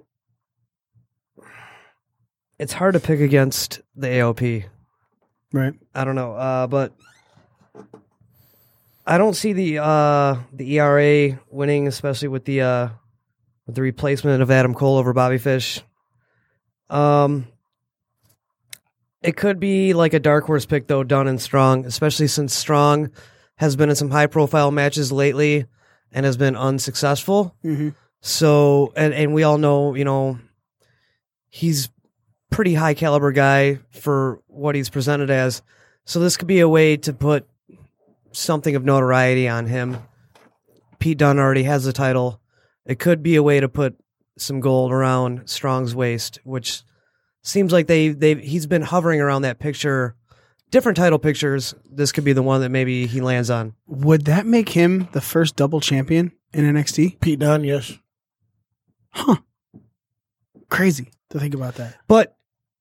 it's 2.59 2.73
hard 2.73 2.93
to 2.93 2.99
pick 2.99 3.19
against 3.21 3.81
the 3.95 4.07
AOP. 4.07 4.65
Right. 5.51 5.73
I 5.95 6.03
don't 6.03 6.15
know, 6.15 6.33
uh, 6.33 6.67
but 6.67 6.93
I 9.07 9.17
don't 9.17 9.33
see 9.33 9.53
the 9.53 9.79
uh, 9.79 10.35
the 10.53 10.77
ERA 10.77 11.39
winning, 11.49 11.87
especially 11.87 12.27
with 12.27 12.45
the 12.45 12.61
uh, 12.61 12.89
with 13.65 13.75
the 13.75 13.81
replacement 13.81 14.41
of 14.43 14.51
Adam 14.51 14.75
Cole 14.75 14.97
over 14.97 15.13
Bobby 15.13 15.39
Fish. 15.39 15.81
Um, 16.89 17.47
it 19.23 19.35
could 19.35 19.59
be 19.59 19.93
like 19.93 20.13
a 20.13 20.19
dark 20.19 20.45
horse 20.45 20.65
pick 20.65 20.87
though, 20.87 21.03
Dunne 21.03 21.27
and 21.27 21.41
Strong, 21.41 21.85
especially 21.85 22.27
since 22.27 22.53
Strong 22.53 23.11
has 23.55 23.75
been 23.75 23.89
in 23.89 23.95
some 23.95 24.11
high 24.11 24.27
profile 24.27 24.71
matches 24.71 25.11
lately 25.11 25.65
and 26.11 26.25
has 26.25 26.37
been 26.37 26.55
unsuccessful. 26.55 27.55
Mhm. 27.65 27.95
So, 28.21 28.93
and 28.95 29.13
and 29.13 29.33
we 29.33 29.43
all 29.43 29.57
know, 29.57 29.95
you 29.95 30.05
know, 30.05 30.39
he's 31.47 31.89
pretty 32.49 32.73
high 32.73 32.93
caliber 32.93 33.31
guy 33.31 33.79
for 33.91 34.41
what 34.47 34.75
he's 34.75 34.89
presented 34.89 35.29
as. 35.29 35.61
So 36.05 36.19
this 36.19 36.37
could 36.37 36.47
be 36.47 36.59
a 36.59 36.69
way 36.69 36.97
to 36.97 37.13
put 37.13 37.47
something 38.31 38.75
of 38.75 38.83
notoriety 38.83 39.47
on 39.47 39.67
him. 39.67 39.97
Pete 40.99 41.17
Dunne 41.17 41.39
already 41.39 41.63
has 41.63 41.85
the 41.85 41.93
title. 41.93 42.41
It 42.85 42.99
could 42.99 43.23
be 43.23 43.35
a 43.35 43.43
way 43.43 43.59
to 43.59 43.69
put 43.69 43.97
some 44.37 44.59
gold 44.59 44.91
around 44.91 45.49
Strong's 45.49 45.95
waist, 45.95 46.39
which 46.43 46.83
seems 47.41 47.71
like 47.71 47.87
they 47.87 48.09
they 48.09 48.35
he's 48.35 48.65
been 48.65 48.81
hovering 48.81 49.21
around 49.21 49.43
that 49.43 49.59
picture, 49.59 50.15
different 50.71 50.97
title 50.97 51.19
pictures. 51.19 51.73
This 51.89 52.11
could 52.11 52.23
be 52.23 52.33
the 52.33 52.43
one 52.43 52.61
that 52.61 52.69
maybe 52.69 53.05
he 53.05 53.21
lands 53.21 53.49
on. 53.49 53.73
Would 53.87 54.25
that 54.25 54.45
make 54.45 54.69
him 54.69 55.07
the 55.11 55.21
first 55.21 55.55
double 55.55 55.79
champion 55.79 56.31
in 56.53 56.65
NXT? 56.65 57.19
Pete 57.19 57.39
Dunne, 57.39 57.63
yes. 57.63 57.93
Huh. 59.11 59.37
Crazy 60.69 61.11
to 61.29 61.39
think 61.39 61.53
about 61.53 61.75
that. 61.75 61.95
But 62.07 62.35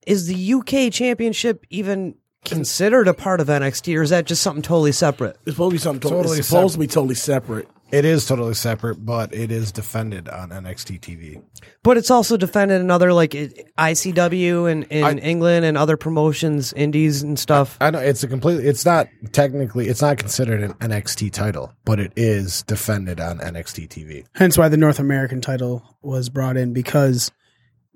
is 0.09 0.27
the 0.27 0.55
UK 0.55 0.93
Championship 0.93 1.65
even 1.71 2.15
considered 2.45 3.09
a 3.09 3.15
part 3.15 3.41
of 3.41 3.49
NXT, 3.49 3.97
or 3.99 4.03
is 4.03 4.11
that 4.11 4.25
just 4.27 4.43
something 4.43 4.63
totally 4.63 4.93
separate? 4.93 5.37
It's 5.45 5.53
supposed 5.57 5.71
to 5.73 5.75
be 5.75 5.79
something 5.79 6.01
totally, 6.01 6.23
Totally 6.23 6.39
it's 6.39 6.49
supposed 6.49 6.73
separate. 6.75 6.87
to 6.87 6.89
be 6.89 6.95
totally 6.95 7.15
separate. 7.15 7.69
It 7.91 8.05
is 8.05 8.27
totally 8.27 8.53
separate, 8.55 8.97
but 9.05 9.35
it 9.35 9.51
is 9.51 9.73
defended 9.73 10.29
on 10.29 10.51
NXT 10.51 11.01
TV. 11.01 11.43
But 11.83 11.97
it's 11.97 12.11
also 12.11 12.37
defended 12.37 12.83
in 12.83 12.91
other 12.91 13.15
like 13.15 13.35
ICW 13.79 14.71
and 14.71 14.85
in 14.85 15.05
I- 15.05 15.13
England 15.15 15.65
and 15.65 15.79
other 15.79 15.97
promotions, 15.97 16.73
indies 16.75 17.23
and 17.23 17.39
stuff. 17.39 17.79
I 17.81 17.91
know 17.91 17.99
it's 17.99 18.23
a 18.23 18.29
completely. 18.29 18.67
It's 18.67 18.85
not 18.85 19.09
technically. 19.33 19.89
It's 19.89 20.03
not 20.03 20.19
considered 20.19 20.63
an 20.63 20.75
NXT 20.75 21.33
title, 21.33 21.73
but 21.87 21.99
it 21.99 22.13
is 22.17 22.63
defended 22.65 23.21
on 23.21 23.39
NXT 23.39 23.89
TV. 23.89 24.25
Hence 24.35 24.59
why 24.59 24.69
the 24.69 24.77
North 24.77 24.99
American 24.99 25.41
title 25.41 25.83
was 26.03 26.29
brought 26.29 26.57
in 26.59 26.73
because 26.75 27.31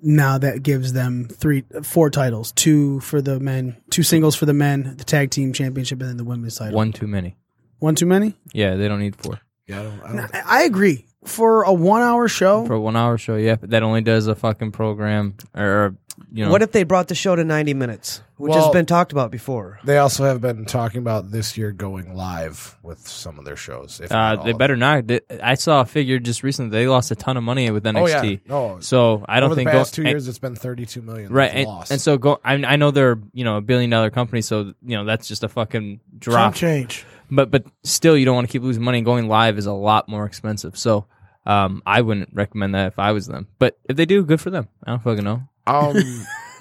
now 0.02 0.36
that 0.38 0.62
gives 0.62 0.92
them 0.92 1.28
three, 1.28 1.64
four 1.82 2.10
titles: 2.10 2.52
two 2.52 3.00
for 3.00 3.22
the 3.22 3.40
men, 3.40 3.76
two 3.90 4.02
singles 4.02 4.34
for 4.34 4.46
the 4.46 4.52
men, 4.52 4.94
the 4.96 5.04
tag 5.04 5.30
team 5.30 5.52
championship, 5.52 6.00
and 6.00 6.10
then 6.10 6.16
the 6.16 6.24
women's 6.24 6.56
title. 6.56 6.74
One 6.74 6.92
too 6.92 7.06
many. 7.06 7.36
One 7.78 7.94
too 7.94 8.06
many. 8.06 8.36
Yeah, 8.52 8.76
they 8.76 8.88
don't 8.88 9.00
need 9.00 9.16
four 9.16 9.40
Yeah, 9.66 9.80
I 9.80 9.82
don't. 9.82 10.00
I 10.02 10.08
don't 10.08 10.34
I 10.34 10.42
I 10.46 10.62
agree. 10.62 11.06
For 11.24 11.62
a 11.62 11.72
one-hour 11.72 12.26
show, 12.26 12.66
for 12.66 12.74
a 12.74 12.80
one-hour 12.80 13.16
show. 13.16 13.36
Yeah, 13.36 13.54
but 13.54 13.70
that 13.70 13.84
only 13.84 14.00
does 14.00 14.26
a 14.26 14.34
fucking 14.34 14.72
program 14.72 15.36
or 15.54 15.96
you 16.32 16.44
know. 16.44 16.50
What 16.50 16.62
if 16.62 16.72
they 16.72 16.84
brought 16.84 17.08
the 17.08 17.14
show 17.14 17.34
to 17.34 17.42
90 17.44 17.74
minutes, 17.74 18.20
which 18.36 18.54
has 18.54 18.68
been 18.70 18.86
talked 18.86 19.12
about 19.12 19.30
before? 19.30 19.78
They 19.84 19.98
also 19.98 20.24
have 20.24 20.40
been 20.40 20.64
talking 20.66 20.98
about 20.98 21.30
this 21.30 21.56
year 21.56 21.72
going 21.72 22.14
live 22.14 22.76
with 22.82 23.06
some 23.08 23.38
of 23.38 23.44
their 23.44 23.56
shows. 23.56 24.00
If 24.02 24.12
Uh, 24.12 24.36
they 24.42 24.52
better 24.52 24.76
not. 24.76 25.04
I 25.42 25.54
saw 25.54 25.80
a 25.80 25.84
figure 25.86 26.18
just 26.18 26.42
recently. 26.42 26.70
They 26.78 26.86
lost 26.88 27.10
a 27.10 27.14
ton 27.14 27.36
of 27.36 27.42
money 27.42 27.70
with 27.70 27.82
them. 27.82 27.96
Oh 27.96 28.06
yeah, 28.06 28.36
oh 28.50 28.80
So 28.80 29.24
I 29.28 29.40
don't 29.40 29.46
over 29.52 29.54
think 29.56 29.70
the 29.70 29.72
past 29.78 29.92
go, 29.92 29.96
two 29.96 30.02
and- 30.02 30.10
years 30.10 30.28
it's 30.28 30.38
been 30.38 30.54
thirty-two 30.56 31.02
million. 31.02 31.32
right, 31.32 31.50
and, 31.52 31.66
lost. 31.66 31.90
and 31.90 32.00
so 32.00 32.18
go. 32.18 32.40
I, 32.44 32.54
I 32.54 32.76
know 32.76 32.90
they're 32.90 33.18
you 33.32 33.44
know 33.44 33.56
a 33.56 33.60
billion 33.62 33.90
dollar 33.90 34.10
company, 34.10 34.42
so 34.42 34.74
you 34.82 34.96
know 34.96 35.04
that's 35.04 35.26
just 35.28 35.42
a 35.44 35.48
fucking 35.48 36.00
drop. 36.18 36.54
Chump 36.54 36.56
change. 36.56 37.04
But 37.30 37.50
but 37.50 37.64
still, 37.82 38.16
you 38.16 38.24
don't 38.26 38.34
want 38.34 38.46
to 38.46 38.52
keep 38.52 38.62
losing 38.62 38.82
money. 38.82 39.00
Going 39.02 39.28
live 39.28 39.56
is 39.56 39.66
a 39.66 39.72
lot 39.72 40.08
more 40.08 40.26
expensive. 40.26 40.76
So 40.76 41.06
um, 41.46 41.82
I 41.86 42.02
wouldn't 42.02 42.28
recommend 42.34 42.74
that 42.74 42.88
if 42.88 42.98
I 42.98 43.12
was 43.12 43.26
them. 43.26 43.48
But 43.58 43.78
if 43.88 43.96
they 43.96 44.04
do, 44.06 44.22
good 44.24 44.40
for 44.40 44.50
them. 44.50 44.68
I 44.84 44.90
don't 44.90 45.02
fucking 45.02 45.24
know. 45.24 45.42
Um, 45.66 45.96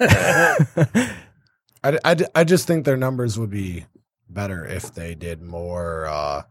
I, 1.84 1.98
I, 2.04 2.16
I 2.34 2.44
just 2.44 2.66
think 2.66 2.84
their 2.84 2.96
numbers 2.96 3.38
would 3.38 3.50
be 3.50 3.86
better 4.28 4.64
if 4.64 4.94
they 4.94 5.14
did 5.14 5.42
more 5.42 6.06
uh, 6.06 6.42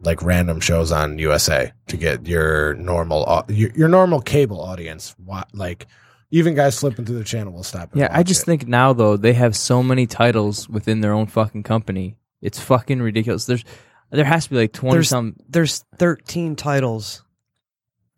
like 0.00 0.22
random 0.22 0.60
shows 0.60 0.92
on 0.92 1.18
USA 1.18 1.72
to 1.88 1.96
get 1.96 2.26
your 2.26 2.74
normal 2.74 3.24
au- 3.28 3.44
your, 3.52 3.70
your 3.72 3.88
normal 3.88 4.20
cable 4.20 4.60
audience. 4.60 5.14
Like 5.52 5.86
even 6.30 6.54
guys 6.54 6.78
flipping 6.78 7.04
through 7.04 7.18
the 7.18 7.24
channel 7.24 7.52
will 7.52 7.62
stop. 7.64 7.92
And 7.92 8.00
Yeah, 8.00 8.08
I 8.12 8.22
just 8.22 8.42
it. 8.42 8.46
think 8.46 8.68
now 8.68 8.92
though 8.92 9.16
they 9.16 9.32
have 9.32 9.56
so 9.56 9.82
many 9.82 10.06
titles 10.06 10.68
within 10.68 11.00
their 11.00 11.12
own 11.12 11.26
fucking 11.26 11.64
company. 11.64 12.16
It's 12.40 12.60
fucking 12.60 13.00
ridiculous. 13.02 13.46
There's 13.46 13.64
there 14.10 14.24
has 14.24 14.44
to 14.44 14.50
be 14.50 14.56
like 14.56 14.72
twenty 14.72 14.94
There's 14.96 15.08
some 15.08 15.34
there's 15.48 15.84
13 15.98 16.54
titles 16.54 17.24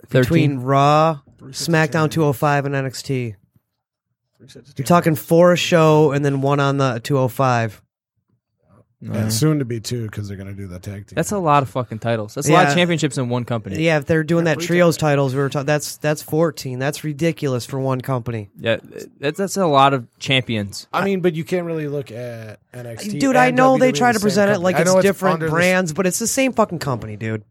13. 0.08 0.20
between 0.22 0.58
Raw, 0.60 1.20
SmackDown 1.40 2.10
205, 2.10 2.66
and 2.66 2.74
NXT. 2.74 3.36
You're 4.40 4.62
oh 4.80 4.82
talking 4.84 5.14
four 5.14 5.52
a 5.52 5.56
show 5.56 6.12
and 6.12 6.24
then 6.24 6.40
one 6.42 6.60
on 6.60 6.76
the 6.78 7.00
205. 7.02 7.82
and 9.00 9.32
soon 9.32 9.60
to 9.60 9.64
be 9.64 9.78
two 9.80 10.06
because 10.06 10.26
they're 10.26 10.36
gonna 10.36 10.52
do 10.54 10.66
the 10.66 10.78
tag 10.80 11.06
team. 11.06 11.14
That's 11.14 11.30
a 11.30 11.38
lot 11.38 11.62
of 11.62 11.70
fucking 11.70 12.00
titles. 12.00 12.34
That's 12.34 12.48
a 12.48 12.52
lot 12.52 12.64
of 12.64 12.70
Yeah. 12.70 12.74
championships 12.76 13.16
in 13.16 13.28
one 13.28 13.44
company. 13.44 13.80
Yeah, 13.82 13.98
if 13.98 14.06
they're 14.06 14.24
doing 14.24 14.44
that 14.46 14.58
trios 14.58 14.96
titles, 14.96 15.34
we 15.34 15.40
were 15.40 15.48
talking. 15.48 15.66
That's 15.66 15.96
that's 15.98 16.20
14. 16.22 16.78
That's 16.80 17.04
ridiculous 17.04 17.64
for 17.64 17.78
one 17.78 18.00
company. 18.00 18.48
Yeah, 18.58 18.78
that's 19.20 19.38
that's 19.38 19.56
a 19.56 19.66
lot 19.66 19.94
of 19.94 20.06
champions. 20.18 20.88
I 20.92 21.04
mean, 21.04 21.20
but 21.20 21.34
you 21.34 21.44
can't 21.44 21.64
really 21.66 21.86
look 21.88 22.10
at 22.10 22.58
NXT. 22.74 23.20
Dude, 23.20 23.36
I 23.36 23.48
and 23.48 23.56
know 23.56 23.78
they 23.78 23.92
WWE 23.92 23.96
try 23.98 24.08
the 24.10 24.14
to 24.14 24.18
same 24.18 24.24
present 24.24 24.50
it 24.50 24.52
company. 24.54 24.64
like 24.64 24.76
I 24.76 24.80
it's 24.82 24.94
know 24.94 25.02
different 25.02 25.34
under 25.34 25.46
the- 25.46 25.52
brands, 25.52 25.92
but 25.92 26.06
it's 26.06 26.18
the 26.18 26.26
same 26.26 26.52
fucking 26.52 26.80
company, 26.80 27.16
dude. 27.16 27.44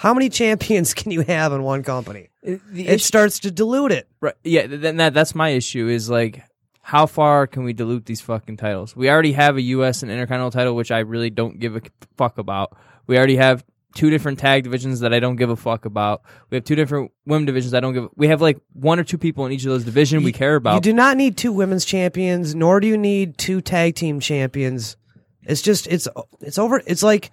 How 0.00 0.14
many 0.14 0.30
champions 0.30 0.94
can 1.00 1.12
you 1.12 1.20
have 1.20 1.52
in 1.52 1.62
one 1.62 1.82
company? 1.82 2.30
It 2.42 3.02
starts 3.02 3.40
to 3.40 3.50
dilute 3.50 3.92
it. 3.92 4.08
Right. 4.22 4.34
Yeah, 4.42 4.66
then 4.66 4.96
that 4.96 5.12
that's 5.12 5.34
my 5.34 5.50
issue 5.50 5.88
is 5.88 6.08
like 6.08 6.42
how 6.80 7.04
far 7.04 7.46
can 7.46 7.64
we 7.64 7.74
dilute 7.74 8.06
these 8.06 8.22
fucking 8.22 8.56
titles? 8.56 8.96
We 8.96 9.10
already 9.10 9.32
have 9.32 9.58
a 9.58 9.60
US 9.60 10.02
and 10.02 10.10
Intercontinental 10.10 10.52
title 10.52 10.74
which 10.74 10.90
I 10.90 11.00
really 11.00 11.28
don't 11.28 11.58
give 11.58 11.76
a 11.76 11.82
fuck 12.16 12.38
about. 12.38 12.74
We 13.06 13.18
already 13.18 13.36
have 13.36 13.62
two 13.94 14.08
different 14.08 14.38
tag 14.38 14.64
divisions 14.64 15.00
that 15.00 15.12
I 15.12 15.20
don't 15.20 15.36
give 15.36 15.50
a 15.50 15.56
fuck 15.56 15.84
about. 15.84 16.22
We 16.48 16.56
have 16.56 16.64
two 16.64 16.76
different 16.76 17.12
women 17.26 17.44
divisions 17.44 17.74
I 17.74 17.80
don't 17.80 17.92
give 17.92 18.08
we 18.16 18.28
have 18.28 18.40
like 18.40 18.58
one 18.72 18.98
or 18.98 19.04
two 19.04 19.18
people 19.18 19.44
in 19.44 19.52
each 19.52 19.66
of 19.66 19.70
those 19.70 19.84
divisions 19.84 20.24
we 20.24 20.32
care 20.32 20.56
about. 20.56 20.76
You 20.76 20.80
do 20.80 20.94
not 20.94 21.18
need 21.18 21.36
two 21.36 21.52
women's 21.52 21.84
champions, 21.84 22.54
nor 22.54 22.80
do 22.80 22.86
you 22.86 22.96
need 22.96 23.36
two 23.36 23.60
tag 23.60 23.96
team 23.96 24.18
champions. 24.18 24.96
It's 25.42 25.60
just 25.60 25.86
it's 25.88 26.08
it's 26.40 26.56
over. 26.58 26.82
It's 26.86 27.02
like 27.02 27.32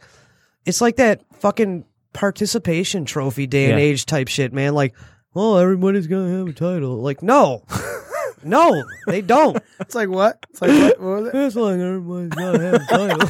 it's 0.66 0.82
like 0.82 0.98
that 0.98 1.22
fucking 1.40 1.86
participation 2.18 3.06
trophy 3.06 3.46
day 3.46 3.70
and 3.70 3.80
Yeah. 3.80 3.86
age 3.86 4.08
type 4.08 4.28
shit, 4.28 4.52
man. 4.52 4.74
Like, 4.74 4.96
oh, 5.36 5.58
everybody's 5.58 6.08
gonna 6.08 6.36
have 6.40 6.48
a 6.48 6.54
title. 6.54 6.96
Like, 6.98 7.22
no, 7.22 7.62
no, 8.44 8.84
they 9.06 9.22
don't. 9.22 9.62
it's 9.80 9.94
like 9.94 10.10
what? 10.10 10.44
It's 10.50 10.60
like 10.62 10.72
what? 10.72 11.00
what 11.00 11.22
was 11.22 11.28
it? 11.28 11.36
It's 11.36 11.56
like 11.56 11.80
everybody's 11.80 12.30
gonna 12.30 12.60
have 12.60 12.82
a 12.82 12.86
title. 12.90 13.30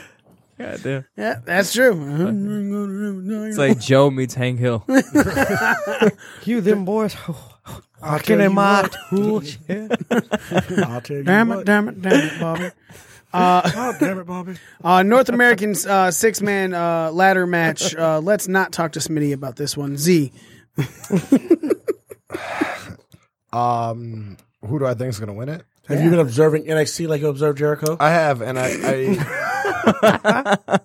God 0.58 0.80
damn. 0.82 1.04
Yeah, 1.16 1.36
that's 1.42 1.72
true. 1.72 1.94
It's 3.48 3.56
like 3.56 3.80
Joe 3.80 4.10
meets 4.10 4.34
Hank 4.34 4.58
Hill. 4.58 4.84
you 6.44 6.60
them 6.60 6.84
boys. 6.84 7.16
I'll 8.02 8.12
Walking 8.12 8.26
tell 8.26 8.40
in 8.40 8.50
you 8.50 8.54
my 8.54 8.82
what. 8.82 8.94
tool. 9.08 9.42
I'll 10.84 11.00
tell 11.00 11.16
you 11.16 11.22
damn 11.24 11.50
it, 11.52 11.64
damn 11.64 11.88
it, 11.88 12.02
damn 12.02 12.20
it, 12.20 12.38
Bobby. 12.40 12.70
Uh, 13.32 13.62
Oh, 13.76 13.96
damn 14.00 14.18
it, 14.18 14.26
Bobby. 14.26 14.56
uh, 14.84 15.02
North 15.02 15.28
American 15.28 15.74
uh, 15.88 16.10
six 16.10 16.40
man 16.42 16.74
uh, 16.74 17.10
ladder 17.12 17.46
match. 17.46 17.94
Uh, 17.94 18.20
let's 18.20 18.48
not 18.48 18.72
talk 18.72 18.92
to 18.92 18.98
Smitty 19.00 19.32
about 19.32 19.56
this 19.56 19.76
one. 19.76 19.96
Z. 19.96 20.32
Um, 23.52 24.36
who 24.64 24.78
do 24.78 24.86
I 24.86 24.94
think 24.94 25.08
is 25.08 25.18
gonna 25.18 25.32
win 25.32 25.48
it? 25.48 25.64
Have 25.88 26.00
you 26.04 26.08
been 26.10 26.20
observing 26.20 26.66
NXT 26.66 27.08
like 27.08 27.20
you 27.20 27.26
observed 27.28 27.58
Jericho? 27.58 27.96
I 27.98 28.10
have, 28.10 28.42
and 28.42 28.56
I. 28.56 28.68
I 29.92 30.78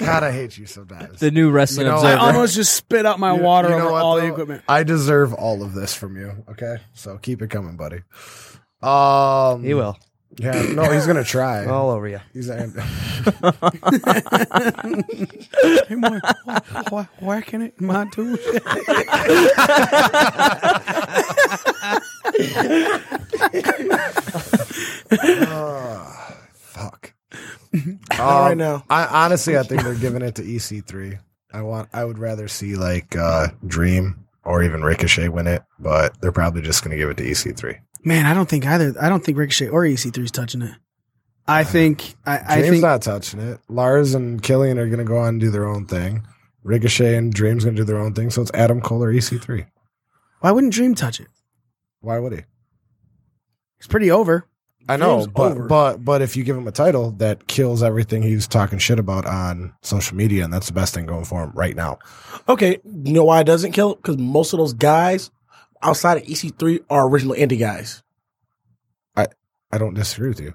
God, 0.00 0.24
I 0.24 0.32
hate 0.32 0.58
you 0.58 0.66
sometimes. 0.66 1.20
The 1.20 1.30
new 1.30 1.52
wrestling 1.52 1.86
You 1.86 1.92
know, 1.92 1.98
I 1.98 2.12
observer. 2.14 2.20
almost 2.20 2.54
just 2.56 2.74
spit 2.74 3.06
out 3.06 3.20
my 3.20 3.36
You- 3.36 3.42
water 3.42 3.68
you 3.68 3.76
know 3.76 3.82
over 3.82 3.92
what, 3.92 4.02
all 4.02 4.16
the 4.16 4.22
though? 4.22 4.26
equipment. 4.28 4.62
I 4.68 4.82
deserve 4.82 5.32
all 5.34 5.62
of 5.62 5.72
this 5.74 5.94
from 5.94 6.16
you. 6.16 6.32
Okay, 6.50 6.78
so 6.94 7.16
keep 7.18 7.42
it 7.42 7.50
coming, 7.50 7.76
buddy. 7.76 8.00
Um, 8.82 9.62
He 9.62 9.72
will 9.74 9.96
Yeah, 10.38 10.62
no, 10.72 10.84
he's 10.90 11.06
gonna 11.06 11.24
try. 11.24 11.66
all 11.70 11.90
over 11.90 12.08
you. 12.08 12.20
He's 12.32 12.48
Hey, 12.48 12.64
boy, 15.94 16.20
wh- 16.46 16.88
wh- 16.90 17.22
whacking 17.22 17.62
it 17.62 17.80
my 17.80 18.06
tool 18.10 18.36
shed. 18.36 18.62
fuck. 26.54 27.12
All 28.18 28.42
right 28.42 28.52
Um, 28.52 28.58
now. 28.58 28.84
I 28.90 29.06
honestly, 29.24 29.56
I 29.58 29.62
think 29.62 29.82
they're 29.82 29.94
giving 29.94 30.22
it 30.22 30.34
to 30.36 30.42
EC3. 30.42 31.18
I 31.52 31.62
want. 31.62 31.88
I 31.92 32.04
would 32.04 32.18
rather 32.18 32.48
see 32.48 32.76
like 32.76 33.14
uh 33.16 33.48
Dream 33.66 34.24
or 34.44 34.62
even 34.62 34.82
Ricochet 34.82 35.28
win 35.28 35.46
it, 35.46 35.62
but 35.78 36.18
they're 36.20 36.32
probably 36.32 36.62
just 36.62 36.82
going 36.82 36.90
to 36.92 36.96
give 36.96 37.10
it 37.10 37.16
to 37.18 37.24
E 37.24 37.30
EC3. 37.32 37.78
Man, 38.04 38.26
I 38.26 38.34
don't 38.34 38.48
think 38.48 38.66
either. 38.66 38.94
I 39.00 39.08
don't 39.08 39.24
think 39.24 39.38
Ricochet 39.38 39.68
or 39.68 39.82
EC3 39.82 40.18
is 40.24 40.30
touching 40.30 40.62
it. 40.62 40.74
I 41.46 41.64
think. 41.64 42.14
I, 42.26 42.40
I 42.46 42.58
Dream's 42.58 42.70
think. 42.70 42.82
not 42.82 43.02
touching 43.02 43.40
it. 43.40 43.60
Lars 43.68 44.14
and 44.14 44.42
Killian 44.42 44.78
are 44.78 44.86
going 44.86 44.98
to 44.98 45.04
go 45.04 45.18
on 45.18 45.28
and 45.28 45.40
do 45.40 45.50
their 45.50 45.66
own 45.66 45.86
thing. 45.86 46.26
Ricochet 46.64 47.16
and 47.16 47.32
Dream's 47.32 47.64
going 47.64 47.76
to 47.76 47.82
do 47.82 47.86
their 47.86 47.98
own 47.98 48.14
thing. 48.14 48.30
So 48.30 48.42
it's 48.42 48.50
Adam 48.54 48.80
Cole 48.80 49.02
or 49.02 49.12
EC3. 49.12 49.66
why 50.40 50.50
wouldn't 50.52 50.72
Dream 50.72 50.94
touch 50.94 51.20
it? 51.20 51.28
Why 52.00 52.18
would 52.18 52.32
he? 52.32 52.40
He's 53.78 53.88
pretty 53.88 54.10
over. 54.10 54.46
I 54.88 54.96
know, 54.96 55.18
Dream's 55.18 55.26
but 55.28 55.52
over. 55.52 55.66
but 55.66 56.04
but 56.04 56.22
if 56.22 56.36
you 56.36 56.42
give 56.42 56.56
him 56.56 56.66
a 56.66 56.72
title, 56.72 57.12
that 57.12 57.46
kills 57.46 57.82
everything 57.84 58.22
he's 58.22 58.48
talking 58.48 58.78
shit 58.80 58.98
about 58.98 59.26
on 59.26 59.74
social 59.82 60.16
media, 60.16 60.42
and 60.44 60.52
that's 60.52 60.66
the 60.66 60.72
best 60.72 60.92
thing 60.94 61.06
going 61.06 61.24
for 61.24 61.44
him 61.44 61.52
right 61.54 61.76
now. 61.76 61.98
Okay, 62.48 62.78
you 62.84 63.12
know 63.12 63.24
why 63.24 63.40
it 63.40 63.44
doesn't 63.44 63.72
kill? 63.72 63.94
Because 63.94 64.18
most 64.18 64.52
of 64.52 64.58
those 64.58 64.72
guys 64.72 65.30
outside 65.82 66.18
of 66.18 66.24
EC3 66.24 66.80
are 66.90 67.08
original 67.08 67.34
indie 67.34 67.58
guys. 67.58 68.02
I 69.16 69.26
I 69.70 69.78
don't 69.78 69.94
disagree 69.94 70.28
with 70.28 70.40
you 70.40 70.54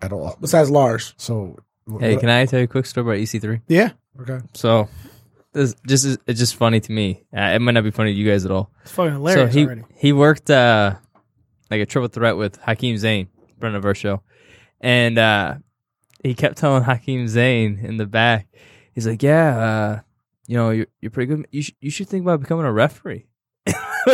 at 0.00 0.12
all. 0.12 0.36
Besides 0.40 0.70
Lars, 0.70 1.14
So 1.16 1.56
wh- 1.88 2.00
Hey, 2.00 2.12
what- 2.14 2.20
can 2.20 2.30
I 2.30 2.46
tell 2.46 2.60
you 2.60 2.64
a 2.64 2.68
quick 2.68 2.86
story 2.86 3.06
about 3.06 3.18
EC3? 3.20 3.60
Yeah, 3.68 3.90
okay. 4.20 4.40
So, 4.54 4.88
this 5.52 5.74
just 5.86 6.04
is 6.04 6.18
it's 6.26 6.38
just 6.38 6.56
funny 6.56 6.80
to 6.80 6.92
me. 6.92 7.24
Uh, 7.36 7.52
it 7.54 7.60
might 7.60 7.72
not 7.72 7.84
be 7.84 7.90
funny 7.90 8.12
to 8.12 8.18
you 8.18 8.28
guys 8.30 8.44
at 8.44 8.50
all. 8.50 8.70
it's 8.82 8.92
fucking 8.92 9.12
hilarious 9.14 9.52
so 9.52 9.58
he 9.58 9.64
already. 9.64 9.82
he 9.96 10.12
worked 10.12 10.50
uh 10.50 10.94
like 11.70 11.80
a 11.80 11.86
triple 11.86 12.08
threat 12.08 12.36
with 12.36 12.56
Hakeem 12.58 12.96
Zayn, 12.96 13.28
friend 13.58 13.74
of 13.76 13.84
our 13.84 13.94
show, 13.94 14.22
and 14.80 15.18
uh 15.18 15.54
he 16.22 16.34
kept 16.34 16.56
telling 16.58 16.82
Hakeem 16.82 17.26
Zayn 17.26 17.82
in 17.82 17.96
the 17.98 18.06
back, 18.06 18.48
he's 18.92 19.06
like, 19.06 19.22
"Yeah, 19.22 19.58
uh, 19.58 20.00
you 20.46 20.56
know, 20.56 20.70
you're 20.70 20.86
you're 21.00 21.10
pretty 21.10 21.34
good. 21.34 21.46
You 21.52 21.62
should 21.62 21.74
you 21.80 21.90
should 21.90 22.08
think 22.08 22.22
about 22.22 22.40
becoming 22.40 22.64
a 22.66 22.72
referee." 22.72 23.26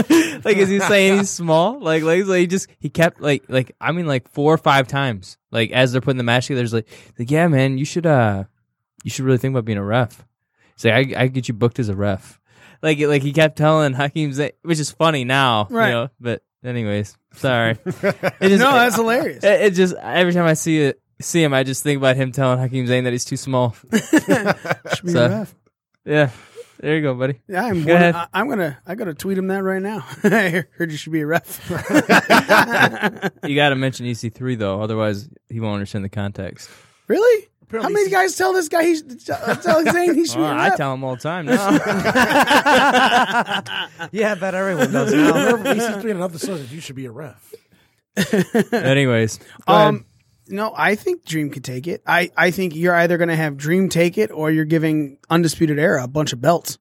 like 0.44 0.56
is 0.56 0.68
he 0.68 0.80
saying 0.80 1.18
he's 1.18 1.30
small? 1.30 1.78
Like 1.80 2.02
like 2.02 2.24
so 2.24 2.32
he 2.32 2.46
just 2.46 2.68
he 2.78 2.88
kept 2.88 3.20
like 3.20 3.44
like 3.48 3.74
I 3.80 3.92
mean 3.92 4.06
like 4.06 4.28
four 4.30 4.52
or 4.54 4.58
five 4.58 4.88
times 4.88 5.36
like 5.50 5.70
as 5.72 5.92
they're 5.92 6.00
putting 6.00 6.18
the 6.18 6.24
match 6.24 6.46
together. 6.46 6.62
He's 6.62 6.72
like 6.74 6.88
like 7.18 7.30
yeah 7.30 7.48
man 7.48 7.78
you 7.78 7.84
should 7.84 8.06
uh 8.06 8.44
you 9.04 9.10
should 9.10 9.24
really 9.24 9.38
think 9.38 9.52
about 9.52 9.64
being 9.64 9.78
a 9.78 9.84
ref. 9.84 10.24
He's 10.76 10.84
like 10.86 11.14
I 11.16 11.22
I 11.22 11.26
get 11.28 11.48
you 11.48 11.54
booked 11.54 11.78
as 11.78 11.88
a 11.88 11.94
ref. 11.94 12.40
Like 12.82 12.98
like 13.00 13.22
he 13.22 13.32
kept 13.32 13.56
telling 13.58 13.92
Hakeem 13.92 14.30
Zayn, 14.30 14.52
which 14.62 14.78
is 14.80 14.90
funny 14.90 15.24
now, 15.24 15.66
Right. 15.70 15.88
You 15.88 15.92
know, 15.92 16.08
but 16.20 16.42
anyways, 16.64 17.16
sorry. 17.34 17.76
It 17.86 18.48
just, 18.48 18.60
no, 18.62 18.72
that's 18.72 18.96
hilarious. 18.96 19.44
it, 19.44 19.60
it 19.60 19.70
just 19.74 19.94
every 19.96 20.32
time 20.32 20.46
I 20.46 20.54
see 20.54 20.80
it 20.80 21.00
see 21.20 21.42
him, 21.42 21.54
I 21.54 21.62
just 21.62 21.82
think 21.84 21.98
about 21.98 22.16
him 22.16 22.32
telling 22.32 22.58
Hakeem 22.58 22.86
Zayn 22.86 23.04
that 23.04 23.12
he's 23.12 23.24
too 23.24 23.36
small. 23.36 23.76
Should 23.92 25.04
be 25.04 25.12
So- 25.12 25.26
a 25.26 25.28
ref. 25.28 25.54
Yeah, 26.04 26.30
there 26.82 26.96
you 26.96 27.02
go, 27.02 27.14
buddy. 27.14 27.40
Yeah, 27.48 27.64
I'm. 27.64 27.80
Go 27.80 27.86
Gonna, 27.86 27.94
ahead. 27.94 28.14
I, 28.14 28.26
I'm 28.34 28.48
gonna. 28.48 28.78
I 28.86 28.94
gotta 28.94 29.14
tweet 29.14 29.38
him 29.38 29.46
that 29.48 29.62
right 29.62 29.80
now. 29.80 30.04
I 30.24 30.64
heard 30.76 30.90
you 30.90 30.96
should 30.98 31.12
be 31.12 31.22
a 31.22 31.26
ref. 31.26 31.70
You 31.70 31.76
got 33.56 33.70
to 33.70 33.76
mention 33.76 34.04
EC3 34.06 34.58
though, 34.58 34.80
otherwise 34.82 35.28
he 35.48 35.60
won't 35.60 35.74
understand 35.74 36.04
the 36.04 36.08
context. 36.10 36.68
really? 37.08 37.48
How 37.70 37.88
many 37.88 38.10
guys 38.10 38.36
tell 38.36 38.52
this 38.52 38.68
guy 38.68 38.84
he's 38.84 39.02
tell 39.24 39.82
Zane 39.82 40.14
he 40.14 40.26
should 40.26 40.36
Oh, 40.36 40.40
be 40.40 40.44
a 40.44 40.48
I 40.48 40.68
ref? 40.68 40.76
tell 40.76 40.92
him 40.92 41.02
all 41.04 41.16
the 41.16 41.22
time 41.22 41.46
now. 41.46 41.70
Yeah, 44.12 44.32
I 44.32 44.34
bet 44.34 44.54
everyone 44.54 44.92
does 44.92 45.14
I 45.14 45.16
now. 45.16 45.56
EC3 45.56 46.10
and 46.10 46.20
other 46.22 46.38
sources, 46.38 46.70
you 46.70 46.80
should 46.82 46.96
be 46.96 47.06
a 47.06 47.10
ref. 47.10 47.54
anyways, 48.72 49.38
go 49.38 49.44
ahead. 49.68 49.86
Um, 49.88 50.04
no, 50.48 50.72
I 50.76 50.94
think 50.94 51.24
Dream 51.24 51.50
could 51.50 51.64
take 51.64 51.86
it. 51.86 52.02
I, 52.06 52.30
I 52.36 52.50
think 52.50 52.74
you're 52.74 52.94
either 52.94 53.16
going 53.18 53.28
to 53.28 53.36
have 53.36 53.56
Dream 53.56 53.88
take 53.88 54.18
it 54.18 54.30
or 54.30 54.50
you're 54.50 54.64
giving 54.64 55.18
Undisputed 55.30 55.78
Era 55.78 56.04
a 56.04 56.08
bunch 56.08 56.32
of 56.32 56.40
belts. 56.40 56.78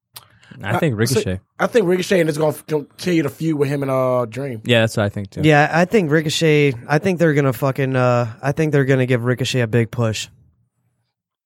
I 0.63 0.77
think 0.79 0.97
Ricochet. 0.97 1.39
I 1.57 1.67
think 1.67 1.87
Ricochet 1.87 2.19
and 2.19 2.29
it's 2.29 2.37
going 2.37 2.53
to 2.53 2.63
continue 2.63 3.23
to 3.23 3.29
feud 3.29 3.57
with 3.57 3.69
him 3.69 3.81
and 3.83 3.89
uh 3.89 4.25
Dream. 4.25 4.61
Yeah, 4.65 4.81
that's 4.81 4.97
what 4.97 5.05
I 5.05 5.09
think 5.09 5.31
too. 5.31 5.41
Yeah, 5.43 5.69
I 5.71 5.85
think 5.85 6.11
Ricochet. 6.11 6.73
I 6.87 6.99
think 6.99 7.19
they're 7.19 7.33
gonna 7.33 7.53
fucking. 7.53 7.95
Uh, 7.95 8.31
I 8.43 8.51
think 8.51 8.71
they're 8.73 8.85
gonna 8.85 9.05
give 9.05 9.23
Ricochet 9.23 9.61
a 9.61 9.67
big 9.67 9.89
push. 9.91 10.27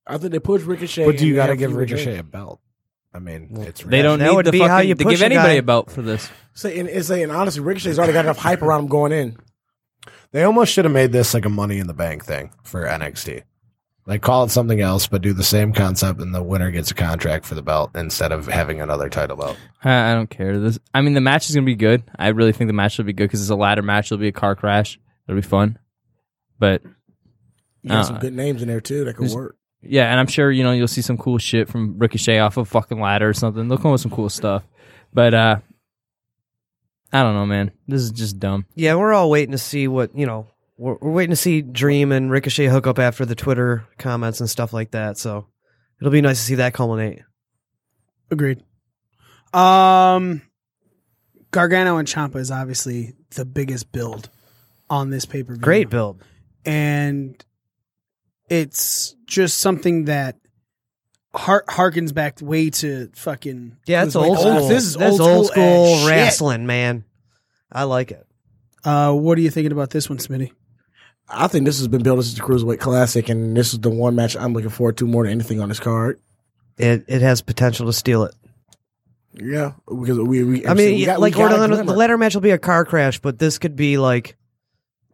I 0.08 0.18
think 0.18 0.32
they 0.32 0.40
push 0.40 0.64
Ricochet. 0.64 1.06
But 1.06 1.18
do 1.18 1.28
you 1.28 1.36
got 1.36 1.48
to 1.48 1.56
give 1.56 1.72
feud 1.72 1.88
Dream. 1.88 1.98
Ricochet 2.00 2.18
a 2.18 2.24
belt? 2.24 2.60
I 3.14 3.20
mean, 3.20 3.50
it's 3.62 3.82
They 3.84 4.02
don't 4.02 4.20
That 4.20 4.30
need 4.30 4.36
would 4.36 4.46
the 4.48 4.52
be 4.52 4.58
fucking 4.60 4.70
how 4.70 4.80
you 4.80 4.96
to 4.96 5.04
push 5.04 5.14
give 5.14 5.22
a 5.22 5.26
anybody 5.26 5.54
guy. 5.54 5.60
a 5.60 5.64
belt 5.64 5.90
for 5.92 6.02
this. 6.02 6.30
Say, 6.54 6.78
and 6.80 6.90
it's 6.90 7.08
saying 7.08 7.32
honestly, 7.32 7.62
Ricochet's 7.62 7.98
already 7.98 8.12
got 8.14 8.26
enough 8.26 8.38
hype 8.40 8.62
around 8.62 8.82
him 8.82 8.88
going 8.88 9.12
in. 9.14 9.38
They 10.32 10.44
almost 10.44 10.72
should 10.74 10.86
have 10.86 10.94
made 10.94 11.12
this 11.12 11.34
like 11.34 11.46
a 11.46 11.50
money 11.50 11.80
in 11.80 11.88
the 11.88 11.94
bank 11.94 12.26
thing 12.26 12.52
for 12.64 12.86
NXT. 12.86 13.44
Like 14.08 14.22
call 14.22 14.44
it 14.44 14.52
something 14.52 14.82
else, 14.82 15.08
but 15.08 15.22
do 15.24 15.34
the 15.34 15.44
same 15.44 15.74
concept, 15.74 16.22
and 16.22 16.34
the 16.36 16.44
winner 16.44 16.70
gets 16.70 16.92
a 16.92 16.94
contract 16.94 17.44
for 17.46 17.56
the 17.56 17.64
belt 17.64 17.92
instead 17.96 18.32
of 18.32 18.46
having 18.46 18.80
another 18.80 19.10
title 19.10 19.36
belt. 19.38 19.58
I, 19.84 20.12
I 20.12 20.14
don't 20.14 20.30
care. 20.30 20.60
This, 20.60 20.78
I 20.94 21.02
mean, 21.02 21.14
the 21.16 21.22
match 21.22 21.50
is 21.50 21.56
gonna 21.56 21.66
be 21.66 21.76
good. 21.76 22.04
I 22.20 22.28
really 22.28 22.52
think 22.52 22.68
the 22.68 22.74
match 22.74 22.98
will 23.00 23.06
be 23.06 23.14
good 23.14 23.24
because 23.26 23.42
it's 23.42 23.50
a 23.50 23.56
ladder 23.56 23.82
match. 23.82 24.08
It'll 24.08 24.22
be 24.22 24.28
a 24.28 24.32
car 24.32 24.56
crash. 24.56 25.00
It'll 25.28 25.42
be 25.42 25.48
fun. 25.48 25.80
But 26.60 26.84
You 27.82 27.90
got 27.90 28.00
Uh, 28.00 28.04
some 28.04 28.20
good 28.20 28.34
names 28.34 28.62
in 28.62 28.68
there 28.68 28.80
too 28.82 29.06
that 29.06 29.16
could 29.16 29.32
work. 29.32 29.56
yeah, 29.82 30.12
and 30.12 30.20
I'm 30.20 30.28
sure 30.28 30.52
you 30.52 30.64
know 30.64 30.72
you'll 30.72 30.88
see 30.88 31.02
some 31.02 31.18
cool 31.18 31.40
shit 31.40 31.68
from 31.68 31.98
Ricochet 31.98 32.38
off 32.40 32.58
of 32.58 32.68
fucking 32.68 33.00
ladder 33.00 33.28
or 33.30 33.34
something. 33.34 33.68
They'll 33.68 33.78
come 33.80 33.92
with 33.92 34.02
some 34.02 34.12
cool 34.12 34.30
stuff. 34.30 34.64
But 35.14 35.34
uh 35.34 35.56
I 37.16 37.24
don't 37.24 37.34
know, 37.34 37.46
man. 37.46 37.72
This 37.88 38.02
is 38.02 38.12
just 38.12 38.40
dumb. 38.40 38.66
Yeah, 38.76 38.96
we're 38.96 39.14
all 39.14 39.30
waiting 39.30 39.54
to 39.54 39.58
see 39.58 39.88
what 39.88 40.18
you 40.18 40.26
know. 40.26 40.48
We're, 40.78 40.98
we're 41.00 41.12
waiting 41.12 41.30
to 41.30 41.38
see 41.38 41.62
Dream 41.62 42.12
and 42.12 42.30
Ricochet 42.30 42.66
hook 42.66 42.88
up 42.88 43.00
after 43.00 43.24
the 43.24 43.36
Twitter 43.36 43.88
comments 43.98 44.42
and 44.42 44.50
stuff 44.50 44.74
like 44.74 44.92
that. 44.92 45.18
So 45.18 45.48
it'll 46.02 46.12
be 46.12 46.20
nice 46.20 46.40
to 46.40 46.44
see 46.44 46.56
that 46.56 46.74
culminate. 46.74 47.22
Agreed. 48.30 48.62
Um, 49.54 50.42
Gargano 51.52 51.96
and 51.96 52.08
Ciampa 52.08 52.36
is 52.36 52.52
obviously 52.52 53.14
the 53.34 53.46
biggest 53.46 53.94
build 53.94 54.30
on 54.90 55.10
this 55.10 55.24
pay 55.26 55.42
per 55.42 55.54
view. 55.54 55.62
Great 55.62 55.90
build. 55.90 56.22
and 56.66 57.42
it's 58.50 59.16
just 59.26 59.60
something 59.60 60.06
that 60.06 60.36
har- 61.36 61.66
harkens 61.68 62.14
back 62.14 62.40
way 62.42 62.70
to 62.72 63.10
fucking 63.16 63.78
Yeah, 63.86 64.04
it's 64.04 64.16
like, 64.16 64.28
old 64.30 64.40
school. 64.40 64.68
This 64.68 64.84
is 64.86 64.94
That's 64.96 65.20
old, 65.20 65.48
school, 65.48 65.64
as 65.64 66.00
shit. 66.00 66.10
wrestling, 66.10 66.66
man. 66.66 67.04
I 67.72 67.84
like 67.84 68.12
it. 68.12 68.26
Uh, 68.84 69.14
what 69.14 69.38
are 69.38 69.42
you 69.42 69.50
thinking 69.50 69.72
about 69.72 69.90
this 69.90 70.10
one, 70.10 70.18
Smitty? 70.20 70.52
I 71.28 71.48
think 71.48 71.66
this 71.66 71.80
has 71.80 71.88
been 71.88 72.04
built 72.04 72.20
as 72.20 72.36
the 72.36 72.42
Cruiserweight 72.42 72.80
Classic, 72.80 73.28
and 73.30 73.58
this 73.58 73.74
is 73.74 73.80
the 73.80 73.90
one 73.90 74.16
match 74.16 74.38
I'm 74.38 74.54
looking 74.54 74.70
forward 74.70 74.98
to 74.98 75.08
more 75.08 75.24
than 75.24 75.32
anything 75.32 75.60
on 75.60 75.70
this 75.70 75.80
card. 75.80 76.20
It 76.78 77.06
it 77.08 77.22
has 77.22 77.42
potential 77.42 77.88
to 77.88 77.94
steal 77.94 78.24
it. 78.26 78.36
Yeah, 79.34 79.74
because 79.88 80.18
we, 80.20 80.44
we 80.44 80.68
I 80.68 80.74
mean, 80.76 80.96
we 80.96 81.06
got- 81.06 81.18
we 81.18 81.22
like 81.24 81.34
got 81.36 81.52
or 81.52 81.56
a 81.64 81.68
the, 81.68 81.76
the 81.84 81.84
glimmer. 81.94 82.18
match 82.18 82.36
will 82.36 82.42
be 82.42 82.52
a 82.52 82.58
car 82.58 82.86
crash, 82.86 83.20
but 83.20 83.40
this 83.40 83.58
could 83.58 83.76
be 83.76 83.98
like, 83.98 84.38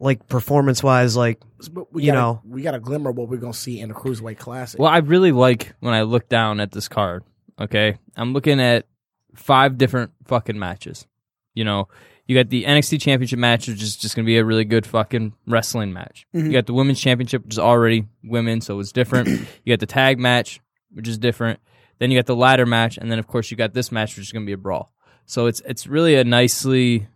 like 0.02 0.26
performance 0.28 0.82
wise, 0.82 1.16
like 1.16 1.40
But 1.72 1.92
we 1.92 2.02
you 2.04 2.12
got 2.12 2.18
a- 2.18 2.20
know. 2.20 2.40
we 2.44 2.62
got 2.62 2.74
a 2.74 2.80
glimmer 2.80 3.10
of 3.10 3.16
what 3.16 3.28
we're 3.28 3.36
gonna 3.36 3.54
see 3.54 3.80
in 3.80 3.88
the 3.88 3.94
Cruiserweight 3.94 4.38
Classic. 4.38 4.78
Well, 4.80 4.90
I 4.90 4.98
really 4.98 5.32
like 5.32 5.74
when 5.80 5.94
I 5.94 6.02
look 6.02 6.28
down 6.28 6.58
at 6.60 6.72
this 6.72 6.88
card. 6.88 7.22
Okay, 7.60 7.98
I'm 8.16 8.32
looking 8.32 8.60
at 8.60 8.86
five 9.34 9.78
different 9.78 10.10
fucking 10.26 10.58
matches. 10.58 11.06
You 11.54 11.64
know, 11.64 11.88
you 12.26 12.34
got 12.36 12.48
the 12.50 12.64
NXT 12.64 13.00
Championship 13.00 13.38
match, 13.38 13.68
which 13.68 13.82
is 13.82 13.94
just 13.96 14.16
going 14.16 14.24
to 14.24 14.26
be 14.26 14.38
a 14.38 14.44
really 14.44 14.64
good 14.64 14.86
fucking 14.86 15.34
wrestling 15.46 15.92
match. 15.92 16.26
Mhm. 16.34 16.46
You 16.46 16.52
got 16.52 16.66
the 16.66 16.72
Women's 16.74 17.00
Championship, 17.00 17.44
which 17.44 17.54
is 17.54 17.58
already 17.58 18.06
women, 18.24 18.60
so 18.60 18.80
it's 18.80 18.90
different. 18.92 19.28
you 19.64 19.72
got 19.72 19.80
the 19.80 19.86
tag 19.86 20.18
match, 20.18 20.60
which 20.92 21.06
is 21.06 21.18
different. 21.18 21.60
Then 21.98 22.10
you 22.10 22.18
got 22.18 22.26
the 22.26 22.34
ladder 22.36 22.66
match, 22.66 22.98
and 22.98 23.10
then 23.12 23.18
of 23.18 23.26
course 23.28 23.50
you 23.50 23.56
got 23.56 23.74
this 23.74 23.92
match, 23.92 24.16
which 24.16 24.26
is 24.26 24.32
going 24.32 24.44
to 24.44 24.46
be 24.46 24.54
a 24.54 24.58
brawl. 24.58 24.92
So 25.26 25.46
it's 25.46 25.60
it's 25.66 25.86
really 25.86 26.16
a 26.16 26.24
nicely 26.24 27.06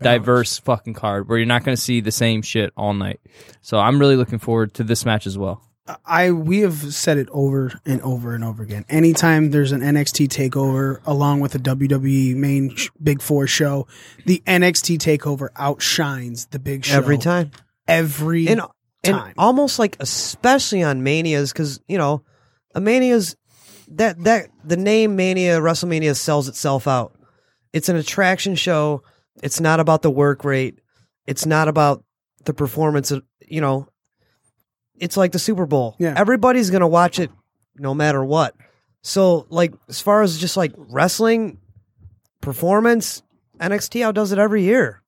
diverse 0.00 0.58
fucking 0.58 0.94
card 0.94 1.28
where 1.28 1.38
you're 1.38 1.46
not 1.46 1.64
going 1.64 1.76
to 1.76 1.80
see 1.80 2.00
the 2.00 2.12
same 2.12 2.42
shit 2.42 2.72
all 2.76 2.94
night. 2.94 3.20
So 3.60 3.78
I'm 3.78 3.98
really 3.98 4.16
looking 4.16 4.38
forward 4.38 4.74
to 4.74 4.84
this 4.84 5.04
match 5.04 5.26
as 5.26 5.38
well. 5.38 5.62
I 6.06 6.30
we 6.30 6.60
have 6.60 6.94
said 6.94 7.18
it 7.18 7.28
over 7.30 7.78
and 7.84 8.00
over 8.00 8.34
and 8.34 8.42
over 8.42 8.62
again. 8.62 8.86
Anytime 8.88 9.50
there's 9.50 9.72
an 9.72 9.82
NXT 9.82 10.28
takeover 10.28 11.00
along 11.04 11.40
with 11.40 11.54
a 11.54 11.58
WWE 11.58 12.34
main 12.36 12.74
sh- 12.74 12.88
Big 13.02 13.20
Four 13.20 13.46
show, 13.46 13.86
the 14.24 14.42
NXT 14.46 14.96
takeover 14.96 15.48
outshines 15.56 16.46
the 16.46 16.58
big 16.58 16.86
show 16.86 16.96
every 16.96 17.18
time. 17.18 17.50
Every 17.86 18.48
and, 18.48 18.62
and 19.04 19.16
time. 19.16 19.34
almost 19.36 19.78
like 19.78 19.98
especially 20.00 20.82
on 20.82 21.02
manias 21.02 21.52
because 21.52 21.80
you 21.86 21.98
know 21.98 22.22
a 22.74 22.80
mania's 22.80 23.36
that 23.88 24.22
that 24.24 24.48
the 24.64 24.76
name 24.78 25.16
mania 25.16 25.60
wrestlemania 25.60 26.16
sells 26.16 26.48
itself 26.48 26.88
out 26.88 27.14
it's 27.72 27.90
an 27.90 27.96
attraction 27.96 28.54
show 28.54 29.02
it's 29.42 29.60
not 29.60 29.80
about 29.80 30.02
the 30.02 30.10
work 30.10 30.44
rate 30.44 30.78
it's 31.26 31.46
not 31.46 31.68
about 31.68 32.04
the 32.44 32.54
performance 32.54 33.10
of 33.10 33.22
you 33.46 33.60
know 33.60 33.88
it's 34.96 35.16
like 35.16 35.32
the 35.32 35.38
super 35.38 35.66
bowl 35.66 35.96
Yeah. 35.98 36.14
everybody's 36.16 36.70
gonna 36.70 36.88
watch 36.88 37.18
it 37.18 37.30
no 37.76 37.94
matter 37.94 38.24
what 38.24 38.54
so 39.02 39.46
like 39.50 39.72
as 39.88 40.00
far 40.00 40.22
as 40.22 40.38
just 40.38 40.56
like 40.56 40.72
wrestling 40.76 41.58
performance 42.40 43.22
nxt 43.60 44.02
outdoes 44.02 44.32
it 44.32 44.38
every 44.38 44.62
year 44.62 45.00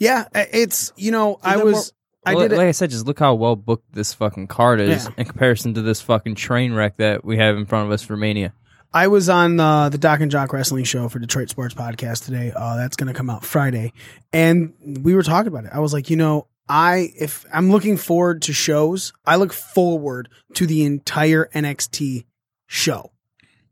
yeah, 0.00 0.24
it's 0.34 0.92
you 0.96 1.12
know 1.12 1.38
I 1.40 1.56
that 1.56 1.64
was 1.64 1.92
I 2.26 2.34
Well, 2.34 2.48
did 2.48 2.56
like 2.56 2.64
it. 2.66 2.68
I 2.68 2.72
said, 2.72 2.90
just 2.90 3.06
look 3.06 3.20
how 3.20 3.34
well 3.34 3.54
booked 3.54 3.92
this 3.92 4.12
fucking 4.12 4.48
card 4.48 4.80
is 4.80 5.04
Yeah. 5.04 5.10
in 5.18 5.24
comparison 5.26 5.74
to 5.74 5.82
this 5.82 6.00
fucking 6.00 6.34
train 6.34 6.72
wreck 6.72 6.96
that 6.96 7.24
we 7.24 7.36
have 7.36 7.56
in 7.56 7.64
front 7.64 7.86
of 7.86 7.92
us 7.92 8.02
for 8.02 8.16
Mania. 8.16 8.52
I 8.94 9.08
was 9.08 9.28
on 9.28 9.58
uh, 9.58 9.88
the 9.88 9.98
Doc 9.98 10.20
and 10.20 10.30
Jock 10.30 10.52
Wrestling 10.52 10.84
Show 10.84 11.08
for 11.08 11.18
Detroit 11.18 11.48
Sports 11.50 11.74
Podcast 11.74 12.24
today. 12.24 12.52
Uh, 12.54 12.76
that's 12.76 12.94
going 12.96 13.08
to 13.08 13.12
come 13.12 13.28
out 13.28 13.44
Friday, 13.44 13.92
and 14.32 14.72
we 15.02 15.14
were 15.14 15.24
talking 15.24 15.48
about 15.48 15.64
it. 15.64 15.70
I 15.74 15.80
was 15.80 15.92
like, 15.92 16.10
you 16.10 16.16
know, 16.16 16.46
I 16.68 17.12
if 17.18 17.44
I'm 17.52 17.70
looking 17.72 17.96
forward 17.96 18.42
to 18.42 18.52
shows, 18.52 19.12
I 19.26 19.34
look 19.36 19.52
forward 19.52 20.28
to 20.54 20.66
the 20.66 20.84
entire 20.84 21.50
NXT 21.54 22.24
show. 22.66 23.10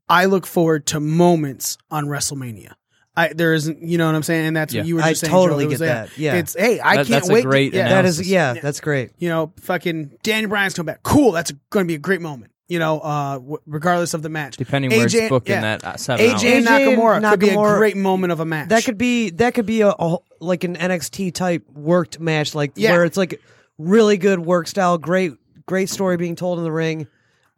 I 0.09 0.25
look 0.27 0.45
forward 0.45 0.87
to 0.89 0.99
moments 1.01 1.79
on 1.91 2.07
WrestleMania. 2.07 2.73
I 3.17 3.33
there 3.33 3.55
isn't, 3.55 3.81
you 3.83 3.99
know 3.99 4.07
what 4.07 4.15
I'm 4.17 4.23
saying, 4.25 4.47
and 4.47 4.57
that's 4.57 4.75
Yeah. 4.75 4.81
what 4.81 4.89
you 4.89 4.97
were 4.97 5.03
I 5.03 5.11
just 5.11 5.21
saying. 5.21 5.31
totally. 5.31 5.69
Get 5.69 5.79
that. 5.81 6.19
Yeah. 6.19 6.35
it's 6.35 6.57
hey, 6.59 6.81
I 6.81 6.97
That- 6.97 7.07
can't 7.07 7.27
wait. 7.29 7.43
to- 7.43 7.49
great 7.49 7.73
yeah, 7.75 7.91
that 7.91 8.05
is 8.07 8.29
yeah, 8.29 8.55
that's 8.55 8.81
great. 8.81 9.11
you 9.19 9.29
know, 9.29 9.53
fucking 9.61 10.17
Daniel 10.25 10.49
Bryan's 10.51 10.75
coming 10.75 10.93
back. 10.93 11.03
Cool, 11.05 11.31
that's 11.33 11.53
going 11.71 11.85
to 11.85 11.89
be 11.89 11.95
a 11.95 11.99
great 11.99 12.21
moment. 12.21 12.52
You 12.69 12.79
know, 12.79 13.01
uh, 13.01 13.35
w- 13.35 13.59
regardless 13.67 14.15
of 14.15 14.23
the 14.23 14.29
match, 14.31 14.57
Depending 14.57 14.91
where 14.93 15.05
it's 15.05 15.15
AJ 15.15 15.29
booked 15.29 15.51
in 15.51 15.61
that 15.61 15.85
uh, 15.85 15.97
seven 15.97 16.25
AJ 16.25 16.33
hours. 16.33 16.43
and 16.45 16.67
Nakamura, 16.67 17.21
AJ 17.21 17.31
could 17.31 17.41
be 17.41 17.49
a 17.51 17.55
great 17.77 17.97
moment 17.97 18.33
of 18.33 18.41
a 18.41 18.45
match. 18.47 18.69
That 18.71 18.85
could 18.85 18.97
be 18.97 19.31
that 19.31 19.53
could 19.55 19.67
be 19.67 19.83
a, 19.83 19.89
a 19.91 20.17
like 20.41 20.65
an 20.65 20.77
NXT 20.77 21.35
type 21.35 21.69
worked 21.75 22.19
match, 22.21 22.55
like 22.55 22.73
Yeah. 22.77 22.93
where 22.93 23.05
it's 23.05 23.17
like 23.19 23.41
really 23.79 24.17
good 24.17 24.41
work 24.41 24.69
style, 24.69 24.97
great 24.97 25.33
great 25.67 25.91
story 25.91 26.17
being 26.17 26.35
told 26.37 26.59
in 26.59 26.65
the 26.65 26.73
ring, 26.73 27.09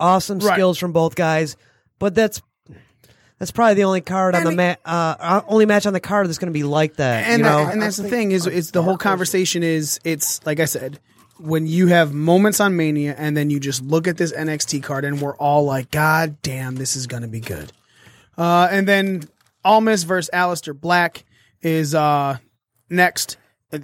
awesome 0.01 0.39
Right. 0.41 0.55
skills 0.55 0.79
from 0.79 0.93
both 0.93 1.15
guys. 1.15 1.57
But 2.01 2.15
that's 2.17 2.43
that's 3.39 3.51
probably 3.51 3.75
the 3.75 3.85
only 3.85 4.01
card 4.01 4.35
on 4.35 4.43
And 4.43 4.51
the 4.53 4.57
mat, 4.57 4.81
uh, 4.85 5.15
uh, 5.19 5.41
only 5.49 5.67
match 5.67 5.87
on 5.87 5.93
the 5.93 6.01
card 6.01 6.27
that's 6.29 6.39
going 6.39 6.53
to 6.53 6.57
be 6.57 6.63
like 6.65 6.97
that. 6.97 7.27
and 7.27 7.39
you 7.39 7.45
know, 7.45 7.65
that- 7.65 7.73
and 7.73 7.83
that's 7.83 7.97
the 7.99 8.09
thing 8.09 8.33
is, 8.33 8.47
it's 8.47 8.71
the 8.71 8.83
whole 8.83 8.97
conversation 8.97 9.63
is 9.63 10.01
it's 10.05 10.41
like 10.47 10.61
I 10.61 10.65
said, 10.67 10.99
when 11.39 11.67
you 11.67 11.89
have 11.89 12.13
moments 12.13 12.61
on 12.61 12.77
Mania 12.77 13.15
and 13.19 13.37
then 13.37 13.51
you 13.51 13.59
just 13.61 13.83
look 13.83 14.07
at 14.07 14.17
this 14.17 14.33
NXT 14.33 14.83
card 14.83 15.05
and 15.05 15.21
we're 15.21 15.37
all 15.37 15.65
like, 15.65 15.91
God 15.91 16.41
damn, 16.43 16.77
this 16.77 16.97
is 16.97 17.07
gonna 17.07 17.29
be 17.29 17.41
good. 17.41 17.73
Uh, 18.39 18.69
and 18.71 18.87
then 18.89 19.23
Almas 19.65 20.03
versus 20.05 20.31
Aleister 20.33 20.79
Black 20.79 21.25
is 21.63 21.95
uh 21.95 22.39
next. 22.91 23.37
Uh, 23.73 23.79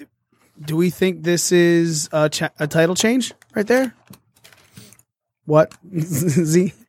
Do 0.65 0.77
we 0.77 0.91
think 0.91 1.23
this 1.23 1.53
is 1.53 2.09
a, 2.13 2.29
cha- 2.29 2.51
a 2.59 2.67
title 2.67 2.95
change 2.95 3.33
right 3.55 3.67
there? 3.67 3.95
What 5.47 5.75
Z? 5.99 6.73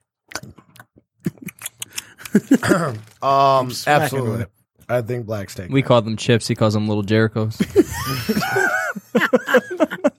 Um, 3.22 3.72
absolutely. 3.88 4.46
I 4.88 5.02
think 5.02 5.26
Black's 5.26 5.54
taking. 5.54 5.74
We 5.74 5.82
call 5.82 6.02
them 6.02 6.16
chips. 6.16 6.48
He 6.48 6.56
calls 6.56 6.74
them 6.74 6.88
little 6.88 7.04
Jerichos. 7.04 7.60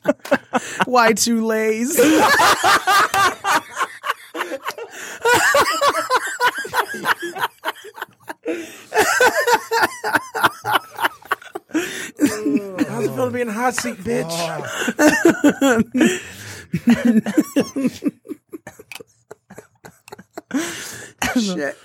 Why 0.85 1.13
two 1.13 1.45
lays? 1.47 1.97
How's 12.89 13.07
it 13.07 13.15
feel 13.15 13.27
to 13.27 13.31
be 13.33 13.41
in 13.41 13.47
the 13.49 13.53
hot 13.53 13.75
seat, 13.75 13.97
bitch? 13.99 14.33
Shit. 21.35 21.77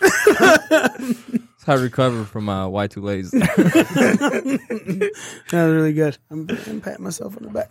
That's 1.68 1.80
how 1.80 1.82
I 1.82 1.86
recover 1.86 2.24
from 2.24 2.48
uh, 2.48 2.70
Y 2.70 2.88
two 2.88 3.02
lays. 3.02 3.30
That 3.32 5.12
was 5.52 5.74
really 5.74 5.92
good. 5.92 6.18
I'm, 6.32 6.48
I'm 6.68 6.80
patting 6.80 7.04
myself 7.04 7.36
on 7.36 7.44
the 7.44 7.50
back. 7.50 7.70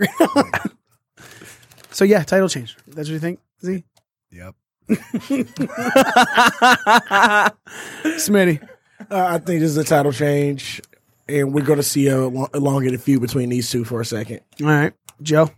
so 1.93 2.05
yeah, 2.05 2.23
title 2.23 2.49
change. 2.51 2.77
That's 2.87 3.09
what 3.09 3.15
you 3.15 3.19
think, 3.19 3.41
Z? 3.65 3.85
Yep. 4.31 4.55
Smitty. 8.19 8.63
Uh, 9.11 9.25
I 9.27 9.39
think 9.39 9.61
this 9.61 9.71
is 9.71 9.77
a 9.79 9.85
title 9.85 10.13
change, 10.13 10.83
and 11.29 11.55
we're 11.55 11.65
going 11.65 11.79
to 11.79 11.83
see 11.83 12.09
a 12.09 12.19
lo- 12.19 12.49
elongated 12.53 13.01
feud 13.01 13.23
between 13.23 13.49
these 13.49 13.71
two 13.71 13.85
for 13.85 14.01
a 14.03 14.05
second. 14.05 14.41
All 14.61 14.67
right, 14.69 14.93
Joe. 15.23 15.51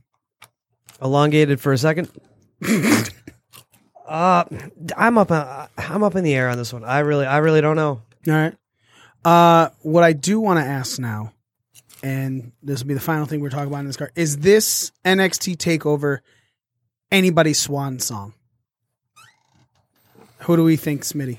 elongated 1.02 1.60
for 1.60 1.73
a 1.73 1.78
second. 1.78 2.09
uh, 4.06 4.44
I'm 4.97 5.19
up. 5.19 5.31
Uh, 5.32 5.66
I'm 5.77 6.05
up 6.05 6.15
in 6.15 6.23
the 6.24 6.35
air 6.35 6.48
on 6.48 6.56
this 6.56 6.73
one. 6.73 6.85
I 6.85 7.01
really, 7.01 7.27
I 7.27 7.39
really 7.39 7.60
don't 7.60 7.77
know. 7.77 8.02
All 8.29 8.35
right. 8.35 8.55
Uh, 9.25 9.71
what 9.81 10.05
I 10.05 10.13
do 10.13 10.41
want 10.41 10.61
to 10.61 10.65
ask 10.65 10.99
now, 10.99 11.33
and 12.03 12.53
this 12.63 12.81
will 12.81 12.89
be 12.89 12.95
the 12.95 13.01
final 13.01 13.27
thing 13.27 13.41
we're 13.41 13.51
talking 13.51 13.67
about 13.69 13.81
in 13.81 13.87
this 13.87 13.97
card, 13.97 14.13
is 14.15 14.39
this 14.39 14.93
NXT 15.05 15.57
Takeover 15.57 16.19
anybody's 17.11 17.59
swan 17.59 17.99
song? 17.99 18.35
Who 20.41 20.57
do 20.57 20.65
we 20.65 20.77
think, 20.77 21.03
Smitty? 21.03 21.39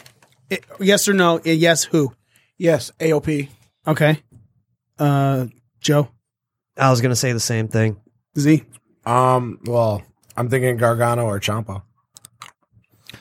It- 0.50 0.66
yes 0.80 1.08
or 1.08 1.14
no? 1.14 1.38
Uh, 1.38 1.42
Yes. 1.46 1.84
Who? 1.86 2.14
Yes, 2.58 2.92
AOP. 3.00 3.50
Okay. 3.88 4.22
Uh, 4.98 5.46
Joe. 5.80 6.10
I 6.78 6.90
was 6.90 7.02
gonna 7.02 7.16
say 7.16 7.32
the 7.32 7.40
same 7.40 7.68
thing. 7.68 7.98
Z. 8.38 8.64
Um. 9.06 9.60
Well, 9.66 10.04
I'm 10.36 10.50
thinking 10.50 10.76
Gargano 10.78 11.26
or 11.26 11.40
Ciampa. 11.40 11.84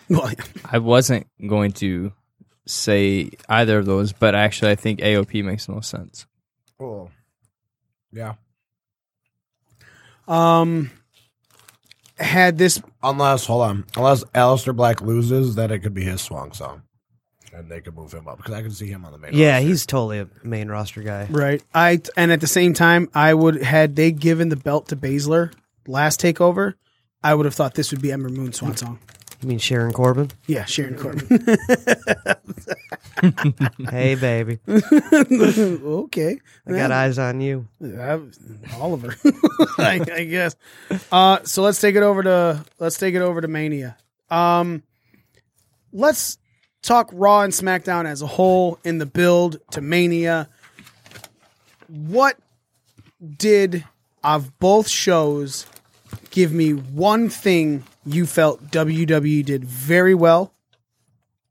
Well, 0.09 0.33
I 0.65 0.79
wasn't 0.79 1.27
going 1.47 1.73
to 1.75 2.13
say 2.69 3.31
either 3.49 3.79
of 3.79 3.87
those, 3.87 4.13
but 4.13 4.35
actually, 4.35 4.71
I 4.71 4.75
think 4.77 5.01
AOP 5.01 5.45
makes 5.45 5.67
the 5.67 5.73
most 5.73 5.91
sense. 5.91 6.27
Cool. 6.79 7.11
Yeah. 8.13 8.35
um, 10.27 10.91
had 12.19 12.59
this 12.59 12.81
Unless, 13.03 13.47
hold 13.47 13.63
on, 13.63 13.85
unless 13.97 14.25
Aleister 14.25 14.75
Black 14.75 15.01
loses, 15.01 15.55
then 15.55 15.71
it 15.71 15.81
could 15.81 15.95
be 15.95 16.03
his 16.05 16.21
swan 16.21 16.53
song, 16.53 16.83
and 17.55 17.69
they 17.71 17.81
could 17.81 17.95
move 17.95 18.13
him 18.13 18.27
up 18.27 18.39
because 18.39 18.55
I 18.55 18.63
can 18.63 18.73
see 18.73 18.89
him 18.89 19.05
on 19.05 19.13
the 19.13 19.19
main. 19.19 19.35
Yeah, 19.35 19.55
roster. 19.55 19.69
he's 19.69 19.87
totally 19.87 20.19
a 20.21 20.29
main 20.43 20.69
roster 20.69 21.03
guy. 21.03 21.27
Right. 21.31 21.63
I 21.75 22.01
and 22.17 22.33
at 22.33 22.41
the 22.41 22.47
same 22.49 22.75
time, 22.75 23.09
I 23.15 23.35
would 23.35 23.63
had 23.63 23.95
they 23.95 24.11
given 24.11 24.49
the 24.49 24.57
belt 24.57 24.89
to 24.89 24.97
Baszler 24.97 25.53
last 25.87 26.21
takeover, 26.21 26.75
I 27.23 27.35
would 27.35 27.47
have 27.47 27.55
thought 27.55 27.75
this 27.75 27.93
would 27.93 28.03
be 28.03 28.11
Ember 28.11 28.29
Moon 28.31 28.53
Swan 28.53 28.77
Song. 28.77 28.99
You 29.41 29.49
mean 29.49 29.59
Sharon 29.59 29.93
Corbin? 29.93 30.31
Yeah, 30.47 30.65
Sharon 30.65 30.97
Corbin. 30.97 31.27
hey, 33.91 34.17
baby, 34.17 34.59
okay, 34.69 36.39
I 36.67 36.71
got 36.73 36.91
eyes 36.91 37.19
on 37.19 37.41
you. 37.41 37.69
I- 37.83 38.21
Oliver, 38.75 39.15
I, 39.79 40.01
I 40.13 40.25
guess. 40.25 40.57
Uh, 41.13 41.39
so 41.45 41.63
let's 41.63 41.81
take 41.81 41.95
it 41.95 42.03
over 42.03 42.23
to 42.25 42.65
let's 42.81 42.99
take 42.99 43.15
it 43.15 43.23
over 43.23 43.41
to 43.41 43.47
Mania. 43.49 43.97
Um, 44.31 44.83
let's 45.93 46.39
talk 46.83 47.09
Raw 47.13 47.43
and 47.43 47.53
SmackDown 47.53 48.07
as 48.07 48.23
a 48.23 48.27
whole 48.27 48.79
in 48.85 48.99
the 48.99 49.07
build 49.07 49.61
to 49.73 49.81
Mania. 49.81 50.49
What 51.87 52.37
did 53.37 53.85
of 54.25 54.59
both 54.59 54.89
shows 54.89 55.67
give 56.31 56.53
me 56.53 56.73
one 56.73 57.29
thing 57.29 57.85
you 58.05 58.27
felt 58.27 58.71
WWE 58.71 59.45
did 59.45 59.65
very 59.65 60.15
well 60.15 60.53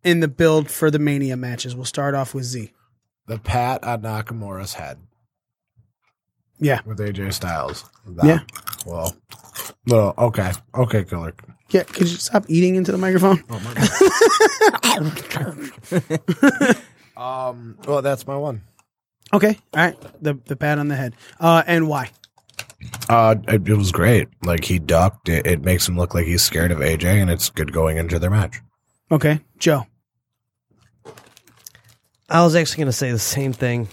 in 0.03 0.19
the 0.19 0.27
build 0.27 0.69
for 0.71 0.89
the 0.91 0.99
Mania 0.99 1.35
matches? 1.37 1.75
We'll 1.75 1.85
start 1.85 2.15
off 2.15 2.33
with 2.33 2.45
Z. 2.45 2.71
the 3.27 3.37
pat 3.39 3.83
on 3.83 4.01
Nakamura's 4.03 4.73
head 4.75 4.97
Yeah, 6.59 6.79
with 6.85 6.99
AJ 6.99 7.33
Styles. 7.33 7.83
That- 8.05 8.25
Yeah. 8.25 8.39
Well, 8.85 9.15
no. 9.85 10.13
Okay. 10.17 10.51
Okay, 10.75 11.03
killer. 11.03 11.33
yeah. 11.71 11.83
Could 11.83 12.09
you 12.09 12.15
stop 12.17 12.45
eating 12.47 12.75
into 12.75 12.91
the 12.93 12.97
microphone? 12.97 13.43
Oh, 13.49 13.59
my 13.59 13.73
god. 15.29 16.77
um. 17.49 17.77
Well, 17.87 18.01
that's 18.01 18.25
my 18.27 18.37
one. 18.37 18.61
Okay, 19.33 19.57
all 19.73 19.81
right. 19.83 19.97
The 20.21 20.35
the 20.45 20.55
pat 20.55 20.79
on 20.79 20.87
the 20.87 20.95
head. 20.95 21.13
Uh, 21.39 21.61
and 21.67 21.89
why? 21.89 22.11
Uh, 23.09 23.35
it, 23.47 23.67
it 23.67 23.75
was 23.75 23.91
great. 23.91 24.27
Like 24.43 24.63
he 24.63 24.79
ducked. 24.79 25.29
It, 25.29 25.47
it 25.47 25.61
makes 25.61 25.87
him 25.87 25.97
look 25.97 26.13
like 26.13 26.25
he's 26.25 26.41
scared 26.43 26.71
of 26.71 26.79
AJ, 26.79 27.05
and 27.05 27.29
it's 27.31 27.49
good 27.49 27.71
going 27.73 27.97
into 27.97 28.19
their 28.19 28.29
match. 28.29 28.61
Okay, 29.11 29.39
Joe. 29.57 29.85
I 32.29 32.43
was 32.43 32.55
actually 32.55 32.81
gonna 32.81 32.91
say 32.91 33.11
the 33.11 33.19
same 33.19 33.53
thing. 33.53 33.87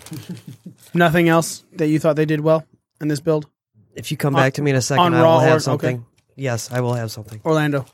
Nothing 0.94 1.28
else 1.28 1.64
that 1.74 1.86
you 1.88 1.98
thought 1.98 2.16
they 2.16 2.24
did 2.26 2.40
well 2.40 2.66
in 3.00 3.08
this 3.08 3.20
build? 3.20 3.46
If 3.94 4.10
you 4.10 4.16
come 4.16 4.34
On- 4.34 4.42
back 4.42 4.54
to 4.54 4.62
me 4.62 4.70
in 4.70 4.76
a 4.76 4.82
second, 4.82 5.14
I 5.14 5.22
Raw 5.22 5.34
will 5.36 5.40
or- 5.40 5.42
have 5.44 5.52
okay. 5.54 5.62
something. 5.62 6.06
Yes, 6.36 6.72
I 6.72 6.80
will 6.80 6.94
have 6.94 7.12
something. 7.12 7.40
Orlando. 7.44 7.86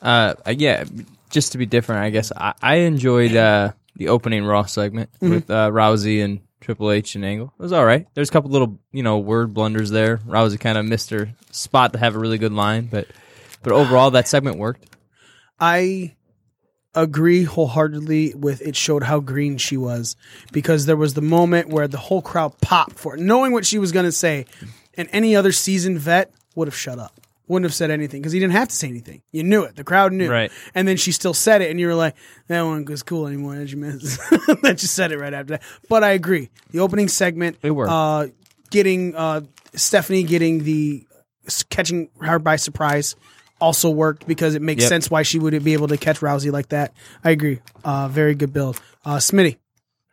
Uh, 0.00 0.34
yeah, 0.48 0.84
just 1.28 1.52
to 1.52 1.58
be 1.58 1.66
different, 1.66 2.02
I 2.02 2.08
guess 2.10 2.32
I, 2.34 2.54
I 2.62 2.74
enjoyed 2.76 3.36
uh, 3.36 3.72
the 3.96 4.08
opening 4.08 4.44
Raw 4.44 4.64
segment 4.64 5.10
with 5.20 5.50
uh, 5.50 5.68
Rousey 5.70 6.24
and 6.24 6.40
Triple 6.60 6.90
H 6.90 7.14
and 7.14 7.24
Angle. 7.24 7.52
It 7.58 7.62
was 7.62 7.72
all 7.72 7.84
right. 7.84 8.06
There's 8.14 8.28
a 8.28 8.32
couple 8.32 8.50
little 8.50 8.78
you 8.92 9.02
know 9.02 9.18
word 9.18 9.54
blunders 9.54 9.90
there. 9.90 10.18
Rousey 10.18 10.58
kind 10.58 10.78
of 10.78 10.84
missed 10.84 11.10
her 11.10 11.30
spot 11.50 11.92
to 11.92 11.98
have 11.98 12.16
a 12.16 12.18
really 12.18 12.38
good 12.38 12.52
line, 12.52 12.86
but 12.86 13.06
but 13.62 13.72
overall 13.72 14.10
that 14.12 14.28
segment 14.28 14.58
worked. 14.58 14.86
I 15.60 16.16
agree 16.94 17.44
wholeheartedly 17.44 18.34
with 18.34 18.60
it 18.62 18.74
showed 18.74 19.04
how 19.04 19.20
green 19.20 19.58
she 19.58 19.76
was 19.76 20.16
because 20.52 20.86
there 20.86 20.96
was 20.96 21.14
the 21.14 21.22
moment 21.22 21.68
where 21.68 21.86
the 21.86 21.98
whole 21.98 22.22
crowd 22.22 22.58
popped 22.60 22.98
for 22.98 23.14
it, 23.14 23.20
knowing 23.20 23.52
what 23.52 23.66
she 23.66 23.78
was 23.78 23.92
going 23.92 24.06
to 24.06 24.12
say, 24.12 24.46
and 24.94 25.08
any 25.12 25.36
other 25.36 25.52
seasoned 25.52 25.98
vet 25.98 26.32
would 26.54 26.68
have 26.68 26.76
shut 26.76 26.98
up. 26.98 27.20
Wouldn't 27.48 27.64
have 27.64 27.74
said 27.74 27.90
anything 27.90 28.20
because 28.20 28.32
he 28.32 28.38
didn't 28.38 28.52
have 28.52 28.68
to 28.68 28.74
say 28.74 28.88
anything. 28.88 29.22
You 29.32 29.42
knew 29.42 29.62
it. 29.64 29.74
The 29.76 29.84
crowd 29.84 30.12
knew. 30.12 30.30
Right. 30.30 30.52
And 30.74 30.86
then 30.86 30.96
she 30.96 31.12
still 31.12 31.34
said 31.34 31.62
it, 31.62 31.70
and 31.70 31.80
you 31.80 31.86
were 31.86 31.94
like, 31.94 32.14
"That 32.48 32.62
one 32.62 32.84
was 32.84 33.02
cool 33.02 33.26
anymore." 33.26 33.56
Did 33.56 33.70
you 33.70 33.78
miss? 33.78 34.16
that 34.62 34.76
just 34.78 34.94
said 34.94 35.10
it 35.12 35.18
right 35.18 35.32
after 35.34 35.52
that. 35.54 35.62
But 35.88 36.04
I 36.04 36.10
agree. 36.10 36.50
The 36.70 36.80
opening 36.80 37.08
segment, 37.08 37.58
It 37.62 37.70
worked. 37.70 37.90
Uh, 37.90 38.26
getting 38.70 39.14
uh, 39.16 39.40
Stephanie 39.74 40.22
getting 40.22 40.62
the 40.64 41.06
catching 41.70 42.10
her 42.20 42.38
by 42.38 42.56
surprise 42.56 43.16
also 43.60 43.90
worked 43.90 44.26
because 44.28 44.54
it 44.54 44.62
makes 44.62 44.82
Yep. 44.82 44.88
sense 44.88 45.10
why 45.10 45.22
she 45.22 45.38
wouldn't 45.38 45.64
be 45.64 45.72
able 45.72 45.88
to 45.88 45.96
catch 45.96 46.20
Rousey 46.20 46.52
like 46.52 46.68
that. 46.68 46.92
I 47.24 47.30
agree. 47.30 47.60
Uh, 47.84 48.06
very 48.08 48.34
good 48.34 48.52
build. 48.52 48.80
Uh, 49.04 49.16
Smitty. 49.16 49.56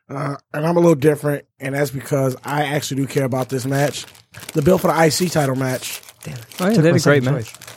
Uh, 0.10 0.36
and 0.53 0.66
I'm 0.66 0.78
a 0.78 0.80
little 0.80 0.95
different, 0.95 1.45
and 1.60 1.74
that's 1.76 1.91
because 1.91 2.36
I 2.44 2.64
actually 2.66 3.02
do 3.02 3.07
care 3.07 3.24
about 3.26 3.49
this 3.49 3.66
match. 3.66 4.06
The 4.53 4.62
bill 4.62 4.78
for 4.78 4.88
the 4.88 5.06
IC 5.26 5.32
title 5.32 5.56
match. 5.56 5.99
Oh, 6.60 6.69
yeah, 6.69 6.69
they 6.69 6.76
had 6.76 6.85
a 6.85 6.89
great 6.91 7.02
second 7.02 7.26
match. 7.26 7.53
choice. 7.53 7.76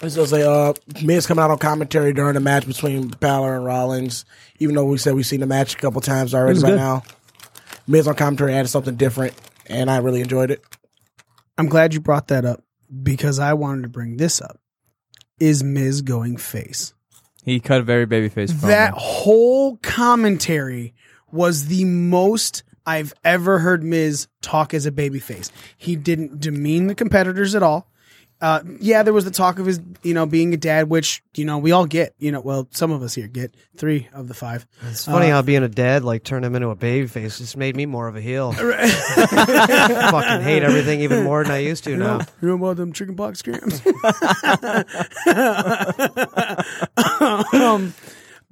This 0.00 0.16
was 0.16 0.32
a 0.32 0.50
uh, 0.50 0.74
Miz 1.04 1.26
coming 1.26 1.44
out 1.44 1.52
on 1.52 1.58
commentary 1.58 2.12
during 2.12 2.34
the 2.34 2.40
match 2.40 2.66
between 2.66 3.08
Balor 3.08 3.56
and 3.56 3.64
Rollins. 3.64 4.24
Even 4.58 4.74
though 4.74 4.84
we 4.84 4.98
said 4.98 5.14
we've 5.14 5.24
seen 5.24 5.40
the 5.40 5.46
match 5.46 5.74
a 5.74 5.78
couple 5.78 6.00
times 6.00 6.34
already 6.34 6.54
was 6.54 6.62
by 6.64 6.70
good. 6.70 6.76
now, 6.76 7.02
Miz 7.86 8.08
on 8.08 8.16
commentary 8.16 8.54
added 8.54 8.68
something 8.68 8.96
different, 8.96 9.34
and 9.66 9.88
I 9.88 9.98
really 9.98 10.20
enjoyed 10.20 10.50
it. 10.50 10.60
I'm 11.56 11.68
glad 11.68 11.94
you 11.94 12.00
brought 12.00 12.28
that 12.28 12.44
up 12.44 12.64
because 13.02 13.38
I 13.38 13.52
wanted 13.52 13.82
to 13.82 13.88
bring 13.88 14.16
this 14.16 14.40
up. 14.40 14.58
Is 15.38 15.62
Miz 15.62 16.02
going 16.02 16.36
face? 16.36 16.94
He 17.44 17.60
cut 17.60 17.80
a 17.80 17.84
very 17.84 18.06
babyface 18.06 18.50
promo. 18.50 18.68
That 18.68 18.94
whole 18.94 19.76
commentary 19.78 20.94
was 21.30 21.66
the 21.66 21.84
most 21.84 22.62
I've 22.86 23.14
ever 23.24 23.58
heard 23.60 23.82
Miz 23.84 24.28
talk 24.40 24.74
as 24.74 24.86
a 24.86 24.90
babyface. 24.92 25.50
He 25.76 25.96
didn't 25.96 26.40
demean 26.40 26.86
the 26.88 26.94
competitors 26.94 27.54
at 27.54 27.62
all. 27.62 27.88
Uh, 28.40 28.60
yeah, 28.80 29.04
there 29.04 29.12
was 29.12 29.24
the 29.24 29.30
talk 29.30 29.60
of 29.60 29.66
his, 29.66 29.80
you 30.02 30.14
know, 30.14 30.26
being 30.26 30.52
a 30.52 30.56
dad, 30.56 30.88
which 30.88 31.22
you 31.36 31.44
know 31.44 31.58
we 31.58 31.70
all 31.70 31.86
get. 31.86 32.12
You 32.18 32.32
know, 32.32 32.40
well, 32.40 32.66
some 32.72 32.90
of 32.90 33.00
us 33.00 33.14
here 33.14 33.28
get 33.28 33.54
three 33.76 34.08
of 34.12 34.26
the 34.26 34.34
five. 34.34 34.66
It's 34.90 35.04
funny 35.04 35.26
Uh, 35.30 35.34
how 35.34 35.42
being 35.42 35.62
a 35.62 35.68
dad 35.68 36.02
like 36.02 36.24
turned 36.24 36.44
him 36.44 36.56
into 36.56 36.68
a 36.70 36.74
baby 36.74 37.06
face 37.06 37.38
just 37.38 37.56
made 37.56 37.76
me 37.76 37.86
more 37.86 38.08
of 38.08 38.16
a 38.16 38.20
heel. 38.20 38.50
Fucking 38.52 38.80
hate 40.42 40.64
everything 40.64 41.02
even 41.02 41.22
more 41.22 41.44
than 41.44 41.52
I 41.52 41.58
used 41.58 41.84
to 41.84 41.96
now. 41.96 42.18
you 42.40 42.48
know 42.48 42.54
about 42.54 42.78
them 42.78 42.92
chicken 42.92 43.14
pox 43.14 43.42
scams? 43.42 43.80
um, 47.54 47.94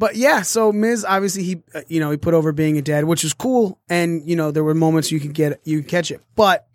but 0.01 0.17
yeah, 0.17 0.41
so 0.41 0.73
Miz 0.73 1.05
obviously 1.05 1.43
he 1.43 1.63
uh, 1.75 1.83
you 1.87 2.01
know 2.01 2.11
he 2.11 2.17
put 2.17 2.33
over 2.33 2.53
being 2.53 2.79
a 2.79 2.83
dad, 2.83 3.05
which 3.05 3.23
is 3.23 3.35
cool, 3.35 3.79
and 3.91 4.27
you 4.27 4.35
know 4.35 4.51
there 4.51 4.65
were 4.65 4.75
moments 4.75 5.13
you 5.13 5.21
could 5.21 5.35
get 5.35 5.61
you 5.65 5.83
could 5.83 5.89
catch 5.91 6.11
it, 6.11 6.23
but 6.35 6.67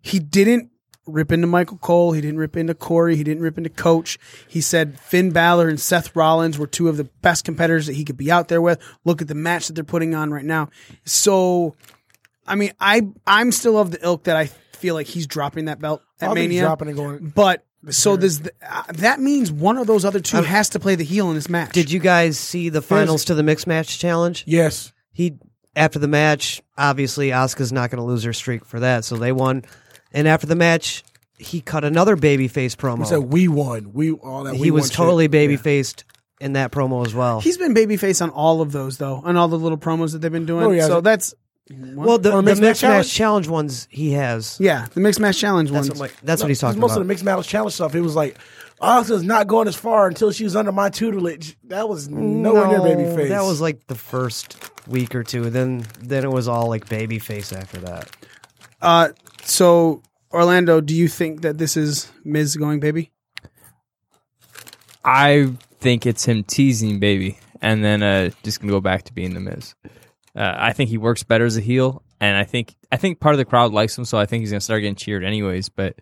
he 0.00 0.18
didn't 0.18 0.70
rip 1.06 1.32
into 1.32 1.46
Michael 1.46 1.76
Cole, 1.76 2.12
he 2.12 2.22
didn't 2.22 2.38
rip 2.38 2.56
into 2.56 2.74
Corey, 2.74 3.14
he 3.14 3.24
didn't 3.24 3.42
rip 3.42 3.58
into 3.58 3.68
Coach. 3.68 4.18
He 4.48 4.62
said 4.62 4.98
Finn 4.98 5.32
Balor 5.32 5.68
and 5.68 5.78
Seth 5.78 6.16
Rollins 6.16 6.58
were 6.58 6.66
two 6.66 6.88
of 6.88 6.96
the 6.96 7.04
best 7.04 7.44
competitors 7.44 7.86
that 7.88 7.94
he 7.94 8.04
could 8.04 8.16
be 8.16 8.32
out 8.32 8.48
there 8.48 8.62
with. 8.62 8.80
Look 9.04 9.20
at 9.20 9.28
the 9.28 9.34
match 9.34 9.66
that 9.66 9.74
they're 9.74 9.84
putting 9.84 10.14
on 10.14 10.30
right 10.30 10.44
now. 10.44 10.70
So, 11.04 11.76
I 12.46 12.54
mean, 12.54 12.72
I 12.80 13.02
I'm 13.26 13.52
still 13.52 13.76
of 13.76 13.90
the 13.90 14.02
ilk 14.02 14.24
that 14.24 14.36
I 14.36 14.46
feel 14.46 14.94
like 14.94 15.08
he's 15.08 15.26
dropping 15.26 15.66
that 15.66 15.78
belt 15.78 16.00
at 16.22 16.26
don't 16.26 16.36
think 16.36 16.50
he's 16.50 16.60
Mania. 16.60 16.62
dropping 16.62 16.88
and 16.88 16.96
going. 16.96 17.32
But 17.34 17.66
so 17.90 18.16
does 18.16 18.42
uh, 18.68 18.82
that 18.94 19.20
means 19.20 19.50
one 19.50 19.76
of 19.78 19.86
those 19.86 20.04
other 20.04 20.20
two 20.20 20.42
has 20.42 20.68
to 20.70 20.80
play 20.80 20.94
the 20.94 21.04
heel 21.04 21.28
in 21.30 21.34
this 21.34 21.48
match. 21.48 21.72
Did 21.72 21.90
you 21.90 22.00
guys 22.00 22.38
see 22.38 22.68
the 22.68 22.82
finals 22.82 23.24
to 23.26 23.34
the 23.34 23.42
mixed 23.42 23.66
match 23.66 23.98
challenge? 23.98 24.44
Yes, 24.46 24.92
He 25.12 25.34
after 25.74 25.98
the 25.98 26.08
match, 26.08 26.62
obviously 26.76 27.28
Asuka's 27.30 27.72
not 27.72 27.90
going 27.90 27.98
to 27.98 28.04
lose 28.04 28.22
her 28.24 28.32
streak 28.32 28.64
for 28.64 28.80
that, 28.80 29.04
so 29.04 29.16
they 29.16 29.32
won. 29.32 29.64
And 30.12 30.28
after 30.28 30.46
the 30.46 30.54
match, 30.56 31.02
he 31.38 31.60
cut 31.60 31.84
another 31.84 32.16
babyface 32.16 32.76
promo. 32.76 32.98
he 33.00 33.04
said 33.06 33.18
we 33.18 33.48
won. 33.48 33.92
We 33.92 34.12
all 34.12 34.44
that. 34.44 34.54
he 34.54 34.60
we 34.62 34.70
was 34.70 34.82
won 34.82 34.88
shit. 34.90 34.96
totally 34.96 35.26
baby 35.28 35.56
faced 35.56 36.04
in 36.40 36.52
that 36.54 36.72
promo 36.72 37.06
as 37.06 37.14
well. 37.14 37.40
He's 37.40 37.56
been 37.56 37.74
babyface 37.74 38.20
on 38.20 38.30
all 38.30 38.60
of 38.60 38.72
those 38.72 38.98
though, 38.98 39.22
on 39.24 39.36
all 39.36 39.48
the 39.48 39.58
little 39.58 39.78
promos 39.78 40.12
that 40.12 40.18
they've 40.18 40.30
been 40.32 40.46
doing. 40.46 40.64
No, 40.64 40.70
he 40.70 40.80
so 40.80 41.00
that's 41.00 41.34
well, 41.94 42.18
the, 42.18 42.30
the 42.30 42.42
mixed 42.42 42.60
mixed, 42.62 42.82
match 42.82 42.90
match 43.06 43.12
challenge 43.12 43.48
ones 43.48 43.88
he 43.90 44.12
has. 44.12 44.56
yeah, 44.60 44.86
the 44.94 45.00
mixed 45.00 45.20
match 45.20 45.38
challenge 45.38 45.70
That's 45.70 45.88
ones. 45.88 46.00
what, 46.00 46.10
my- 46.10 46.16
that's 46.22 46.42
what 46.42 46.48
he's 46.48 46.58
Because 46.58 46.70
talking 46.74 46.80
most 46.80 46.90
about. 46.92 47.00
of 47.02 47.06
the 47.06 47.08
mixed 47.08 47.24
match 47.24 47.48
challenge 47.48 47.74
stuff, 47.74 47.94
it 47.94 48.00
was 48.00 48.14
like 48.16 48.38
Asuka's 48.80 49.22
not 49.22 49.46
going 49.46 49.68
as 49.68 49.76
far 49.76 50.08
until 50.08 50.32
she 50.32 50.44
was 50.44 50.56
under 50.56 50.72
my 50.72 50.90
tutelage. 50.90 51.56
That 51.64 51.88
was 51.88 52.08
nowhere 52.08 52.66
near 52.66 52.80
baby 52.82 53.04
face. 53.16 53.28
That 53.28 53.42
was 53.42 53.60
like 53.60 53.86
the 53.86 53.94
first 53.94 54.56
week 54.88 55.14
or 55.14 55.22
two. 55.22 55.50
Then 55.50 55.86
then 56.00 56.24
it 56.24 56.30
was 56.32 56.48
all 56.48 56.68
like 56.68 56.88
baby 56.88 57.18
face 57.18 57.52
after 57.52 57.78
that. 57.80 58.10
uh, 58.80 59.08
so 59.44 60.02
Orlando, 60.32 60.80
do 60.80 60.94
you 60.94 61.08
think 61.08 61.42
that 61.42 61.58
this 61.58 61.76
is 61.76 62.10
Miz 62.24 62.56
going 62.56 62.80
baby? 62.80 63.10
I 65.04 65.52
think 65.80 66.06
it's 66.06 66.24
him 66.24 66.44
teasing 66.44 66.98
baby, 67.00 67.38
and 67.60 67.84
then 67.84 68.02
uh, 68.02 68.30
just 68.42 68.60
gonna 68.60 68.72
go 68.72 68.80
back 68.80 69.02
to 69.04 69.12
being 69.12 69.34
the 69.34 69.40
Miz. 69.40 69.74
Uh, 70.34 70.54
I 70.56 70.72
think 70.72 70.88
he 70.90 70.98
works 70.98 71.22
better 71.22 71.44
as 71.44 71.56
a 71.56 71.60
heel, 71.60 72.02
and 72.20 72.36
I 72.36 72.44
think 72.44 72.74
I 72.90 72.96
think 72.96 73.20
part 73.20 73.34
of 73.34 73.38
the 73.38 73.44
crowd 73.44 73.72
likes 73.72 73.96
him, 73.96 74.04
so 74.04 74.18
I 74.18 74.26
think 74.26 74.40
he's 74.40 74.50
gonna 74.50 74.60
start 74.60 74.80
getting 74.80 74.94
cheered 74.94 75.24
anyways. 75.24 75.68
But 75.68 75.96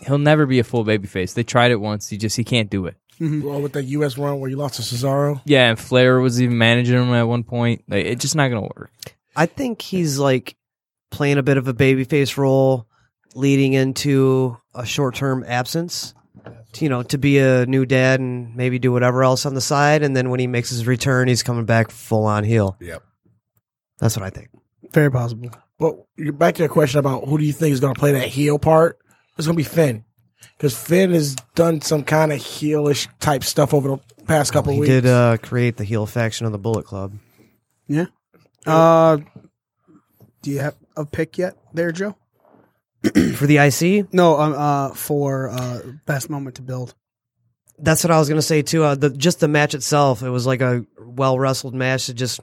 he'll 0.00 0.18
never 0.18 0.46
be 0.46 0.58
a 0.58 0.64
full 0.64 0.84
babyface. 0.84 1.34
They 1.34 1.44
tried 1.44 1.70
it 1.70 1.80
once. 1.80 2.08
He 2.08 2.16
just 2.16 2.36
he 2.36 2.44
can't 2.44 2.70
do 2.70 2.86
it. 2.86 2.96
well, 3.20 3.60
with 3.60 3.72
that 3.72 3.84
U.S. 3.84 4.16
run 4.18 4.40
where 4.40 4.50
you 4.50 4.56
lost 4.56 4.76
to 4.76 4.82
Cesaro. 4.82 5.40
Yeah, 5.44 5.68
and 5.70 5.78
Flair 5.78 6.20
was 6.20 6.40
even 6.40 6.58
managing 6.58 6.96
him 6.96 7.12
at 7.14 7.22
one 7.24 7.44
point. 7.44 7.84
Like, 7.88 8.06
it's 8.06 8.22
just 8.22 8.36
not 8.36 8.48
gonna 8.48 8.62
work. 8.62 8.90
I 9.36 9.46
think 9.46 9.80
he's 9.82 10.18
like 10.18 10.56
playing 11.10 11.38
a 11.38 11.42
bit 11.42 11.56
of 11.56 11.68
a 11.68 11.74
babyface 11.74 12.36
role, 12.36 12.86
leading 13.34 13.72
into 13.74 14.56
a 14.74 14.84
short 14.84 15.14
term 15.14 15.44
absence. 15.46 16.14
To, 16.72 16.84
You 16.84 16.88
know, 16.88 17.02
to 17.04 17.18
be 17.18 17.38
a 17.38 17.66
new 17.66 17.86
dad 17.86 18.20
and 18.20 18.54
maybe 18.56 18.78
do 18.78 18.92
whatever 18.92 19.22
else 19.24 19.46
on 19.46 19.54
the 19.54 19.60
side, 19.60 20.02
and 20.02 20.16
then 20.16 20.30
when 20.30 20.40
he 20.40 20.46
makes 20.46 20.70
his 20.70 20.86
return, 20.86 21.28
he's 21.28 21.42
coming 21.42 21.64
back 21.64 21.90
full 21.90 22.24
on 22.26 22.44
heel. 22.44 22.76
Yep. 22.80 23.02
That's 23.98 24.16
what 24.16 24.24
I 24.24 24.30
think. 24.30 24.48
Very 24.92 25.10
possible. 25.10 25.50
But 25.78 25.96
back 26.38 26.54
to 26.56 26.62
your 26.62 26.68
question 26.68 26.98
about 26.98 27.28
who 27.28 27.38
do 27.38 27.44
you 27.44 27.52
think 27.52 27.72
is 27.72 27.80
going 27.80 27.94
to 27.94 27.98
play 27.98 28.12
that 28.12 28.28
heel 28.28 28.58
part? 28.58 28.98
It's 29.36 29.46
going 29.46 29.56
to 29.56 29.62
be 29.62 29.68
Finn. 29.68 30.04
Because 30.56 30.76
Finn 30.76 31.12
has 31.12 31.34
done 31.54 31.80
some 31.80 32.02
kind 32.04 32.32
of 32.32 32.38
heelish 32.38 33.08
type 33.20 33.44
stuff 33.44 33.72
over 33.72 33.88
the 33.88 34.24
past 34.24 34.52
couple 34.52 34.72
weeks. 34.72 34.88
He 34.88 34.94
weeks. 34.94 35.02
did 35.04 35.10
uh, 35.10 35.36
create 35.38 35.76
the 35.76 35.84
heel 35.84 36.06
faction 36.06 36.46
of 36.46 36.52
the 36.52 36.58
Bullet 36.58 36.84
Club. 36.84 37.12
Yeah. 37.86 38.06
Uh, 38.66 39.18
do 40.42 40.50
you 40.50 40.58
have 40.58 40.76
a 40.96 41.06
pick 41.06 41.38
yet, 41.38 41.56
there, 41.72 41.92
Joe? 41.92 42.16
For 43.36 43.46
the 43.46 43.58
IC, 43.58 44.12
No. 44.12 44.38
Um. 44.38 44.54
Uh. 44.56 44.94
For 44.94 45.50
uh, 45.50 45.80
best 46.06 46.28
moment 46.30 46.56
to 46.56 46.62
build. 46.62 46.94
That's 47.78 48.02
what 48.02 48.10
I 48.10 48.18
was 48.18 48.28
gonna 48.28 48.42
say 48.42 48.62
too. 48.62 48.82
Uh, 48.82 48.96
the 48.96 49.10
just 49.10 49.38
the 49.38 49.46
match 49.46 49.72
itself, 49.74 50.22
it 50.22 50.30
was 50.30 50.46
like 50.46 50.60
a 50.60 50.84
well 50.98 51.38
wrestled 51.38 51.74
match. 51.74 52.08
It 52.08 52.14
just, 52.14 52.40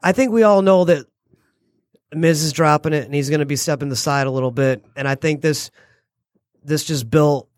I 0.00 0.12
think 0.12 0.30
we 0.30 0.44
all 0.44 0.62
know 0.62 0.84
that 0.84 1.06
Miz 2.14 2.44
is 2.44 2.52
dropping 2.52 2.92
it, 2.92 3.04
and 3.04 3.12
he's 3.12 3.28
gonna 3.28 3.44
be 3.44 3.56
stepping 3.56 3.88
the 3.88 3.96
side 3.96 4.28
a 4.28 4.30
little 4.30 4.52
bit. 4.52 4.84
And 4.94 5.08
I 5.08 5.16
think 5.16 5.40
this, 5.40 5.72
this 6.62 6.84
just 6.84 7.10
built 7.10 7.48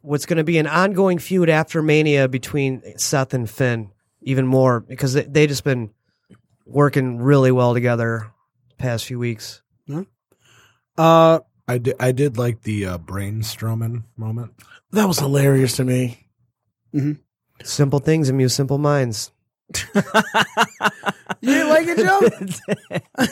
what's 0.00 0.26
gonna 0.26 0.42
be 0.42 0.58
an 0.58 0.66
ongoing 0.66 1.20
feud 1.20 1.48
after 1.48 1.82
Mania 1.82 2.26
between 2.26 2.82
Seth 2.98 3.32
and 3.32 3.48
Finn, 3.48 3.92
even 4.22 4.44
more 4.44 4.80
because 4.80 5.12
they 5.12 5.22
they 5.22 5.46
just 5.46 5.62
been 5.62 5.90
working 6.66 7.18
really 7.18 7.52
well 7.52 7.74
together 7.74 8.32
past 8.76 9.04
few 9.04 9.20
weeks. 9.20 9.61
Uh. 10.98 11.40
I 11.68 11.78
did. 11.78 11.94
I 12.00 12.10
did 12.12 12.36
like 12.36 12.62
the 12.62 12.86
uh, 12.86 12.98
Braun 12.98 13.40
Strowman 13.42 14.02
moment. 14.16 14.52
that 14.90 15.06
was 15.06 15.18
hilarious 15.20 15.76
to 15.76 15.84
me. 15.84 16.26
Simple 17.62 18.00
things 18.00 18.28
amuse 18.28 18.52
simple 18.54 18.78
minds. 18.78 19.30
You 21.40 21.54
didn't 21.54 21.70
like 21.70 21.86
it, 21.88 21.98
Joe? 21.98 22.20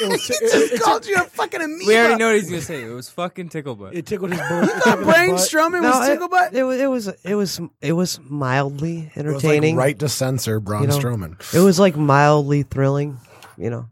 It, 0.00 0.08
was, 0.08 0.26
he 0.28 0.34
it, 0.34 0.40
just 0.52 0.72
it, 0.74 0.80
called 0.80 1.06
you 1.06 1.16
a 1.16 1.24
fucking 1.24 1.60
amoeba. 1.60 1.84
We 1.88 1.96
already 1.98 2.14
know 2.16 2.26
what 2.28 2.36
he's 2.36 2.48
gonna 2.48 2.62
say. 2.62 2.84
It 2.84 2.88
was 2.92 3.08
fucking 3.10 3.48
tickle 3.48 3.74
butt. 3.74 3.94
it 3.96 4.06
tickled 4.06 4.30
his 4.30 4.38
butt. 4.38 4.62
It 4.62 4.70
Uh, 4.70 4.84
tickled 4.84 5.04
Brain 5.04 5.30
butt. 5.32 5.52
No, 5.52 5.80
was 5.80 6.08
it, 6.08 6.12
tickle 6.12 6.28
butt. 6.28 6.54
it 6.54 6.62
was 6.62 6.80
it 6.80 6.86
was 6.86 7.08
it 7.24 7.34
was 7.34 7.60
it 7.80 7.92
was 7.94 8.20
mildly 8.22 9.10
It 9.16 9.24
was 9.24 9.34
like 9.42 9.44
entertaining. 9.44 9.74
right 9.76 9.98
to 9.98 10.08
censor 10.08 10.60
Braun 10.60 10.82
You 10.82 10.88
know, 10.88 10.98
Strowman. 10.98 11.52
It 11.54 11.58
was 11.64 11.80
like 11.80 11.96
mildly 11.96 12.62
thrilling, 12.62 13.18
you 13.56 13.70
know, 13.70 13.88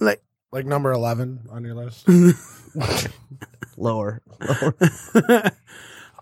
Like 0.00 0.20
Like 0.50 0.64
number 0.66 0.92
eleven 0.92 1.40
on 1.50 1.64
your 1.64 1.74
list. 1.74 2.06
lower. 3.76 4.22
lower. 4.40 4.74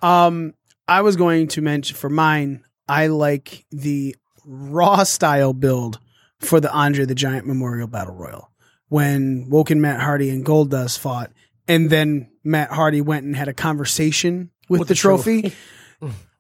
Um, 0.03 0.53
I 0.87 1.01
was 1.01 1.17
going 1.17 1.49
to 1.49 1.63
mention 1.63 1.97
for 1.97 2.11
mine, 2.11 2.63
I 2.87 3.07
like 3.07 3.65
the 3.73 4.15
Raw 4.45 5.05
style 5.05 5.55
build 5.55 5.99
for 6.39 6.61
the 6.61 6.71
Andre 6.71 7.07
the 7.07 7.15
Giant 7.15 7.47
Memorial 7.47 7.89
Battle 7.89 8.15
Royal 8.15 8.51
when 8.89 9.49
Woken 9.49 9.81
Matt 9.81 10.01
Hardy 10.01 10.29
and 10.29 10.45
Goldust 10.45 10.99
fought, 10.99 11.33
and 11.67 11.89
then 11.89 12.31
Matt 12.45 12.71
Hardy 12.71 13.01
went 13.01 13.25
and 13.25 13.35
had 13.35 13.49
a 13.49 13.55
conversation 13.55 14.51
with, 14.69 14.81
With 14.81 14.89
the, 14.89 14.95
the 14.95 14.99
trophy. 15.01 15.55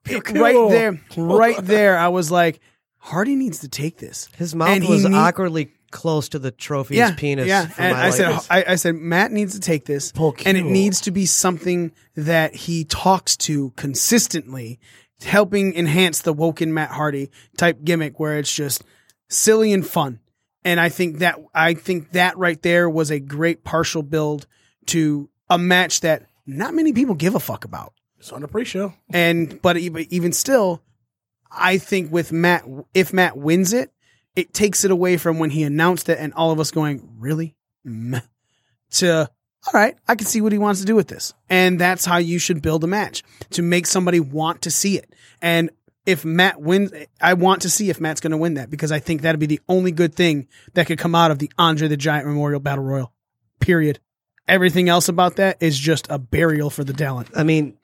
It- 0.07 0.31
right 0.35 0.69
there, 0.71 1.01
right 1.17 1.57
there, 1.59 1.97
I 1.97 2.09
was 2.09 2.31
like, 2.31 2.61
Hardy 2.99 3.37
needs 3.37 3.61
to 3.61 3.69
take 3.69 3.97
this. 3.97 4.29
His 4.37 4.55
mouth 4.55 4.69
And 4.69 4.85
he 4.85 4.93
was 4.93 5.05
need- 5.05 5.17
awkwardly 5.17 5.73
close 5.91 6.29
to 6.31 6.39
the 6.39 6.51
trophy's 6.51 6.99
yeah, 6.99 7.15
penis. 7.15 7.47
Yeah, 7.47 7.67
for 7.67 7.83
and 7.83 7.97
my 7.97 8.07
I 8.07 8.11
said. 8.11 8.41
I, 8.51 8.65
I 8.69 8.75
said, 8.77 8.95
Matt 8.95 9.33
needs 9.33 9.55
to 9.55 9.61
take 9.61 9.85
this, 9.85 10.13
and 10.45 10.57
it 10.57 10.65
needs 10.65 11.03
to 11.03 11.11
be 11.11 11.27
something 11.27 11.93
that 12.15 12.55
he 12.55 12.85
talks 12.85 13.37
to 13.39 13.71
consistently, 13.71 14.79
helping 15.23 15.75
enhance 15.75 16.23
the 16.23 16.33
woken 16.33 16.73
Matt 16.75 16.91
Hardy 16.91 17.31
type 17.57 17.85
gimmick, 17.85 18.19
where 18.19 18.39
it's 18.39 18.55
just 18.55 18.83
silly 19.29 19.73
and 19.73 19.87
fun. 19.87 20.21
And 20.65 20.81
I 20.81 20.89
think 20.89 21.19
that 21.19 21.39
I 21.55 21.75
think 21.75 22.13
that 22.13 22.37
right 22.37 22.61
there 22.61 22.91
was 22.91 23.11
a 23.11 23.21
great 23.21 23.63
partial 23.63 24.03
build 24.03 24.47
to 24.87 25.29
a 25.49 25.59
match 25.59 26.01
that 26.01 26.27
not 26.47 26.75
many 26.75 26.93
people 26.93 27.15
give 27.15 27.35
a 27.35 27.41
fuck 27.41 27.65
about. 27.65 27.93
It's 28.19 28.33
on 28.33 28.41
the 28.41 28.49
pre-show. 28.49 28.93
And 29.11 29.61
but 29.63 29.77
even 29.77 30.07
even 30.11 30.33
still, 30.33 30.83
I 31.51 31.79
think 31.79 32.11
with 32.11 32.33
Matt, 32.33 32.65
if 32.95 33.13
Matt 33.13 33.37
wins 33.37 33.73
it, 33.73 33.93
it 34.37 34.53
takes 34.53 34.85
it 34.85 34.91
away 34.91 35.17
from 35.17 35.39
when 35.39 35.51
he 35.51 35.63
announced 35.65 36.09
it 36.09 36.19
and 36.21 36.33
all 36.35 36.53
of 36.53 36.61
us 36.61 36.71
going, 36.71 37.09
really? 37.19 37.57
Meh. 37.85 38.21
To 38.93 39.29
all 39.67 39.81
right, 39.81 39.97
I 40.07 40.15
can 40.15 40.27
see 40.27 40.41
what 40.41 40.53
he 40.53 40.59
wants 40.59 40.79
to 40.81 40.87
do 40.87 40.95
with 40.95 41.09
this, 41.09 41.35
and 41.51 41.81
that's 41.81 42.05
how 42.05 42.19
you 42.19 42.39
should 42.39 42.63
build 42.63 42.85
a 42.85 42.87
match 42.87 43.25
to 43.51 43.63
make 43.63 43.87
somebody 43.87 44.21
want 44.21 44.63
to 44.63 44.71
see 44.71 44.97
it. 44.97 45.13
And 45.43 45.71
if 46.05 46.25
Matt 46.25 46.61
wins, 46.61 46.93
I 47.21 47.35
want 47.35 47.63
to 47.63 47.71
see 47.71 47.91
if 47.91 48.01
Matt's 48.01 48.21
going 48.21 48.31
to 48.31 48.37
win 48.37 48.55
that 48.55 48.71
because 48.71 48.93
I 48.93 49.01
think 49.01 49.23
that'd 49.23 49.41
be 49.41 49.47
the 49.47 49.61
only 49.69 49.91
good 49.91 50.15
thing 50.15 50.47
that 50.75 50.87
could 50.87 50.99
come 50.99 51.17
out 51.17 51.33
of 51.33 51.41
the 51.41 51.51
Andre 51.59 51.89
the 51.89 51.97
Giant 51.97 52.29
Memorial 52.29 52.61
Battle 52.61 52.85
Royal. 52.85 53.13
Period. 53.59 53.99
Everything 54.47 54.89
else 54.89 55.09
about 55.09 55.37
that 55.37 55.57
is 55.59 55.77
just 55.77 56.07
a 56.09 56.19
burial 56.19 56.71
for 56.71 56.85
the 56.85 56.93
talent. 56.93 57.31
I 57.35 57.43
mean, 57.43 57.77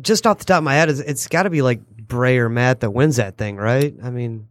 just 0.00 0.28
off 0.28 0.38
the 0.38 0.44
top 0.44 0.58
of 0.58 0.64
my 0.64 0.74
head, 0.74 0.88
it's, 0.88 1.00
it's 1.00 1.26
got 1.26 1.42
to 1.42 1.50
be 1.50 1.62
like 1.62 1.84
Bray 1.84 2.38
or 2.38 2.48
Matt 2.48 2.80
that 2.80 2.90
wins 2.90 3.16
that 3.16 3.36
thing, 3.36 3.56
right? 3.56 3.92
I 4.00 4.10
mean, 4.10 4.46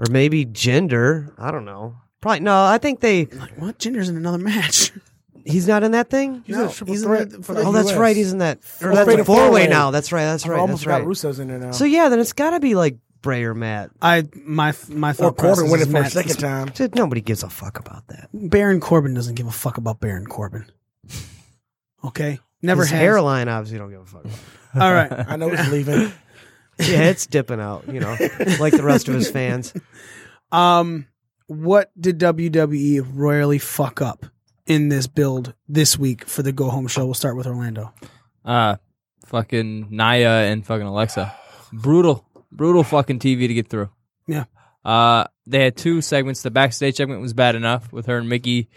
or 0.00 0.06
maybe 0.10 0.44
Jinder. 0.46 1.32
I 1.38 1.50
don't 1.52 1.64
know. 1.64 1.94
Probably 2.20 2.40
no. 2.40 2.64
I 2.64 2.78
think 2.78 2.98
they. 3.00 3.26
Like 3.26 3.56
what? 3.56 3.78
Jinder's 3.78 4.08
in 4.08 4.16
another 4.16 4.38
match. 4.38 4.90
He's 5.46 5.66
not 5.68 5.82
in 5.82 5.92
that 5.92 6.10
thing. 6.10 6.42
He's 6.46 6.56
No, 6.56 6.68
a 6.68 6.72
triple 6.72 6.92
he's 6.92 7.02
in 7.02 7.08
threat 7.08 7.30
the- 7.30 7.42
for 7.42 7.54
the 7.54 7.62
the 7.62 7.66
Oh, 7.68 7.72
that's 7.72 7.94
right. 7.94 8.14
He's 8.16 8.30
in 8.32 8.38
that. 8.38 8.58
Or 8.82 8.90
Or 8.90 8.94
that's 8.94 9.08
a 9.08 9.24
four 9.24 9.36
way 9.36 9.44
four-way. 9.46 9.66
now. 9.68 9.90
That's 9.90 10.12
right. 10.12 10.24
That's 10.24 10.44
I 10.44 10.50
right. 10.50 10.58
almost 10.60 10.84
That's 10.84 10.98
got 10.98 11.06
right. 11.06 11.08
Rusev's 11.08 11.38
in 11.38 11.48
there 11.48 11.58
now. 11.58 11.70
So 11.70 11.84
yeah, 11.84 12.08
then 12.10 12.18
it's 12.20 12.34
got 12.34 12.50
to 12.50 12.60
be 12.60 12.74
like 12.74 12.98
Bray 13.22 13.42
or 13.44 13.54
Matt. 13.54 13.90
I 14.02 14.28
my 14.34 14.74
my 14.88 15.12
thought 15.14 15.38
process 15.38 15.60
Corbin 15.60 15.70
win 15.72 15.80
it 15.80 15.88
for 15.90 16.02
a 16.02 16.10
second 16.10 16.36
time. 16.38 16.66
Dude, 16.68 16.94
nobody 16.94 17.20
gives 17.22 17.42
a 17.42 17.48
fuck 17.48 17.78
about 17.78 18.06
that. 18.08 18.28
Baron 18.34 18.80
Corbin 18.80 19.14
doesn't 19.14 19.34
give 19.34 19.46
a 19.46 19.50
fuck 19.52 19.78
about 19.78 19.98
Baron 20.00 20.26
Corbin. 20.26 20.66
Okay, 22.02 22.38
never 22.62 22.82
His 22.82 22.90
has. 22.92 22.98
hairline 23.00 23.48
obviously 23.48 23.78
don't 23.78 23.90
give 23.90 24.00
a 24.00 24.06
fuck. 24.06 24.24
About. 24.24 24.38
All 24.82 24.92
right. 24.94 25.12
I 25.28 25.36
know 25.36 25.50
it's 25.50 25.68
leaving. 25.70 26.10
yeah, 26.88 27.08
it's 27.08 27.26
dipping 27.26 27.60
out. 27.60 27.86
You 27.88 28.00
know, 28.00 28.16
like 28.58 28.72
the 28.72 28.82
rest 28.82 29.08
of 29.08 29.14
his 29.14 29.30
fans. 29.30 29.72
Um, 30.52 31.06
what 31.46 31.90
did 32.00 32.18
WWE 32.18 33.06
royally 33.12 33.58
fuck 33.58 34.00
up 34.00 34.26
in 34.66 34.88
this 34.88 35.06
build 35.06 35.54
this 35.68 35.98
week 35.98 36.24
for 36.24 36.42
the 36.42 36.52
go 36.52 36.70
home 36.70 36.86
show? 36.86 37.04
We'll 37.04 37.14
start 37.14 37.36
with 37.36 37.46
Orlando. 37.46 37.92
Uh, 38.44 38.76
fucking 39.26 39.88
Nia 39.90 40.44
and 40.50 40.64
fucking 40.64 40.86
Alexa. 40.86 41.34
Brutal, 41.72 42.24
brutal 42.50 42.84
fucking 42.84 43.18
TV 43.18 43.46
to 43.48 43.54
get 43.54 43.68
through. 43.68 43.90
Yeah. 44.26 44.44
Uh, 44.84 45.24
they 45.46 45.62
had 45.64 45.76
two 45.76 46.00
segments. 46.00 46.42
The 46.42 46.50
backstage 46.50 46.96
segment 46.96 47.20
was 47.20 47.32
bad 47.32 47.54
enough 47.54 47.92
with 47.92 48.06
her 48.06 48.18
and 48.18 48.28
Mickie 48.28 48.68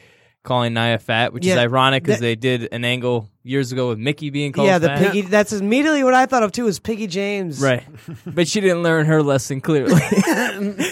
calling 0.44 0.74
Nia 0.74 1.00
fat, 1.00 1.34
which 1.34 1.46
is 1.46 1.56
Yeah, 1.56 1.62
ironic 1.62 2.04
because 2.04 2.20
that- 2.20 2.26
they 2.26 2.36
did 2.36 2.70
an 2.72 2.84
angle 2.86 3.30
years 3.44 3.72
ago 3.72 3.90
with 3.90 3.98
Mickie 3.98 4.30
being 4.30 4.52
called 4.52 4.68
yeah, 4.68 4.78
the 4.78 4.88
fat. 4.88 5.00
piggy. 5.00 5.22
That's 5.22 5.52
immediately 5.54 6.04
what 6.04 6.14
I 6.14 6.26
thought 6.26 6.44
of 6.44 6.52
too. 6.52 6.68
Is 6.68 6.80
Piggy 6.80 7.08
James? 7.08 7.60
Right. 7.62 7.84
but 8.26 8.48
she 8.48 8.62
didn't 8.62 8.84
learn 8.84 9.06
her 9.06 9.24
lesson 9.24 9.62
clearly. 9.62 10.00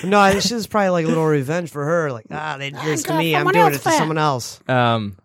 No, 0.03 0.33
this 0.33 0.51
is 0.51 0.67
probably 0.67 0.89
like 0.89 1.05
a 1.05 1.07
little 1.07 1.25
revenge 1.25 1.69
for 1.69 1.85
her. 1.85 2.11
Like, 2.11 2.25
ah, 2.31 2.57
they 2.57 2.71
did 2.71 2.81
this 2.81 3.03
to 3.03 3.17
me. 3.17 3.35
I'm 3.35 3.47
doing 3.47 3.73
it 3.73 3.81
to 3.81 3.91
someone 3.91 4.17
else. 4.17 4.59
Um, 4.67 5.17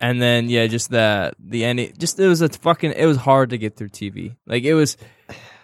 and 0.00 0.20
then 0.22 0.48
yeah, 0.48 0.66
just 0.66 0.90
the 0.90 1.32
the 1.38 1.64
ending. 1.64 1.92
Just 1.98 2.18
it 2.18 2.26
was 2.28 2.40
a 2.40 2.48
fucking. 2.48 2.92
It 2.92 3.04
was 3.06 3.16
hard 3.18 3.50
to 3.50 3.58
get 3.58 3.76
through 3.76 3.90
TV. 3.90 4.36
Like 4.46 4.62
it 4.64 4.74
was, 4.74 4.96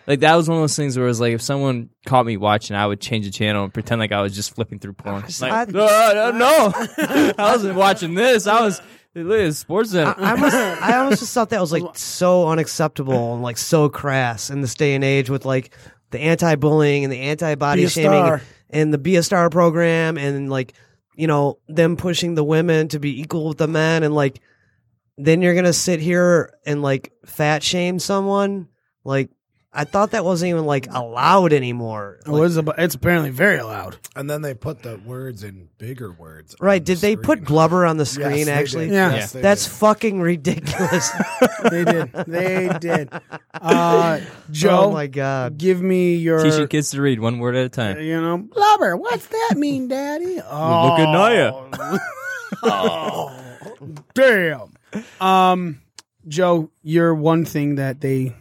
like 0.07 0.21
that 0.21 0.35
was 0.37 0.49
one 0.49 0.59
of 0.59 0.63
those 0.63 0.77
things 0.77 0.97
where 0.97 1.07
it 1.07 1.09
was 1.09 1.21
like 1.21 1.33
if 1.35 1.43
someone 1.43 1.91
caught 2.07 2.27
me 2.27 2.37
watching, 2.37 2.77
I 2.77 2.87
would 2.87 3.01
change 3.01 3.25
the 3.25 3.31
channel 3.33 3.65
and 3.65 3.73
pretend 3.75 4.01
like 4.01 4.13
I 4.13 4.23
was 4.23 4.35
just 4.35 4.55
flipping 4.55 4.79
through 4.79 4.95
porn. 4.95 5.23
Like, 5.41 5.53
I- 5.53 5.63
"Uh, 5.63 6.29
uh, 6.29 6.33
no, 6.37 7.33
I 7.39 7.53
wasn't 7.53 7.77
watching 7.77 8.15
this. 8.15 8.47
I 8.47 8.61
was 8.63 8.81
look 9.15 9.41
at 9.41 9.55
Sports 9.55 9.93
Center. 9.93 10.15
I 10.19 10.33
almost, 10.33 10.55
I 10.55 10.97
almost 10.99 11.21
just 11.21 11.33
thought 11.33 11.51
that 11.51 11.61
was 11.61 11.73
like 11.79 11.97
so 11.97 12.49
unacceptable 12.49 13.35
and 13.35 13.43
like 13.43 13.57
so 13.59 13.89
crass 13.89 14.51
in 14.51 14.61
this 14.61 14.75
day 14.75 14.95
and 14.95 15.03
age 15.03 15.31
with 15.31 15.45
like 15.45 15.75
the 16.11 16.21
anti-bullying 16.21 17.03
and 17.05 17.13
the 17.13 17.21
anti-body 17.21 17.87
shaming 17.89 18.11
star. 18.11 18.43
and 18.71 18.93
the 18.93 18.99
Be 18.99 19.17
a 19.17 19.23
Star 19.23 19.49
program 19.51 20.19
and 20.19 20.51
like 20.51 20.75
you 21.17 21.27
know 21.27 21.59
them 21.67 21.97
pushing 21.97 22.35
the 22.35 22.45
women 22.45 22.89
to 22.89 22.99
be 23.01 23.21
equal 23.21 23.49
with 23.49 23.57
the 23.59 23.67
men 23.67 24.03
and 24.03 24.15
like 24.15 24.39
then 25.19 25.41
you're 25.41 25.55
gonna 25.55 25.73
sit 25.73 25.99
here 25.99 26.53
and 26.67 26.83
like 26.83 27.11
fat 27.25 27.63
shame 27.63 27.99
someone 27.99 28.69
like 29.03 29.31
I 29.79 29.85
thought 29.85 30.13
that 30.13 30.25
wasn't 30.25 30.49
even 30.51 30.65
like 30.65 30.87
allowed 30.91 31.53
anymore. 31.53 32.19
Oh, 32.27 32.43
it's, 32.43 32.57
ab- 32.57 32.73
it's 32.79 32.95
apparently 32.95 33.29
very 33.31 33.61
loud. 33.63 33.99
And 34.17 34.29
then 34.31 34.41
they 34.41 34.55
put 34.55 34.83
the 34.83 34.97
words 35.05 35.45
in 35.45 35.69
bigger 35.77 36.11
words. 36.11 36.57
Right? 36.59 36.81
on 36.81 36.85
Did 36.85 36.97
the 36.97 37.01
they 37.03 37.17
put 37.17 37.39
screen. 37.41 37.45
blubber 37.45 37.85
on 37.85 37.99
the 37.99 38.07
screen? 38.07 38.39
Yes, 38.39 38.47
they 38.47 38.53
actually, 38.53 38.85
did. 38.87 38.95
Yeah. 38.95 39.15
Yes, 39.15 39.33
they 39.33 39.43
that's 39.43 39.65
did. 39.67 39.73
fucking 39.75 40.21
ridiculous. 40.21 41.11
They 41.71 41.85
did. 41.85 42.13
They 42.29 42.71
did. 42.81 43.09
Uh, 43.53 44.21
Joe, 44.53 44.85
oh 44.85 44.93
my 44.93 45.09
god! 45.09 45.59
give 45.59 45.83
me 45.83 46.15
your. 46.15 46.43
Teaching 46.45 46.69
kids 46.69 46.91
to 46.93 47.03
read 47.03 47.19
one 47.19 47.39
word 47.41 47.57
at 47.57 47.67
a 47.67 47.69
time. 47.69 47.99
You 48.01 48.21
know, 48.21 48.39
blubber. 48.39 48.97
What's 48.97 49.27
that 49.27 49.55
mean, 49.57 49.89
Daddy? 49.89 50.41
Oh, 50.49 50.89
Look 50.91 51.01
at 51.01 51.13
Nia. 51.13 51.53
oh, 52.63 53.37
damn. 54.15 54.73
Um, 55.21 55.81
Joe, 56.29 56.71
you're 56.83 57.15
one 57.15 57.45
thing 57.45 57.77
that 57.77 58.01
they 58.01 58.35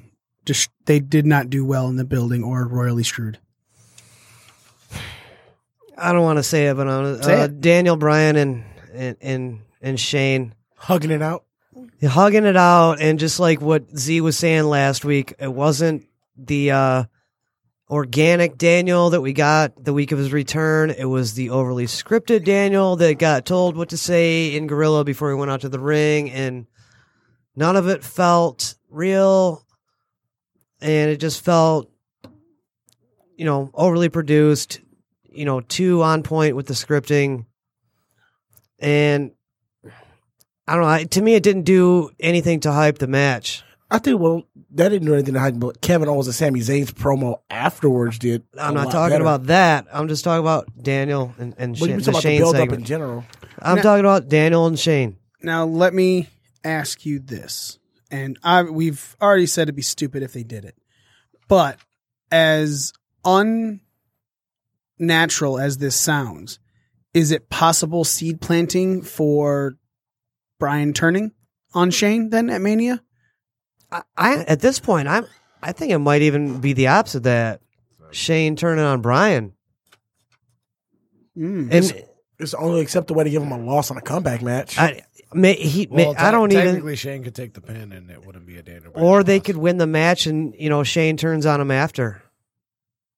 just 0.46 0.70
they 0.86 1.00
did 1.00 1.26
not 1.26 1.50
do 1.50 1.66
well 1.66 1.88
in 1.88 1.96
the 1.96 2.06
building 2.06 2.44
or 2.44 2.68
royally 2.68 3.04
screwed. 3.04 3.40
I 5.98 6.12
don't 6.12 6.24
want 6.24 6.38
to 6.38 6.44
say 6.44 6.68
it, 6.68 6.76
but 6.76 6.88
I'm, 6.88 7.22
Say 7.24 7.42
uh, 7.42 7.46
it. 7.46 7.62
Daniel 7.62 7.96
Bryan 7.96 8.36
and 8.36 8.64
and 8.94 9.18
and, 9.22 9.60
and 9.82 10.00
Shane 10.00 10.54
Hugging 10.78 11.12
it 11.12 11.22
out. 11.22 11.46
hugging 12.04 12.46
it 12.46 12.58
out, 12.58 13.02
and 13.02 13.18
just 13.18 13.40
like 13.40 13.60
what 13.60 13.98
Z 13.98 14.22
was 14.22 14.38
saying 14.38 14.66
last 14.66 15.04
week, 15.04 15.34
it 15.40 15.52
wasn't 15.52 16.06
the 16.38 16.70
uh, 16.72 17.04
organic 17.90 18.58
Daniel 18.58 19.10
that 19.12 19.22
we 19.22 19.34
got 19.34 19.84
the 19.84 19.94
week 19.94 20.12
of 20.12 20.20
his 20.20 20.32
return. 20.32 20.92
It 20.92 21.06
was 21.06 21.34
the 21.34 21.50
overly 21.50 21.86
scripted 21.86 22.46
Daniel 22.46 22.98
that 22.98 23.18
got 23.18 23.46
told 23.46 23.76
what 23.76 23.90
to 23.90 23.98
say 23.98 24.56
in 24.56 24.68
Gorilla 24.68 25.04
before 25.04 25.30
he 25.30 25.36
went 25.36 25.50
out 25.50 25.62
to 25.62 25.70
the 25.70 25.80
ring, 25.80 26.30
and 26.30 26.68
none 27.56 27.76
of 27.76 27.88
it 27.88 28.04
felt 28.04 28.76
real, 28.90 29.65
and 30.82 31.10
it 31.12 31.18
just 31.20 31.44
felt, 31.44 31.90
you 33.36 33.46
know, 33.46 33.70
overly 33.74 34.10
produced. 34.10 34.82
You 35.32 35.44
know, 35.44 35.60
too 35.60 36.02
on 36.02 36.24
point 36.24 36.56
with 36.56 36.66
the 36.68 36.74
scripting, 36.74 37.46
and 38.80 39.32
I 40.68 40.74
don't 40.74 40.82
know. 40.84 40.88
I- 40.88 41.04
To 41.04 41.22
me, 41.22 41.36
it 41.36 41.44
didn't 41.44 41.64
do 41.64 42.10
anything 42.22 42.62
to 42.62 42.72
hype 42.72 43.00
the 43.00 43.08
match. 43.08 43.62
I 43.92 44.00
think 44.00 44.20
well 44.20 44.44
that 44.72 44.90
didn't 44.90 45.06
do 45.08 45.14
anything 45.14 45.34
to 45.36 45.40
hype, 45.40 45.56
but 45.58 45.80
Kevin 45.82 46.08
Owens 46.10 46.28
and 46.28 46.36
Sami 46.36 46.60
Zayn's 46.62 46.92
promo 46.92 47.40
afterwards 47.50 48.18
did. 48.18 48.44
I'm 48.58 48.72
a 48.72 48.74
not 48.76 48.86
lot 48.86 48.92
talking 48.94 49.14
better. 49.16 49.24
about 49.24 49.44
that. 49.48 49.86
I'm 49.94 50.08
just 50.08 50.24
talking 50.24 50.40
about 50.40 50.68
Daniel 50.82 51.34
and, 51.38 51.54
and 51.58 51.74
But 51.74 51.80
Shane, 51.80 51.90
you 51.90 52.02
the 52.02 52.12
talking 52.12 52.14
about 52.14 52.22
the 52.24 52.30
Shane 52.30 52.40
build 52.40 52.56
up 52.56 52.60
segment. 52.62 52.80
in 52.80 52.86
general. 52.86 53.24
I'm 53.60 53.76
Now- 53.76 53.82
talking 53.84 54.06
about 54.06 54.28
Daniel 54.30 54.66
and 54.68 54.80
Shane. 54.80 55.18
Now, 55.44 55.66
let 55.66 55.94
me 55.94 56.30
ask 56.64 57.06
you 57.06 57.20
this, 57.20 57.78
and 58.12 58.38
I 58.44 58.64
we've 58.64 59.16
already 59.22 59.48
said 59.48 59.64
it'd 59.64 59.76
be 59.76 59.82
stupid 59.82 60.24
if 60.24 60.34
they 60.34 60.44
did 60.44 60.66
it, 60.66 60.76
but 61.48 61.80
as 62.32 62.94
unnatural 63.24 63.80
as 65.60 65.78
this 65.78 65.96
sounds, 65.96 66.60
is 67.14 67.32
it 67.32 67.50
possible 67.50 68.04
seed 68.04 68.42
planting 68.42 69.02
for 69.02 69.76
Bryan 70.60 70.94
turning 70.94 71.32
on 71.74 71.92
Shane 71.92 72.30
then 72.30 72.50
at 72.50 72.62
Mania? 72.62 73.02
I, 73.92 74.02
I 74.18 74.36
at 74.48 74.60
this 74.62 74.80
point, 74.80 75.08
I'm. 75.08 75.26
I 75.62 75.72
think 75.72 75.92
it 75.92 75.98
might 76.00 76.22
even 76.22 76.60
be 76.60 76.74
the 76.74 76.88
opposite 76.88 77.18
of 77.20 77.24
that. 77.24 77.62
Shane 78.12 78.56
turning 78.56 78.84
on 78.86 79.02
Bryan, 79.02 79.54
Mm. 81.38 81.70
and 81.72 82.06
It's 82.40 82.52
the 82.52 82.58
only 82.58 82.82
acceptable 82.82 83.18
way 83.18 83.26
to 83.26 83.30
give 83.30 83.42
him 83.42 83.52
a 83.52 83.58
loss 83.58 83.92
on 83.92 83.98
a 83.98 84.02
comeback 84.02 84.42
match. 84.42 84.78
I, 84.78 85.04
may, 85.36 85.54
he, 85.54 85.88
may, 85.88 86.06
Well, 86.08 86.16
I 86.18 86.32
don't 86.32 86.50
te- 86.50 86.56
even. 86.56 86.66
Technically, 86.68 86.96
Shane 86.96 87.24
could 87.24 87.36
take 87.36 87.54
the 87.54 87.62
pin, 87.62 87.92
and 87.92 88.10
it 88.10 88.26
wouldn't 88.26 88.46
be 88.46 88.58
a 88.58 88.64
Daniel. 88.64 88.92
Bryan 88.92 89.08
Or 89.08 89.24
they 89.24 89.38
loss. 89.38 89.46
could 89.46 89.58
win 89.58 89.78
the 89.78 89.88
match, 89.88 90.26
and 90.26 90.56
you 90.58 90.70
know 90.70 90.84
Shane 90.84 91.18
turns 91.18 91.46
on 91.46 91.62
him 91.62 91.72
after. 91.72 92.22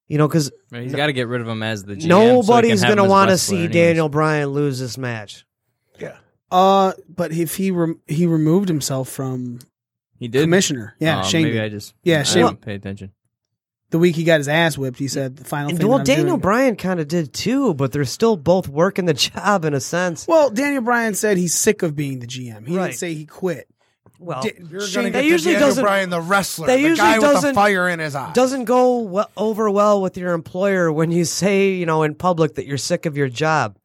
You 0.07 0.17
know, 0.17 0.27
because 0.27 0.51
Right, 0.71 0.83
He's 0.83 0.95
got 0.95 1.07
to 1.07 1.13
get 1.13 1.27
rid 1.27 1.41
of 1.41 1.47
him 1.47 1.61
as 1.63 1.83
the 1.83 1.95
GM. 1.95 2.05
nobody's 2.07 2.79
can 2.81 2.89
have 2.89 2.91
him 2.91 2.97
gonna 2.97 3.09
want 3.09 3.29
to 3.29 3.37
see. 3.37 3.67
Daniel 3.67 4.07
Bryan 4.09 4.49
lose 4.49 4.79
this 4.79 4.97
match. 4.97 5.45
Yeah. 5.99 6.17
Uh, 6.49 6.93
but 7.09 7.31
if 7.31 7.55
he 7.57 7.71
rem- 7.71 7.99
he 8.07 8.25
removed 8.25 8.69
himself 8.69 9.09
from 9.09 9.59
He 10.17 10.27
did. 10.29 10.41
commissioner, 10.43 10.95
yeah, 10.99 11.19
Oh, 11.19 11.23
Shane. 11.23 11.43
Maybe 11.43 11.55
did. 11.55 11.63
I 11.63 11.69
just 11.69 11.93
Yeah, 12.03 12.21
I 12.21 12.23
Shane- 12.23 12.45
didn't 12.45 12.61
pay 12.61 12.75
attention. 12.75 13.11
The 13.89 13.99
week 13.99 14.15
he 14.15 14.23
got 14.23 14.39
his 14.39 14.47
ass 14.47 14.77
whipped, 14.77 14.99
he 14.99 15.07
said 15.07 15.37
the 15.37 15.43
final 15.45 15.69
And, 15.69 15.77
thing. 15.79 15.87
well, 15.87 16.03
Daniel 16.03 16.27
doing- 16.27 16.39
Bryan 16.39 16.75
kind 16.75 16.99
of 16.99 17.07
did 17.07 17.33
too, 17.33 17.73
but 17.73 17.91
they're 17.91 18.03
still 18.05 18.35
both 18.35 18.67
working 18.67 19.05
the 19.05 19.13
job 19.15 19.63
in 19.65 19.73
a 19.73 19.79
sense. 19.79 20.27
Well, 20.27 20.49
Daniel 20.49 20.81
Bryan 20.83 21.13
said 21.13 21.37
he's 21.37 21.53
sick 21.55 21.83
of 21.83 21.95
being 21.95 22.19
the 22.19 22.27
GM. 22.27 22.67
He 22.67 22.75
Right. 22.77 22.87
didn't 22.87 22.97
say 22.97 23.13
he 23.13 23.25
quit. 23.25 23.67
Well, 24.19 24.41
Da- 24.41 24.51
You're 24.69 24.81
Shane- 24.81 25.11
That 25.11 25.25
usually 25.25 25.53
Daniel 25.53 25.69
doesn't- 25.69 25.83
Bryan, 25.83 26.09
the 26.09 26.19
wrestler, 26.21 26.65
that 26.67 26.77
the 26.81 26.95
guy 26.95 27.19
with 27.19 27.41
the 27.41 27.53
fire 27.53 27.87
in 27.87 27.99
his 27.99 28.15
eye. 28.15 28.31
doesn't 28.33 28.65
go 28.65 28.99
well, 29.01 29.29
over 29.37 29.69
well 29.69 30.01
with 30.01 30.17
your 30.17 30.33
employer 30.33 30.91
when 30.91 31.11
you 31.11 31.23
say, 31.23 31.71
you 31.73 31.85
know, 31.85 32.01
in 32.03 32.15
public 32.15 32.55
that 32.55 32.65
you're 32.65 32.79
sick 32.79 33.05
of 33.05 33.15
your 33.15 33.29
job. 33.29 33.77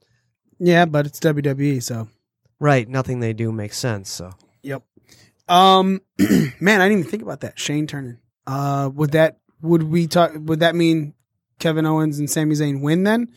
yeah, 0.59 0.85
but 0.87 1.07
it's 1.07 1.20
WWE, 1.20 1.81
so 1.83 2.09
Right, 2.59 2.89
nothing 2.89 3.20
they 3.20 3.33
do 3.35 3.53
makes 3.53 3.77
sense. 3.79 4.09
So 4.11 4.31
Yep. 4.62 4.83
Um, 5.49 6.01
man, 6.61 6.81
I 6.81 6.89
didn't 6.89 7.01
even 7.01 7.11
think 7.11 7.23
about 7.23 7.41
that. 7.41 7.59
Shane 7.59 7.87
turning. 7.87 8.16
Uh, 8.47 8.89
would 8.95 9.11
that 9.12 9.39
would 9.62 9.84
we 9.84 10.06
talk? 10.06 10.32
Would 10.34 10.60
that 10.60 10.74
mean 10.74 11.14
Kevin 11.59 11.86
Owens 11.86 12.18
and 12.18 12.28
Sami 12.28 12.55
Zayn 12.55 12.80
win 12.82 13.05
then? 13.05 13.28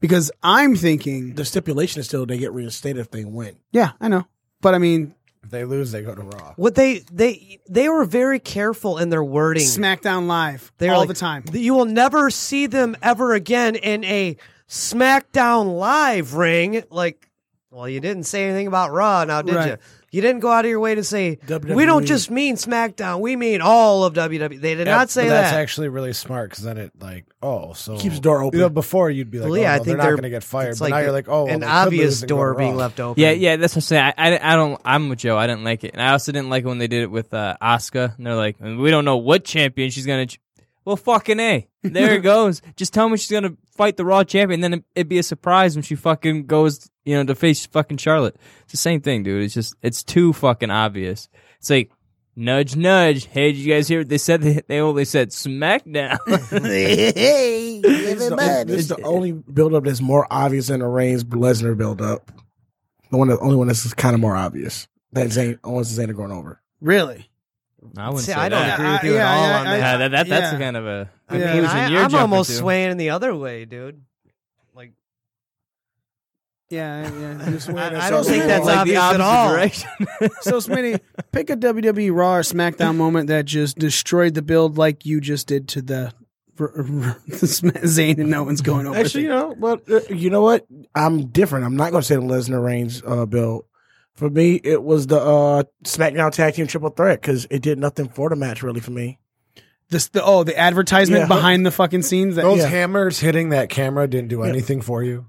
Because 0.00 0.30
I'm 0.42 0.76
thinking, 0.76 1.34
The 1.34 1.44
stipulation 1.44 2.00
is 2.00 2.06
still 2.06 2.24
they 2.26 2.38
get 2.38 2.52
reinstated 2.52 3.00
if 3.00 3.10
they 3.10 3.24
win. 3.24 3.56
yeah, 3.72 3.92
I 4.00 4.08
know, 4.08 4.26
but 4.62 4.74
I 4.74 4.78
mean, 4.78 5.14
If 5.42 5.50
they 5.50 5.64
lose, 5.64 5.90
they 5.92 6.02
go 6.02 6.14
to 6.14 6.22
Raw. 6.22 6.54
what 6.56 6.74
they 6.74 6.98
they 7.12 7.58
they 7.68 7.88
were 7.88 8.04
very 8.06 8.38
careful 8.38 8.96
in 8.98 9.10
their 9.10 9.24
wording. 9.24 9.64
SmackDown 9.64 10.26
Live 10.26 10.72
They're 10.78 10.92
all 10.94 11.00
like, 11.00 11.08
the 11.08 11.14
time. 11.14 11.44
You 11.52 11.74
will 11.74 11.84
never 11.86 12.30
see 12.30 12.66
them 12.66 12.96
ever 13.02 13.34
again 13.34 13.74
in 13.74 14.04
a 14.04 14.36
SmackDown 14.68 15.78
Live 15.78 16.34
ring. 16.34 16.82
Like, 16.90 17.28
well, 17.70 17.88
you 17.88 18.00
didn't 18.00 18.24
say 18.24 18.44
anything 18.44 18.66
about 18.66 18.92
Raw, 18.92 19.24
now 19.24 19.42
did 19.42 19.54
Right. 19.54 19.68
you? 19.72 19.76
You 20.12 20.20
didn't 20.22 20.40
go 20.40 20.50
out 20.50 20.64
of 20.64 20.68
your 20.68 20.80
way 20.80 20.96
to 20.96 21.04
say 21.04 21.38
WWE. 21.46 21.76
we 21.76 21.84
don't 21.86 22.04
just 22.04 22.30
mean 22.32 22.56
SmackDown, 22.56 23.20
we 23.20 23.36
mean 23.36 23.60
all 23.60 24.04
of 24.04 24.14
WWE. 24.14 24.60
They 24.60 24.74
did 24.74 24.86
Yeah, 24.88 24.96
not 24.96 25.08
say 25.10 25.22
but 25.24 25.28
That's 25.30 25.52
that. 25.52 25.60
actually 25.60 25.88
really 25.88 26.12
smart 26.12 26.50
because 26.50 26.64
then 26.64 26.78
it 26.78 26.90
like 27.00 27.26
oh 27.42 27.74
so 27.74 27.96
Keeps 27.96 28.16
the 28.16 28.20
door 28.20 28.42
open. 28.42 28.58
You 28.58 28.64
know, 28.64 28.70
before 28.70 29.08
you'd 29.08 29.30
be 29.30 29.38
like, 29.38 29.50
Well, 29.50 29.58
oh, 29.58 29.62
yeah, 29.62 29.74
I 29.74 29.78
no, 29.78 29.84
think 29.84 29.96
they're 29.98 30.06
they're 30.06 30.16
going 30.16 30.22
to 30.24 30.30
get 30.30 30.42
fired, 30.42 30.70
it's 30.70 30.80
but 30.80 30.90
now 30.90 30.98
you're 30.98 31.12
like, 31.12 31.28
oh, 31.28 31.44
well, 31.44 31.54
an 31.54 31.60
they 31.60 31.66
could 31.66 31.72
obvious 31.72 32.04
lose 32.06 32.22
and 32.22 32.28
go 32.28 32.36
door 32.36 32.52
to 32.54 32.58
being 32.58 32.72
Raw. 32.72 32.78
left 32.78 32.98
open. 33.00 33.22
Yeah, 33.22 33.30
yeah, 33.30 33.56
that's 33.56 33.72
what 33.74 33.78
I'm 33.78 33.82
saying. 33.82 34.12
I, 34.18 34.36
I, 34.36 34.52
I 34.52 34.56
don't. 34.56 34.80
I'm 34.84 35.08
with 35.10 35.20
Joe. 35.20 35.36
I 35.38 35.46
didn't 35.46 35.62
like 35.64 35.84
it, 35.84 35.92
and 35.92 36.02
I 36.02 36.10
also 36.10 36.32
didn't 36.32 36.50
like 36.50 36.64
it 36.64 36.66
when 36.66 36.78
they 36.78 36.88
did 36.88 37.02
it 37.02 37.10
with 37.10 37.32
uh, 37.32 37.56
Asuka. 37.62 38.16
And 38.16 38.26
they're 38.26 38.34
like, 38.34 38.56
we 38.60 38.90
don't 38.90 39.04
know 39.04 39.18
what 39.18 39.44
champion 39.44 39.90
she's 39.90 40.06
gonna. 40.06 40.26
Ch-. 40.26 40.40
Well, 40.84 40.96
fucking 40.96 41.38
a. 41.38 41.68
There 41.82 42.14
it 42.14 42.20
goes. 42.22 42.62
Just 42.74 42.92
tell 42.94 43.08
me 43.08 43.16
she's 43.16 43.30
gonna 43.30 43.54
fight 43.80 43.96
the 43.96 44.04
Raw 44.04 44.22
champion, 44.24 44.60
then 44.60 44.74
it, 44.74 44.84
it'd 44.94 45.08
be 45.08 45.18
a 45.18 45.22
surprise 45.22 45.74
when 45.74 45.82
she 45.82 45.94
fucking 45.94 46.44
goes, 46.44 46.90
you 47.06 47.14
know, 47.16 47.24
to 47.24 47.34
face 47.34 47.64
fucking 47.64 47.96
Charlotte. 47.96 48.36
It's 48.64 48.72
the 48.72 48.76
same 48.76 49.00
thing, 49.00 49.22
dude. 49.22 49.42
It's 49.42 49.54
just 49.54 49.74
it's 49.80 50.02
too 50.02 50.34
fucking 50.34 50.70
obvious. 50.70 51.28
It's 51.58 51.70
like. 51.70 51.90
Nudge, 52.36 52.74
nudge. 52.76 53.26
Hey, 53.26 53.52
did 53.52 53.58
you 53.58 53.74
guys 53.74 53.88
hear 53.88 54.00
what 54.00 54.08
they 54.08 54.16
said? 54.16 54.40
They, 54.40 54.60
they 54.66 54.78
only 54.80 55.04
said 55.04 55.30
SmackDown. 55.30 56.16
hey, 56.62 57.80
This 57.82 58.22
is, 58.22 58.30
the, 58.30 58.64
this 58.66 58.78
is 58.78 58.88
the 58.88 59.02
only 59.02 59.32
build 59.32 59.74
up 59.74 59.84
that's 59.84 60.00
more 60.00 60.26
obvious 60.30 60.68
than 60.68 60.80
the 60.80 60.86
Reigns 60.86 61.24
Lesnar 61.24 61.76
build 61.76 62.00
up. 62.00 62.30
The 63.10 63.18
one, 63.18 63.28
the 63.28 63.38
only 63.40 63.56
one 63.56 63.66
that's 63.66 63.92
kind 63.94 64.14
of 64.14 64.20
more 64.20 64.36
obvious. 64.36 64.86
That 65.12 65.26
Zayn 65.28 65.58
Owens 65.64 65.98
and 65.98 66.08
Zayn 66.08 66.10
are 66.10 66.16
going 66.16 66.30
over. 66.32 66.62
really? 66.80 67.29
I 67.96 68.08
wouldn't 68.08 68.24
See, 68.24 68.32
say 68.32 68.38
I 68.38 68.48
don't 68.48 68.60
that. 68.66 68.78
agree 68.78 68.90
with 68.92 69.00
I- 69.02 69.06
you 69.06 69.14
yeah, 69.14 69.30
at 69.30 69.36
all 69.36 69.46
yeah, 69.46 69.58
on 69.60 69.66
I- 69.66 69.70
that. 69.70 69.78
Yeah, 69.78 69.96
that, 69.96 70.10
that, 70.10 70.28
that's 70.28 70.52
Yeah. 70.52 70.58
kind 70.58 70.76
of 70.76 70.86
a 70.86 71.10
I 71.28 71.32
mean, 71.32 71.42
I 71.42 71.46
mean, 71.46 71.52
conclusion 71.62 71.78
I, 71.78 71.88
you're 71.88 72.02
I'm 72.02 72.14
almost 72.14 72.50
to. 72.50 72.56
swaying 72.56 72.96
the 72.98 73.10
other 73.10 73.34
way, 73.34 73.64
dude. 73.64 74.02
Like, 74.74 74.92
Yeah, 76.68 77.10
yeah. 77.18 77.38
I, 77.76 78.06
I 78.06 78.10
don't 78.10 78.24
think 78.24 78.44
that's 78.44 78.64
like 78.66 78.86
the 78.86 78.96
obvious 78.96 79.14
at 79.14 79.20
all. 79.20 79.54
so, 80.42 80.58
Smitty, 80.58 81.00
pick 81.32 81.50
a 81.50 81.56
WWE 81.56 82.14
Raw 82.14 82.36
or 82.36 82.40
SmackDown 82.42 82.96
moment 82.96 83.28
that 83.28 83.44
just 83.46 83.78
destroyed 83.78 84.34
the 84.34 84.42
build 84.42 84.76
like 84.78 85.04
you 85.06 85.20
just 85.20 85.46
did 85.48 85.66
to 85.68 85.82
the, 85.82 86.12
the 86.56 86.66
Zayn 86.66 88.18
and 88.18 88.30
no 88.30 88.42
one's 88.44 88.60
going 88.60 88.86
over. 88.86 88.98
Actually, 88.98 89.24
you 89.24 89.28
know, 89.30 89.54
but 89.58 89.90
uh, 89.90 90.00
you 90.10 90.28
know 90.30 90.42
what? 90.42 90.66
I'm 90.94 91.26
different. 91.28 91.64
I'm 91.64 91.76
not 91.76 91.90
going 91.92 92.02
to 92.02 92.06
say 92.06 92.16
the 92.16 92.20
Lesnar 92.22 92.62
Reigns 92.62 93.02
uh, 93.06 93.24
build. 93.26 93.64
For 94.20 94.28
me, 94.28 94.60
it 94.62 94.82
was 94.82 95.06
the 95.06 95.18
uh, 95.18 95.62
SmackDown 95.82 96.30
Tag 96.30 96.52
Team 96.52 96.66
Triple 96.66 96.90
Threat 96.90 97.22
because 97.22 97.46
it 97.48 97.62
did 97.62 97.78
nothing 97.78 98.10
for 98.10 98.28
the 98.28 98.36
match 98.36 98.62
really 98.62 98.80
for 98.80 98.90
me. 98.90 99.18
This 99.88 100.08
the 100.08 100.22
oh 100.22 100.44
the 100.44 100.54
advertisement 100.58 101.22
Yeah. 101.22 101.26
behind 101.26 101.64
the 101.64 101.70
fucking 101.70 102.02
scenes. 102.02 102.36
That, 102.36 102.42
Those 102.42 102.58
yeah. 102.58 102.66
hammers 102.66 103.18
hitting 103.18 103.48
that 103.48 103.70
camera 103.70 104.06
didn't 104.06 104.28
do 104.28 104.42
anything 104.42 104.82
for 104.82 105.02
you. 105.02 105.24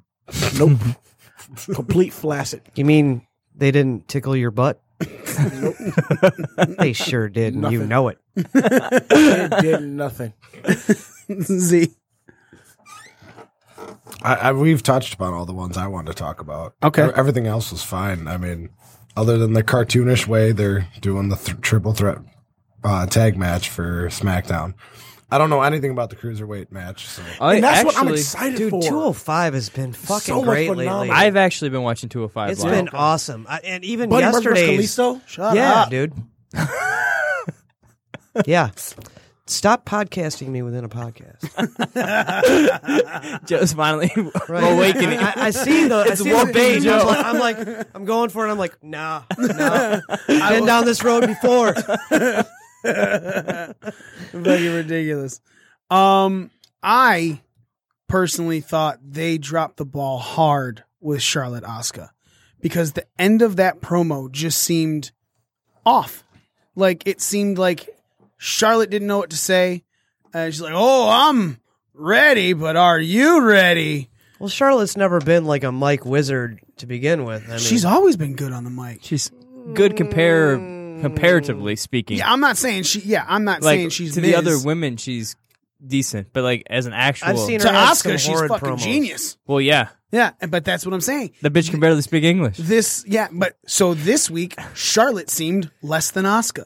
Nope. 0.58 0.78
Complete 1.74 2.12
flaccid. 2.12 2.64
You 2.76 2.84
mean 2.84 3.26
they 3.56 3.72
didn't 3.72 4.10
tickle 4.10 4.36
your 4.36 4.52
butt? 4.52 4.82
they 6.78 6.92
sure 6.92 7.30
did, 7.30 7.54
and 7.56 7.72
you 7.72 7.86
know 7.86 8.10
it. 8.10 8.18
It 8.36 9.62
did 9.62 9.84
nothing. 9.84 10.34
Z. 11.42 11.96
I, 14.24 14.36
I 14.36 14.52
we've 14.52 14.84
touched 14.84 15.14
upon 15.14 15.34
all 15.34 15.46
the 15.46 15.54
ones 15.54 15.78
I 15.78 15.88
wanted 15.88 16.10
to 16.12 16.16
talk 16.16 16.40
about. 16.40 16.76
Okay. 16.84 17.10
Everything 17.16 17.48
else 17.48 17.72
was 17.72 17.84
fine. 17.84 18.28
I 18.28 18.38
mean, 18.38 18.70
other 19.18 19.38
than 19.38 19.54
the 19.54 19.64
cartoonish 19.64 20.28
way 20.28 20.52
they're 20.52 20.88
doing 21.02 21.30
the 21.30 21.36
th- 21.36 21.60
triple 21.62 21.94
threat 21.94 22.20
uh, 22.84 23.06
tag 23.08 23.38
match 23.38 23.70
for 23.70 24.08
SmackDown. 24.08 24.74
I 25.34 25.38
don't 25.38 25.50
know 25.50 25.62
anything 25.62 25.92
about 25.92 26.10
the 26.10 26.18
cruiserweight 26.18 26.72
match. 26.74 27.06
So 27.08 27.24
I 27.40 27.56
And 27.56 27.64
that's 27.64 27.86
what 27.86 27.96
I'm 27.96 28.04
actually- 28.08 28.20
excited 28.20 28.58
Dude, 28.58 28.70
for. 28.72 28.82
205 28.82 29.54
has 29.54 29.70
been 29.70 29.94
fucking 29.94 30.20
So 30.20 30.44
great 30.44 30.68
phenomenal. 30.68 31.00
lately. 31.02 31.16
I've 31.16 31.38
actually 31.38 31.70
been 31.70 31.84
watching 31.84 32.10
205 32.10 32.52
it's 32.52 32.62
live. 32.64 32.72
been 32.72 32.90
awesome. 32.90 33.46
I, 33.48 33.60
and 33.64 33.84
even 33.86 34.10
Buddy 34.10 34.26
yesterday's. 34.26 34.94
Kalisto? 34.96 35.22
Shut 35.28 35.56
yeah, 35.56 35.74
up. 35.84 35.90
dude. 35.90 36.14
yeah. 38.46 38.70
Stop 39.52 39.86
podcasting 39.86 40.48
me 40.48 40.62
within 40.62 40.86
a 40.86 40.90
podcast. 40.90 41.42
Joe's 43.46 43.74
finally 43.74 44.10
Right. 44.48 44.64
awakening. 44.74 45.20
I, 45.20 45.34
I 45.36 45.52
see 45.52 45.90
the. 45.90 46.04
It's 46.08 46.22
I 46.22 46.24
see 46.24 46.30
the 46.30 46.36
warping. 46.36 46.82
Joe. 46.82 47.00
I'm 47.00 47.38
like, 47.38 47.58
I'm 47.58 47.66
like, 47.66 47.88
I'm 47.94 48.06
going 48.06 48.30
for 48.30 48.48
it. 48.48 48.52
I'm 48.52 48.58
like, 48.58 48.82
nah, 48.82 49.24
nah. 49.38 50.00
I've 50.10 50.28
been 50.56 50.66
down 50.66 50.86
this 50.86 51.04
road 51.04 51.28
before. 51.28 51.74
Fucking 51.74 52.46
ridiculous. 54.34 55.42
Um, 55.90 56.50
I 56.82 57.42
personally 58.08 58.62
thought 58.62 59.00
they 59.06 59.38
dropped 59.38 59.76
the 59.76 59.86
ball 59.86 60.20
hard 60.20 60.86
with 61.02 61.22
Charlotte 61.22 61.66
Asuka 61.66 62.12
because 62.62 62.94
the 62.94 63.06
end 63.20 63.42
of 63.42 63.58
that 63.58 63.82
promo 63.82 64.32
just 64.32 64.64
seemed 64.64 65.12
off. 65.86 66.24
Like 66.74 67.06
it 67.06 67.20
seemed 67.20 67.58
like 67.58 67.90
Charlotte 68.44 68.90
didn't 68.90 69.08
know 69.08 69.20
what 69.20 69.30
to 69.30 69.38
say. 69.38 69.84
And 70.34 70.52
she's 70.52 70.62
like, 70.62 70.74
"Oh, 70.76 71.08
I'm 71.10 71.60
ready, 71.94 72.54
but 72.54 72.76
are 72.76 73.00
you 73.00 73.42
ready?" 73.42 74.10
Well, 74.40 74.50
Charlotte's 74.50 74.98
never 74.98 75.20
been 75.20 75.46
like 75.46 75.64
a 75.64 75.72
Mike 75.72 76.06
Wizard 76.06 76.60
to 76.78 76.88
begin 76.88 77.24
with. 77.26 77.44
I 77.46 77.50
mean, 77.52 77.60
She's 77.60 77.86
always 77.86 78.18
been 78.18 78.36
good 78.36 78.52
on 78.52 78.64
the 78.64 78.72
mic. 78.72 79.00
She's 79.04 79.30
good 79.76 79.96
compare 79.96 80.56
comparatively 81.02 81.76
speaking. 81.76 82.18
Yeah, 82.18 82.32
I'm 82.32 82.40
not 82.40 82.58
saying 82.58 82.84
she. 82.84 83.02
Yeah, 83.02 83.24
I'm 83.28 83.44
not 83.44 83.62
like 83.62 83.78
saying 83.78 83.90
she's 83.90 84.16
to 84.16 84.22
Miz. 84.22 84.32
the 84.32 84.38
other 84.38 84.58
women, 84.60 84.98
she's 84.98 85.36
decent, 85.86 86.34
but 86.34 86.44
like 86.44 86.64
as 86.68 86.88
an 86.88 86.94
actual, 86.94 87.28
I've 87.30 87.40
seen 87.40 87.60
her 87.60 87.68
to 87.68 87.72
have 87.74 87.90
Oscar, 87.92 88.18
she's 88.18 88.28
horrid 88.36 88.50
fucking 88.50 88.70
promos. 88.70 88.80
genius. 88.80 89.38
well, 89.46 89.62
yeah, 89.62 89.90
Yeah, 90.12 90.32
but 90.50 90.66
that's 90.66 90.86
what 90.86 90.94
I'm 90.94 91.02
saying. 91.02 91.34
the 91.42 91.52
bitch 91.52 91.70
can 91.70 91.80
barely 91.80 92.02
speak 92.02 92.24
English. 92.24 92.58
This, 92.58 93.04
yeah, 93.08 93.28
but 93.32 93.58
so 93.68 93.94
this 93.94 94.30
week, 94.30 94.56
Charlotte 94.74 95.30
seemed 95.30 95.70
less 95.84 96.10
than 96.12 96.26
Asuka. 96.26 96.66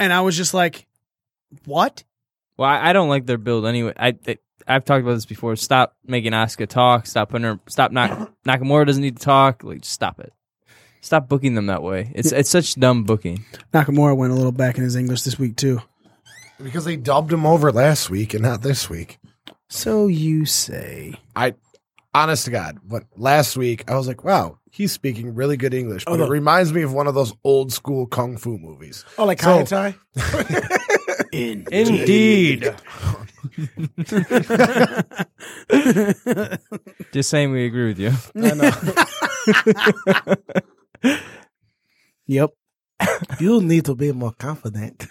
And 0.00 0.12
I 0.12 0.22
was 0.22 0.36
just 0.36 0.54
like, 0.54 0.86
what? 1.66 2.02
Well, 2.56 2.68
I, 2.68 2.90
I 2.90 2.92
don't 2.92 3.08
like 3.08 3.26
their 3.26 3.38
build 3.38 3.66
anyway. 3.66 3.92
I, 3.96 4.16
I 4.26 4.38
I've 4.66 4.84
talked 4.84 5.02
about 5.02 5.14
this 5.14 5.26
before. 5.26 5.56
Stop 5.56 5.96
making 6.06 6.32
Asuka 6.32 6.66
talk. 6.68 7.06
Stop 7.06 7.28
putting 7.30 7.44
her. 7.44 7.60
Stop. 7.68 7.92
Nak- 7.92 8.30
Nakamura 8.46 8.86
doesn't 8.86 9.02
need 9.02 9.16
to 9.18 9.22
talk. 9.24 9.62
Like, 9.62 9.82
just 9.82 9.94
stop 9.94 10.18
it. 10.20 10.32
Stop 11.00 11.28
booking 11.28 11.54
them 11.54 11.66
that 11.66 11.82
way. 11.82 12.12
It's 12.14 12.30
it's 12.32 12.50
such 12.50 12.74
dumb 12.74 13.04
booking. 13.04 13.44
Nakamura 13.72 14.16
went 14.16 14.32
a 14.32 14.36
little 14.36 14.52
back 14.52 14.76
in 14.78 14.84
his 14.84 14.96
English 14.96 15.22
this 15.22 15.38
week, 15.38 15.56
too. 15.56 15.80
because 16.62 16.84
they 16.84 16.96
dubbed 16.96 17.32
him 17.32 17.46
over 17.46 17.72
last 17.72 18.10
week 18.10 18.34
and 18.34 18.42
not 18.42 18.62
this 18.62 18.88
week. 18.90 19.18
So 19.68 20.06
you 20.08 20.44
say. 20.44 21.14
I, 21.34 21.54
honest 22.14 22.44
to 22.46 22.50
God, 22.50 22.78
what 22.86 23.04
last 23.16 23.56
week 23.56 23.90
I 23.90 23.96
was 23.96 24.06
like, 24.08 24.24
wow, 24.24 24.58
he's 24.70 24.92
speaking 24.92 25.34
really 25.34 25.56
good 25.56 25.74
English, 25.74 26.04
but 26.04 26.12
oh, 26.12 26.16
no. 26.16 26.24
it 26.24 26.30
reminds 26.30 26.72
me 26.72 26.82
of 26.82 26.92
one 26.92 27.06
of 27.06 27.14
those 27.14 27.32
old 27.44 27.72
school 27.72 28.06
kung 28.06 28.36
fu 28.36 28.58
movies. 28.58 29.04
Oh, 29.18 29.24
like 29.24 29.40
So- 29.42 29.64
Kai 29.64 29.64
Tai? 29.64 29.94
indeed. 31.32 32.74
Just 37.12 37.30
saying, 37.30 37.52
we 37.52 37.66
agree 37.66 37.88
with 37.88 37.98
you. 37.98 38.12
I 38.36 38.54
know. 38.54 38.70
Yep. 42.26 42.50
You 43.40 43.60
need 43.60 43.86
to 43.86 43.96
be 43.96 44.12
more 44.12 44.32
confident. 44.38 45.08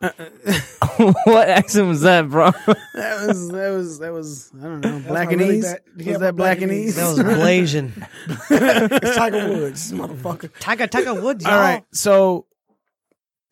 what 0.00 1.48
accent 1.48 1.88
was 1.88 2.02
that, 2.02 2.28
bro? 2.28 2.52
That 2.94 3.26
was, 3.26 3.48
that 3.48 3.70
was, 3.70 3.98
that 3.98 4.12
was, 4.12 4.50
I 4.56 4.62
don't 4.62 4.80
know, 4.80 4.98
my 5.00 5.24
really 5.24 5.58
Blackanese? 5.58 5.62
bad- 5.62 5.80
yeah, 5.96 6.12
was 6.12 6.20
that 6.20 6.36
my 6.36 6.54
Blackanese? 6.54 6.92
Blackanese. 6.92 6.94
That 6.94 7.08
was 7.08 7.18
Blasian. 7.18 8.08
it's 9.02 9.16
Tiger 9.16 9.48
Woods, 9.48 9.92
motherfucker. 9.92 10.50
Tiger 10.60 10.86
Tiger 10.86 11.14
Woods. 11.14 11.44
All 11.44 11.58
right. 11.58 11.84
So 11.92 12.46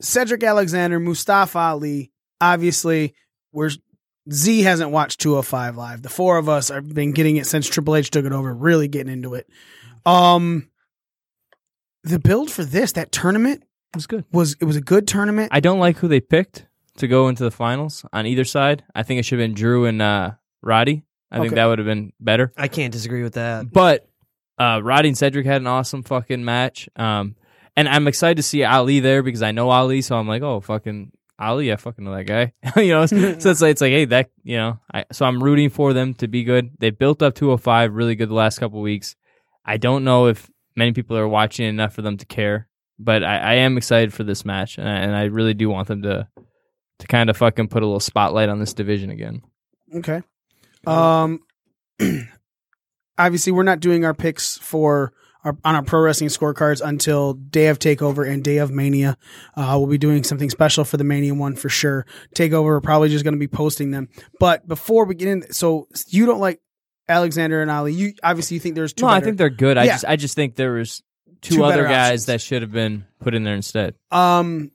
Cedric 0.00 0.44
Alexander, 0.44 1.00
Mustafa 1.00 1.58
Ali, 1.58 2.12
obviously 2.40 3.14
we're 3.52 3.70
Z 4.32 4.62
hasn't 4.62 4.90
watched 4.90 5.20
205 5.20 5.76
live. 5.76 6.02
The 6.02 6.08
four 6.08 6.38
of 6.38 6.48
us 6.48 6.68
have 6.68 6.92
been 6.92 7.12
getting 7.12 7.36
it 7.36 7.46
since 7.46 7.66
Triple 7.68 7.96
H 7.96 8.10
took 8.10 8.24
it 8.24 8.32
over, 8.32 8.52
really 8.54 8.88
getting 8.88 9.12
into 9.12 9.34
it. 9.34 9.48
Um, 10.04 10.68
the 12.02 12.18
build 12.18 12.50
for 12.50 12.64
this 12.64 12.92
that 12.92 13.10
tournament 13.12 13.64
It 13.92 13.96
was 13.96 14.06
good. 14.06 14.24
was 14.32 14.56
it 14.60 14.64
was 14.64 14.76
a 14.76 14.80
good 14.80 15.06
tournament. 15.08 15.48
I 15.52 15.60
don't 15.60 15.78
like 15.78 15.96
who 15.98 16.08
they 16.08 16.20
picked 16.20 16.66
to 16.98 17.08
go 17.08 17.28
into 17.28 17.44
the 17.44 17.50
finals 17.50 18.04
on 18.12 18.26
either 18.26 18.44
side. 18.44 18.84
I 18.94 19.02
think 19.02 19.20
it 19.20 19.24
should 19.24 19.38
have 19.38 19.48
been 19.48 19.54
Drew 19.54 19.84
and 19.86 20.00
uh, 20.02 20.32
Roddy. 20.62 21.04
I 21.30 21.36
think 21.36 21.48
Okay. 21.48 21.54
that 21.56 21.66
would 21.66 21.78
have 21.78 21.86
been 21.86 22.12
better. 22.20 22.52
I 22.56 22.68
can't 22.68 22.92
disagree 22.92 23.22
with 23.22 23.34
that. 23.34 23.70
But 23.72 24.08
uh, 24.58 24.80
Roddy 24.82 25.08
and 25.08 25.18
Cedric 25.18 25.44
had 25.46 25.60
an 25.60 25.66
awesome 25.66 26.02
fucking 26.02 26.44
match. 26.44 26.88
Um, 26.96 27.36
and 27.76 27.88
I'm 27.88 28.06
excited 28.08 28.36
to 28.38 28.42
see 28.42 28.64
Ali 28.64 29.00
there 29.00 29.22
because 29.22 29.42
I 29.42 29.50
know 29.52 29.68
Ali, 29.70 30.00
so 30.02 30.16
I'm 30.16 30.28
like, 30.28 30.42
oh 30.42 30.60
fucking 30.60 31.12
Ali, 31.38 31.70
I 31.72 31.76
fucking 31.76 32.04
know 32.04 32.14
that 32.14 32.24
guy. 32.24 32.52
you 32.80 32.88
know, 32.90 33.04
so 33.06 33.16
it's 33.16 33.44
like 33.60 33.72
it's 33.72 33.80
like, 33.80 33.92
hey, 33.92 34.04
that 34.06 34.30
you 34.44 34.56
know, 34.56 34.78
I 34.92 35.04
so 35.12 35.26
I'm 35.26 35.42
rooting 35.42 35.68
for 35.70 35.92
them 35.92 36.14
to 36.14 36.28
be 36.28 36.44
good. 36.44 36.70
They 36.78 36.90
built 36.90 37.22
up 37.22 37.34
205 37.34 37.94
really 37.94 38.14
good 38.14 38.28
the 38.30 38.34
last 38.34 38.58
couple 38.58 38.80
weeks. 38.80 39.16
I 39.64 39.76
don't 39.78 40.04
know 40.04 40.26
if 40.28 40.48
many 40.76 40.92
people 40.92 41.16
are 41.18 41.28
watching 41.28 41.66
enough 41.66 41.92
for 41.92 42.02
them 42.02 42.16
to 42.18 42.24
care, 42.26 42.68
but 42.98 43.22
I, 43.22 43.38
I 43.38 43.54
am 43.54 43.76
excited 43.76 44.12
for 44.12 44.24
this 44.24 44.44
match, 44.44 44.78
and 44.78 44.88
I, 44.88 44.96
and 44.96 45.16
I 45.16 45.24
really 45.24 45.54
do 45.54 45.68
want 45.68 45.88
them 45.88 46.02
to 46.02 46.28
to 46.98 47.06
kind 47.06 47.28
of 47.28 47.36
fucking 47.36 47.68
put 47.68 47.82
a 47.82 47.86
little 47.86 48.00
spotlight 48.00 48.48
on 48.48 48.58
this 48.58 48.72
division 48.72 49.10
again. 49.10 49.42
Okay. 49.94 50.22
Um, 50.86 51.40
obviously, 53.18 53.52
we're 53.52 53.64
not 53.64 53.80
doing 53.80 54.04
our 54.04 54.14
picks 54.14 54.56
for 54.58 55.12
our 55.44 55.56
on 55.64 55.74
our 55.74 55.82
pro 55.82 56.00
wrestling 56.00 56.30
scorecards 56.30 56.80
until 56.84 57.34
day 57.34 57.68
of 57.68 57.78
Takeover 57.78 58.28
and 58.28 58.42
day 58.42 58.58
of 58.58 58.70
Mania. 58.70 59.16
Uh, 59.54 59.76
we'll 59.78 59.86
be 59.86 59.98
doing 59.98 60.24
something 60.24 60.50
special 60.50 60.84
for 60.84 60.96
the 60.96 61.04
Mania 61.04 61.34
one 61.34 61.54
for 61.54 61.68
sure. 61.68 62.06
Takeover, 62.34 62.64
we're 62.64 62.80
probably 62.80 63.08
just 63.08 63.24
going 63.24 63.34
to 63.34 63.40
be 63.40 63.48
posting 63.48 63.90
them. 63.90 64.08
But 64.40 64.66
before 64.66 65.04
we 65.04 65.14
get 65.14 65.28
in, 65.28 65.52
so 65.52 65.88
you 66.08 66.26
don't 66.26 66.40
like 66.40 66.60
Alexander 67.08 67.62
and 67.62 67.70
Ali. 67.70 67.92
You 67.92 68.14
obviously 68.22 68.56
you 68.56 68.60
think 68.60 68.74
there's 68.74 68.92
two. 68.92 69.04
no, 69.04 69.10
I 69.10 69.20
think 69.20 69.38
they're 69.38 69.50
good. 69.50 69.78
I 69.78 69.86
just 69.86 70.04
I 70.04 70.16
just 70.16 70.34
think 70.34 70.56
there 70.56 70.72
was 70.72 71.02
two, 71.40 71.56
Two 71.56 71.64
other 71.64 71.84
guys 71.84 72.08
options. 72.22 72.26
that 72.26 72.40
should 72.40 72.62
have 72.62 72.72
been 72.72 73.04
put 73.20 73.34
in 73.34 73.44
there 73.44 73.54
instead. 73.54 73.94
Um, 74.10 74.70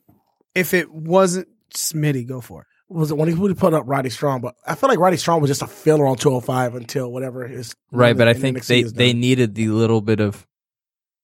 if 0.55 0.73
it 0.73 0.91
wasn't 0.91 1.47
Smitty, 1.73 2.27
go 2.27 2.41
for 2.41 2.61
it. 2.61 2.67
Was 2.89 3.09
it 3.09 3.15
when 3.17 3.29
he 3.29 3.33
would 3.35 3.57
put 3.57 3.73
up 3.73 3.83
Roddy 3.85 4.09
Strong? 4.09 4.41
But 4.41 4.55
I 4.67 4.75
feel 4.75 4.89
like 4.89 4.99
Roddy 4.99 5.15
Strong 5.15 5.39
was 5.41 5.49
just 5.49 5.61
a 5.61 5.67
filler 5.67 6.05
on 6.05 6.17
205 6.17 6.75
until 6.75 7.09
whatever 7.11 7.47
his 7.47 7.73
Right, 7.91 8.17
but 8.17 8.27
I 8.27 8.33
think 8.33 8.57
NXT 8.57 8.67
they 8.67 8.83
they 8.83 9.13
needed 9.13 9.55
the 9.55 9.69
little 9.69 10.01
bit 10.01 10.19
of 10.19 10.45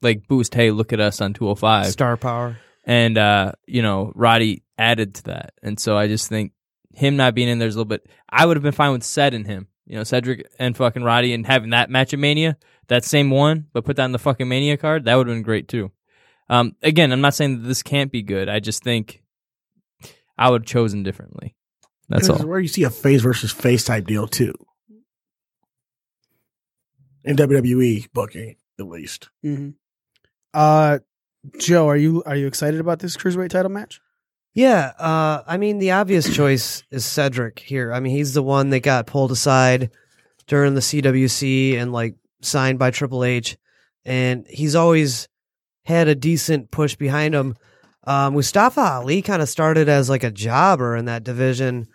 like 0.02 0.28
boost. 0.30 0.54
Hey, 0.56 0.72
look 0.72 0.94
at 0.94 1.02
us 1.02 1.20
on 1.20 1.34
205, 1.34 1.88
Star 1.88 2.16
power. 2.16 2.58
and 2.86 3.18
uh, 3.18 3.52
you 3.66 3.82
know 3.82 4.14
Roddy 4.16 4.64
added 4.78 5.16
to 5.16 5.24
that, 5.26 5.54
and 5.62 5.78
so 5.78 5.98
I 5.98 6.08
just 6.08 6.30
think 6.30 6.54
him 6.94 7.18
not 7.18 7.36
being 7.36 7.50
in 7.50 7.60
there's 7.60 7.76
a 7.76 7.80
little 7.80 7.90
bit. 7.90 8.08
I 8.30 8.46
would 8.46 8.56
have 8.56 8.64
been 8.64 8.72
fine 8.72 8.94
with 8.94 9.04
Ced 9.04 9.34
and 9.34 9.46
him, 9.46 9.68
you 9.86 9.98
know, 9.98 10.04
Cedric 10.06 10.48
and 10.58 10.76
fucking 10.78 11.04
Roddy, 11.04 11.34
and 11.34 11.46
having 11.46 11.72
that 11.72 11.90
match 11.90 12.14
at 12.14 12.20
Mania, 12.20 12.58
that 12.88 13.04
same 13.04 13.30
one, 13.30 13.68
but 13.74 13.86
put 13.86 13.96
that 13.98 14.04
on 14.04 14.12
the 14.12 14.20
fucking 14.20 14.48
Mania 14.48 14.78
card. 14.78 15.06
That 15.06 15.16
would 15.16 15.28
have 15.28 15.36
been 15.36 15.44
great 15.44 15.68
too. 15.68 15.92
Um, 16.50 16.76
again, 16.82 17.12
I'm 17.12 17.22
not 17.22 17.34
saying 17.34 17.62
that 17.62 17.68
this 17.68 17.84
can't 17.84 18.12
be 18.12 18.22
good. 18.22 18.48
I 18.48 18.60
just 18.60 18.84
think 18.84 19.22
I 20.38 20.50
would 20.50 20.62
have 20.62 20.68
chosen 20.68 21.04
differently. 21.04 21.56
That's 22.10 22.28
This 22.28 22.36
is 22.38 22.42
all. 22.44 22.48
where 22.48 22.60
you 22.60 22.70
see 22.70 22.84
a 22.84 22.90
face 22.90 23.22
versus 23.22 23.52
face 23.52 23.84
type 23.84 24.06
deal 24.06 24.28
too. 24.28 24.54
In 27.26 27.36
WWE 27.36 28.08
booking, 28.14 28.56
at 28.80 28.88
least. 28.88 29.30
Mm-hmm. 29.46 29.72
Uh, 30.54 31.00
Joe, 31.60 31.88
are 31.90 31.98
you 31.98 32.24
are 32.26 32.36
you 32.36 32.48
excited 32.48 32.80
about 32.80 33.00
this 33.00 33.18
cruiserweight 33.18 33.50
title 33.50 33.72
match? 33.72 34.00
Yeah, 34.54 34.94
uh, 34.98 35.44
I 35.46 35.58
mean 35.58 35.80
the 35.80 35.92
obvious 35.92 36.34
choice 36.36 36.84
is 36.90 37.06
Cedric 37.06 37.60
here. 37.60 37.92
I 37.92 38.00
mean 38.00 38.16
he's 38.16 38.34
the 38.34 38.44
one 38.44 38.70
that 38.70 38.80
got 38.80 39.08
pulled 39.08 39.32
aside 39.32 39.92
during 40.48 40.74
the 40.74 40.82
CWC 40.82 41.76
and 41.78 41.92
like 41.92 42.16
signed 42.42 42.80
by 42.80 42.92
Triple 42.92 43.24
H, 43.24 43.58
and 44.06 44.46
he's 44.50 44.76
always 44.76 45.28
had 45.86 46.08
a 46.08 46.16
decent 46.16 46.72
push 46.72 46.96
behind 46.96 47.34
him. 47.34 47.56
Um, 48.06 48.34
Mustafa 48.34 48.80
Ali 48.82 49.22
kind 49.22 49.42
of 49.42 49.50
started 49.50 49.90
as 49.90 50.10
like 50.10 50.24
a 50.24 50.32
jobber 50.32 50.96
in 50.96 51.06
that 51.06 51.24
division, 51.24 51.88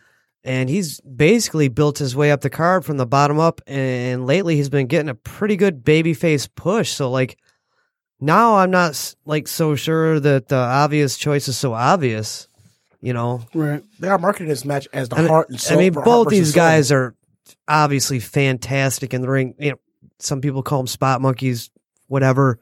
and 0.44 0.69
he's 0.69 1.01
basically 1.01 1.69
built 1.69 1.98
his 1.98 2.14
way 2.16 2.31
up 2.31 2.40
the 2.40 2.51
card 2.51 2.85
from 2.85 2.97
the 2.97 3.06
bottom 3.06 3.39
up. 3.39 3.60
And 3.66 4.27
lately, 4.27 4.56
he's 4.56 4.69
been 4.70 4.86
getting 4.89 5.09
a 5.09 5.14
pretty 5.14 5.56
good 5.56 5.85
babyface 5.85 6.48
push. 6.55 6.90
So 6.90 7.10
like 7.10 7.39
now, 8.20 8.56
I'm 8.56 8.70
not 8.70 9.14
like 9.24 9.48
so 9.48 9.74
sure 9.74 10.20
that 10.20 10.48
the 10.48 10.56
obvious 10.56 11.16
choice 11.16 11.48
is 11.48 11.56
so 11.59 11.73
obvious. 11.73 12.47
You 13.01 13.12
know, 13.12 13.43
Right. 13.52 13.82
They 13.98 14.06
are 14.09 14.19
marketing 14.19 14.48
this 14.48 14.64
match 14.64 14.86
as 14.93 15.09
the 15.09 15.16
I 15.16 15.20
mean, 15.23 15.28
heart 15.28 15.51
and 15.51 15.60
soul. 15.60 15.77
I 15.77 15.81
mean 15.81 15.93
both 15.93 16.28
these 16.28 16.52
Soul. 16.52 16.60
guys 16.62 16.93
are 16.93 17.16
obviously 17.66 18.20
fantastic 18.20 19.12
in 19.12 19.23
the 19.23 19.28
ring. 19.28 19.55
You 19.59 19.70
know, 19.73 19.77
some 20.23 20.40
people 20.40 20.62
call 20.62 20.78
them 20.78 20.86
spot 20.86 21.20
monkeys, 21.20 21.70
whatever. 22.07 22.61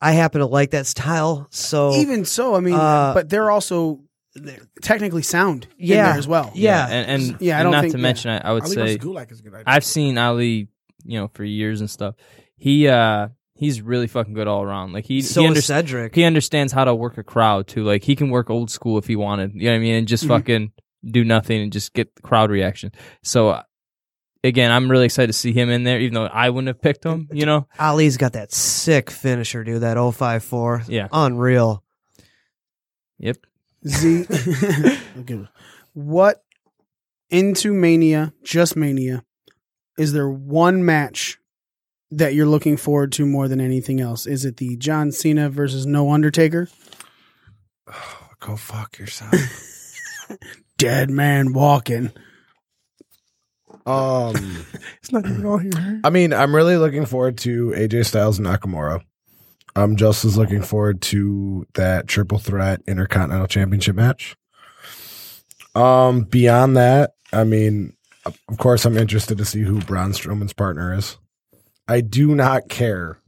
I 0.00 0.12
happen 0.12 0.40
to 0.40 0.46
like 0.46 0.72
that 0.72 0.86
style. 0.86 1.46
So 1.50 1.94
Even 1.94 2.24
so, 2.24 2.54
I 2.54 2.60
mean, 2.60 2.74
Uh, 2.74 3.12
but 3.14 3.28
they're 3.28 3.50
also 3.50 4.00
they're 4.34 4.58
technically 4.82 5.22
sound 5.22 5.66
in 5.78 5.86
Yeah. 5.88 6.10
there 6.10 6.18
as 6.18 6.28
well. 6.28 6.52
Yeah. 6.54 6.86
and 6.88 7.22
and, 7.32 7.40
Yeah, 7.40 7.56
I 7.56 7.60
and 7.60 7.64
don't 7.66 7.72
not 7.72 7.80
think- 7.82 7.92
to 7.92 7.98
yeah. 7.98 8.02
mention, 8.02 8.30
I, 8.32 8.38
I 8.50 8.52
would 8.52 8.64
Ali 8.64 8.74
say 8.74 8.98
Gulak 8.98 9.32
is 9.32 9.40
a 9.40 9.42
good 9.42 9.54
idea. 9.54 9.64
I've 9.66 9.84
seen 9.84 10.18
Ali, 10.18 10.68
you 11.04 11.18
know, 11.18 11.28
for 11.32 11.42
years 11.44 11.80
and 11.80 11.88
stuff. 11.88 12.14
He 12.56 12.86
uh 12.88 13.28
he's 13.54 13.80
really 13.80 14.06
fucking 14.06 14.34
good 14.34 14.46
all 14.46 14.62
around. 14.62 14.92
Like 14.92 15.06
he 15.06 15.22
so 15.22 15.40
he, 15.40 15.46
is 15.46 15.50
under- 15.50 15.62
Cedric. 15.62 16.14
he 16.14 16.24
understands 16.24 16.74
how 16.74 16.84
to 16.84 16.94
work 16.94 17.16
a 17.16 17.22
crowd 17.24 17.66
too. 17.66 17.82
Like 17.84 18.04
he 18.04 18.14
can 18.14 18.28
work 18.28 18.50
old 18.50 18.70
school 18.70 18.98
if 18.98 19.06
he 19.06 19.16
wanted. 19.16 19.52
You 19.54 19.64
know 19.64 19.70
what 19.70 19.76
I 19.76 19.80
mean? 19.80 19.94
And 19.94 20.06
just 20.08 20.24
Mhm. 20.24 20.28
fucking 20.28 20.72
do 21.10 21.24
nothing 21.24 21.62
and 21.62 21.72
just 21.72 21.94
get 21.94 22.14
the 22.16 22.20
crowd 22.22 22.50
reaction. 22.50 22.92
So 23.22 23.62
again, 24.46 24.70
I'm 24.70 24.90
really 24.90 25.04
excited 25.06 25.28
to 25.28 25.32
see 25.32 25.52
him 25.52 25.70
in 25.70 25.84
there, 25.84 26.00
even 26.00 26.14
though 26.14 26.26
I 26.26 26.50
wouldn't 26.50 26.68
have 26.68 26.80
picked 26.80 27.04
him. 27.04 27.28
You 27.32 27.46
know? 27.46 27.66
Ali's 27.78 28.16
got 28.16 28.34
that 28.34 28.52
sick 28.52 29.10
finisher, 29.10 29.64
dude. 29.64 29.82
That 29.82 29.96
054. 29.96 30.84
Yeah. 30.88 31.08
unreal. 31.12 31.82
Yep. 33.18 33.38
Z. 33.86 34.26
okay. 35.20 35.48
What 35.92 36.42
into 37.30 37.72
Mania, 37.72 38.32
just 38.42 38.76
Mania, 38.76 39.24
is 39.98 40.12
there 40.12 40.28
one 40.28 40.84
match 40.84 41.38
that 42.10 42.34
you're 42.34 42.46
looking 42.46 42.76
forward 42.76 43.12
to 43.12 43.26
more 43.26 43.48
than 43.48 43.60
anything 43.60 44.00
else? 44.00 44.26
Is 44.26 44.44
it 44.44 44.58
the 44.58 44.76
John 44.76 45.10
Cena 45.10 45.48
versus 45.50 45.86
No 45.86 46.12
Undertaker? 46.12 46.68
Go 48.40 48.56
fuck 48.56 48.98
yourself. 48.98 49.34
Dead 50.78 51.10
man 51.10 51.52
walking. 51.52 52.12
Um, 53.86 54.64
It's 54.98 55.12
not 55.12 55.26
even 55.26 55.46
all 55.46 55.58
here. 55.58 56.00
I 56.04 56.10
mean, 56.10 56.32
I'm 56.32 56.54
really 56.54 56.76
looking 56.76 57.06
forward 57.06 57.38
to 57.38 57.70
AJ 57.76 58.06
Styles 58.06 58.38
and 58.38 58.46
Nakamura. 58.46 59.02
I'm 59.76 59.96
just 59.96 60.24
as 60.24 60.38
looking 60.38 60.62
forward 60.62 61.02
to 61.02 61.66
that 61.74 62.08
triple 62.08 62.38
threat 62.38 62.80
intercontinental 62.86 63.46
championship 63.46 63.94
match. 63.94 64.36
Um, 65.74 66.22
beyond 66.22 66.76
that, 66.76 67.12
I 67.32 67.44
mean, 67.44 67.94
of 68.24 68.38
of 68.48 68.58
course, 68.58 68.84
I'm 68.84 68.96
interested 68.96 69.38
to 69.38 69.44
see 69.44 69.62
who 69.62 69.80
Braun 69.80 70.12
Strowman's 70.12 70.54
partner 70.54 70.94
is. 70.94 71.18
I 71.86 72.00
do 72.00 72.34
not 72.34 72.68
care 72.68 73.20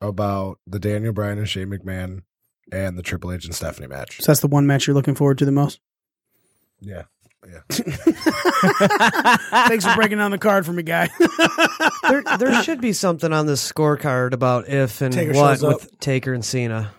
about 0.00 0.58
the 0.66 0.78
Daniel 0.78 1.12
Bryan 1.12 1.38
and 1.38 1.48
Shane 1.48 1.68
McMahon 1.68 2.22
and 2.72 2.96
the 2.96 3.02
Triple 3.02 3.32
H 3.32 3.44
and 3.44 3.54
Stephanie 3.54 3.88
match. 3.88 4.20
So 4.20 4.26
that's 4.26 4.40
the 4.40 4.46
one 4.46 4.66
match 4.66 4.86
you're 4.86 4.94
looking 4.94 5.14
forward 5.14 5.38
to 5.38 5.44
the 5.44 5.52
most. 5.52 5.80
Yeah, 6.80 7.02
yeah. 7.46 7.60
Thanks 9.68 9.84
for 9.86 9.94
breaking 9.94 10.18
down 10.18 10.30
the 10.30 10.38
card 10.38 10.66
for 10.66 10.72
me, 10.72 10.82
guy. 10.82 11.08
There, 12.08 12.22
there 12.38 12.62
should 12.64 12.80
be 12.80 12.92
something 12.92 13.32
on 13.32 13.46
this 13.46 13.70
scorecard 13.70 14.32
about 14.32 14.68
if 14.68 15.00
and 15.00 15.14
Taker 15.14 15.32
what 15.32 15.60
shows 15.60 15.62
up. 15.64 15.80
with 15.82 16.00
Taker 16.00 16.34
and 16.34 16.44
Cena. 16.44 16.90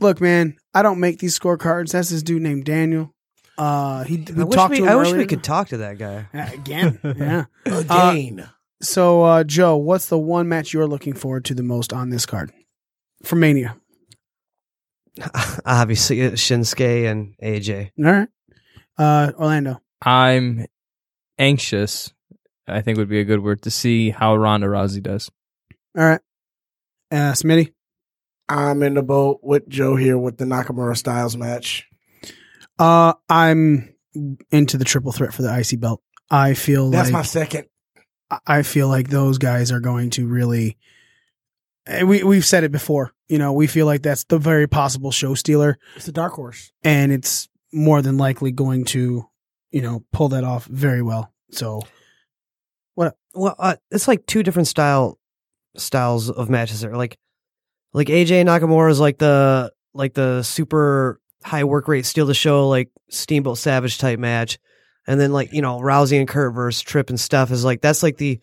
Look, 0.00 0.22
man, 0.22 0.56
I 0.72 0.82
don't 0.82 1.00
make 1.00 1.18
these 1.18 1.38
scorecards. 1.38 1.92
That's 1.92 2.08
this 2.08 2.22
dude 2.22 2.40
named 2.40 2.64
Daniel. 2.64 3.14
Uh, 3.58 4.04
he 4.04 4.24
we 4.34 4.40
I 4.40 4.44
wish 4.44 4.54
talked 4.56 4.70
we, 4.70 4.76
to 4.78 4.82
him 4.84 4.88
I 4.88 4.96
wish 4.96 5.08
earlier. 5.08 5.18
we 5.18 5.26
could 5.26 5.44
talk 5.44 5.68
to 5.68 5.76
that 5.78 5.98
guy. 5.98 6.28
Uh, 6.32 6.50
again. 6.52 6.98
Yeah. 7.04 7.44
Again. 7.66 8.48
So, 8.80 9.22
uh, 9.22 9.44
Joe, 9.44 9.76
what's 9.76 10.06
the 10.06 10.18
one 10.18 10.48
match 10.48 10.72
you're 10.72 10.86
looking 10.86 11.12
forward 11.14 11.44
to 11.46 11.54
the 11.54 11.62
most 11.62 11.92
on 11.92 12.08
this 12.08 12.24
card 12.24 12.50
for 13.22 13.36
Mania? 13.36 13.76
Obviously, 15.66 16.20
it's 16.20 16.42
Shinsuke 16.42 17.10
and 17.10 17.34
AJ. 17.42 17.90
All 17.98 18.04
right, 18.04 18.28
uh, 18.98 19.32
Orlando. 19.38 19.80
I'm 20.04 20.66
anxious. 21.38 22.12
I 22.66 22.80
think 22.80 22.98
would 22.98 23.08
be 23.08 23.20
a 23.20 23.24
good 23.24 23.42
word 23.42 23.62
to 23.62 23.70
see 23.70 24.10
how 24.10 24.36
Ronda 24.36 24.66
Rousey 24.66 25.02
does. 25.02 25.30
All 25.96 26.04
right, 26.04 26.20
uh, 27.10 27.32
Smitty. 27.32 27.72
I'm 28.48 28.82
in 28.82 28.94
the 28.94 29.02
boat 29.02 29.40
with 29.42 29.68
Joe 29.68 29.96
here 29.96 30.18
with 30.18 30.36
the 30.36 30.44
Nakamura 30.44 30.96
Styles 30.96 31.36
match. 31.36 31.86
Uh, 32.78 33.14
I'm 33.28 33.94
into 34.50 34.76
the 34.76 34.84
triple 34.84 35.12
threat 35.12 35.32
for 35.32 35.42
the 35.42 35.56
IC 35.58 35.80
belt. 35.80 36.02
I 36.30 36.54
feel 36.54 36.84
like 36.84 36.92
That's 36.92 37.06
like 37.08 37.12
my 37.12 37.22
second. 37.22 37.66
I 38.46 38.62
feel 38.62 38.88
like 38.88 39.08
those 39.08 39.38
guys 39.38 39.70
are 39.72 39.80
going 39.80 40.10
to 40.10 40.26
really. 40.26 40.76
We 42.04 42.22
we've 42.22 42.44
said 42.46 42.64
it 42.64 42.72
before. 42.72 43.12
You 43.28 43.38
know, 43.38 43.52
we 43.52 43.66
feel 43.66 43.86
like 43.86 44.02
that's 44.02 44.24
the 44.24 44.38
very 44.38 44.66
possible 44.66 45.10
show 45.10 45.34
stealer, 45.34 45.78
It's 45.96 46.06
the 46.06 46.12
dark 46.12 46.32
horse. 46.32 46.72
and 46.82 47.12
it's 47.12 47.48
more 47.72 48.00
than 48.02 48.16
likely 48.16 48.52
going 48.52 48.84
to, 48.86 49.28
you 49.74 49.82
know, 49.82 50.04
pull 50.12 50.28
that 50.28 50.44
off 50.44 50.66
very 50.66 51.02
well. 51.02 51.32
So 51.50 51.82
what 52.94 53.16
Well, 53.34 53.56
uh, 53.58 53.74
it's 53.90 54.06
like 54.06 54.24
two 54.24 54.44
different 54.44 54.68
style 54.68 55.18
styles 55.76 56.30
of 56.30 56.48
matches 56.48 56.80
there. 56.80 56.96
Like, 56.96 57.18
like 57.92 58.06
AJ 58.06 58.44
Nakamura 58.44 58.90
is 58.90 59.00
like 59.00 59.18
the 59.18 59.72
like 59.92 60.14
the 60.14 60.42
super 60.44 61.20
high 61.42 61.64
work 61.64 61.88
rate, 61.88 62.06
steal 62.06 62.26
the 62.26 62.34
show, 62.34 62.68
like 62.68 62.90
Steamboat 63.10 63.58
Savage 63.58 63.98
type 63.98 64.18
match, 64.20 64.58
and 65.08 65.20
then 65.20 65.32
like 65.32 65.52
you 65.52 65.60
know 65.60 65.80
Rousey 65.80 66.18
and 66.20 66.28
Kurt 66.28 66.54
versus 66.54 66.80
Trip 66.80 67.10
and 67.10 67.18
stuff 67.18 67.50
is 67.50 67.64
like 67.64 67.80
that's 67.80 68.02
like 68.04 68.16
the 68.16 68.40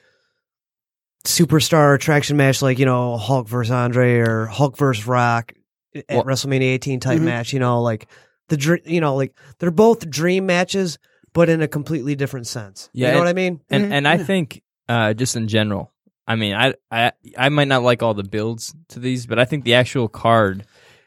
superstar 1.25 1.95
attraction 1.95 2.35
match, 2.37 2.61
like 2.61 2.79
you 2.79 2.85
know 2.85 3.17
Hulk 3.17 3.47
versus 3.47 3.71
Andre 3.71 4.19
or 4.19 4.45
Hulk 4.47 4.77
versus 4.77 5.07
Rock 5.07 5.53
at 5.95 6.05
Well- 6.09 6.23
WrestleMania 6.25 6.61
18 6.73 6.99
type 6.99 7.19
Mhm. 7.19 7.23
match. 7.23 7.53
You 7.53 7.59
know, 7.59 7.81
like 7.81 8.07
the 8.49 8.81
you 8.85 8.99
know 9.01 9.15
like 9.15 9.33
they're 9.59 9.71
both 9.71 10.09
dream 10.09 10.45
matches, 10.45 10.97
but 11.33 11.49
in 11.49 11.61
a 11.61 11.67
completely 11.67 12.15
different 12.15 12.47
sense. 12.47 12.89
Yeah, 12.93 13.07
you 13.07 13.11
know 13.13 13.17
and- 13.19 13.25
what 13.25 13.29
I 13.29 13.33
mean? 13.33 13.61
and 13.69 13.85
Mhm, 13.85 13.91
and 13.91 14.07
I 14.07 14.17
think 14.17 14.61
uh, 14.89 15.13
just 15.13 15.35
in 15.35 15.47
general, 15.47 15.91
I 16.27 16.35
mean, 16.35 16.53
I 16.53 16.73
I 16.91 17.11
I 17.37 17.49
might 17.49 17.67
not 17.67 17.83
like 17.83 18.03
all 18.03 18.13
the 18.13 18.23
builds 18.23 18.73
to 18.89 18.99
these, 18.99 19.25
but 19.25 19.39
I 19.39 19.45
think 19.45 19.63
the 19.63 19.75
actual 19.75 20.07
card, 20.07 20.65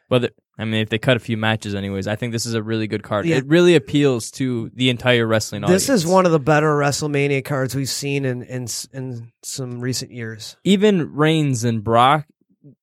whether 0.08 0.30
I 0.56 0.64
mean, 0.64 0.80
if 0.82 0.88
they 0.88 0.98
cut 0.98 1.16
a 1.16 1.20
few 1.20 1.36
matches, 1.36 1.74
anyways, 1.74 2.06
I 2.06 2.14
think 2.14 2.32
this 2.32 2.46
is 2.46 2.54
a 2.54 2.62
really 2.62 2.86
good 2.86 3.02
card. 3.02 3.26
Yeah. 3.26 3.36
It 3.36 3.46
really 3.46 3.74
appeals 3.74 4.30
to 4.32 4.70
the 4.74 4.88
entire 4.88 5.26
wrestling 5.26 5.64
audience. 5.64 5.86
This 5.86 6.04
is 6.04 6.06
one 6.06 6.26
of 6.26 6.32
the 6.32 6.38
better 6.38 6.68
WrestleMania 6.68 7.44
cards 7.44 7.74
we've 7.74 7.88
seen 7.88 8.24
in 8.24 8.42
in 8.42 8.68
in 8.92 9.32
some 9.42 9.80
recent 9.80 10.12
years. 10.12 10.56
even 10.64 11.12
Reigns 11.14 11.64
and 11.64 11.82
Brock. 11.82 12.26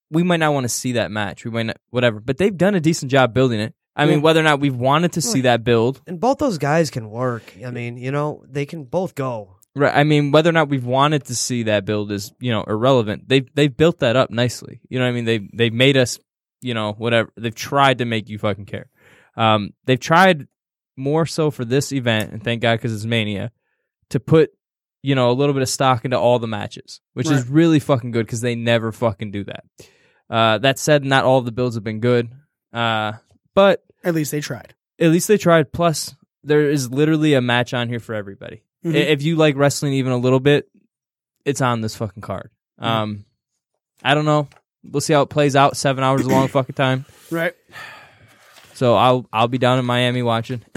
We 0.09 0.23
might 0.23 0.41
not 0.41 0.53
want 0.53 0.65
to 0.65 0.69
see 0.69 0.91
that 0.93 1.09
match. 1.09 1.45
We 1.45 1.51
might 1.51 1.67
not, 1.67 1.77
whatever, 1.89 2.19
but 2.19 2.37
they've 2.37 2.55
done 2.55 2.75
a 2.75 2.81
decent 2.81 3.09
job 3.09 3.33
building 3.33 3.61
it. 3.61 3.73
I 3.95 4.05
mean, 4.05 4.21
whether 4.21 4.39
or 4.39 4.43
not 4.43 4.59
we've 4.59 4.75
wanted 4.75 5.13
to 5.13 5.21
see 5.21 5.41
that 5.41 5.63
build, 5.63 6.01
And 6.07 6.19
both 6.19 6.37
those 6.37 6.57
guys 6.57 6.89
can 6.89 7.09
work. 7.09 7.53
I 7.65 7.71
mean, 7.71 7.97
you 7.97 8.11
know, 8.11 8.43
they 8.49 8.65
can 8.65 8.85
both 8.85 9.15
go. 9.15 9.57
Right. 9.75 9.95
I 9.95 10.03
mean, 10.03 10.31
whether 10.31 10.49
or 10.49 10.53
not 10.53 10.69
we've 10.69 10.85
wanted 10.85 11.25
to 11.25 11.35
see 11.35 11.63
that 11.63 11.85
build 11.85 12.11
is, 12.11 12.33
you 12.39 12.51
know, 12.51 12.63
irrelevant. 12.63 13.27
They've 13.27 13.47
they've 13.53 13.75
built 13.75 13.99
that 13.99 14.15
up 14.15 14.29
nicely. 14.29 14.81
You 14.89 14.99
know 14.99 15.05
what 15.05 15.11
I 15.11 15.13
mean? 15.13 15.25
They 15.25 15.47
they've 15.53 15.73
made 15.73 15.97
us, 15.97 16.19
you 16.61 16.73
know, 16.73 16.93
whatever. 16.93 17.31
They've 17.37 17.55
tried 17.55 17.99
to 17.99 18.05
make 18.05 18.27
you 18.29 18.37
fucking 18.37 18.65
care. 18.65 18.89
Um, 19.37 19.71
they've 19.85 19.99
tried 19.99 20.47
more 20.97 21.25
so 21.25 21.51
for 21.51 21.63
this 21.63 21.91
event, 21.91 22.31
and 22.31 22.43
thank 22.43 22.61
God 22.61 22.75
because 22.75 22.93
it's 22.93 23.05
Mania, 23.05 23.51
to 24.09 24.19
put, 24.19 24.51
you 25.01 25.15
know, 25.15 25.31
a 25.31 25.33
little 25.33 25.53
bit 25.53 25.61
of 25.61 25.69
stock 25.69 26.03
into 26.03 26.19
all 26.19 26.37
the 26.37 26.47
matches, 26.47 26.99
which 27.13 27.29
is 27.29 27.47
really 27.47 27.79
fucking 27.79 28.11
good 28.11 28.25
because 28.25 28.41
they 28.41 28.55
never 28.55 28.91
fucking 28.91 29.31
do 29.31 29.45
that. 29.45 29.63
Uh, 30.29 30.57
that 30.59 30.79
said, 30.79 31.03
not 31.03 31.23
all 31.23 31.39
of 31.39 31.45
the 31.45 31.51
builds 31.51 31.75
have 31.75 31.83
been 31.83 32.01
good. 32.01 32.29
Uh, 32.73 33.13
but 33.53 33.83
at 34.03 34.13
least 34.13 34.31
they 34.31 34.41
tried. 34.41 34.73
at 34.99 35.09
least 35.11 35.27
they 35.27 35.37
tried. 35.37 35.71
Plus, 35.71 36.15
there 36.43 36.69
is 36.69 36.89
literally 36.91 37.33
a 37.33 37.41
match 37.41 37.73
on 37.73 37.87
here 37.89 37.99
for 37.99 38.15
everybody. 38.15 38.63
Mhm. 38.85 38.95
If 38.95 39.21
you 39.21 39.35
like 39.35 39.55
wrestling 39.55 39.93
even 39.93 40.11
a 40.11 40.17
little 40.17 40.39
bit, 40.39 40.67
it's 41.45 41.61
on 41.61 41.81
this 41.81 41.95
fucking 41.95 42.21
card. 42.21 42.49
Mm-hmm. 42.79 42.89
Um, 42.89 43.25
I 44.03 44.13
don't 44.15 44.25
know. 44.25 44.47
We'll 44.83 45.01
see 45.01 45.13
how 45.13 45.21
it 45.21 45.29
plays 45.29 45.55
out. 45.55 45.77
Seven 45.77 46.03
hours 46.03 46.21
a 46.25 46.29
long 46.29 46.47
fucking 46.49 46.73
time. 46.75 47.05
Right. 47.29 47.53
So 48.73 48.95
I'll 48.95 49.27
I'll 49.31 49.47
be 49.47 49.59
down 49.59 49.77
in 49.77 49.85
Miami 49.85 50.23
watching. 50.23 50.63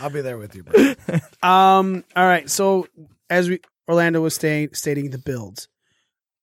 I'll 0.00 0.10
be 0.10 0.20
there 0.20 0.38
with 0.38 0.54
you, 0.54 0.62
bro. 0.62 0.94
Um. 1.42 2.04
All 2.16 2.24
right. 2.26 2.48
So 2.48 2.86
as 3.28 3.48
we 3.48 3.60
Orlando 3.88 4.20
was 4.20 4.34
staying, 4.34 4.70
stating 4.74 5.10
the 5.10 5.18
builds, 5.18 5.68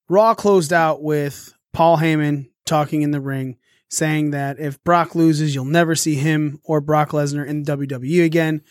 Raw 0.08 0.34
closed 0.34 0.72
out 0.72 1.02
with 1.02 1.52
Paul 1.72 1.96
Heyman 1.98 2.48
talking 2.64 3.02
in 3.02 3.10
the 3.10 3.20
ring, 3.20 3.56
saying 3.88 4.32
that 4.32 4.58
if 4.58 4.82
Brock 4.84 5.14
loses, 5.14 5.54
you'll 5.54 5.64
never 5.64 5.94
see 5.94 6.14
him 6.14 6.60
or 6.64 6.80
Brock 6.80 7.10
Lesnar 7.10 7.46
in 7.46 7.64
WWE 7.64 8.24
again. 8.24 8.62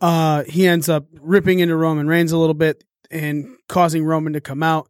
Uh, 0.00 0.44
he 0.44 0.66
ends 0.66 0.88
up 0.88 1.06
ripping 1.20 1.60
into 1.60 1.76
Roman 1.76 2.06
Reigns 2.06 2.32
a 2.32 2.38
little 2.38 2.54
bit 2.54 2.84
and 3.10 3.56
causing 3.68 4.04
Roman 4.04 4.34
to 4.34 4.40
come 4.40 4.62
out. 4.62 4.88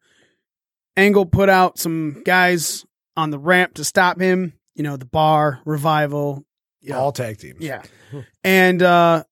Angle 0.97 1.27
put 1.27 1.49
out 1.49 1.79
some 1.79 2.23
guys 2.25 2.85
on 3.17 3.31
the 3.31 3.39
ramp 3.39 3.75
to 3.75 3.85
stop 3.85 4.21
him. 4.21 4.55
You 4.75 4.83
know, 4.83 4.97
the 4.97 5.07
bar, 5.07 5.61
revival, 5.65 6.47
yeah. 6.87 6.99
All 6.99 7.13
tag 7.13 7.39
teams. 7.39 7.61
Yeah. 7.61 7.83
And 8.45 8.81
uh 8.81 9.25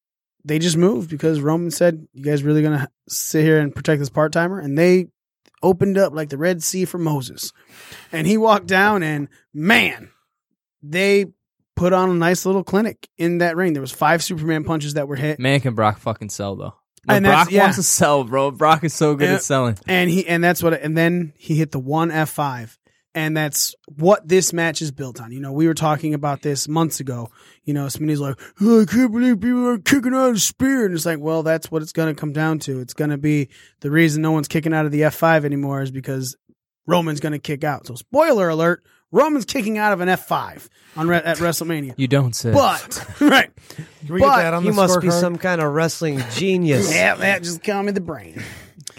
they 0.45 0.59
just 0.59 0.77
moved 0.77 1.09
because 1.09 1.41
Roman 1.41 1.71
said, 1.71 2.07
You 2.13 2.25
guys 2.25 2.43
really 2.43 2.63
gonna 2.63 2.91
sit 3.09 3.45
here 3.45 3.61
and 3.61 3.75
protect 3.75 4.01
this 4.01 4.11
part 4.11 4.33
timer? 4.33 4.59
And 4.59 4.77
they 4.77 5.07
opened 5.63 5.97
up 5.97 6.13
like 6.13 6.29
the 6.29 6.37
Red 6.37 6.63
Sea 6.63 6.85
for 6.85 6.99
Moses. 6.99 7.53
And 8.11 8.27
he 8.27 8.37
walked 8.37 8.67
down 8.67 9.03
and 9.05 9.29
man, 9.55 10.11
they 10.89 11.27
put 11.77 11.93
on 11.93 12.11
a 12.11 12.15
nice 12.15 12.47
little 12.47 12.63
clinic 12.65 13.09
in 13.19 13.39
that 13.39 13.57
ring. 13.57 13.73
There 13.73 13.81
was 13.81 13.91
five 13.93 14.23
Superman 14.23 14.65
punches 14.65 14.95
that 14.95 15.09
were 15.09 15.17
hit. 15.17 15.39
Man, 15.39 15.61
can 15.61 15.75
Brock 15.75 15.99
fucking 15.99 16.31
sell 16.31 16.55
though? 16.57 16.75
When 17.05 17.17
And 17.19 17.25
Brock 17.27 17.51
yeah. 17.51 17.63
wants 17.63 17.77
to 17.77 17.83
sell, 17.83 18.25
bro. 18.25 18.51
Brock 18.51 18.85
is 18.85 18.95
so 18.95 19.15
good 19.15 19.29
Yeah. 19.29 19.35
at 19.37 19.43
selling. 19.43 19.77
And 19.87 20.09
he 20.11 20.27
and 20.27 20.43
that's 20.43 20.63
what 20.63 20.75
and 20.75 20.97
then 20.97 21.33
he 21.37 21.57
hit 21.57 21.73
the 21.73 21.81
one 21.81 22.11
F 22.11 22.31
five. 22.31 22.79
And 23.17 23.37
that's 23.37 23.77
what 23.97 24.27
this 24.27 24.53
match 24.53 24.83
is 24.83 24.91
built 24.91 25.21
on. 25.21 25.31
You 25.31 25.39
know, 25.39 25.53
we 25.53 25.69
were 25.69 25.75
talking 25.75 26.15
about 26.15 26.43
this 26.43 26.67
months 26.67 26.99
ago. 26.99 27.31
You 27.63 27.73
know, 27.73 27.87
Smitty's 27.87 28.19
like, 28.19 28.41
oh, 28.61 28.83
I 28.83 28.87
can't 28.87 29.13
believe 29.13 29.41
people 29.41 29.69
are 29.69 29.79
kicking 29.79 30.13
out 30.15 30.31
of 30.31 30.41
spear. 30.43 30.85
And 30.85 30.95
it's 30.97 31.07
like, 31.07 31.21
well, 31.21 31.45
that's 31.45 31.71
what 31.71 31.81
it's 31.83 31.93
going 31.93 32.13
to 32.13 32.21
come 32.21 32.33
down 32.33 32.59
to. 32.61 32.81
It's 32.81 32.93
going 32.95 33.11
to 33.11 33.17
be 33.17 33.51
the 33.83 33.91
reason 33.93 34.21
no 34.21 34.33
one's 34.33 34.49
kicking 34.49 34.75
out 34.75 34.85
of 34.85 34.91
the 34.91 35.03
F5 35.03 35.45
anymore 35.45 35.81
is 35.81 35.93
because 35.93 36.35
Roman's 36.89 37.21
going 37.21 37.35
to 37.35 37.39
kick 37.39 37.63
out. 37.63 37.87
So, 37.87 37.95
spoiler 37.95 38.49
alert, 38.49 38.83
Roman's 39.13 39.45
kicking 39.45 39.79
out 39.79 39.93
of 39.93 40.01
an 40.01 40.09
F5 40.09 40.69
on 40.97 41.07
Re- 41.09 41.19
at 41.19 41.37
WrestleMania. 41.39 41.95
You 41.97 42.09
don't 42.09 42.35
say. 42.35 42.53
But, 42.53 43.05
right. 43.21 43.51
Can 44.07 44.15
we 44.15 44.21
But 44.21 44.37
get 44.37 44.43
that 44.43 44.55
on 44.55 44.63
He 44.65 44.71
the 44.71 44.75
must 44.75 45.01
be 45.01 45.09
scorecard? 45.09 45.21
some 45.21 45.39
kind 45.39 45.61
of 45.61 45.73
wrestling 45.73 46.21
genius. 46.35 46.93
Yeah, 46.93 47.15
that 47.15 47.43
just 47.43 47.63
call 47.63 47.83
me 47.83 47.93
the 47.93 48.01
brain. 48.01 48.43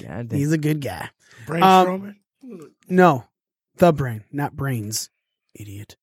God 0.01 0.29
damn. 0.29 0.37
He's 0.39 0.51
a 0.51 0.57
good 0.57 0.81
guy. 0.81 1.09
Braun 1.47 1.63
Um, 1.63 1.85
Strowman. 1.87 2.15
No, 2.87 3.25
the 3.77 3.91
brain, 3.91 4.23
not 4.31 4.55
brains, 4.55 5.09
idiot. 5.53 5.97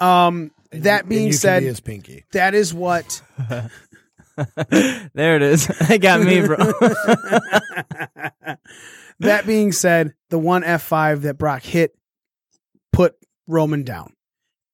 Um, 0.00 0.50
that 0.72 1.00
And 1.02 1.08
being 1.08 1.24
you 1.26 1.30
can 1.30 1.38
said, 1.38 1.60
be 1.60 1.66
his 1.66 1.80
pinky. 1.80 2.24
that 2.32 2.54
is 2.54 2.74
what 2.74 3.22
there 5.14 5.36
it 5.36 5.42
is. 5.42 5.66
That 5.66 6.00
got 6.00 6.20
me, 6.20 6.40
bro. 6.46 6.56
that 9.20 9.46
being 9.46 9.72
said, 9.72 10.14
the 10.30 10.38
one 10.38 10.62
F5 10.62 11.22
that 11.22 11.38
Brock 11.38 11.62
hit 11.62 11.96
put 12.92 13.14
Roman 13.48 13.82
down. 13.82 14.12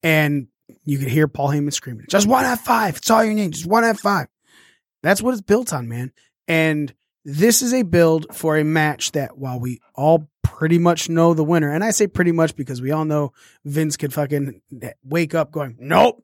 And 0.03 0.49
you 0.85 0.99
could 0.99 1.09
hear 1.09 1.29
Paul 1.29 1.49
Heyman 1.49 1.73
screaming, 1.73 2.07
just 2.11 2.27
one 2.27 2.45
F5. 2.45 2.99
It's 2.99 3.11
all 3.11 3.25
you 3.25 3.33
need. 3.33 3.53
Just 3.53 3.67
one 3.67 3.85
F5. 3.85 4.27
That's 5.03 5.23
what 5.23 5.33
it's 5.33 5.43
built 5.43 5.73
on, 5.73 5.89
man. 5.89 6.13
And 6.47 6.93
this 7.25 7.63
is 7.63 7.73
a 7.73 7.83
build 7.83 8.35
for 8.35 8.59
a 8.59 8.65
match 8.65 9.13
that 9.13 9.39
while 9.39 9.59
we 9.59 9.81
all 9.95 10.29
pretty 10.43 10.79
much 10.79 11.09
know 11.09 11.33
the 11.33 11.45
winner, 11.45 11.71
and 11.71 11.83
I 11.83 11.91
say 11.91 12.07
pretty 12.07 12.33
much 12.33 12.55
because 12.55 12.83
we 12.83 12.91
all 12.91 13.07
know 13.07 13.33
Vince 13.65 13.97
could 13.97 14.13
fucking 14.13 14.61
wake 15.03 15.35
up 15.35 15.51
going, 15.51 15.77
nope, 15.81 16.23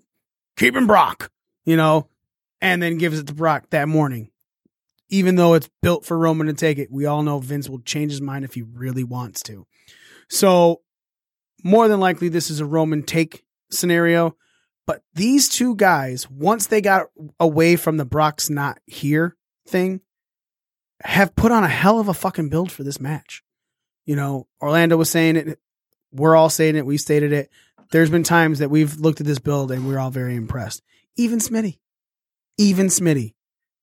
keeping 0.58 0.86
Brock, 0.86 1.30
you 1.64 1.76
know, 1.76 2.08
and 2.60 2.82
then 2.82 2.98
gives 2.98 3.18
it 3.18 3.28
to 3.28 3.34
Brock 3.34 3.70
that 3.70 3.88
morning 3.88 4.30
even 5.10 5.34
though 5.34 5.54
it's 5.54 5.68
built 5.82 6.04
for 6.04 6.16
Roman 6.16 6.46
to 6.46 6.52
take 6.52 6.78
it, 6.78 6.90
we 6.90 7.04
all 7.04 7.22
know 7.22 7.40
Vince 7.40 7.68
will 7.68 7.80
change 7.80 8.12
his 8.12 8.20
mind 8.20 8.44
if 8.44 8.54
he 8.54 8.62
really 8.62 9.04
wants 9.04 9.42
to. 9.42 9.66
So, 10.28 10.80
more 11.62 11.88
than 11.88 12.00
likely, 12.00 12.28
this 12.28 12.50
is 12.50 12.60
a 12.60 12.66
Roman 12.66 13.02
take 13.02 13.44
scenario. 13.70 14.36
But 14.86 15.02
these 15.14 15.48
two 15.48 15.76
guys, 15.76 16.28
once 16.28 16.66
they 16.66 16.80
got 16.80 17.06
away 17.38 17.76
from 17.76 17.96
the 17.96 18.04
Brock's 18.04 18.50
not 18.50 18.78
here 18.86 19.36
thing, 19.68 20.00
have 21.02 21.36
put 21.36 21.52
on 21.52 21.64
a 21.64 21.68
hell 21.68 22.00
of 22.00 22.08
a 22.08 22.14
fucking 22.14 22.48
build 22.48 22.72
for 22.72 22.82
this 22.82 23.00
match. 23.00 23.42
You 24.04 24.16
know, 24.16 24.48
Orlando 24.60 24.96
was 24.96 25.10
saying 25.10 25.36
it. 25.36 25.58
We're 26.12 26.34
all 26.34 26.50
saying 26.50 26.76
it. 26.76 26.86
We 26.86 26.98
stated 26.98 27.32
it. 27.32 27.50
There's 27.92 28.10
been 28.10 28.22
times 28.22 28.58
that 28.58 28.70
we've 28.70 28.96
looked 28.96 29.20
at 29.20 29.26
this 29.26 29.38
build 29.38 29.70
and 29.70 29.86
we're 29.86 29.98
all 29.98 30.10
very 30.10 30.34
impressed. 30.34 30.82
Even 31.16 31.38
Smitty, 31.38 31.78
even 32.58 32.86
Smitty 32.86 33.34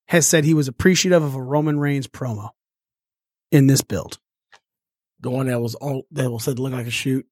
has 0.07 0.25
said 0.25 0.43
he 0.43 0.53
was 0.53 0.67
appreciative 0.67 1.23
of 1.23 1.35
a 1.35 1.41
Roman 1.41 1.79
Reigns 1.79 2.07
promo 2.07 2.51
in 3.51 3.67
this 3.67 3.81
build. 3.81 4.19
The 5.19 5.29
one 5.29 5.47
that 5.47 5.59
was 5.59 5.75
all 5.75 6.03
that 6.11 6.29
was 6.29 6.43
said 6.43 6.57
to 6.57 6.61
look 6.61 6.73
like 6.73 6.87
a 6.87 6.91
shoot. 6.91 7.25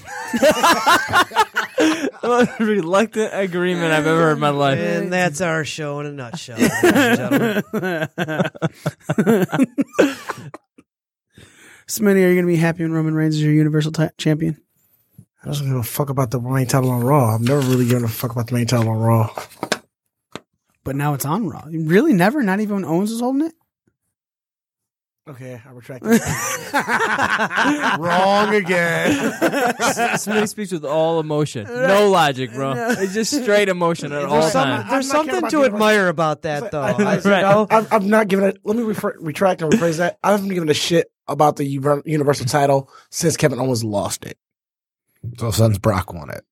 the 0.32 2.18
most 2.22 2.60
reluctant 2.60 3.30
agreement 3.32 3.92
I've 3.92 4.06
ever 4.06 4.20
heard 4.20 4.32
in 4.34 4.40
my 4.40 4.50
life. 4.50 4.78
And 4.78 5.12
that's 5.12 5.40
our 5.40 5.64
show 5.64 6.00
in 6.00 6.06
a 6.06 6.12
nutshell. 6.12 6.56
ladies 6.58 6.72
and 6.82 7.16
gentlemen. 7.16 7.62
Smitty, 11.86 12.24
are 12.24 12.28
you 12.28 12.34
going 12.34 12.46
to 12.46 12.52
be 12.52 12.56
happy 12.56 12.82
when 12.84 12.92
Roman 12.92 13.14
Reigns 13.14 13.34
is 13.36 13.42
your 13.42 13.52
Universal 13.52 13.92
ti- 13.92 14.08
Champion? 14.16 14.56
I 15.42 15.46
don't 15.50 15.58
give 15.66 15.74
a 15.76 15.82
fuck 15.82 16.10
about 16.10 16.30
the 16.30 16.40
main 16.40 16.66
title 16.66 16.90
on 16.90 17.02
Raw. 17.02 17.34
I've 17.34 17.40
never 17.40 17.60
really 17.60 17.86
given 17.86 18.04
a 18.04 18.08
fuck 18.08 18.30
about 18.30 18.46
the 18.48 18.54
main 18.54 18.66
title 18.66 18.88
on 18.90 18.98
Raw. 18.98 19.34
But 20.84 20.94
now 20.96 21.14
it's 21.14 21.24
on 21.24 21.48
Raw. 21.48 21.64
Really, 21.66 22.12
never? 22.12 22.42
Not 22.42 22.60
even 22.60 22.76
when 22.76 22.84
Owens 22.84 23.10
is 23.10 23.20
holding 23.20 23.46
it? 23.46 23.54
Okay, 25.30 25.60
I 25.64 25.70
retract. 25.70 26.02
that. 26.72 27.96
Wrong 28.00 28.54
again. 28.54 30.18
Somebody 30.18 30.46
speaks 30.46 30.72
with 30.72 30.84
all 30.84 31.20
emotion, 31.20 31.64
no 31.66 32.10
logic, 32.10 32.52
bro. 32.52 32.72
It's 32.98 33.14
just 33.14 33.42
straight 33.42 33.68
emotion 33.68 34.12
at 34.12 34.24
all 34.24 34.40
There's, 34.40 34.52
some, 34.52 34.66
times. 34.68 34.90
there's 34.90 35.12
not 35.12 35.26
caring 35.26 35.28
something 35.30 35.38
about 35.38 35.50
to 35.50 35.58
the 35.58 35.64
admire 35.74 36.08
about 36.08 36.42
that, 36.42 36.70
though. 36.72 36.80
I, 36.82 36.90
you 36.98 37.04
Right. 37.04 37.42
know? 37.42 37.66
I'm, 37.70 37.86
I'm 37.92 38.08
not 38.08 38.28
giving 38.28 38.46
it. 38.46 38.58
Let 38.64 38.76
me 38.76 38.82
refer, 38.82 39.14
retract 39.20 39.62
and 39.62 39.72
rephrase 39.72 39.98
that. 39.98 40.18
I 40.22 40.32
haven't 40.32 40.48
given 40.48 40.68
a 40.68 40.74
shit 40.74 41.12
about 41.28 41.56
the 41.56 41.78
Uver- 41.78 42.02
Universal 42.06 42.46
title 42.46 42.90
since 43.10 43.36
Kevin 43.36 43.58
Owens 43.60 43.84
lost 43.84 44.24
it. 44.24 44.36
so 45.38 45.50
since 45.52 45.78
Brock 45.78 46.12
won 46.12 46.30
it. 46.30 46.44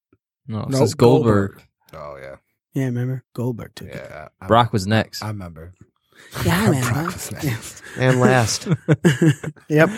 No, 0.47 0.63
No, 0.65 0.79
since 0.79 0.95
Goldberg. 0.95 1.61
Oh 1.93 2.17
yeah, 2.21 2.37
Yeah, 2.75 2.85
remember 2.85 3.25
Goldberg 3.35 3.75
took 3.75 3.89
it. 3.89 3.95
yeah. 3.97 4.29
I, 4.41 4.47
Brock 4.47 4.73
was 4.73 4.87
next. 4.87 5.23
I 5.23 5.29
remember. 5.29 5.75
Yeah, 6.45 6.71
man. 6.71 6.93
Brock 6.93 7.07
was. 7.15 7.83
And 7.99 8.21
last. 8.21 8.69
Yep. 9.69 9.91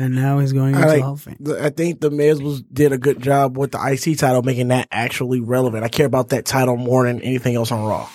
And 0.00 0.14
now 0.14 0.38
he's 0.38 0.52
going 0.52 0.74
I 0.76 0.78
into 0.78 0.88
like- 0.88 1.02
Hall 1.02 1.12
of 1.14 1.22
Fame. 1.22 1.36
The- 1.40 1.64
I 1.64 1.70
think 1.70 2.00
the 2.00 2.10
Miz 2.10 2.40
was 2.40 2.62
did 2.62 2.92
a 2.92 2.98
good 2.98 3.20
job 3.20 3.56
with 3.58 3.72
the 3.72 3.78
IC 3.84 4.18
title, 4.18 4.42
making 4.42 4.68
that 4.68 4.86
actually 4.92 5.40
relevant. 5.40 5.82
I 5.84 5.88
care 5.88 6.06
about 6.06 6.28
that 6.28 6.44
title 6.46 6.76
more 6.76 7.04
than 7.06 7.20
anything 7.22 7.56
else 7.56 7.72
on 7.72 7.84
Raw. 7.84 8.08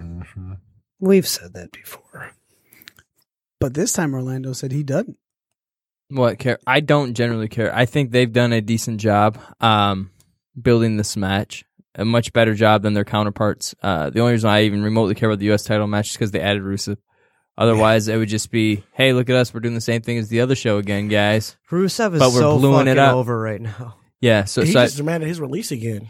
Mm-hmm. 0.00 0.54
We've 1.00 1.26
said 1.26 1.54
that 1.54 1.70
before. 1.72 2.32
But 3.60 3.74
this 3.74 3.92
time 3.92 4.14
Orlando 4.14 4.52
said 4.52 4.72
he 4.72 4.82
doesn't. 4.82 5.16
What 6.10 6.38
care? 6.38 6.58
I 6.66 6.80
don't 6.80 7.14
generally 7.14 7.48
care. 7.48 7.74
I 7.74 7.84
think 7.84 8.10
they've 8.10 8.32
done 8.32 8.52
a 8.52 8.60
decent 8.60 9.00
job 9.00 9.38
um, 9.60 10.10
building 10.60 10.96
this 10.96 11.16
match. 11.16 11.64
A 11.94 12.04
much 12.04 12.32
better 12.32 12.54
job 12.54 12.82
than 12.82 12.94
their 12.94 13.04
counterparts. 13.04 13.74
Uh, 13.82 14.10
the 14.10 14.20
only 14.20 14.32
reason 14.32 14.50
I 14.50 14.62
even 14.64 14.82
remotely 14.82 15.14
care 15.14 15.28
about 15.28 15.38
the 15.40 15.46
U.S. 15.46 15.64
title 15.64 15.86
match 15.86 16.10
is 16.10 16.12
because 16.12 16.30
they 16.30 16.40
added 16.40 16.62
Rusev. 16.62 16.96
Otherwise, 17.56 18.06
it 18.06 18.16
would 18.16 18.28
just 18.28 18.50
be, 18.52 18.84
"Hey, 18.92 19.12
look 19.12 19.28
at 19.28 19.34
us! 19.36 19.52
We're 19.52 19.60
doing 19.60 19.74
the 19.74 19.80
same 19.80 20.00
thing 20.02 20.18
as 20.18 20.28
the 20.28 20.40
other 20.42 20.54
show 20.54 20.78
again, 20.78 21.08
guys." 21.08 21.56
Rusev 21.72 22.14
is 22.14 22.20
But 22.20 22.30
we're 22.32 22.38
so 22.40 22.58
blowing 22.58 22.76
fucking 22.86 22.92
it 22.92 22.98
up. 22.98 23.16
over 23.16 23.40
right 23.40 23.60
now. 23.60 23.96
Yeah. 24.20 24.44
So, 24.44 24.62
he 24.62 24.72
so 24.72 24.80
I- 24.80 24.84
just 24.84 24.96
demanded 24.98 25.26
his 25.28 25.40
release 25.40 25.72
again. 25.72 26.08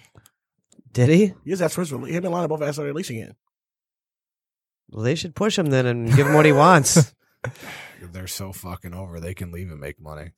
Did 0.92 1.08
he? 1.10 1.32
Yes, 1.44 1.60
that's 1.60 1.74
his 1.76 1.92
release. 1.92 2.12
Him 2.14 2.24
and 2.24 2.34
Lana 2.34 2.48
both 2.48 2.60
asked 2.62 2.76
for 2.76 2.82
their 2.82 2.88
release 2.92 3.08
again. 3.10 3.34
Well, 4.90 5.04
they 5.04 5.14
should 5.14 5.34
push 5.34 5.58
him 5.58 5.66
then 5.66 5.86
and 5.86 6.08
give 6.14 6.26
him 6.26 6.34
what 6.34 6.46
he 6.46 6.52
wants. 6.52 7.14
They're 8.12 8.26
so 8.26 8.52
fucking 8.52 8.94
over. 8.94 9.20
They 9.20 9.34
can 9.34 9.52
leave 9.52 9.70
and 9.70 9.80
make 9.80 10.00
money. 10.00 10.32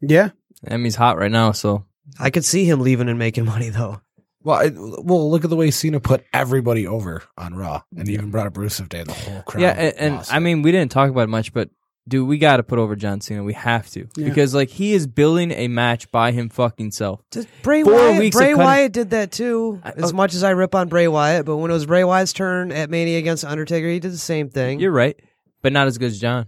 Yeah. 0.00 0.30
Emmy's 0.66 0.94
hot 0.96 1.16
right 1.18 1.30
now, 1.30 1.52
so 1.52 1.86
I 2.18 2.30
could 2.30 2.44
see 2.44 2.64
him 2.64 2.80
leaving 2.80 3.08
and 3.08 3.18
making 3.18 3.44
money 3.44 3.70
though. 3.70 4.00
Well, 4.46 4.56
I, 4.60 4.70
well, 4.72 5.28
look 5.28 5.42
at 5.42 5.50
the 5.50 5.56
way 5.56 5.72
Cena 5.72 5.98
put 5.98 6.24
everybody 6.32 6.86
over 6.86 7.24
on 7.36 7.54
Raw, 7.56 7.82
and 7.96 8.08
even 8.08 8.30
brought 8.30 8.46
up 8.46 8.54
Rusev 8.54 8.88
Day. 8.88 9.02
The 9.02 9.12
whole 9.12 9.42
crowd. 9.42 9.60
yeah. 9.60 9.70
And, 9.72 9.94
and 10.18 10.26
I 10.30 10.38
mean, 10.38 10.62
we 10.62 10.70
didn't 10.70 10.92
talk 10.92 11.10
about 11.10 11.22
it 11.22 11.28
much, 11.30 11.52
but 11.52 11.68
dude, 12.06 12.28
we 12.28 12.38
got 12.38 12.58
to 12.58 12.62
put 12.62 12.78
over 12.78 12.94
John 12.94 13.20
Cena. 13.20 13.42
We 13.42 13.54
have 13.54 13.90
to 13.90 14.06
Yeah. 14.16 14.28
because 14.28 14.54
like 14.54 14.68
he 14.70 14.92
is 14.92 15.08
building 15.08 15.50
a 15.50 15.66
match 15.66 16.08
by 16.12 16.30
him 16.30 16.48
fucking 16.48 16.92
self. 16.92 17.22
Just 17.32 17.48
Bray 17.62 17.82
Four 17.82 17.94
Wyatt. 17.94 18.18
weeks 18.20 18.36
Bray 18.36 18.54
Wyatt 18.54 18.92
did 18.92 19.10
that 19.10 19.32
too. 19.32 19.80
I- 19.82 19.90
As 19.96 20.12
oh. 20.12 20.14
much 20.14 20.32
as 20.32 20.44
I 20.44 20.50
rip 20.50 20.76
on 20.76 20.86
Bray 20.88 21.08
Wyatt, 21.08 21.44
but 21.44 21.56
when 21.56 21.72
it 21.72 21.74
was 21.74 21.86
Bray 21.86 22.04
Wyatt's 22.04 22.32
turn 22.32 22.70
at 22.70 22.88
Mania 22.88 23.18
against 23.18 23.44
Undertaker, 23.44 23.88
he 23.88 23.98
did 23.98 24.12
the 24.12 24.16
same 24.16 24.48
thing. 24.48 24.78
You're 24.78 24.92
right, 24.92 25.18
but 25.60 25.72
not 25.72 25.88
as 25.88 25.98
good 25.98 26.06
as 26.12 26.20
John. 26.20 26.46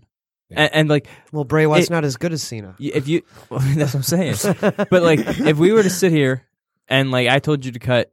And, 0.51 0.71
and 0.73 0.89
like, 0.89 1.09
well, 1.33 1.43
Bray 1.45 1.67
Wyatt's 1.67 1.89
It- 1.89 1.93
not 1.93 2.05
as 2.05 2.17
good 2.17 2.33
as 2.33 2.45
Cena. 2.45 2.77
if 2.79 3.09
you, 3.09 3.23
that's 3.51 3.93
what 3.93 3.95
I'm 3.97 4.03
saying. 4.05 4.37
but 4.61 5.03
like, 5.03 5.19
if 5.19 5.59
we 5.59 5.73
were 5.73 5.83
to 5.83 5.91
sit 5.91 6.13
here 6.13 6.45
and 6.89 7.11
like 7.11 7.29
I 7.29 7.39
told 7.39 7.65
you 7.65 7.73
to 7.73 7.79
cut 7.79 8.11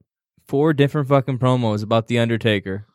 four 0.48 0.74
different 0.74 1.08
fucking 1.08 1.40
promos 1.40 1.84
about 1.84 2.08
the 2.08 2.20
Undertaker, 2.20 2.86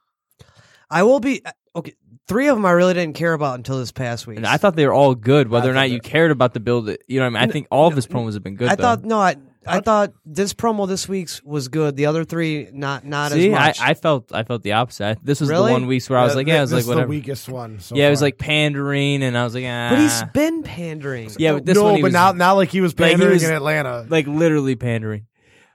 I 0.90 1.02
will 1.02 1.20
be 1.20 1.42
okay. 1.74 1.94
Three 2.28 2.46
of 2.48 2.56
them 2.56 2.64
I 2.64 2.70
really 2.70 2.94
didn't 2.94 3.16
care 3.16 3.32
about 3.32 3.56
until 3.56 3.78
this 3.78 3.90
past 3.90 4.26
week. 4.28 4.36
and 4.36 4.46
I 4.46 4.56
thought 4.56 4.76
they 4.76 4.86
were 4.86 4.92
all 4.92 5.16
good, 5.16 5.48
whether 5.48 5.68
or 5.68 5.74
not 5.74 5.90
you 5.90 5.98
cared 5.98 6.30
about 6.30 6.54
the 6.54 6.60
build. 6.60 6.88
You 7.08 7.18
know, 7.18 7.24
what 7.28 7.36
I 7.36 7.40
mean, 7.40 7.48
I 7.50 7.52
think 7.52 7.66
all 7.72 7.88
of 7.88 7.96
his 7.96 8.06
promos 8.06 8.34
have 8.34 8.42
been 8.44 8.54
good. 8.54 8.68
I 8.68 8.76
though. 8.76 8.82
thought 8.82 9.04
no, 9.04 9.18
I 9.18 9.34
I 9.66 9.80
thought 9.80 10.12
this 10.24 10.54
promo 10.54 10.86
this 10.86 11.08
week's 11.08 11.42
was 11.42 11.66
good. 11.68 11.96
The 11.96 12.06
other 12.06 12.24
three 12.24 12.68
not 12.72 13.04
not 13.04 13.32
See, 13.32 13.48
as 13.52 13.54
I, 13.58 13.66
much. 13.66 13.80
I 13.80 13.94
felt 13.94 14.32
I 14.32 14.44
felt 14.44 14.62
the 14.62 14.72
opposite. 14.72 15.18
This 15.24 15.40
was 15.40 15.50
Really? 15.50 15.66
the 15.70 15.72
one 15.72 15.86
week 15.88 16.04
where 16.08 16.20
I 16.20 16.22
was 16.24 16.34
Uh, 16.34 16.36
like, 16.36 16.46
yeah, 16.46 16.58
I 16.58 16.60
was 16.60 16.70
this 16.70 16.76
like, 16.76 16.82
is 16.82 16.88
whatever. 16.88 17.06
the 17.06 17.10
weakest 17.10 17.48
one. 17.48 17.80
So 17.80 17.96
yeah, 17.96 18.06
it 18.06 18.10
was 18.10 18.20
far. 18.20 18.26
like 18.28 18.38
pandering, 18.38 19.22
and 19.24 19.36
I 19.36 19.42
was 19.42 19.54
like, 19.54 19.64
ah. 19.66 19.88
but 19.90 19.98
he's 19.98 20.22
been 20.32 20.62
pandering. 20.62 21.30
yeah, 21.36 21.54
but 21.54 21.66
this 21.66 21.74
no, 21.76 21.82
one 21.84 21.96
he 21.96 22.00
but 22.02 22.06
was 22.06 22.12
now, 22.12 22.30
now 22.32 22.54
like 22.54 22.68
he 22.70 22.80
was 22.80 22.96
like, 22.98 23.08
he 23.10 23.14
pandering 23.16 23.32
was- 23.34 23.42
in 23.42 23.52
Atlanta. 23.52 24.06
like 24.08 24.26
literally 24.28 24.76
pandering. 24.76 25.26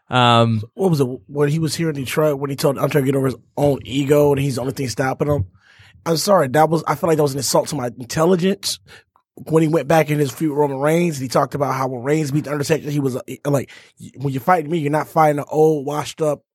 Um, 0.10 0.62
What 0.76 0.90
was 0.92 1.00
it 1.02 1.08
when 1.28 1.50
he 1.50 1.60
was 1.60 1.76
here 1.76 1.90
in 1.90 1.96
Detroit 1.96 2.40
when 2.40 2.50
he 2.50 2.56
told 2.56 2.78
I'm 2.78 2.90
trying 2.90 3.06
to 3.06 3.12
get 3.12 3.18
over 3.18 3.28
his 3.28 3.36
own 3.58 3.80
ego 3.86 4.32
and 4.32 4.40
he's 4.40 4.56
the 4.56 4.62
only 4.62 4.74
thing 4.74 4.88
stopping 4.90 5.28
him? 5.28 5.48
I'm 6.06 6.18
sorry, 6.18 6.48
that 6.50 6.70
was 6.70 6.84
I 6.88 6.94
feel 6.96 7.08
like 7.10 7.18
that 7.18 7.24
was 7.24 7.34
an 7.34 7.40
insult 7.40 7.70
to 7.70 7.76
my 7.76 7.88
intelligence. 7.88 8.80
When 9.50 9.64
he 9.64 9.68
went 9.68 9.88
back 9.88 10.10
in 10.12 10.20
his 10.20 10.32
feud 10.32 10.52
with 10.52 10.60
Roman 10.60 10.78
Reigns, 10.78 11.18
he 11.18 11.28
talked 11.28 11.56
about 11.56 11.74
how 11.74 11.88
when 11.88 12.04
Reigns 12.04 12.32
beat 12.32 12.46
the 12.46 12.52
Undertaker, 12.52 12.90
he 12.90 13.00
was 13.02 13.16
uh, 13.18 13.22
like, 13.46 13.70
"When 14.18 14.32
you're 14.32 14.40
fighting 14.42 14.72
me, 14.72 14.78
you're 14.78 14.92
not 14.92 15.08
fighting 15.10 15.40
an 15.40 15.46
old, 15.50 15.86
washed 15.86 16.22
up 16.22 16.46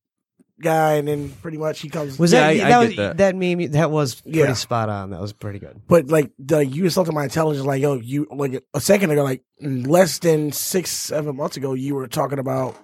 guy." 0.63 0.95
And 0.95 1.07
then 1.09 1.29
pretty 1.43 1.59
much 1.59 1.81
he 1.81 1.91
comes. 1.91 2.19
Was 2.19 2.33
Yeah, 2.33 2.41
that 2.41 2.49
I- 2.49 2.57
that, 2.57 2.73
I 2.73 2.85
was 2.87 2.97
that. 2.97 3.17
that 3.19 3.37
meme? 3.37 3.73
That 3.73 3.91
was 3.91 4.21
pretty 4.23 4.39
Yeah. 4.39 4.53
spot 4.55 4.89
on. 4.89 5.11
That 5.11 5.21
was 5.21 5.33
pretty 5.35 5.59
good. 5.59 5.83
But 5.89 6.07
like 6.09 6.31
the 6.39 6.61
you 6.65 6.85
insulted 6.85 7.13
my 7.13 7.25
intelligence, 7.25 7.67
like 7.67 7.83
yo, 7.83 7.97
you 7.97 8.27
like 8.35 8.65
a 8.73 8.81
second 8.81 9.11
ago, 9.11 9.25
like 9.25 9.43
less 9.61 10.19
than 10.21 10.53
six, 10.53 10.91
seven 10.91 11.37
months 11.37 11.57
ago, 11.59 11.75
you 11.75 11.97
were 11.97 12.07
talking 12.07 12.39
about. 12.39 12.77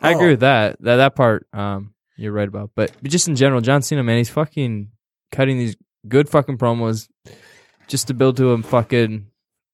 I 0.00 0.12
oh, 0.12 0.16
agree 0.16 0.30
with 0.30 0.40
that. 0.40 0.80
That 0.80 0.96
that 0.96 1.16
part, 1.16 1.46
um, 1.52 1.94
you're 2.16 2.32
right 2.32 2.48
about. 2.48 2.70
But, 2.74 2.92
but 3.00 3.10
just 3.10 3.28
in 3.28 3.36
general, 3.36 3.60
John 3.60 3.82
Cena, 3.82 4.02
man, 4.02 4.18
he's 4.18 4.30
fucking 4.30 4.90
cutting 5.32 5.58
these 5.58 5.76
good 6.06 6.28
fucking 6.28 6.58
promos 6.58 7.08
just 7.86 8.08
to 8.08 8.14
build 8.14 8.36
to 8.36 8.50
a 8.50 8.62
fucking 8.62 9.26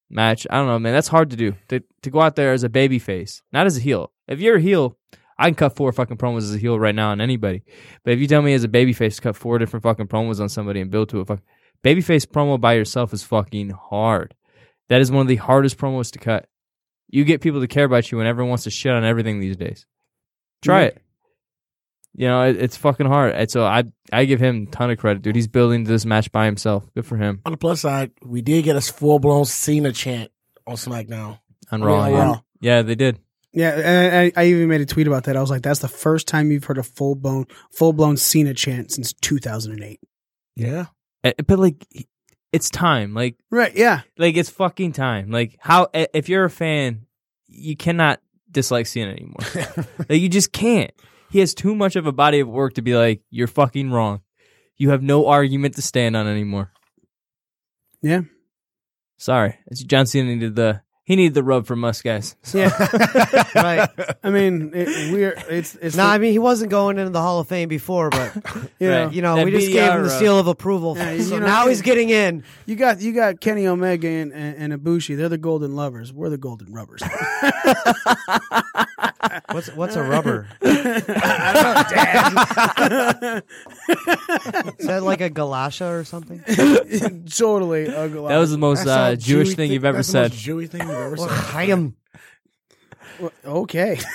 match. 0.09 0.47
I 0.49 0.57
don't 0.57 0.67
know, 0.67 0.79
man. 0.79 0.93
That's 0.93 1.07
hard 1.07 1.29
to 1.31 1.35
do. 1.35 1.55
To 1.69 1.81
to 2.01 2.09
go 2.09 2.21
out 2.21 2.35
there 2.35 2.53
as 2.53 2.63
a 2.63 2.69
baby 2.69 2.99
face, 2.99 3.41
not 3.51 3.65
as 3.65 3.77
a 3.77 3.81
heel. 3.81 4.11
If 4.27 4.39
you're 4.39 4.57
a 4.57 4.61
heel, 4.61 4.97
I 5.37 5.47
can 5.47 5.55
cut 5.55 5.75
four 5.75 5.91
fucking 5.91 6.17
promos 6.17 6.39
as 6.39 6.55
a 6.55 6.59
heel 6.59 6.79
right 6.79 6.95
now 6.95 7.09
on 7.09 7.21
anybody. 7.21 7.63
But 8.03 8.13
if 8.13 8.19
you 8.19 8.27
tell 8.27 8.41
me 8.41 8.53
as 8.53 8.63
a 8.63 8.69
baby 8.69 8.93
face 8.93 9.17
to 9.17 9.21
cut 9.21 9.35
four 9.35 9.59
different 9.59 9.83
fucking 9.83 10.07
promos 10.07 10.39
on 10.39 10.49
somebody 10.49 10.81
and 10.81 10.89
build 10.89 11.09
to 11.09 11.19
a 11.19 11.25
fuck 11.25 11.41
babyface 11.83 12.25
promo 12.25 12.59
by 12.59 12.73
yourself 12.73 13.13
is 13.13 13.23
fucking 13.23 13.69
hard. 13.69 14.33
That 14.89 15.01
is 15.01 15.11
one 15.11 15.21
of 15.21 15.27
the 15.27 15.35
hardest 15.35 15.77
promos 15.77 16.11
to 16.11 16.19
cut. 16.19 16.47
You 17.09 17.23
get 17.23 17.41
people 17.41 17.61
to 17.61 17.67
care 17.67 17.85
about 17.85 18.11
you 18.11 18.17
when 18.17 18.27
everyone 18.27 18.49
wants 18.49 18.63
to 18.63 18.71
shit 18.71 18.91
on 18.91 19.03
everything 19.03 19.39
these 19.39 19.57
days. 19.57 19.85
Try 20.65 20.81
Yeah. 20.81 20.87
it. 20.87 21.01
You 22.17 22.27
know, 22.27 22.41
it, 22.43 22.55
it's 22.57 22.77
fucking 22.77 23.07
hard. 23.07 23.33
And 23.35 23.49
so 23.51 23.65
I 23.65 23.83
I 24.11 24.25
give 24.25 24.39
him 24.39 24.67
a 24.67 24.71
ton 24.71 24.89
of 24.89 24.97
credit, 24.97 25.21
dude. 25.21 25.35
He's 25.35 25.47
building 25.47 25.83
this 25.83 26.05
match 26.05 26.31
by 26.31 26.45
himself. 26.45 26.85
Good 26.93 27.05
for 27.05 27.17
him 27.17 27.41
On 27.45 27.51
the 27.51 27.57
plus 27.57 27.81
side, 27.81 28.11
we 28.23 28.41
did 28.41 28.63
get 28.63 28.75
a 28.77 28.81
full 28.81 29.19
blown 29.19 29.45
Cena 29.45 29.91
chant 29.91 30.31
on 30.65 30.75
SmackDown. 30.75 31.39
on 31.71 31.83
I 31.83 31.85
mean, 31.85 31.85
Raw. 31.85 32.07
yeah. 32.07 32.35
Yeah, 32.61 32.81
they 32.83 32.95
did. 32.95 33.19
Yeah, 33.51 33.69
and 33.71 34.31
I, 34.35 34.41
I 34.41 34.45
even 34.47 34.67
made 34.67 34.81
a 34.81 34.85
tweet 34.85 35.07
about 35.07 35.25
that. 35.25 35.37
I 35.37 35.41
was 35.41 35.49
like, 35.49 35.61
"That's 35.61 35.79
the 35.79 35.87
first 35.87 36.27
time 36.27 36.51
you've 36.51 36.63
heard 36.65 36.77
a 36.77 36.83
full 36.83 37.15
blown 37.15 37.45
full 37.71 37.93
blown 37.93 38.17
Cena 38.17 38.53
chant 38.53 38.91
since 38.91 39.13
2008." 39.13 39.99
Yeah. 40.57 40.85
Uh, 41.23 41.31
But 41.47 41.59
like, 41.59 41.85
it's 42.51 42.69
time. 42.69 43.13
Like, 43.13 43.35
Right? 43.51 43.73
Yeah. 43.75 44.01
like 44.17 44.35
it's 44.37 44.49
fucking 44.49 44.91
time. 44.93 45.31
Like, 45.31 45.57
how 45.59 45.87
if 45.93 46.27
you're 46.29 46.43
a 46.45 46.49
fan, 46.49 47.05
you 47.47 47.75
cannot 47.77 48.19
dislike 48.55 48.87
Cena 48.87 49.11
anymore. 49.11 49.85
like, 50.09 50.19
you 50.19 50.29
just 50.29 50.51
can't. 50.51 50.91
He 51.29 51.39
has 51.39 51.53
too 51.53 51.75
much 51.75 51.95
of 51.95 52.07
a 52.07 52.11
body 52.11 52.39
of 52.39 52.47
work 52.47 52.73
to 52.75 52.81
be 52.81 52.95
like, 52.95 53.21
you're 53.29 53.47
fucking 53.47 53.91
wrong. 53.91 54.21
You 54.77 54.89
have 54.89 55.03
no 55.03 55.27
argument 55.27 55.75
to 55.75 55.81
stand 55.81 56.15
on 56.15 56.27
anymore. 56.27 56.71
Yeah. 58.01 58.21
Sorry, 59.17 59.57
it's 59.67 59.83
John 59.83 60.05
Cena 60.05 60.33
needed 60.33 60.55
the 60.55 60.81
he 61.05 61.15
needed 61.15 61.33
the 61.35 61.43
rub 61.43 61.65
from 61.65 61.83
us 61.85 62.01
guys. 62.01 62.35
Yeah. 62.53 62.69
Right. 63.55 63.89
I 64.21 64.29
mean, 64.31 64.71
it, 64.75 65.13
we're 65.13 65.33
it's 65.49 65.75
it's 65.75 65.95
No, 65.95 66.03
the- 66.03 66.09
I 66.09 66.17
mean 66.17 66.33
he 66.33 66.39
wasn't 66.39 66.69
going 66.71 66.97
into 66.97 67.11
the 67.11 67.21
Hall 67.21 67.39
of 67.39 67.47
Fame 67.47 67.69
before, 67.69 68.09
but 68.09 68.35
you 68.79 68.89
know, 68.89 69.05
Right. 69.05 69.13
you 69.13 69.21
know 69.21 69.35
That 69.37 69.45
we 69.45 69.51
just 69.51 69.71
gave 69.71 69.91
him 69.93 70.03
the 70.03 70.09
BDR, 70.09 70.19
seal 70.19 70.37
of 70.39 70.47
approval. 70.47 70.97
Yeah, 70.97 71.17
so 71.19 71.35
you 71.35 71.39
know, 71.39 71.45
now 71.47 71.67
he's 71.69 71.81
getting 71.81 72.09
in. 72.09 72.43
you 72.65 72.75
got 72.75 72.99
you 72.99 73.13
got 73.13 73.39
Kenny 73.39 73.65
Omega 73.65 74.07
and, 74.09 74.33
and, 74.33 74.73
and 74.73 74.81
Ibushi. 74.83 75.15
They're 75.15 75.29
the 75.29 75.37
golden 75.37 75.75
lovers. 75.75 76.11
We're 76.11 76.29
the 76.29 76.37
golden 76.37 76.73
rubbers. 76.73 77.01
What's 79.51 79.73
what's 79.75 79.95
a 79.95 80.03
rubber? 80.03 80.47
Is 80.61 80.71
that 84.87 85.01
like 85.03 85.21
a 85.21 85.29
galasha 85.29 85.91
or 85.99 86.03
something? 86.03 86.41
totally 87.29 87.87
ugly. 87.93 88.27
That 88.27 88.37
was 88.37 88.51
the 88.51 88.57
most 88.57 88.85
That's 88.85 88.89
uh, 88.89 89.01
all 89.11 89.15
Jewish 89.15 89.49
Jewy 89.51 89.55
thing 89.55 89.71
you've 89.71 89.85
ever 89.85 89.97
that's 89.97 90.07
the 90.07 90.11
said. 90.11 90.31
most 90.31 90.45
Jewy 90.45 90.69
thing 90.69 90.81
you've 90.81 90.91
ever 90.91 91.15
Well, 91.15 91.29
said. 91.29 91.37
Chaim. 91.37 91.95
okay. 93.45 93.99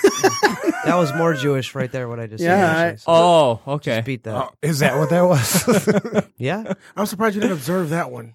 That 0.83 0.95
was 0.95 1.13
more 1.13 1.35
Jewish 1.35 1.75
right 1.75 1.91
there. 1.91 2.09
What 2.09 2.19
I 2.19 2.25
just 2.25 2.43
Yeah, 2.43 2.55
said. 2.55 2.75
I- 2.75 2.85
actually. 2.87 2.97
So 3.01 3.11
Oh, 3.11 3.61
okay. 3.75 3.95
just 3.97 4.05
beat 4.07 4.23
that. 4.23 4.35
Oh, 4.35 4.49
is 4.63 4.79
that 4.79 4.97
what 4.97 5.11
that 5.11 5.21
was? 5.21 6.25
Yeah. 6.37 6.73
I'm 6.97 7.05
surprised 7.05 7.35
you 7.35 7.41
didn't 7.41 7.53
observe 7.57 7.89
that 7.89 8.09
one. 8.09 8.33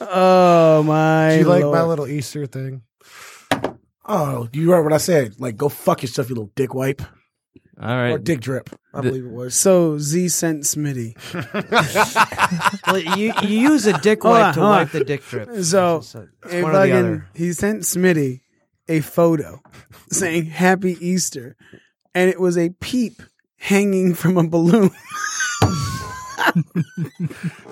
Oh 0.00 0.82
my! 0.84 1.30
Do 1.32 1.38
you 1.40 1.44
like 1.48 1.64
my 1.64 1.82
little 1.82 2.06
Easter 2.06 2.46
thing? 2.46 2.82
Oh, 4.06 4.48
you 4.52 4.62
remember 4.70 4.84
what 4.84 4.92
I 4.92 4.98
said? 4.98 5.38
Like, 5.40 5.56
go 5.56 5.68
fuck 5.68 6.02
yourself, 6.02 6.28
you 6.30 6.36
little 6.36 6.52
dick 6.54 6.72
wipe 6.72 7.02
All 7.80 7.88
right. 7.88 8.10
or 8.12 8.18
dick 8.18 8.40
drip. 8.40 8.70
I 8.94 9.00
The- 9.02 9.08
believe 9.10 9.24
it 9.26 9.30
was. 9.32 9.54
So 9.54 9.98
Z 9.98 10.28
sent 10.28 10.62
Smitty. 10.64 11.14
Well, 12.86 12.98
you, 13.18 13.34
you 13.42 13.58
use 13.72 13.84
a 13.86 13.92
dick 14.00 14.24
wipe 14.24 14.46
on, 14.46 14.54
to 14.54 14.60
wipe 14.60 14.94
on. 14.94 14.98
the 15.00 15.04
dick 15.04 15.22
drip. 15.26 15.50
So 15.62 15.96
It's 15.98 16.14
if 16.14 16.62
one 16.62 16.70
or 16.70 16.72
the 16.72 16.78
fucking- 16.78 16.92
other. 16.94 17.28
he 17.34 17.52
sent 17.52 17.82
Smitty 17.82 18.40
a 18.88 19.00
photo 19.00 19.60
saying 20.10 20.46
Happy 20.46 20.96
Easter, 21.06 21.56
and 22.14 22.30
it 22.30 22.40
was 22.40 22.56
a 22.56 22.70
peep 22.80 23.20
hanging 23.58 24.14
from 24.14 24.38
a 24.38 24.48
balloon. 24.48 24.90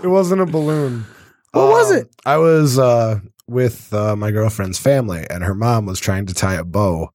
It 0.03 0.09
wasn't 0.09 0.41
a 0.41 0.47
balloon. 0.47 1.05
What 1.53 1.69
was 1.69 1.93
it? 1.93 2.09
I 2.25 2.37
was 2.37 2.79
uh, 2.79 3.21
with 3.49 3.93
uh, 3.93 4.17
my 4.17 4.31
girlfriend's 4.31 4.79
family, 4.79 5.27
and 5.31 5.43
her 5.43 5.55
mom 5.55 5.87
was 5.87 6.01
trying 6.01 6.27
to 6.27 6.35
tie 6.35 6.55
a 6.55 6.65
bow 6.65 7.11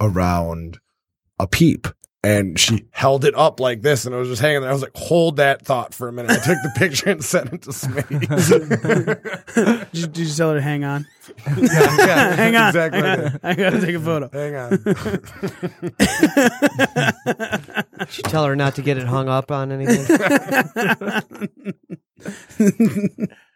around 0.00 0.78
a 1.38 1.46
peep. 1.46 1.88
And 2.22 2.60
she 2.60 2.84
held 2.90 3.24
it 3.24 3.34
up 3.34 3.60
like 3.60 3.80
this, 3.80 4.04
and 4.04 4.14
it 4.14 4.18
was 4.18 4.28
just 4.28 4.42
hanging 4.42 4.60
there. 4.60 4.68
I 4.68 4.74
was 4.74 4.82
like, 4.82 4.94
"Hold 4.94 5.36
that 5.36 5.64
thought 5.64 5.94
for 5.94 6.06
a 6.06 6.12
minute." 6.12 6.32
I 6.32 6.34
took 6.34 6.58
the 6.62 6.70
picture 6.76 7.08
and 7.08 7.24
sent 7.24 7.50
it 7.54 7.62
to 7.62 7.70
Smitty. 7.70 8.20
did, 9.54 9.86
you, 9.92 10.06
did 10.06 10.28
you 10.28 10.34
tell 10.34 10.50
her 10.50 10.56
to 10.56 10.60
hang 10.60 10.84
on? 10.84 11.06
yeah, 11.56 12.34
hang 12.36 12.56
on. 12.56 12.68
exactly. 12.68 13.00
Hang 13.00 13.20
on. 13.20 13.40
I 13.42 13.54
gotta 13.54 13.80
take 13.80 13.94
a 13.96 14.00
photo. 14.00 14.28
Hang 14.30 14.54
on. 14.54 14.70
Did 18.00 18.16
you 18.18 18.22
tell 18.24 18.44
her 18.44 18.54
not 18.54 18.74
to 18.74 18.82
get 18.82 18.98
it 18.98 19.06
hung 19.06 19.30
up 19.30 19.50
on 19.50 19.72
anything? 19.72 20.04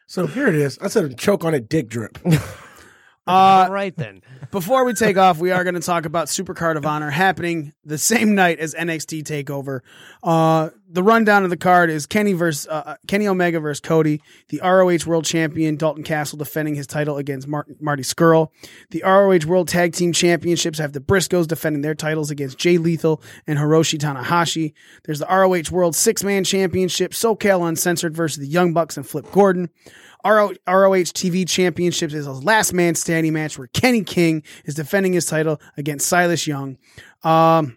So 0.06 0.26
here 0.26 0.48
it 0.48 0.54
is. 0.54 0.78
I 0.78 0.88
said 0.88 1.18
choke 1.18 1.44
on 1.44 1.54
a 1.54 1.60
dick 1.60 1.88
drip. 1.88 2.18
Uh, 3.34 3.64
All 3.66 3.72
right 3.72 3.96
then. 3.96 4.20
Before 4.50 4.84
we 4.84 4.92
take 4.92 5.16
off, 5.16 5.38
we 5.38 5.50
are 5.50 5.64
going 5.64 5.74
to 5.74 5.80
talk 5.80 6.04
about 6.04 6.28
Supercard 6.28 6.76
of 6.76 6.84
Honor 6.84 7.08
happening 7.08 7.72
the 7.82 7.96
same 7.96 8.34
night 8.34 8.58
as 8.58 8.74
NXT 8.74 9.22
Takeover. 9.24 9.80
Uh, 10.22 10.68
the 10.90 11.02
rundown 11.02 11.42
of 11.42 11.48
the 11.48 11.56
card 11.56 11.88
is 11.88 12.04
Kenny 12.04 12.34
versus 12.34 12.68
uh, 12.68 12.96
Kenny 13.08 13.26
Omega 13.26 13.60
versus 13.60 13.80
Cody, 13.80 14.20
the 14.50 14.60
ROH 14.62 15.06
World 15.06 15.24
Champion 15.24 15.76
Dalton 15.76 16.04
Castle 16.04 16.36
defending 16.36 16.74
his 16.74 16.86
title 16.86 17.16
against 17.16 17.48
Mar- 17.48 17.66
Marty 17.80 18.02
Scurll. 18.02 18.48
The 18.90 19.02
ROH 19.04 19.48
World 19.48 19.68
Tag 19.68 19.94
Team 19.94 20.12
Championships 20.12 20.78
have 20.78 20.92
the 20.92 21.00
Briscoes 21.00 21.48
defending 21.48 21.80
their 21.80 21.94
titles 21.94 22.30
against 22.30 22.58
Jay 22.58 22.76
Lethal 22.76 23.22
and 23.46 23.58
Hiroshi 23.58 23.98
Tanahashi. 23.98 24.74
There's 25.04 25.18
the 25.20 25.26
ROH 25.26 25.74
World 25.74 25.96
Six 25.96 26.22
Man 26.22 26.44
Championship, 26.44 27.12
SoCal 27.12 27.66
Uncensored 27.66 28.14
versus 28.14 28.38
the 28.38 28.46
Young 28.46 28.74
Bucks 28.74 28.98
and 28.98 29.06
Flip 29.08 29.28
Gordon. 29.32 29.70
RO- 30.24 30.54
ROH 30.66 31.12
TV 31.12 31.48
Championships 31.48 32.14
is 32.14 32.26
a 32.26 32.32
last 32.32 32.72
man 32.72 32.94
standing 32.94 33.32
match 33.32 33.58
where 33.58 33.68
Kenny 33.68 34.02
King 34.02 34.42
is 34.64 34.74
defending 34.74 35.12
his 35.12 35.26
title 35.26 35.60
against 35.76 36.06
Silas 36.06 36.46
Young. 36.46 36.78
Um, 37.22 37.76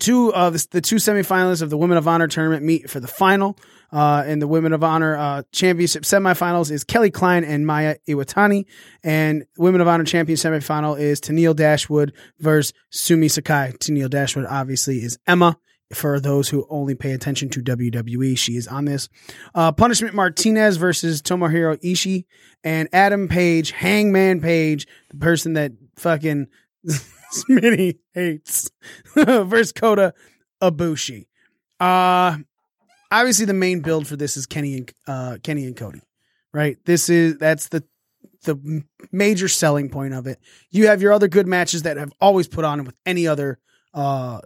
two 0.00 0.32
of 0.34 0.52
the, 0.52 0.66
the 0.72 0.80
two 0.80 0.96
semifinalists 0.96 1.62
of 1.62 1.70
the 1.70 1.76
Women 1.76 1.96
of 1.96 2.08
Honor 2.08 2.28
tournament 2.28 2.64
meet 2.64 2.90
for 2.90 3.00
the 3.00 3.08
final. 3.08 3.56
Uh, 3.92 4.24
in 4.26 4.40
the 4.40 4.48
Women 4.48 4.72
of 4.72 4.82
Honor 4.82 5.16
uh, 5.16 5.42
Championship 5.52 6.02
semifinals 6.02 6.72
is 6.72 6.82
Kelly 6.82 7.12
Klein 7.12 7.44
and 7.44 7.64
Mayu 7.64 7.96
Iwatani, 8.08 8.64
and 9.04 9.46
Women 9.56 9.80
of 9.80 9.86
Honor 9.86 10.02
Champion 10.02 10.36
semifinal 10.36 10.98
is 10.98 11.20
Tennille 11.20 11.54
Dashwood 11.54 12.12
versus 12.40 12.72
Sumie 12.92 13.30
Sakai. 13.30 13.72
Tennille 13.78 14.10
Dashwood 14.10 14.46
obviously 14.46 14.96
is 14.96 15.16
Emma. 15.28 15.56
For 15.92 16.18
those 16.18 16.48
who 16.48 16.66
only 16.70 16.94
pay 16.94 17.12
attention 17.12 17.50
to 17.50 17.60
WWE, 17.60 18.36
she 18.38 18.56
is 18.56 18.66
on 18.66 18.86
this. 18.86 19.08
Uh, 19.54 19.70
Punishment 19.70 20.14
Martinez 20.14 20.76
versus 20.76 21.20
Tomohiro 21.22 21.76
Ishii 21.82 22.24
and 22.64 22.88
Adam 22.92 23.28
Page, 23.28 23.70
Hangman 23.70 24.40
Page, 24.40 24.88
the 25.10 25.18
person 25.18 25.52
that 25.52 25.72
fucking 25.96 26.48
Smitty 27.32 27.98
hates, 28.14 28.70
versus 29.14 29.72
Kota 29.72 30.14
Ibushi. 30.62 31.26
Uh, 31.78 32.38
obviously 33.10 33.46
the 33.46 33.54
main 33.54 33.80
build 33.80 34.06
for 34.06 34.16
this 34.16 34.36
is 34.36 34.46
Kenny 34.46 34.74
and 34.74 34.92
uh, 35.06 35.38
Kenny 35.42 35.64
and 35.64 35.76
Cody, 35.76 36.00
right? 36.52 36.76
This 36.84 37.08
is 37.08 37.38
that's 37.38 37.68
the 37.68 37.84
the 38.42 38.84
major 39.10 39.48
selling 39.48 39.88
point 39.88 40.12
of 40.12 40.26
it. 40.26 40.38
You 40.70 40.88
have 40.88 41.00
your 41.00 41.12
other 41.12 41.28
good 41.28 41.46
matches 41.46 41.82
that 41.82 41.96
have 41.96 42.12
always 42.20 42.46
put 42.46 42.64
on 42.64 42.84
with 42.84 42.94
any 43.06 43.26
other 43.26 43.58
uh, 43.94 44.40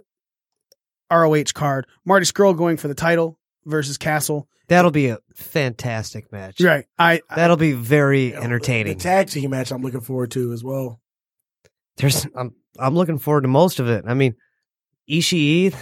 ROH 1.11 1.53
card. 1.55 1.87
Marty 2.05 2.27
Scurll 2.27 2.57
going 2.57 2.77
for 2.77 2.89
the 2.89 2.95
title 2.95 3.39
versus 3.65 3.99
Castle. 3.99 4.49
That'll 4.69 4.91
be 4.91 5.09
a 5.09 5.19
fantastic 5.35 6.31
match. 6.31 6.61
Right. 6.61 6.85
I, 6.99 7.23
I 7.31 7.37
That'll 7.37 7.57
be 7.57 7.73
very 7.73 8.31
The 8.33 8.43
entertaining. 8.43 8.99
tag 8.99 9.29
team 9.29 9.51
match 9.51 9.71
I'm 9.73 9.83
looking 9.83 10.01
forward 10.03 10.31
to 10.33 10.53
as 10.53 10.63
well. 10.63 11.01
There's 11.97 12.27
I'm 12.37 12.55
I'm 12.79 12.95
looking 12.95 13.19
forward 13.19 13.43
to 13.43 13.49
most 13.49 13.81
of 13.81 13.89
it. 13.89 14.05
I 14.07 14.15
mean, 14.15 14.37
Ishii, 15.11 15.75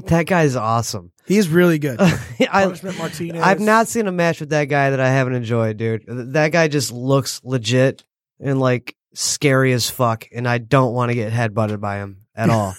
that 0.06 0.26
guy's 0.26 0.56
awesome. 0.56 1.12
He's 1.26 1.48
really 1.48 1.78
good. 1.78 2.00
I, 2.40 2.66
Martinez. 2.98 3.42
I've 3.42 3.60
not 3.60 3.88
seen 3.88 4.06
a 4.06 4.12
match 4.12 4.40
with 4.40 4.50
that 4.50 4.64
guy 4.66 4.90
that 4.90 5.00
I 5.00 5.08
haven't 5.10 5.34
enjoyed, 5.34 5.76
dude. 5.76 6.04
That 6.06 6.52
guy 6.52 6.68
just 6.68 6.92
looks 6.92 7.40
legit 7.44 8.04
and 8.40 8.58
like 8.58 8.96
scary 9.14 9.72
as 9.72 9.90
fuck, 9.90 10.26
and 10.32 10.48
I 10.48 10.58
don't 10.58 10.94
want 10.94 11.10
to 11.10 11.14
get 11.14 11.32
headbutted 11.32 11.80
by 11.80 11.98
him 11.98 12.25
at 12.36 12.50
all. 12.50 12.74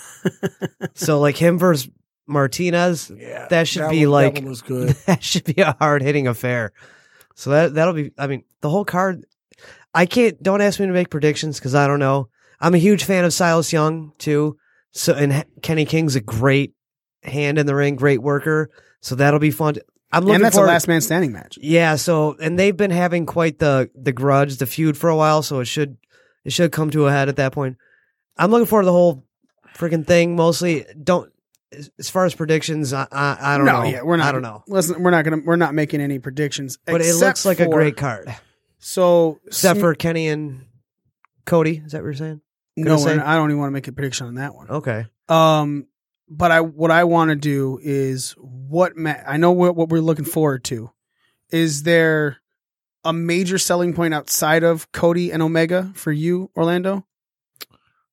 so 0.94 1.20
like 1.20 1.38
him 1.38 1.58
versus 1.58 1.90
Martinez, 2.28 3.12
Yeah, 3.16 3.48
that 3.50 3.68
should 3.68 3.84
that 3.84 3.92
be 3.92 4.06
one- 4.06 4.12
like 4.24 4.36
one 4.36 4.46
was 4.46 4.62
good. 4.62 4.90
that 5.06 5.24
should 5.24 5.44
be 5.46 5.62
a 5.62 5.76
hard 5.80 6.02
hitting 6.02 6.28
affair. 6.28 6.74
So 7.36 7.52
that 7.52 7.74
that'll 7.76 7.94
be. 7.94 8.12
I 8.18 8.28
mean, 8.28 8.44
the 8.62 8.70
whole 8.70 8.86
card. 8.86 9.26
I 9.94 10.06
can't. 10.06 10.42
Don't 10.42 10.62
ask 10.62 10.80
me 10.80 10.86
to 10.88 10.92
make 10.94 11.10
predictions 11.10 11.60
because 11.60 11.76
I 11.76 11.88
don't 11.88 12.00
know. 12.00 12.30
I'm 12.60 12.74
a 12.74 12.80
huge 12.80 13.04
fan 13.04 13.24
of 13.26 13.34
Silas 13.34 13.72
Young 13.72 14.12
too. 14.18 14.58
So 14.92 15.14
and 15.14 15.46
Kenny 15.62 15.86
King's 15.86 16.16
a 16.16 16.22
great 16.22 16.74
hand 17.24 17.58
in 17.60 17.66
the 17.66 17.76
ring, 17.76 17.96
great 17.96 18.22
worker. 18.22 18.70
So 19.02 19.16
that'll 19.16 19.40
be 19.40 19.52
fun. 19.52 19.76
to- 19.76 19.86
I'm 20.12 20.24
looking 20.24 20.36
and 20.36 20.44
that's 20.46 20.58
a 20.58 20.62
last 20.62 20.88
man 20.88 21.02
standing 21.02 21.32
match. 21.34 21.58
yeah. 21.62 21.96
So 21.98 22.36
and 22.42 22.58
they've 22.58 22.76
been 22.76 22.92
having 22.92 23.26
quite 23.26 23.60
the 23.60 23.90
the 23.94 24.12
grudge, 24.14 24.58
the 24.58 24.66
feud 24.66 24.98
for 24.98 25.10
a 25.10 25.16
while. 25.16 25.44
So 25.44 25.60
it 25.60 25.66
should 25.66 25.98
it 26.46 26.52
should 26.54 26.72
come 26.72 26.90
to 26.92 27.06
a 27.08 27.12
head 27.12 27.30
at 27.30 27.36
that 27.36 27.52
point. 27.52 27.78
I'm 28.38 28.50
looking 28.52 28.66
forward 28.68 28.84
to 28.84 28.88
the 28.88 28.92
whole 28.94 29.26
freaking 29.78 30.06
thing. 30.06 30.36
Mostly, 30.36 30.86
don't 31.02 31.32
as, 31.72 32.10
far 32.10 32.26
as 32.26 32.34
predictions. 32.36 32.94
I 32.94 33.08
I, 33.12 33.38
I 33.40 33.58
don't 33.58 33.66
no, 33.66 33.84
know. 33.84 33.90
yeah, 33.90 34.02
we're 34.04 34.18
not. 34.18 34.28
I 34.28 34.32
don't 34.32 34.42
know. 34.42 34.64
Listen, 34.68 35.02
we're 35.04 35.12
not 35.12 35.24
gonna. 35.24 35.42
We're 35.46 35.56
not 35.56 35.74
making 35.74 36.02
any 36.02 36.20
predictions. 36.20 36.78
But 36.86 37.02
it 37.02 37.16
looks 37.16 37.46
like 37.46 37.60
a 37.60 37.68
great 37.68 37.98
card. 37.98 38.34
So 38.80 39.40
Except 39.48 39.78
Sm- 39.78 39.82
for 39.82 39.96
Kenny 39.96 40.28
and 40.28 40.66
Cody. 41.46 41.82
Is 41.84 41.92
that 41.92 42.00
what 42.00 42.06
you're 42.06 42.14
saying? 42.14 42.42
no, 42.76 42.98
say- 42.98 43.18
I 43.18 43.36
don't 43.36 43.50
even 43.50 43.60
want 43.60 43.70
to 43.70 43.74
make 43.74 43.88
a 43.88 43.92
prediction 43.92 44.28
on 44.28 44.36
that 44.36 44.54
one. 44.54 44.70
Okay. 44.70 45.06
Um, 45.28 45.88
but 46.30 46.52
I 46.52 46.62
what 46.62 46.92
I 46.92 47.04
want 47.06 47.30
to 47.30 47.36
do 47.36 47.80
is 47.82 48.32
what 48.38 48.96
ma- 48.96 49.16
I 49.26 49.38
know 49.38 49.52
what 49.52 49.76
what 49.76 49.90
we're 49.90 50.00
looking 50.00 50.26
forward 50.26 50.64
to. 50.66 50.92
Is 51.50 51.84
there 51.84 52.38
a 53.04 53.14
major 53.14 53.58
selling 53.58 53.94
point 53.94 54.14
outside 54.14 54.64
of 54.64 54.92
Cody 54.92 55.32
and 55.32 55.42
Omega 55.42 55.92
for 55.96 56.12
you, 56.12 56.52
Orlando? 56.56 57.06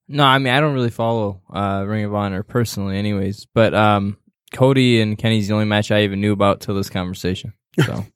No, 0.08 0.24
I 0.24 0.38
mean 0.38 0.52
I 0.52 0.60
don't 0.60 0.74
really 0.74 0.90
follow 0.90 1.42
uh, 1.52 1.84
Ring 1.86 2.04
of 2.04 2.14
Honor 2.14 2.42
personally, 2.42 2.98
anyways. 2.98 3.46
But 3.54 3.74
um, 3.74 4.18
Cody 4.52 5.00
and 5.00 5.16
Kenny's 5.16 5.48
the 5.48 5.54
only 5.54 5.66
match 5.66 5.90
I 5.90 6.02
even 6.02 6.20
knew 6.20 6.32
about 6.32 6.60
till 6.60 6.74
this 6.74 6.90
conversation. 6.90 7.54
So 7.84 8.04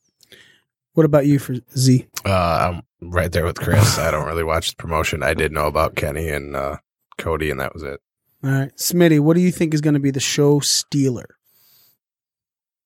What 0.98 1.04
about 1.04 1.26
you 1.26 1.38
for 1.38 1.54
Z? 1.76 2.08
Uh, 2.26 2.72
I'm 2.72 2.82
right 3.00 3.30
there 3.30 3.44
with 3.44 3.56
Chris. 3.56 3.98
I 4.00 4.10
don't 4.10 4.26
really 4.26 4.42
watch 4.42 4.70
the 4.70 4.74
promotion. 4.74 5.22
I 5.22 5.32
did 5.32 5.52
know 5.52 5.68
about 5.68 5.94
Kenny 5.94 6.28
and 6.28 6.56
uh, 6.56 6.78
Cody, 7.18 7.52
and 7.52 7.60
that 7.60 7.72
was 7.72 7.84
it. 7.84 8.00
All 8.42 8.50
right, 8.50 8.74
Smitty, 8.74 9.20
what 9.20 9.34
do 9.34 9.40
you 9.40 9.52
think 9.52 9.74
is 9.74 9.80
going 9.80 9.94
to 9.94 10.00
be 10.00 10.10
the 10.10 10.18
show 10.18 10.58
stealer? 10.58 11.36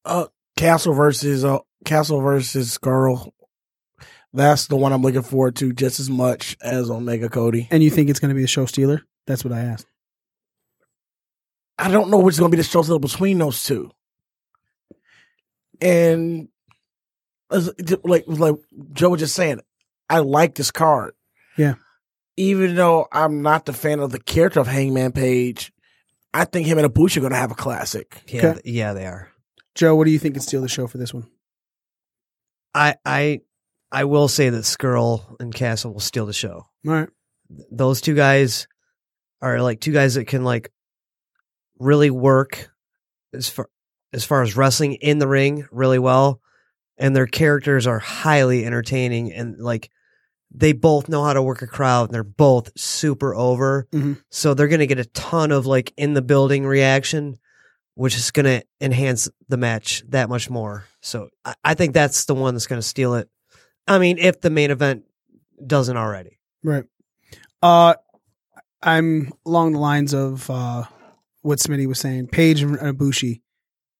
Uh, 0.04 0.26
Castle 0.58 0.92
versus 0.92 1.42
uh, 1.42 1.60
Castle 1.86 2.20
versus 2.20 2.76
Girl. 2.76 3.32
That's 4.34 4.66
the 4.66 4.76
one 4.76 4.92
I'm 4.92 5.02
looking 5.02 5.22
forward 5.22 5.56
to 5.56 5.72
just 5.72 6.00
as 6.00 6.08
much 6.08 6.56
as 6.62 6.90
Omega 6.90 7.28
Cody. 7.28 7.68
And 7.70 7.82
you 7.82 7.90
think 7.90 8.08
it's 8.08 8.18
going 8.20 8.30
to 8.30 8.34
be 8.34 8.40
the 8.40 8.48
show 8.48 8.64
stealer? 8.66 9.02
That's 9.26 9.44
what 9.44 9.52
I 9.52 9.60
asked. 9.60 9.86
I 11.78 11.90
don't 11.90 12.10
know 12.10 12.18
which 12.18 12.34
is 12.34 12.38
going 12.38 12.50
to 12.50 12.56
be 12.56 12.60
the 12.62 12.68
show 12.68 12.82
stealer 12.82 12.98
between 12.98 13.38
those 13.38 13.62
two. 13.62 13.90
And 15.80 16.48
like 18.04 18.24
like 18.26 18.54
Joe 18.92 19.10
was 19.10 19.20
just 19.20 19.34
saying, 19.34 19.60
I 20.08 20.18
like 20.20 20.54
this 20.54 20.70
card. 20.70 21.14
Yeah. 21.58 21.74
Even 22.36 22.76
though 22.76 23.08
I'm 23.12 23.42
not 23.42 23.66
the 23.66 23.72
fan 23.72 24.00
of 24.00 24.10
the 24.10 24.20
character 24.20 24.60
of 24.60 24.66
Hangman 24.66 25.12
Page, 25.12 25.72
I 26.32 26.44
think 26.46 26.66
him 26.66 26.78
and 26.78 26.92
Ibushi 26.92 27.18
are 27.18 27.20
going 27.20 27.32
to 27.32 27.38
have 27.38 27.50
a 27.50 27.56
classic. 27.56 28.22
Yeah, 28.26 28.46
Okay. 28.46 28.60
yeah, 28.64 28.92
they 28.94 29.04
are. 29.06 29.28
Joe, 29.74 29.94
what 29.96 30.04
do 30.04 30.10
you 30.10 30.18
think 30.18 30.34
could 30.34 30.42
steal 30.42 30.62
the 30.62 30.68
show 30.68 30.86
for 30.86 30.96
this 30.98 31.12
one? 31.12 31.26
I 32.74 32.94
I 33.04 33.40
I 33.92 34.04
will 34.04 34.26
say 34.28 34.48
that 34.48 34.64
Scurll 34.64 35.36
and 35.38 35.54
Castle 35.54 35.92
will 35.92 36.00
steal 36.00 36.26
the 36.26 36.32
show. 36.32 36.66
All 36.86 36.92
right. 36.92 37.08
Those 37.70 38.00
two 38.00 38.14
guys 38.14 38.66
are 39.42 39.60
like 39.60 39.80
two 39.80 39.92
guys 39.92 40.14
that 40.14 40.26
can 40.26 40.42
like 40.44 40.70
really 41.78 42.10
work 42.10 42.70
as 43.34 43.48
far 43.48 43.68
as 44.12 44.24
far 44.24 44.42
as 44.42 44.56
wrestling 44.56 44.94
in 44.94 45.18
the 45.18 45.28
ring 45.28 45.66
really 45.70 45.98
well, 45.98 46.40
and 46.98 47.14
their 47.14 47.26
characters 47.26 47.86
are 47.86 47.98
highly 47.98 48.64
entertaining 48.64 49.32
and 49.32 49.58
like 49.58 49.90
they 50.54 50.72
both 50.72 51.08
know 51.08 51.24
how 51.24 51.32
to 51.32 51.42
work 51.42 51.62
a 51.62 51.66
crowd 51.66 52.04
and 52.08 52.14
they're 52.14 52.22
both 52.24 52.70
super 52.78 53.34
over. 53.34 53.86
Mhm. 53.92 54.22
So 54.30 54.52
they're 54.54 54.68
going 54.68 54.80
to 54.80 54.86
get 54.86 54.98
a 54.98 55.06
ton 55.06 55.50
of 55.50 55.64
like 55.66 55.94
in 55.96 56.12
the 56.12 56.20
building 56.20 56.66
reaction, 56.66 57.38
which 57.94 58.14
is 58.16 58.30
going 58.30 58.44
to 58.44 58.62
enhance 58.80 59.30
the 59.48 59.56
match 59.56 60.02
that 60.10 60.28
much 60.28 60.50
more. 60.50 60.84
So 61.00 61.30
I, 61.44 61.54
I 61.64 61.74
think 61.74 61.94
that's 61.94 62.26
the 62.26 62.34
one 62.34 62.54
that's 62.54 62.66
going 62.66 62.80
to 62.82 62.86
steal 62.86 63.14
it. 63.14 63.28
I 63.86 63.98
mean, 63.98 64.18
if 64.18 64.40
the 64.40 64.50
main 64.50 64.70
event 64.70 65.04
doesn't 65.64 65.96
already. 65.96 66.38
Right. 66.62 66.84
Uh, 67.62 67.94
I'm 68.82 69.32
along 69.46 69.72
the 69.72 69.78
lines 69.78 70.12
of 70.14 70.48
uh, 70.50 70.84
what 71.42 71.58
Smitty 71.58 71.86
was 71.86 72.00
saying. 72.00 72.28
Page 72.28 72.62
and 72.62 72.78
Ibushi 72.78 73.40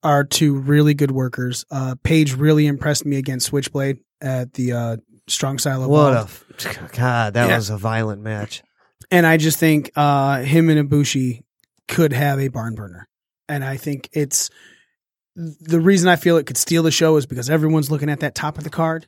are 0.02 0.24
two 0.24 0.54
really 0.58 0.94
good 0.94 1.10
workers. 1.12 1.64
Uh, 1.70 1.94
Page 2.02 2.34
really 2.34 2.66
impressed 2.66 3.04
me 3.06 3.16
against 3.16 3.46
Switchblade 3.46 3.98
at 4.20 4.54
the 4.54 4.72
uh, 4.72 4.96
Strong 5.28 5.58
Style 5.58 5.84
of 5.84 5.90
What 5.90 6.12
a 6.12 6.22
Evolved. 6.22 6.44
f- 6.66 6.92
God, 6.92 7.34
that 7.34 7.48
Yeah. 7.48 7.56
was 7.56 7.70
a 7.70 7.76
violent 7.78 8.22
match. 8.22 8.62
and 9.10 9.26
I 9.26 9.36
just 9.36 9.58
think 9.58 9.90
uh, 9.96 10.42
him 10.42 10.68
and 10.70 10.88
Ibushi 10.88 11.42
could 11.88 12.12
have 12.12 12.40
a 12.40 12.48
barn 12.48 12.74
burner. 12.74 13.08
And 13.48 13.64
I 13.64 13.76
think 13.76 14.08
it's 14.12 14.48
the 15.36 15.80
reason 15.80 16.08
I 16.08 16.16
feel 16.16 16.36
it 16.38 16.46
could 16.46 16.56
steal 16.56 16.82
the 16.82 16.90
show 16.90 17.16
is 17.16 17.26
because 17.26 17.50
everyone's 17.50 17.90
looking 17.90 18.08
at 18.10 18.20
that 18.20 18.34
top 18.34 18.58
of 18.58 18.64
the 18.64 18.70
card, 18.70 19.06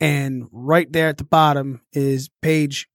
and 0.00 0.46
right 0.50 0.90
there 0.90 1.08
at 1.08 1.18
the 1.18 1.24
bottom 1.24 1.80
is 1.92 2.30
Page. 2.42 2.88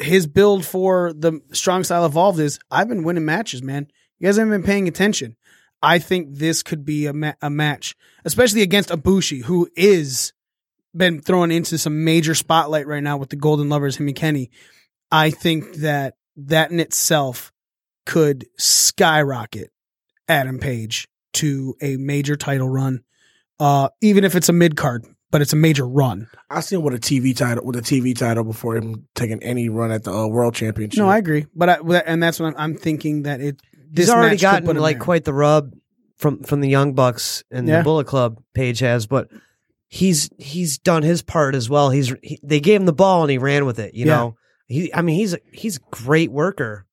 His 0.00 0.26
build 0.26 0.66
for 0.66 1.12
the 1.14 1.40
strong 1.52 1.82
style 1.84 2.04
evolved 2.04 2.38
is 2.38 2.58
I've 2.70 2.88
been 2.88 3.04
winning 3.04 3.24
matches, 3.24 3.62
man. 3.62 3.88
You 4.18 4.26
guys 4.26 4.36
haven't 4.36 4.52
been 4.52 4.62
paying 4.62 4.88
attention. 4.88 5.36
I 5.82 5.98
think 5.98 6.36
this 6.36 6.62
could 6.62 6.84
be 6.84 7.06
a, 7.06 7.12
ma- 7.12 7.34
a 7.40 7.48
match, 7.48 7.94
especially 8.24 8.62
against 8.62 8.90
Ibushi, 8.90 9.44
who 9.44 9.68
is 9.76 10.32
been 10.94 11.20
thrown 11.20 11.50
into 11.50 11.78
some 11.78 12.04
major 12.04 12.34
spotlight 12.34 12.86
right 12.86 13.02
now 13.02 13.16
with 13.16 13.30
the 13.30 13.36
Golden 13.36 13.68
Lovers, 13.68 13.96
him 13.96 14.08
and 14.08 14.16
Kenny. 14.16 14.50
I 15.10 15.30
think 15.30 15.76
that 15.76 16.14
that 16.36 16.70
in 16.70 16.80
itself 16.80 17.52
could 18.06 18.46
skyrocket 18.58 19.70
Adam 20.28 20.58
Page 20.58 21.08
to 21.34 21.76
a 21.80 21.96
major 21.96 22.36
title 22.36 22.68
run, 22.68 23.02
uh, 23.60 23.88
even 24.00 24.24
if 24.24 24.34
it's 24.34 24.48
a 24.48 24.52
mid 24.52 24.76
card, 24.76 25.06
but 25.30 25.40
it's 25.42 25.52
a 25.52 25.56
major 25.56 25.86
run. 25.86 26.28
I 26.50 26.60
seen 26.60 26.78
him 26.78 26.84
with 26.84 26.94
a 26.94 26.98
TV 26.98 27.36
title 27.36 27.64
with 27.64 27.76
a 27.76 27.80
TV 27.82 28.16
title 28.16 28.44
before 28.44 28.76
him 28.76 29.06
taking 29.14 29.42
any 29.42 29.68
run 29.68 29.90
at 29.90 30.04
the 30.04 30.12
uh, 30.12 30.26
World 30.26 30.54
Championship. 30.54 30.98
No, 30.98 31.08
I 31.08 31.18
agree, 31.18 31.46
but 31.54 31.68
I, 31.68 31.74
and 32.06 32.22
that's 32.22 32.40
what 32.40 32.46
I'm, 32.48 32.54
I'm 32.56 32.76
thinking 32.76 33.22
that 33.24 33.40
it. 33.40 33.60
This 33.90 34.06
He's 34.06 34.10
already 34.14 34.34
match 34.34 34.40
gotten 34.42 34.76
like 34.76 34.96
there. 34.98 35.04
quite 35.04 35.24
the 35.24 35.32
rub 35.32 35.72
from 36.18 36.42
from 36.42 36.60
the 36.60 36.68
Young 36.68 36.92
Bucks 36.94 37.42
and 37.50 37.66
Yeah. 37.66 37.78
the 37.78 37.84
Bullet 37.84 38.06
Club. 38.06 38.42
Page 38.54 38.80
has, 38.80 39.06
but 39.06 39.28
he's 39.86 40.28
he's 40.38 40.78
done 40.78 41.02
his 41.02 41.22
part 41.22 41.54
as 41.54 41.70
well. 41.70 41.88
He's 41.90 42.12
he, 42.22 42.38
they 42.42 42.60
gave 42.60 42.80
him 42.80 42.86
the 42.86 42.92
ball 42.92 43.22
and 43.22 43.30
he 43.30 43.38
ran 43.38 43.64
with 43.64 43.78
it. 43.78 43.94
You 43.94 44.06
Yeah. 44.06 44.16
know, 44.16 44.36
he 44.66 44.92
I 44.92 45.00
mean 45.02 45.16
he's 45.16 45.32
a, 45.34 45.38
he's 45.52 45.76
a 45.78 45.80
great 45.90 46.30
worker. 46.30 46.86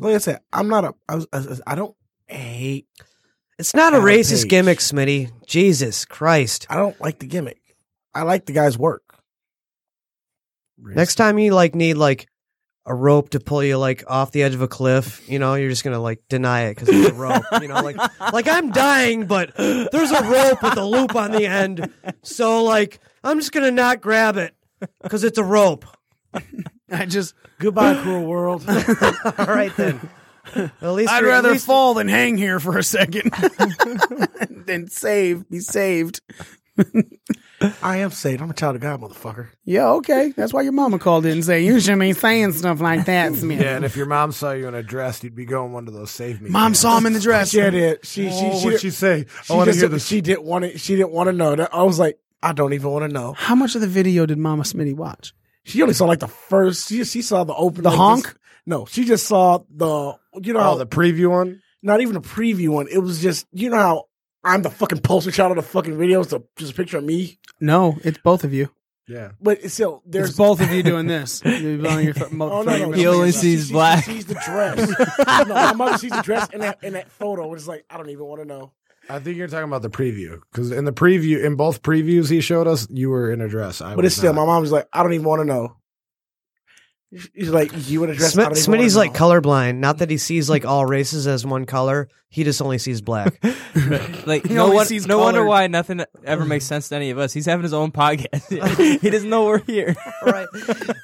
Like 0.00 0.14
I 0.14 0.18
said, 0.18 0.40
I'm 0.52 0.68
not 0.68 0.84
a. 0.84 0.94
I, 1.08 1.14
was, 1.16 1.26
I, 1.32 1.72
I 1.72 1.74
don't 1.74 1.96
hate. 2.26 2.86
It's 3.58 3.74
not 3.74 3.92
a 3.94 3.98
racist 3.98 4.42
Page. 4.42 4.50
gimmick, 4.50 4.78
Smitty. 4.78 5.32
Jesus 5.46 6.04
Christ! 6.04 6.66
I 6.70 6.76
don't 6.76 7.00
like 7.00 7.18
the 7.18 7.26
gimmick. 7.26 7.60
I 8.14 8.22
like 8.22 8.46
the 8.46 8.52
guy's 8.52 8.78
work. 8.78 9.02
Next 10.78 11.16
time 11.16 11.38
you 11.38 11.52
like 11.52 11.74
need 11.74 11.94
like 11.94 12.28
a 12.86 12.94
rope 12.94 13.30
to 13.30 13.40
pull 13.40 13.62
you 13.62 13.76
like 13.76 14.04
off 14.06 14.30
the 14.30 14.42
edge 14.42 14.54
of 14.54 14.62
a 14.62 14.68
cliff, 14.68 15.28
you 15.28 15.38
know, 15.38 15.54
you're 15.54 15.68
just 15.68 15.84
gonna 15.84 16.00
like 16.00 16.22
deny 16.28 16.66
it 16.66 16.76
because 16.76 16.88
it's 16.88 17.10
a 17.10 17.14
rope. 17.14 17.42
you 17.60 17.68
know, 17.68 17.82
like 17.82 17.96
like 18.32 18.48
I'm 18.48 18.70
dying, 18.70 19.26
but 19.26 19.54
there's 19.56 20.10
a 20.10 20.22
rope 20.22 20.62
with 20.62 20.76
a 20.76 20.84
loop 20.84 21.14
on 21.16 21.32
the 21.32 21.46
end, 21.46 21.92
so 22.22 22.62
like 22.62 23.00
I'm 23.24 23.38
just 23.38 23.52
gonna 23.52 23.70
not 23.72 24.00
grab 24.00 24.36
it 24.36 24.54
because 25.02 25.24
it's 25.24 25.38
a 25.38 25.44
rope. 25.44 25.84
I 26.90 27.06
just 27.06 27.34
Goodbye, 27.58 28.00
cruel 28.02 28.24
world. 28.24 28.64
All 28.68 29.46
right 29.46 29.74
then. 29.76 30.00
At 30.56 30.88
least 30.92 31.10
I'd 31.12 31.20
you're- 31.20 31.30
at 31.30 31.34
rather 31.36 31.52
least- 31.52 31.66
fall 31.66 31.94
than 31.94 32.08
hang 32.08 32.36
here 32.36 32.60
for 32.60 32.76
a 32.78 32.82
second, 32.82 33.32
than 34.66 34.88
save, 34.88 35.48
be 35.48 35.60
saved. 35.60 36.20
I 37.82 37.96
am 37.98 38.10
saved. 38.12 38.40
I'm 38.40 38.50
a 38.50 38.54
child 38.54 38.76
of 38.76 38.82
God, 38.82 39.00
motherfucker. 39.00 39.48
Yeah, 39.64 39.88
okay. 39.94 40.32
That's 40.36 40.52
why 40.52 40.62
your 40.62 40.70
mama 40.72 41.00
called 41.00 41.26
in 41.26 41.32
and 41.32 41.44
say 41.44 41.64
you 41.64 41.80
shouldn't 41.80 42.00
be 42.00 42.12
saying 42.12 42.52
stuff 42.52 42.80
like 42.80 43.06
that, 43.06 43.34
Smith. 43.34 43.60
Yeah, 43.60 43.74
and 43.74 43.84
if 43.84 43.96
your 43.96 44.06
mom 44.06 44.30
saw 44.30 44.52
you 44.52 44.68
in 44.68 44.74
a 44.76 44.82
dress, 44.82 45.24
you'd 45.24 45.34
be 45.34 45.44
going 45.44 45.72
one 45.72 45.88
of 45.88 45.94
those 45.94 46.12
save 46.12 46.40
me. 46.40 46.50
Mom 46.50 46.74
saw 46.74 46.96
him 46.96 47.06
in 47.06 47.14
the 47.14 47.20
dress. 47.20 47.50
She 47.50 47.58
did. 47.60 48.06
She 48.06 48.30
she 48.30 48.46
Oh, 48.46 48.58
she, 48.60 48.64
what'd 48.64 48.80
she 48.80 48.90
say? 48.90 49.26
She 49.42 49.52
I 49.52 49.56
want 49.56 49.72
to 49.72 49.76
hear 49.76 49.88
this. 49.88 50.06
She 50.06 50.20
didn't 50.20 50.44
want 50.44 50.64
to. 50.66 50.78
She 50.78 50.94
didn't 50.94 51.10
want 51.10 51.26
to 51.28 51.32
know. 51.32 51.56
That 51.56 51.74
I 51.74 51.82
was 51.82 51.98
like, 51.98 52.20
I 52.44 52.52
don't 52.52 52.74
even 52.74 52.90
want 52.92 53.02
to 53.04 53.12
know. 53.12 53.32
How 53.32 53.56
much 53.56 53.74
of 53.74 53.80
the 53.80 53.88
video 53.88 54.24
did 54.24 54.38
Mama 54.38 54.62
Smitty 54.62 54.94
watch? 54.94 55.34
She 55.64 55.82
only 55.82 55.94
saw 55.94 56.06
like 56.06 56.20
the 56.20 56.28
first. 56.28 56.88
She 56.88 57.02
she 57.04 57.22
saw 57.22 57.42
the 57.42 57.54
open. 57.54 57.82
The 57.82 57.90
like, 57.90 57.98
honk? 57.98 58.24
this- 58.24 58.34
no, 58.68 58.84
she 58.86 59.04
just 59.04 59.26
saw 59.26 59.58
the. 59.74 60.14
You 60.40 60.52
know, 60.52 60.60
oh, 60.60 60.62
how, 60.62 60.72
Oh, 60.74 60.78
the 60.78 60.86
preview 60.86 61.30
one. 61.30 61.60
not 61.82 62.00
even 62.00 62.14
a 62.16 62.20
preview 62.20 62.68
one. 62.68 62.86
It 62.92 62.98
was 62.98 63.20
just 63.20 63.46
you 63.52 63.70
know 63.70 63.76
how 63.76 64.04
I'm 64.44 64.62
the 64.62 64.70
fucking 64.70 65.00
poster 65.00 65.30
child 65.32 65.50
of 65.52 65.56
the 65.56 65.62
fucking 65.68 65.98
video. 65.98 66.20
It's 66.20 66.32
a, 66.32 66.42
just 66.56 66.72
a 66.72 66.74
picture 66.76 66.98
of 66.98 67.04
me. 67.04 67.38
No, 67.60 67.98
it's 68.04 68.18
both 68.18 68.44
of 68.44 68.52
you. 68.54 68.70
Yeah. 69.08 69.30
But 69.40 69.64
it's 69.64 69.72
still 69.74 70.02
there's 70.06 70.28
It's 70.28 70.38
both 70.38 70.60
of 70.60 70.70
you 70.70 70.82
doing 70.82 71.06
this. 71.06 71.42
You're 71.46 71.78
blowing 71.82 72.04
your 72.04 72.14
fo- 72.14 72.28
mo- 72.30 72.50
Oh 72.52 72.62
no, 72.62 72.70
no, 72.72 72.76
your 72.76 72.86
no. 72.88 72.92
He 72.92 73.06
only 73.06 73.32
finger. 73.32 73.38
sees 73.40 73.70
black. 73.72 74.04
She 74.04 74.12
sees 74.12 74.26
the 74.26 74.34
dress. 74.34 74.78
no, 75.48 75.54
my 75.54 75.72
mother 75.72 75.96
sees 75.98 76.12
the 76.12 76.20
dress 76.22 76.48
in 76.52 76.60
that 76.60 76.84
in 76.84 76.92
that 76.92 77.10
photo. 77.10 77.52
It's 77.54 77.66
like 77.66 77.84
I 77.90 77.96
don't 77.96 78.10
even 78.10 78.26
want 78.26 78.42
to 78.42 78.46
know. 78.46 78.72
I 79.10 79.18
think 79.18 79.38
you're 79.38 79.48
talking 79.48 79.64
about 79.64 79.80
the 79.80 79.88
preview 79.88 80.38
because 80.52 80.70
in 80.70 80.84
the 80.84 80.92
preview, 80.92 81.42
in 81.42 81.56
both 81.56 81.80
previews 81.82 82.28
he 82.30 82.42
showed 82.42 82.66
us, 82.66 82.86
you 82.90 83.08
were 83.08 83.32
in 83.32 83.40
a 83.40 83.48
dress. 83.48 83.80
I 83.80 83.96
But 83.96 84.04
it's 84.04 84.14
still, 84.14 84.34
not. 84.34 84.42
my 84.42 84.46
mom 84.52 84.60
was 84.60 84.70
like, 84.70 84.86
I 84.92 85.02
don't 85.02 85.14
even 85.14 85.24
want 85.26 85.40
to 85.40 85.46
know. 85.46 85.74
He's 87.10 87.48
like, 87.48 87.70
you 87.88 88.04
in 88.04 88.10
a 88.10 88.14
dress? 88.14 88.30
I 88.30 88.32
Smith, 88.32 88.48
don't 88.48 88.58
even 88.58 88.70
wanna 88.70 88.82
Smitty's 88.82 88.96
like 88.96 89.14
colorblind. 89.14 89.76
Not 89.78 89.98
that 89.98 90.10
he 90.10 90.18
sees 90.18 90.50
like 90.50 90.66
all 90.66 90.84
races 90.84 91.26
as 91.26 91.46
one 91.46 91.64
color. 91.64 92.08
He 92.28 92.44
just 92.44 92.60
only 92.60 92.76
sees 92.76 93.00
black. 93.00 93.42
Like 94.26 94.46
He 94.46 94.52
no 94.54 94.64
only 94.64 94.76
one, 94.76 94.86
sees 94.86 95.06
no 95.06 95.18
wonder 95.18 95.40
color. 95.40 95.48
why 95.48 95.66
nothing 95.68 96.04
ever 96.24 96.44
makes 96.44 96.66
sense 96.66 96.88
to 96.90 96.96
any 96.96 97.08
of 97.10 97.16
us. 97.18 97.32
He's 97.32 97.46
having 97.46 97.62
his 97.62 97.72
own 97.72 97.90
podcast. 97.92 98.98
he 99.00 99.08
doesn't 99.08 99.30
know 99.30 99.46
we're 99.46 99.62
here. 99.64 99.94
right. 100.26 100.48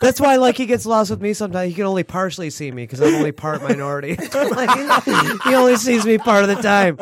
That's 0.03 0.21
why 0.21 0.37
like 0.37 0.57
he 0.59 0.67
gets 0.67 0.85
lost 0.85 1.11
with 1.11 1.23
me 1.23 1.33
sometimes. 1.33 1.69
He 1.71 1.75
can 1.75 1.85
only 1.87 2.03
partially 2.03 2.51
see 2.51 2.71
me 2.71 2.83
because 2.83 3.01
I'm 3.01 3.15
only 3.15 3.33
part 3.33 3.63
minority. 3.63 4.17
Like, 4.17 5.05
he 5.45 5.55
only 5.55 5.77
sees 5.77 6.05
me 6.05 6.19
part 6.19 6.43
of 6.45 6.55
the 6.55 6.61
time. 6.63 6.99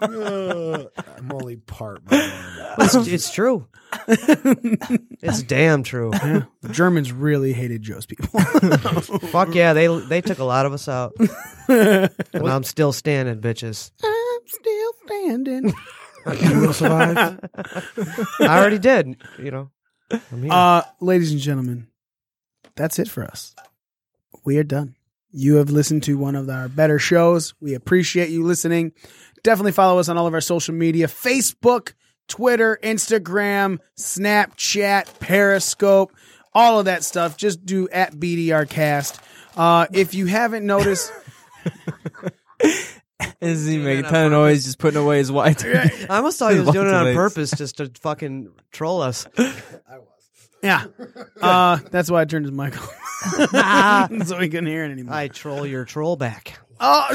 Uh, 0.00 0.84
I'm 1.16 1.32
only 1.32 1.56
part. 1.56 2.02
minority. 2.10 2.32
But 2.76 2.94
it's, 2.94 3.08
it's 3.08 3.30
true. 3.32 3.66
it's 4.08 5.42
damn 5.42 5.82
true. 5.82 6.10
The 6.10 6.68
Germans 6.70 7.10
really 7.10 7.52
hated 7.52 7.82
Joe's 7.82 8.06
people. 8.06 8.28
Fuck 9.30 9.54
yeah, 9.54 9.72
they 9.72 9.86
they 9.86 10.20
took 10.20 10.38
a 10.38 10.44
lot 10.44 10.66
of 10.66 10.72
us 10.72 10.88
out. 10.88 11.14
and 11.68 12.10
I'm 12.34 12.64
still 12.64 12.92
standing, 12.92 13.40
bitches. 13.40 13.90
I'm 14.04 14.46
still 14.46 14.92
standing. 15.06 15.74
You 16.40 16.60
will 16.60 16.72
survive. 16.72 17.40
I 18.40 18.58
already 18.58 18.78
did. 18.78 19.16
You 19.38 19.50
know. 19.50 19.70
I'm 20.10 20.42
here. 20.42 20.52
Uh, 20.52 20.82
ladies 21.00 21.32
and 21.32 21.40
gentlemen, 21.40 21.88
that's 22.76 22.98
it 22.98 23.08
for 23.08 23.24
us. 23.24 23.54
We 24.44 24.58
are 24.58 24.64
done. 24.64 24.94
You 25.30 25.56
have 25.56 25.70
listened 25.70 26.02
to 26.04 26.16
one 26.16 26.34
of 26.34 26.48
our 26.48 26.68
better 26.68 26.98
shows. 26.98 27.54
We 27.60 27.74
appreciate 27.74 28.30
you 28.30 28.44
listening. 28.44 28.92
Definitely 29.42 29.72
follow 29.72 29.98
us 29.98 30.08
on 30.08 30.16
all 30.18 30.26
of 30.26 30.34
our 30.34 30.40
social 30.40 30.74
media 30.74 31.06
Facebook, 31.06 31.94
Twitter, 32.28 32.78
Instagram, 32.82 33.78
Snapchat, 33.98 35.18
Periscope, 35.20 36.12
all 36.54 36.78
of 36.78 36.86
that 36.86 37.04
stuff. 37.04 37.36
Just 37.36 37.64
do 37.64 37.88
at 37.88 38.12
BDRcast. 38.12 39.18
Uh, 39.56 39.86
if 39.92 40.14
you 40.14 40.26
haven't 40.26 40.64
noticed, 40.66 41.12
Is 43.40 43.66
he 43.66 43.78
making 43.78 44.04
a 44.04 44.08
ton 44.08 44.26
of 44.26 44.32
noise, 44.32 44.64
just 44.64 44.78
putting 44.78 45.00
away 45.00 45.18
his 45.18 45.30
white? 45.32 45.64
I 45.66 46.06
almost 46.10 46.38
thought 46.38 46.52
he 46.52 46.60
was 46.60 46.70
doing 46.70 46.88
it 46.88 46.94
on 46.94 47.14
purpose 47.14 47.50
just 47.52 47.76
to 47.78 47.90
fucking 48.00 48.50
troll 48.72 49.00
us. 49.00 49.26
I 49.36 49.98
was. 49.98 50.04
Yeah, 50.62 50.86
uh, 51.40 51.78
that's 51.90 52.10
why 52.10 52.22
I 52.22 52.24
turned 52.24 52.44
his 52.44 52.52
mic 52.52 52.76
off 52.76 54.10
so 54.26 54.38
he 54.40 54.48
couldn't 54.48 54.66
hear 54.66 54.84
it 54.84 54.90
anymore. 54.90 55.14
I 55.14 55.28
troll 55.28 55.64
your 55.64 55.84
troll 55.84 56.16
back. 56.16 56.58
Oh. 56.80 57.08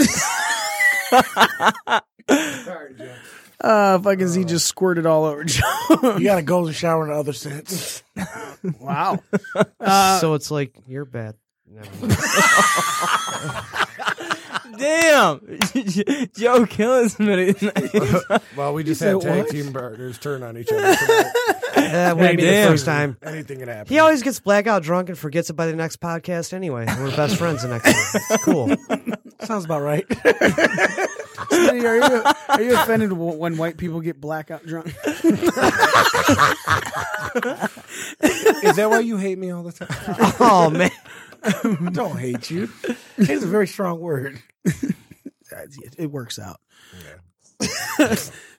Uh, 3.64 3.98
fucking 4.00 4.28
Z 4.28 4.44
just 4.44 4.66
squirted 4.66 5.06
all 5.06 5.24
over 5.24 5.44
Joe. 5.46 5.62
you 6.18 6.26
got 6.26 6.38
a 6.38 6.42
golden 6.42 6.74
shower 6.74 7.04
in 7.04 7.12
the 7.12 7.16
other 7.16 7.34
sense. 7.34 8.04
wow. 8.80 9.20
Uh, 9.80 10.18
so 10.20 10.34
it's 10.34 10.50
like 10.50 10.78
you're 10.88 11.04
bad. 11.04 11.36
Never 11.70 12.08
mind. 12.08 12.18
Damn, 14.78 15.60
Joe 16.36 16.66
killing 16.66 17.10
somebody. 17.10 17.54
well, 18.56 18.74
we 18.74 18.84
just 18.84 19.00
said 19.00 19.14
had 19.16 19.22
tag 19.22 19.44
what? 19.44 19.50
team 19.50 19.74
partners 19.74 20.18
turn 20.18 20.42
on 20.42 20.58
each 20.58 20.70
other. 20.72 20.96
tonight. 20.96 21.32
that 21.76 22.16
wouldn't 22.18 22.38
be 22.38 22.46
the 22.46 22.52
Damn. 22.52 22.72
first 22.72 22.86
time. 22.86 23.18
Anything 23.22 23.60
can 23.60 23.68
happen. 23.68 23.94
He 23.94 24.00
always 24.00 24.24
gets 24.24 24.40
blackout 24.40 24.84
drunk 24.84 25.10
and 25.10 25.18
forgets 25.18 25.50
it 25.50 25.54
by 25.54 25.68
the 25.68 25.76
next 25.76 26.00
podcast 26.00 26.54
anyway. 26.54 26.86
We're 26.88 27.16
best 27.16 27.36
friends 27.36 27.62
the 27.64 27.68
next 27.68 27.92
time. 27.92 28.22
It's 28.32 28.44
cool. 28.46 29.18
Sounds 29.46 29.66
about 29.66 29.82
right. 29.82 30.08
Smitty, 31.54 31.84
are 31.86 31.98
you 31.98 32.24
are 32.50 32.62
you 32.62 32.74
offended 32.82 33.10
w- 33.10 33.38
when 33.38 33.58
white 33.58 33.78
people 33.78 34.00
get 34.02 34.20
blackout 34.20 34.66
drunk? 34.66 34.88
Is 34.88 34.94
that 38.78 38.88
why 38.90 39.00
you 39.00 39.18
hate 39.18 39.38
me 39.38 39.52
all 39.52 39.64
the 39.64 39.72
time? 39.72 39.88
Oh 40.40 40.70
man. 40.70 40.92
I 41.44 41.90
don't 41.92 42.18
hate 42.18 42.50
you. 42.50 42.70
It's 43.18 43.44
a 43.44 43.48
very 43.48 43.68
strong 43.68 44.00
word. 44.00 44.40
it 45.98 46.10
works 46.10 46.40
out. 46.40 46.60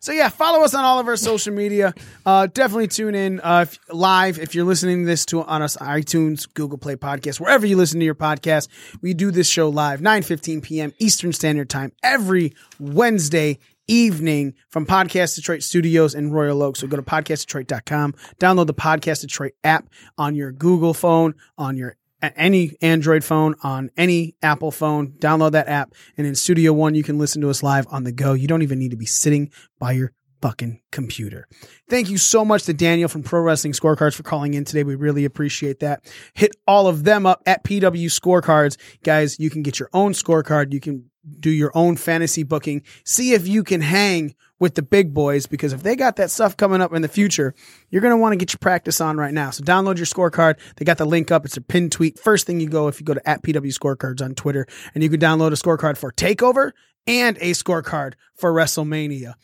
So 0.01 0.13
yeah, 0.13 0.29
follow 0.29 0.65
us 0.65 0.75
on 0.75 0.85
all 0.85 0.99
of 0.99 1.07
our 1.09 1.17
social 1.17 1.53
media. 1.53 1.95
Uh, 2.25 2.47
definitely 2.47 2.89
tune 2.89 3.15
in 3.15 3.41
uh, 3.41 3.67
if, 3.69 3.79
live 3.93 4.39
if 4.39 4.55
you're 4.55 4.65
listening 4.65 5.01
to 5.01 5.07
this 5.07 5.25
to 5.27 5.43
on 5.43 5.63
us 5.63 5.77
iTunes, 5.79 6.47
Google 6.55 6.79
Play 6.79 6.97
Podcast, 6.97 7.41
wherever 7.41 7.67
you 7.67 7.77
listen 7.77 8.01
to 8.01 8.05
your 8.05 8.15
podcast. 8.15 8.69
We 9.01 9.15
do 9.15 9.31
this 9.31 9.49
show 9.49 9.69
live 9.69 10.01
9:15 10.01 10.63
p.m. 10.63 10.93
Eastern 10.99 11.33
Standard 11.33 11.71
Time 11.71 11.93
every 12.03 12.55
Wednesday 12.79 13.59
evening 13.87 14.55
from 14.71 14.87
Podcast 14.87 15.37
Detroit 15.37 15.63
Studios 15.63 16.15
in 16.15 16.31
Royal 16.33 16.63
Oak. 16.63 16.77
So 16.77 16.87
go 16.87 16.97
to 16.97 17.03
podcastdetroit.com, 17.03 18.15
download 18.39 18.67
the 18.67 18.75
Podcast 18.75 19.21
Detroit 19.21 19.53
app 19.63 19.89
on 20.17 20.35
your 20.35 20.53
Google 20.53 20.95
phone, 20.95 21.35
on 21.59 21.77
your 21.77 21.97
any 22.37 22.77
Android 22.81 23.25
phone, 23.25 23.55
on 23.63 23.91
any 23.97 24.37
Apple 24.43 24.71
phone, 24.71 25.13
download 25.19 25.53
that 25.53 25.69
app. 25.69 25.93
And 26.17 26.27
in 26.27 26.35
Studio 26.35 26.73
One, 26.73 26.95
you 26.95 27.03
can 27.03 27.19
listen 27.19 27.43
to 27.43 27.51
us 27.51 27.63
live 27.63 27.87
on 27.91 28.05
the 28.05 28.13
go. 28.13 28.33
You 28.33 28.49
don't 28.49 28.63
even 28.63 28.79
need 28.79 28.91
to 28.91 28.97
be 28.97 29.07
sitting 29.07 29.51
by 29.79 29.93
your 29.93 30.13
fucking 30.43 30.79
computer. 30.93 31.49
Thank 31.89 32.11
you 32.11 32.19
so 32.19 32.45
much 32.45 32.65
to 32.65 32.75
Daniel 32.75 33.09
from 33.09 33.23
Pro 33.23 33.41
Wrestling 33.41 33.73
Scorecards 33.73 34.15
for 34.15 34.25
calling 34.25 34.53
in 34.53 34.65
today. 34.65 34.85
We 34.85 34.95
really 34.95 35.25
appreciate 35.25 35.81
that. 35.81 36.05
Hit 36.35 36.55
all 36.67 36.87
of 36.87 37.05
them 37.05 37.25
up 37.25 37.43
at 37.47 37.65
PW 37.65 38.07
Scorecards. 38.07 38.77
Guys, 39.03 39.41
you 39.41 39.49
can 39.49 39.63
get 39.63 39.79
your 39.79 39.89
own 39.95 40.13
scorecard. 40.13 40.75
You 40.75 40.81
can 40.81 41.11
do 41.41 41.51
your 41.51 41.73
own 41.75 41.97
fantasy 41.97 42.43
booking. 42.43 42.83
See 43.05 43.33
if 43.33 43.49
you 43.49 43.65
can 43.65 43.81
hang 43.81 44.35
with 44.61 44.75
the 44.75 44.83
big 44.83 45.13
boys 45.13 45.47
because 45.47 45.73
if 45.73 45.83
they 45.83 45.97
got 45.97 46.17
that 46.17 46.31
stuff 46.31 46.57
coming 46.57 46.81
up 46.81 46.93
in 46.93 47.03
the 47.03 47.09
future, 47.09 47.55
you're 47.91 48.03
going 48.03 48.13
to 48.13 48.17
want 48.17 48.33
to 48.33 48.37
get 48.37 48.53
your 48.53 48.59
practice 48.59 49.01
on 49.01 49.17
right 49.17 49.35
now. 49.35 49.51
So 49.51 49.65
download 49.65 49.97
your 49.97 50.07
scorecard. 50.07 50.59
They 50.77 50.85
got 50.85 50.99
the 50.99 51.05
link 51.05 51.31
up. 51.31 51.45
It's 51.45 51.57
a 51.57 51.61
pin 51.61 51.91
tweet. 51.91 52.19
First 52.19 52.47
thing 52.47 52.61
you 52.61 52.69
go 52.69 52.89
if 52.89 53.01
you 53.01 53.05
go 53.05 53.15
to 53.15 53.29
at 53.29 53.43
PW 53.43 53.77
Scorecards 53.77 54.23
on 54.23 54.35
Twitter 54.35 54.67
and 54.95 55.03
you 55.03 55.11
can 55.11 55.21
download 55.21 55.49
a 55.49 55.57
scorecard 55.57 55.97
for 55.97 56.13
TakeOver 56.13 56.73
and 57.07 57.37
a 57.39 57.51
scorecard 57.51 58.15
for 58.37 58.53
WrestleMania. 58.53 59.35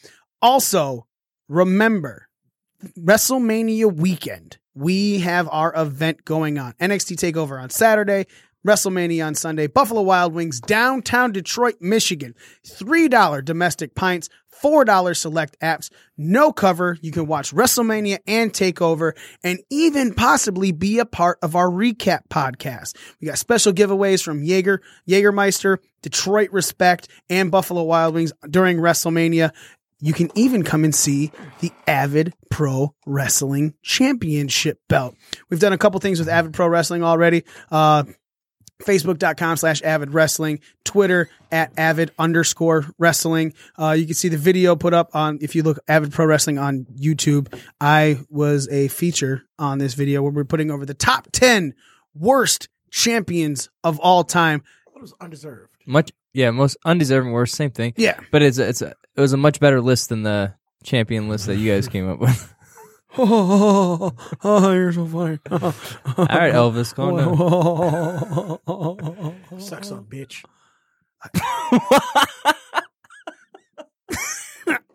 Also, 0.41 1.07
remember 1.49 2.29
WrestleMania 2.99 3.95
weekend, 3.95 4.59
we 4.75 5.19
have 5.21 5.49
our 5.51 5.75
event 5.77 6.25
going 6.25 6.59
on. 6.59 6.73
NXT 6.81 7.17
TakeOver 7.17 7.61
on 7.61 7.71
Saturday, 7.71 8.27
WrestleMania 8.67 9.27
on 9.27 9.35
Sunday, 9.35 9.67
Buffalo 9.67 10.03
Wild 10.03 10.35
Wings, 10.35 10.61
downtown 10.61 11.33
Detroit, 11.33 11.77
Michigan. 11.81 12.35
$3 12.67 13.45
domestic 13.45 13.95
pints, 13.95 14.29
$4 14.63 15.17
select 15.17 15.59
apps, 15.61 15.91
no 16.19 16.53
cover. 16.53 16.99
You 17.01 17.13
can 17.13 17.27
watch 17.27 17.55
WrestleMania 17.55 18.19
and 18.27 18.53
TakeOver 18.53 19.13
and 19.43 19.61
even 19.71 20.15
possibly 20.15 20.73
be 20.73 20.99
a 20.99 21.07
part 21.07 21.39
of 21.43 21.57
our 21.57 21.69
recap 21.69 22.29
podcast. 22.29 22.97
We 23.21 23.29
got 23.29 23.39
special 23.39 23.73
giveaways 23.73 24.23
from 24.23 24.43
Jaeger, 24.43 24.83
Jägermeister, 25.09 25.79
Detroit 26.03 26.51
Respect, 26.53 27.09
and 27.29 27.51
Buffalo 27.51 27.83
Wild 27.83 28.15
Wings 28.15 28.33
during 28.49 28.79
WrestleMania. 28.79 29.53
You 30.03 30.15
can 30.15 30.31
even 30.35 30.63
come 30.63 30.85
and 30.85 30.95
see 30.95 31.31
the 31.61 31.71
Avid 31.87 32.33
Pro 32.51 32.95
Wrestling 33.07 33.75
Championship 33.83 34.81
belt. 34.89 35.15
We've 35.51 35.61
done 35.61 35.75
a 35.75 35.79
couple 35.79 36.01
things 36.01 36.19
with 36.19 36.29
Avid 36.29 36.55
Pro 36.55 36.69
Wrestling 36.69 37.05
already. 37.05 37.45
Uh, 37.71 38.05
Facebook.com 38.85 39.57
slash 39.57 39.83
avid 39.83 40.13
wrestling, 40.13 40.61
Twitter 40.85 41.29
at 41.53 41.73
avid 41.77 42.11
underscore 42.19 42.87
wrestling. 42.99 43.55
Uh, 43.79 43.93
you 43.93 44.07
can 44.07 44.15
see 44.15 44.29
the 44.29 44.37
video 44.37 44.77
put 44.77 44.95
up 44.95 45.15
on, 45.15 45.39
if 45.41 45.55
you 45.55 45.63
look 45.63 45.79
avid 45.89 46.13
pro 46.13 46.27
wrestling 46.27 46.59
on 46.59 46.87
YouTube. 46.99 47.53
I 47.81 48.21
was 48.29 48.69
a 48.69 48.89
feature 48.89 49.45
on 49.59 49.79
this 49.79 49.95
video 49.95 50.23
where 50.23 50.33
we're 50.33 50.45
putting 50.45 50.71
over 50.71 50.87
the 50.87 50.95
top 50.95 51.29
10 51.33 51.75
worst 52.15 52.69
champions 52.91 53.71
of 53.85 53.99
all 54.01 54.25
time. 54.25 54.63
It 54.95 55.01
was 55.01 55.15
undeserved. 55.21 55.71
Much, 55.87 56.13
yeah, 56.33 56.51
most 56.51 56.77
undeserving 56.85 57.33
worst, 57.33 57.55
same 57.55 57.71
thing. 57.71 57.95
Yeah. 57.97 58.19
but 58.31 58.43
it's 58.43 58.59
a, 58.59 58.69
it's 58.69 58.83
a, 58.83 58.95
it 59.17 59.21
was 59.21 59.33
a 59.33 59.37
much 59.37 59.61
better 59.61 59.81
list 59.81 60.09
than 60.09 60.23
the 60.23 60.55
champion 60.83 61.29
list 61.29 61.47
that 61.47 61.57
you 61.57 61.73
guys 61.73 61.89
came 61.89 62.09
up 62.09 62.19
with. 62.21 62.55
Oh, 63.19 64.13
you're 64.73 64.93
so 64.93 65.07
funny. 65.07 65.39
All 65.51 65.59
right, 66.27 66.53
Elvis, 66.55 66.95
calm 66.95 67.17
down. 67.17 67.37
Suck 69.61 69.85
some 69.85 70.05
bitch. 70.05 70.45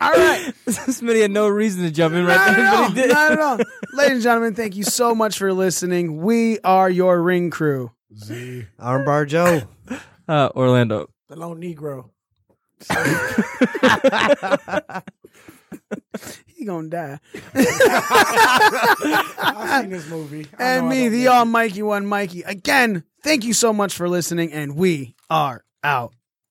All 0.02 0.12
right. 0.12 0.54
Smitty 0.68 1.22
had 1.22 1.32
no 1.32 1.48
reason 1.48 1.84
to 1.84 1.92
jump 1.92 2.14
in 2.16 2.26
right 2.26 2.36
Not 2.36 2.56
there, 2.56 2.66
at 2.66 2.72
but 2.72 2.78
all. 2.84 2.90
he 2.90 2.94
did. 2.96 3.10
Not 3.10 3.32
at 3.32 3.40
all. 3.40 3.58
Ladies 3.94 4.14
and 4.14 4.22
gentlemen, 4.22 4.54
thank 4.56 4.76
you 4.76 4.84
so 4.84 5.16
much 5.16 5.38
for 5.38 5.52
listening. 5.54 6.22
We 6.22 6.60
are 6.60 6.90
your 6.90 7.22
ring 7.22 7.50
crew. 7.50 7.92
Z. 8.16 8.66
Armbar 8.80 9.28
Joe. 9.28 9.62
Uh, 10.28 10.50
Orlando. 10.56 11.10
The 11.30 11.36
lone 11.36 11.60
Negro. 11.62 12.10
He 16.56 16.64
gonna 16.64 16.88
die. 16.88 17.20
I've 19.38 19.82
seen 19.82 19.90
this 19.90 20.10
movie. 20.10 20.48
I 20.58 20.64
and 20.64 20.88
me, 20.88 21.10
the. 21.10 21.28
All 21.28 21.44
Mikey 21.44 21.82
One 21.84 22.06
Mikey. 22.06 22.44
Again, 22.44 23.04
thank 23.24 23.44
you 23.44 23.54
so 23.54 23.74
much 23.74 23.94
for 23.94 24.08
listening, 24.08 24.54
and 24.54 24.78
we 24.78 25.16
are 25.30 25.66
out. 25.84 26.14